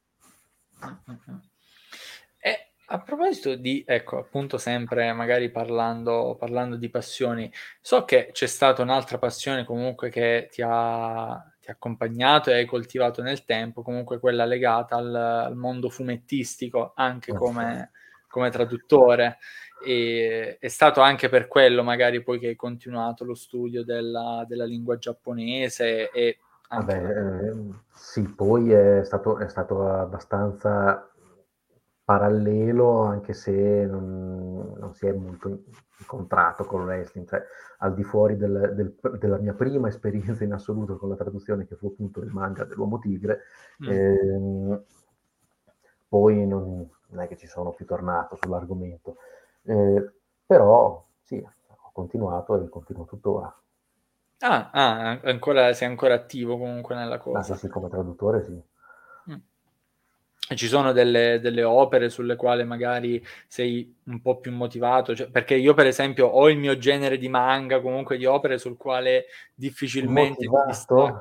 E 2.40 2.72
a 2.88 3.02
proposito 3.02 3.56
di, 3.56 3.84
ecco, 3.86 4.18
appunto 4.18 4.58
sempre 4.58 5.14
magari 5.14 5.52
parlando, 5.52 6.36
parlando 6.40 6.76
di 6.76 6.90
passioni, 6.90 7.52
so 7.80 8.04
che 8.04 8.30
c'è 8.32 8.48
stata 8.48 8.82
un'altra 8.82 9.20
passione 9.20 9.64
comunque 9.64 10.10
che 10.10 10.48
ti 10.52 10.64
ha 10.66 11.51
ti 11.62 11.70
ha 11.70 11.74
accompagnato 11.74 12.50
e 12.50 12.56
hai 12.56 12.66
coltivato 12.66 13.22
nel 13.22 13.46
tempo, 13.46 13.84
comunque 13.84 14.20
quella 14.20 14.46
legata 14.46 14.96
al, 14.96 15.14
al 15.16 15.56
mondo 15.56 15.90
fumettistico, 15.90 16.94
anche 16.96 17.34
come, 17.34 17.92
come 18.28 18.50
traduttore. 18.50 19.38
E, 19.86 20.58
è 20.60 20.68
stato 20.68 21.02
anche 21.02 21.30
per 21.30 21.48
quello, 21.48 21.84
magari 21.84 22.24
poi 22.24 22.40
che 22.40 22.48
hai 22.48 22.56
continuato 22.56 23.24
lo 23.24 23.36
studio 23.36 23.84
della, 23.84 24.44
della 24.48 24.66
lingua 24.66 24.98
giapponese. 24.98 26.10
E 26.10 26.40
anche... 26.70 27.00
Vabbè, 27.00 27.50
eh, 27.50 27.56
sì, 27.94 28.24
poi 28.24 28.72
è 28.72 29.04
stato, 29.04 29.38
è 29.38 29.48
stato 29.48 29.88
abbastanza 29.88 31.08
parallelo, 32.04 33.04
anche 33.04 33.34
se 33.34 33.86
non, 33.86 34.74
non 34.80 34.94
si 34.96 35.06
è 35.06 35.14
molto 35.14 35.64
incontrato 36.02 36.66
con 36.66 36.84
wrestling, 36.84 37.28
cioè 37.28 37.42
al 37.78 37.94
di 37.94 38.04
fuori 38.04 38.36
del, 38.36 38.74
del, 38.76 39.18
della 39.18 39.38
mia 39.38 39.54
prima 39.54 39.88
esperienza 39.88 40.44
in 40.44 40.54
assoluto 40.54 40.98
con 40.98 41.10
la 41.10 41.16
traduzione, 41.16 41.66
che 41.66 41.76
fu 41.76 41.88
appunto 41.88 42.22
il 42.22 42.32
manga 42.32 42.66
dell'Uomo 42.66 43.00
Tigre, 43.00 43.42
mm. 43.84 43.90
ehm, 43.90 44.84
poi 46.08 46.46
non, 46.46 46.90
non, 47.08 47.24
è 47.24 47.28
che 47.28 47.38
ci 47.38 47.48
sono 47.48 47.72
più 47.72 47.86
tornato 47.86 48.36
sull'argomento, 48.36 49.18
eh, 49.64 50.12
però 50.46 51.04
sì, 51.22 51.38
ho 51.38 51.92
continuato 51.94 52.62
e 52.62 52.70
continuo 52.70 53.06
tuttora. 53.06 53.56
Ah, 54.40 54.70
ah 54.72 55.20
ancora, 55.24 55.72
sei 55.74 55.88
ancora 55.88 56.16
attivo 56.16 56.58
comunque 56.58 56.96
nella 56.96 57.20
cosa. 57.20 57.38
Ah, 57.38 57.44
sì, 57.44 57.54
sì, 57.56 57.68
come 57.68 57.90
traduttore 57.90 58.44
sì 58.44 58.71
ci 60.56 60.68
sono 60.68 60.92
delle, 60.92 61.40
delle, 61.40 61.64
opere 61.64 62.10
sulle 62.10 62.36
quali 62.36 62.64
magari 62.66 63.24
sei 63.48 63.96
un 64.06 64.22
po' 64.22 64.40
più 64.40 64.52
motivato, 64.52 65.16
cioè, 65.16 65.30
perché 65.30 65.56
io 65.56 65.74
per 65.74 65.88
esempio 65.88 66.28
ho 66.28 66.50
il 66.50 66.58
mio 66.58 66.78
genere 66.78 67.18
di 67.18 67.30
manga, 67.30 67.82
comunque 67.82 68.18
di 68.18 68.26
opere 68.26 68.58
sul 68.58 68.78
quale 68.78 69.26
difficilmente 69.54 70.48
motivato. 70.48 71.20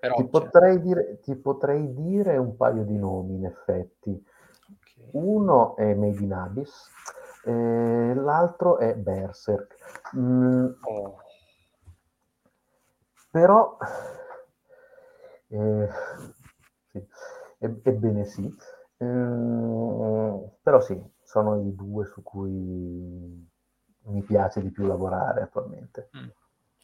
Però, 0.00 0.14
ti, 0.16 0.26
potrei 0.26 0.80
dire, 0.80 1.20
ti 1.20 1.36
potrei 1.36 1.94
dire 1.94 2.36
un 2.36 2.56
paio 2.56 2.82
di 2.82 2.96
nomi, 2.96 3.36
in 3.36 3.46
effetti. 3.46 4.10
Okay. 4.10 5.08
Uno 5.12 5.76
è 5.76 5.94
Made 5.94 6.20
in 6.20 6.32
Abyss, 6.32 6.88
eh, 7.44 8.12
l'altro 8.14 8.78
è 8.78 8.94
Berserk. 8.94 9.76
Mm, 10.16 10.66
oh. 10.82 11.18
Però, 13.30 13.78
eh, 15.48 15.88
sì, 16.90 17.06
ebbene 17.62 18.24
sì, 18.24 18.46
eh, 18.98 20.50
però 20.62 20.80
sì, 20.80 21.00
sono 21.22 21.60
i 21.60 21.74
due 21.74 22.06
su 22.06 22.22
cui 22.22 23.50
mi 24.04 24.22
piace 24.22 24.60
di 24.60 24.70
più 24.70 24.86
lavorare 24.86 25.42
attualmente. 25.42 26.10
Mm. 26.16 26.28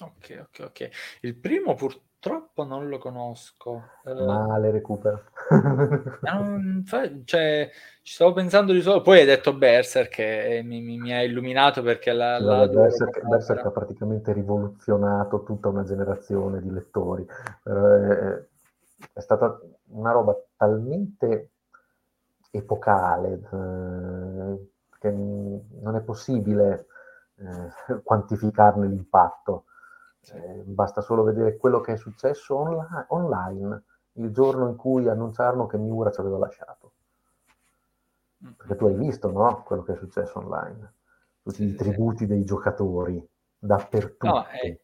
Ok, 0.00 0.46
ok, 0.48 0.64
ok. 0.64 0.88
Il 1.22 1.36
primo 1.36 1.74
purtroppo 1.74 2.64
non 2.64 2.88
lo 2.88 2.98
conosco. 2.98 3.82
Uh, 4.04 4.24
Ma 4.24 4.58
le 4.58 4.70
recupero. 4.70 5.24
non, 6.22 6.84
cioè, 7.24 7.68
ci 8.02 8.14
stavo 8.14 8.32
pensando 8.32 8.72
di 8.72 8.80
solo. 8.80 9.02
Poi 9.02 9.18
hai 9.18 9.26
detto 9.26 9.54
Berserk 9.54 10.14
che 10.14 10.60
mi, 10.64 10.80
mi, 10.80 10.98
mi 10.98 11.12
ha 11.12 11.22
illuminato 11.22 11.82
perché 11.82 12.12
la, 12.12 12.38
la 12.38 12.68
Berserk, 12.68 13.24
Berserk 13.26 13.64
ha 13.64 13.70
praticamente 13.70 14.32
rivoluzionato 14.32 15.42
tutta 15.42 15.68
una 15.68 15.82
generazione 15.82 16.60
di 16.60 16.70
lettori. 16.70 17.26
È, 17.64 17.70
è 19.12 19.20
stata 19.20 19.60
una 19.90 20.12
roba 20.12 20.36
talmente 20.58 21.52
epocale 22.50 23.32
eh, 23.32 24.70
che 24.98 25.10
non 25.10 25.94
è 25.96 26.00
possibile 26.02 26.86
eh, 27.36 28.00
quantificarne 28.02 28.86
l'impatto. 28.86 29.64
Eh, 30.30 30.62
basta 30.66 31.00
solo 31.00 31.22
vedere 31.22 31.56
quello 31.56 31.80
che 31.80 31.94
è 31.94 31.96
successo 31.96 32.56
onla- 32.56 33.06
online 33.08 33.82
il 34.18 34.30
giorno 34.30 34.68
in 34.68 34.76
cui 34.76 35.08
annunciarono 35.08 35.66
che 35.66 35.78
Miura 35.78 36.10
ci 36.10 36.20
aveva 36.20 36.38
lasciato. 36.38 36.92
Mm. 38.44 38.50
Perché 38.50 38.76
tu 38.76 38.86
hai 38.86 38.94
visto, 38.94 39.30
no? 39.30 39.62
Quello 39.62 39.82
che 39.82 39.94
è 39.94 39.96
successo 39.96 40.38
online. 40.40 40.92
Tutti 41.42 41.64
i 41.64 41.74
tributi 41.74 42.26
dei 42.26 42.44
giocatori 42.44 43.26
dappertutto. 43.56 44.26
No, 44.26 44.46
eh, 44.48 44.80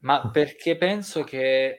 ma 0.00 0.30
perché 0.30 0.76
penso 0.76 1.24
che 1.24 1.76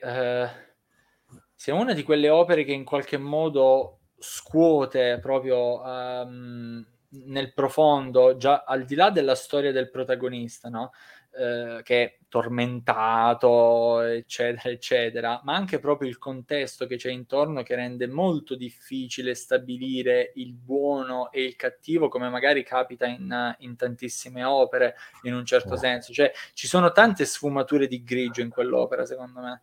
eh, 1.60 1.62
sia 1.62 1.74
una 1.74 1.92
di 1.92 2.02
quelle 2.02 2.30
opere 2.30 2.64
che 2.64 2.72
in 2.72 2.84
qualche 2.84 3.18
modo 3.18 3.98
scuote 4.18 5.18
proprio 5.20 5.80
um, 5.82 6.86
nel 7.10 7.52
profondo, 7.52 8.36
già 8.36 8.64
al 8.66 8.84
di 8.84 8.94
là 8.94 9.10
della 9.10 9.34
storia 9.34 9.72
del 9.72 9.90
protagonista, 9.90 10.70
no? 10.70 10.92
Eh, 11.32 11.80
che 11.84 12.02
è 12.02 12.18
tormentato, 12.28 14.00
eccetera, 14.00 14.68
eccetera, 14.68 15.40
ma 15.44 15.54
anche 15.54 15.78
proprio 15.78 16.08
il 16.08 16.18
contesto 16.18 16.86
che 16.86 16.96
c'è 16.96 17.10
intorno 17.10 17.62
che 17.62 17.76
rende 17.76 18.08
molto 18.08 18.56
difficile 18.56 19.34
stabilire 19.34 20.32
il 20.36 20.54
buono 20.54 21.30
e 21.30 21.44
il 21.44 21.56
cattivo, 21.56 22.08
come 22.08 22.28
magari 22.30 22.64
capita 22.64 23.06
in, 23.06 23.54
in 23.58 23.76
tantissime 23.76 24.42
opere, 24.44 24.96
in 25.22 25.34
un 25.34 25.44
certo 25.44 25.76
senso. 25.76 26.12
Cioè, 26.12 26.32
ci 26.52 26.66
sono 26.66 26.90
tante 26.90 27.24
sfumature 27.24 27.86
di 27.86 28.02
grigio 28.02 28.40
in 28.40 28.50
quell'opera, 28.50 29.06
secondo 29.06 29.40
me. 29.40 29.62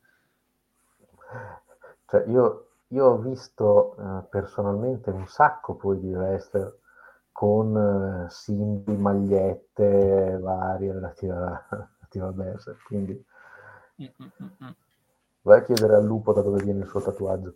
Cioè, 2.08 2.24
io, 2.28 2.68
io 2.88 3.06
ho 3.06 3.18
visto 3.18 3.96
uh, 3.98 4.28
personalmente 4.30 5.10
un 5.10 5.28
sacco 5.28 5.76
poi 5.76 6.00
di 6.00 6.14
wrestler 6.14 6.74
con 7.38 7.78
eh, 8.26 8.32
simboli, 8.32 8.98
magliette 8.98 10.40
varie 10.42 10.92
relative 10.92 11.34
a, 11.34 11.68
relative 11.70 12.26
a 12.26 12.32
Berserk. 12.32 12.84
Quindi 12.88 13.26
Mm-mm-mm. 14.02 14.76
vai 15.42 15.60
a 15.60 15.64
chiedere 15.64 15.96
al 15.96 16.04
lupo 16.06 16.34
da 16.34 16.42
dove 16.42 16.64
viene 16.64 16.80
il 16.80 16.88
suo 16.88 17.00
tatuaggio. 17.00 17.54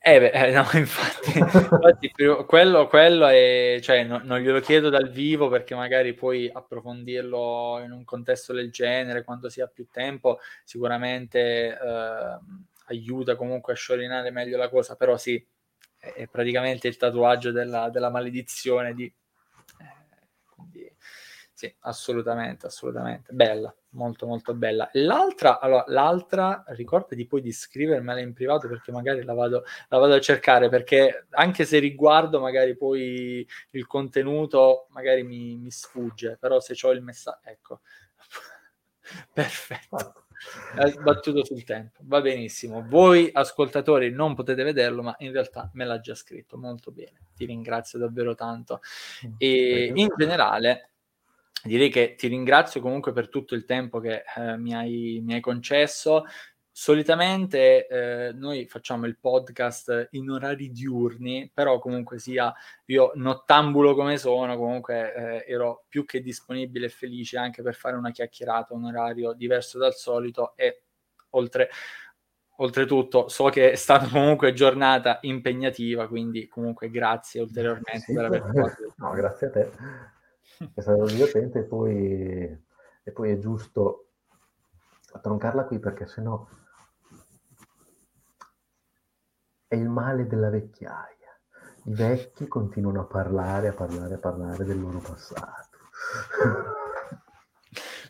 Eh 0.00 0.20
beh, 0.20 0.30
eh, 0.30 0.50
no, 0.52 0.64
infatti, 0.78 1.38
infatti 1.38 2.12
quello, 2.46 2.86
quello 2.86 3.26
è, 3.26 3.78
cioè, 3.82 4.04
no, 4.04 4.20
non 4.22 4.38
glielo 4.38 4.60
chiedo 4.60 4.90
dal 4.90 5.10
vivo 5.10 5.48
perché 5.48 5.74
magari 5.74 6.14
poi 6.14 6.48
approfondirlo 6.50 7.80
in 7.84 7.90
un 7.90 8.04
contesto 8.04 8.52
del 8.52 8.70
genere, 8.70 9.24
quando 9.24 9.48
si 9.48 9.60
ha 9.60 9.66
più 9.66 9.86
tempo, 9.90 10.38
sicuramente 10.64 11.38
eh, 11.76 12.38
aiuta 12.86 13.34
comunque 13.36 13.72
a 13.72 13.76
sciorinare 13.76 14.30
meglio 14.30 14.56
la 14.56 14.68
cosa, 14.68 14.94
però 14.94 15.16
sì, 15.16 15.44
è 15.98 16.26
praticamente 16.28 16.86
il 16.88 16.96
tatuaggio 16.96 17.50
della, 17.50 17.90
della 17.90 18.10
maledizione 18.10 18.94
di... 18.94 19.12
Sì, 21.58 21.74
assolutamente, 21.80 22.66
assolutamente. 22.66 23.32
Bella, 23.32 23.74
molto 23.94 24.28
molto 24.28 24.54
bella. 24.54 24.88
L'altra, 24.92 25.58
allora, 25.58 25.82
l'altra, 25.88 26.62
ricordati 26.68 27.26
poi 27.26 27.40
di 27.40 27.50
scrivermela 27.50 28.20
in 28.20 28.32
privato 28.32 28.68
perché 28.68 28.92
magari 28.92 29.24
la 29.24 29.34
vado, 29.34 29.64
la 29.88 29.98
vado 29.98 30.14
a 30.14 30.20
cercare, 30.20 30.68
perché 30.68 31.26
anche 31.30 31.64
se 31.64 31.80
riguardo 31.80 32.38
magari 32.38 32.76
poi 32.76 33.44
il 33.70 33.86
contenuto, 33.88 34.86
magari 34.90 35.24
mi, 35.24 35.56
mi 35.56 35.72
sfugge, 35.72 36.36
però 36.38 36.60
se 36.60 36.76
ho 36.80 36.92
il 36.92 37.02
messaggio, 37.02 37.40
ecco. 37.42 37.80
Perfetto. 39.34 40.26
Hai 40.76 40.96
battuto 41.00 41.44
sul 41.44 41.64
tempo, 41.64 42.02
va 42.04 42.20
benissimo. 42.20 42.84
Voi 42.86 43.30
ascoltatori 43.32 44.12
non 44.12 44.36
potete 44.36 44.62
vederlo, 44.62 45.02
ma 45.02 45.16
in 45.18 45.32
realtà 45.32 45.68
me 45.72 45.84
l'ha 45.84 45.98
già 45.98 46.14
scritto 46.14 46.56
molto 46.56 46.92
bene. 46.92 47.30
Ti 47.34 47.46
ringrazio 47.46 47.98
davvero 47.98 48.36
tanto. 48.36 48.80
Mm, 49.26 49.32
e 49.38 49.92
in 49.92 50.08
generale, 50.16 50.90
direi 51.64 51.90
che 51.90 52.14
ti 52.16 52.28
ringrazio 52.28 52.80
comunque 52.80 53.12
per 53.12 53.28
tutto 53.28 53.54
il 53.54 53.64
tempo 53.64 53.98
che 54.00 54.22
eh, 54.36 54.56
mi, 54.56 54.74
hai, 54.74 55.20
mi 55.22 55.34
hai 55.34 55.40
concesso. 55.40 56.24
Solitamente 56.70 57.88
eh, 57.88 58.32
noi 58.32 58.66
facciamo 58.66 59.06
il 59.06 59.18
podcast 59.18 60.10
in 60.12 60.30
orari 60.30 60.70
diurni, 60.70 61.50
però 61.52 61.80
comunque 61.80 62.20
sia 62.20 62.54
io 62.84 63.10
nottambulo 63.16 63.96
come 63.96 64.16
sono, 64.16 64.56
comunque 64.56 65.44
eh, 65.44 65.52
ero 65.52 65.86
più 65.88 66.04
che 66.04 66.20
disponibile 66.20 66.86
e 66.86 66.90
felice 66.90 67.36
anche 67.36 67.62
per 67.62 67.74
fare 67.74 67.96
una 67.96 68.12
chiacchierata, 68.12 68.74
un 68.74 68.84
orario 68.84 69.32
diverso 69.32 69.76
dal 69.78 69.94
solito 69.94 70.52
e 70.54 70.82
oltre, 71.30 71.68
oltretutto 72.58 73.28
so 73.28 73.48
che 73.48 73.72
è 73.72 73.74
stata 73.74 74.06
comunque 74.08 74.52
giornata 74.52 75.18
impegnativa, 75.22 76.06
quindi 76.06 76.46
comunque 76.46 76.90
grazie 76.90 77.40
ulteriormente 77.40 78.04
sì, 78.06 78.12
per 78.14 78.24
aver 78.24 78.42
fatto. 78.42 78.94
No, 78.98 79.10
grazie 79.10 79.46
a 79.48 79.50
te. 79.50 79.70
È 80.74 80.80
stato 80.80 81.04
divertente 81.04 81.60
e 81.60 81.64
poi, 81.64 81.94
e 83.02 83.12
poi 83.12 83.30
è 83.30 83.38
giusto 83.38 84.08
troncarla 85.20 85.64
qui 85.64 85.78
perché 85.78 86.06
sennò 86.06 86.46
è 89.68 89.74
il 89.74 89.88
male 89.88 90.26
della 90.26 90.48
vecchiaia. 90.48 91.16
I 91.84 91.94
vecchi 91.94 92.48
continuano 92.48 93.02
a 93.02 93.04
parlare, 93.04 93.68
a 93.68 93.72
parlare, 93.72 94.14
a 94.14 94.18
parlare 94.18 94.64
del 94.64 94.80
loro 94.80 94.98
passato. 94.98 95.78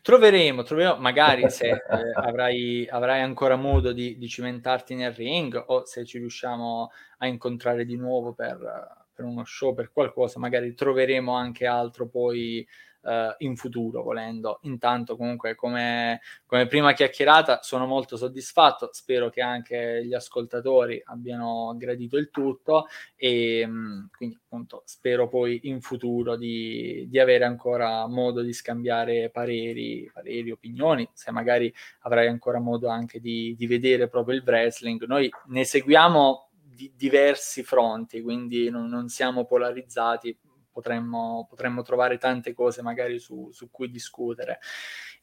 Troveremo, 0.00 0.62
troveremo 0.62 0.96
magari 0.96 1.50
se 1.50 1.68
eh, 1.68 1.82
avrai, 2.14 2.88
avrai, 2.88 3.20
ancora 3.20 3.56
modo 3.56 3.92
di, 3.92 4.16
di, 4.16 4.26
cimentarti 4.26 4.94
nel 4.94 5.12
ring 5.12 5.62
o 5.66 5.84
se 5.84 6.06
ci 6.06 6.16
riusciamo 6.18 6.90
a 7.18 7.26
incontrare 7.26 7.84
di 7.84 7.96
nuovo 7.96 8.32
per, 8.32 9.06
per 9.18 9.26
uno 9.26 9.44
show, 9.44 9.74
per 9.74 9.90
qualcosa, 9.90 10.38
magari 10.38 10.74
troveremo 10.74 11.32
anche 11.32 11.66
altro 11.66 12.06
poi 12.06 12.64
uh, 13.02 13.34
in 13.38 13.56
futuro 13.56 14.02
volendo. 14.04 14.60
Intanto 14.62 15.16
comunque 15.16 15.56
come, 15.56 16.20
come 16.46 16.68
prima 16.68 16.92
chiacchierata 16.92 17.62
sono 17.62 17.86
molto 17.86 18.16
soddisfatto, 18.16 18.90
spero 18.92 19.28
che 19.28 19.40
anche 19.40 20.04
gli 20.04 20.14
ascoltatori 20.14 21.02
abbiano 21.06 21.74
gradito 21.76 22.16
il 22.16 22.30
tutto 22.30 22.86
e 23.16 23.66
mh, 23.66 23.72
mm, 23.72 24.04
quindi 24.16 24.38
appunto 24.40 24.82
spero 24.84 25.26
poi 25.26 25.62
in 25.64 25.80
futuro 25.80 26.36
di, 26.36 27.06
di 27.08 27.18
avere 27.18 27.44
ancora 27.44 28.06
modo 28.06 28.40
di 28.40 28.52
scambiare 28.52 29.30
pareri, 29.30 30.08
pareri, 30.12 30.52
opinioni, 30.52 31.08
se 31.12 31.32
magari 31.32 31.74
avrai 32.02 32.28
ancora 32.28 32.60
modo 32.60 32.88
anche 32.88 33.18
di, 33.18 33.56
di 33.56 33.66
vedere 33.66 34.08
proprio 34.08 34.36
il 34.36 34.44
wrestling. 34.46 35.04
Noi 35.06 35.28
ne 35.46 35.64
seguiamo 35.64 36.47
di 36.78 36.92
diversi 36.94 37.64
fronti, 37.64 38.20
quindi 38.22 38.70
non, 38.70 38.86
non 38.86 39.08
siamo 39.08 39.44
polarizzati, 39.44 40.38
potremmo, 40.70 41.44
potremmo 41.50 41.82
trovare 41.82 42.18
tante 42.18 42.54
cose 42.54 42.82
magari 42.82 43.18
su, 43.18 43.48
su 43.50 43.68
cui 43.68 43.90
discutere. 43.90 44.60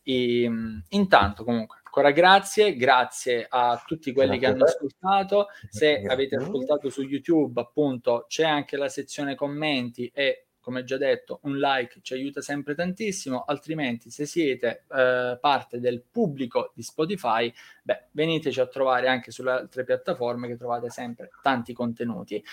E, 0.03 0.51
intanto, 0.89 1.45
comunque, 1.45 1.77
ancora 1.81 2.11
grazie, 2.11 2.75
grazie 2.75 3.45
a 3.47 3.81
tutti 3.85 4.11
quelli 4.11 4.37
che 4.37 4.47
hanno 4.47 4.65
ascoltato. 4.65 5.47
Se 5.69 6.01
avete 6.05 6.35
ascoltato 6.35 6.89
su 6.89 7.03
YouTube, 7.03 7.61
appunto, 7.61 8.25
c'è 8.27 8.43
anche 8.43 8.75
la 8.75 8.89
sezione 8.89 9.35
commenti 9.35 10.11
e 10.13 10.44
come 10.65 10.83
già 10.83 10.97
detto, 10.97 11.41
un 11.43 11.59
like 11.59 11.99
ci 12.01 12.15
aiuta 12.15 12.41
sempre 12.41 12.73
tantissimo, 12.73 13.43
altrimenti 13.45 14.09
se 14.09 14.25
siete 14.25 14.85
eh, 14.91 15.37
parte 15.39 15.79
del 15.79 16.01
pubblico 16.01 16.71
di 16.73 16.81
Spotify, 16.81 17.53
beh, 17.83 18.07
veniteci 18.11 18.59
a 18.59 18.65
trovare 18.65 19.07
anche 19.07 19.29
sulle 19.29 19.51
altre 19.51 19.83
piattaforme 19.83 20.47
che 20.47 20.57
trovate 20.57 20.89
sempre 20.89 21.29
tanti 21.43 21.71
contenuti. 21.71 22.43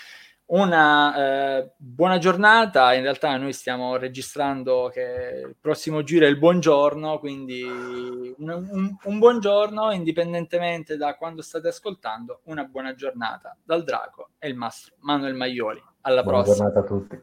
una 0.45 1.57
eh, 1.57 1.71
buona 1.77 2.17
giornata. 2.17 2.93
In 2.93 3.01
realtà 3.01 3.35
noi 3.37 3.53
stiamo 3.53 3.95
registrando 3.97 4.89
che 4.93 5.43
il 5.47 5.55
prossimo 5.59 6.03
giro 6.03 6.25
è 6.25 6.29
il 6.29 6.37
buongiorno, 6.37 7.17
quindi 7.19 7.63
un, 7.63 8.49
un, 8.49 8.95
un 9.01 9.19
buongiorno 9.19 9.91
indipendentemente 9.91 10.97
da 10.97 11.15
quando 11.15 11.41
state 11.41 11.69
ascoltando, 11.69 12.41
una 12.45 12.65
buona 12.65 12.93
giornata 12.93 13.57
dal 13.63 13.83
Draco 13.83 14.31
e 14.37 14.49
il 14.49 14.55
mastro 14.55 14.95
Manuel 14.99 15.33
Maioli. 15.33 15.81
Alla 16.01 16.21
buona 16.21 16.43
prossima. 16.43 16.69
giornata 16.69 16.79
a 16.79 16.83
tutti. 16.83 17.21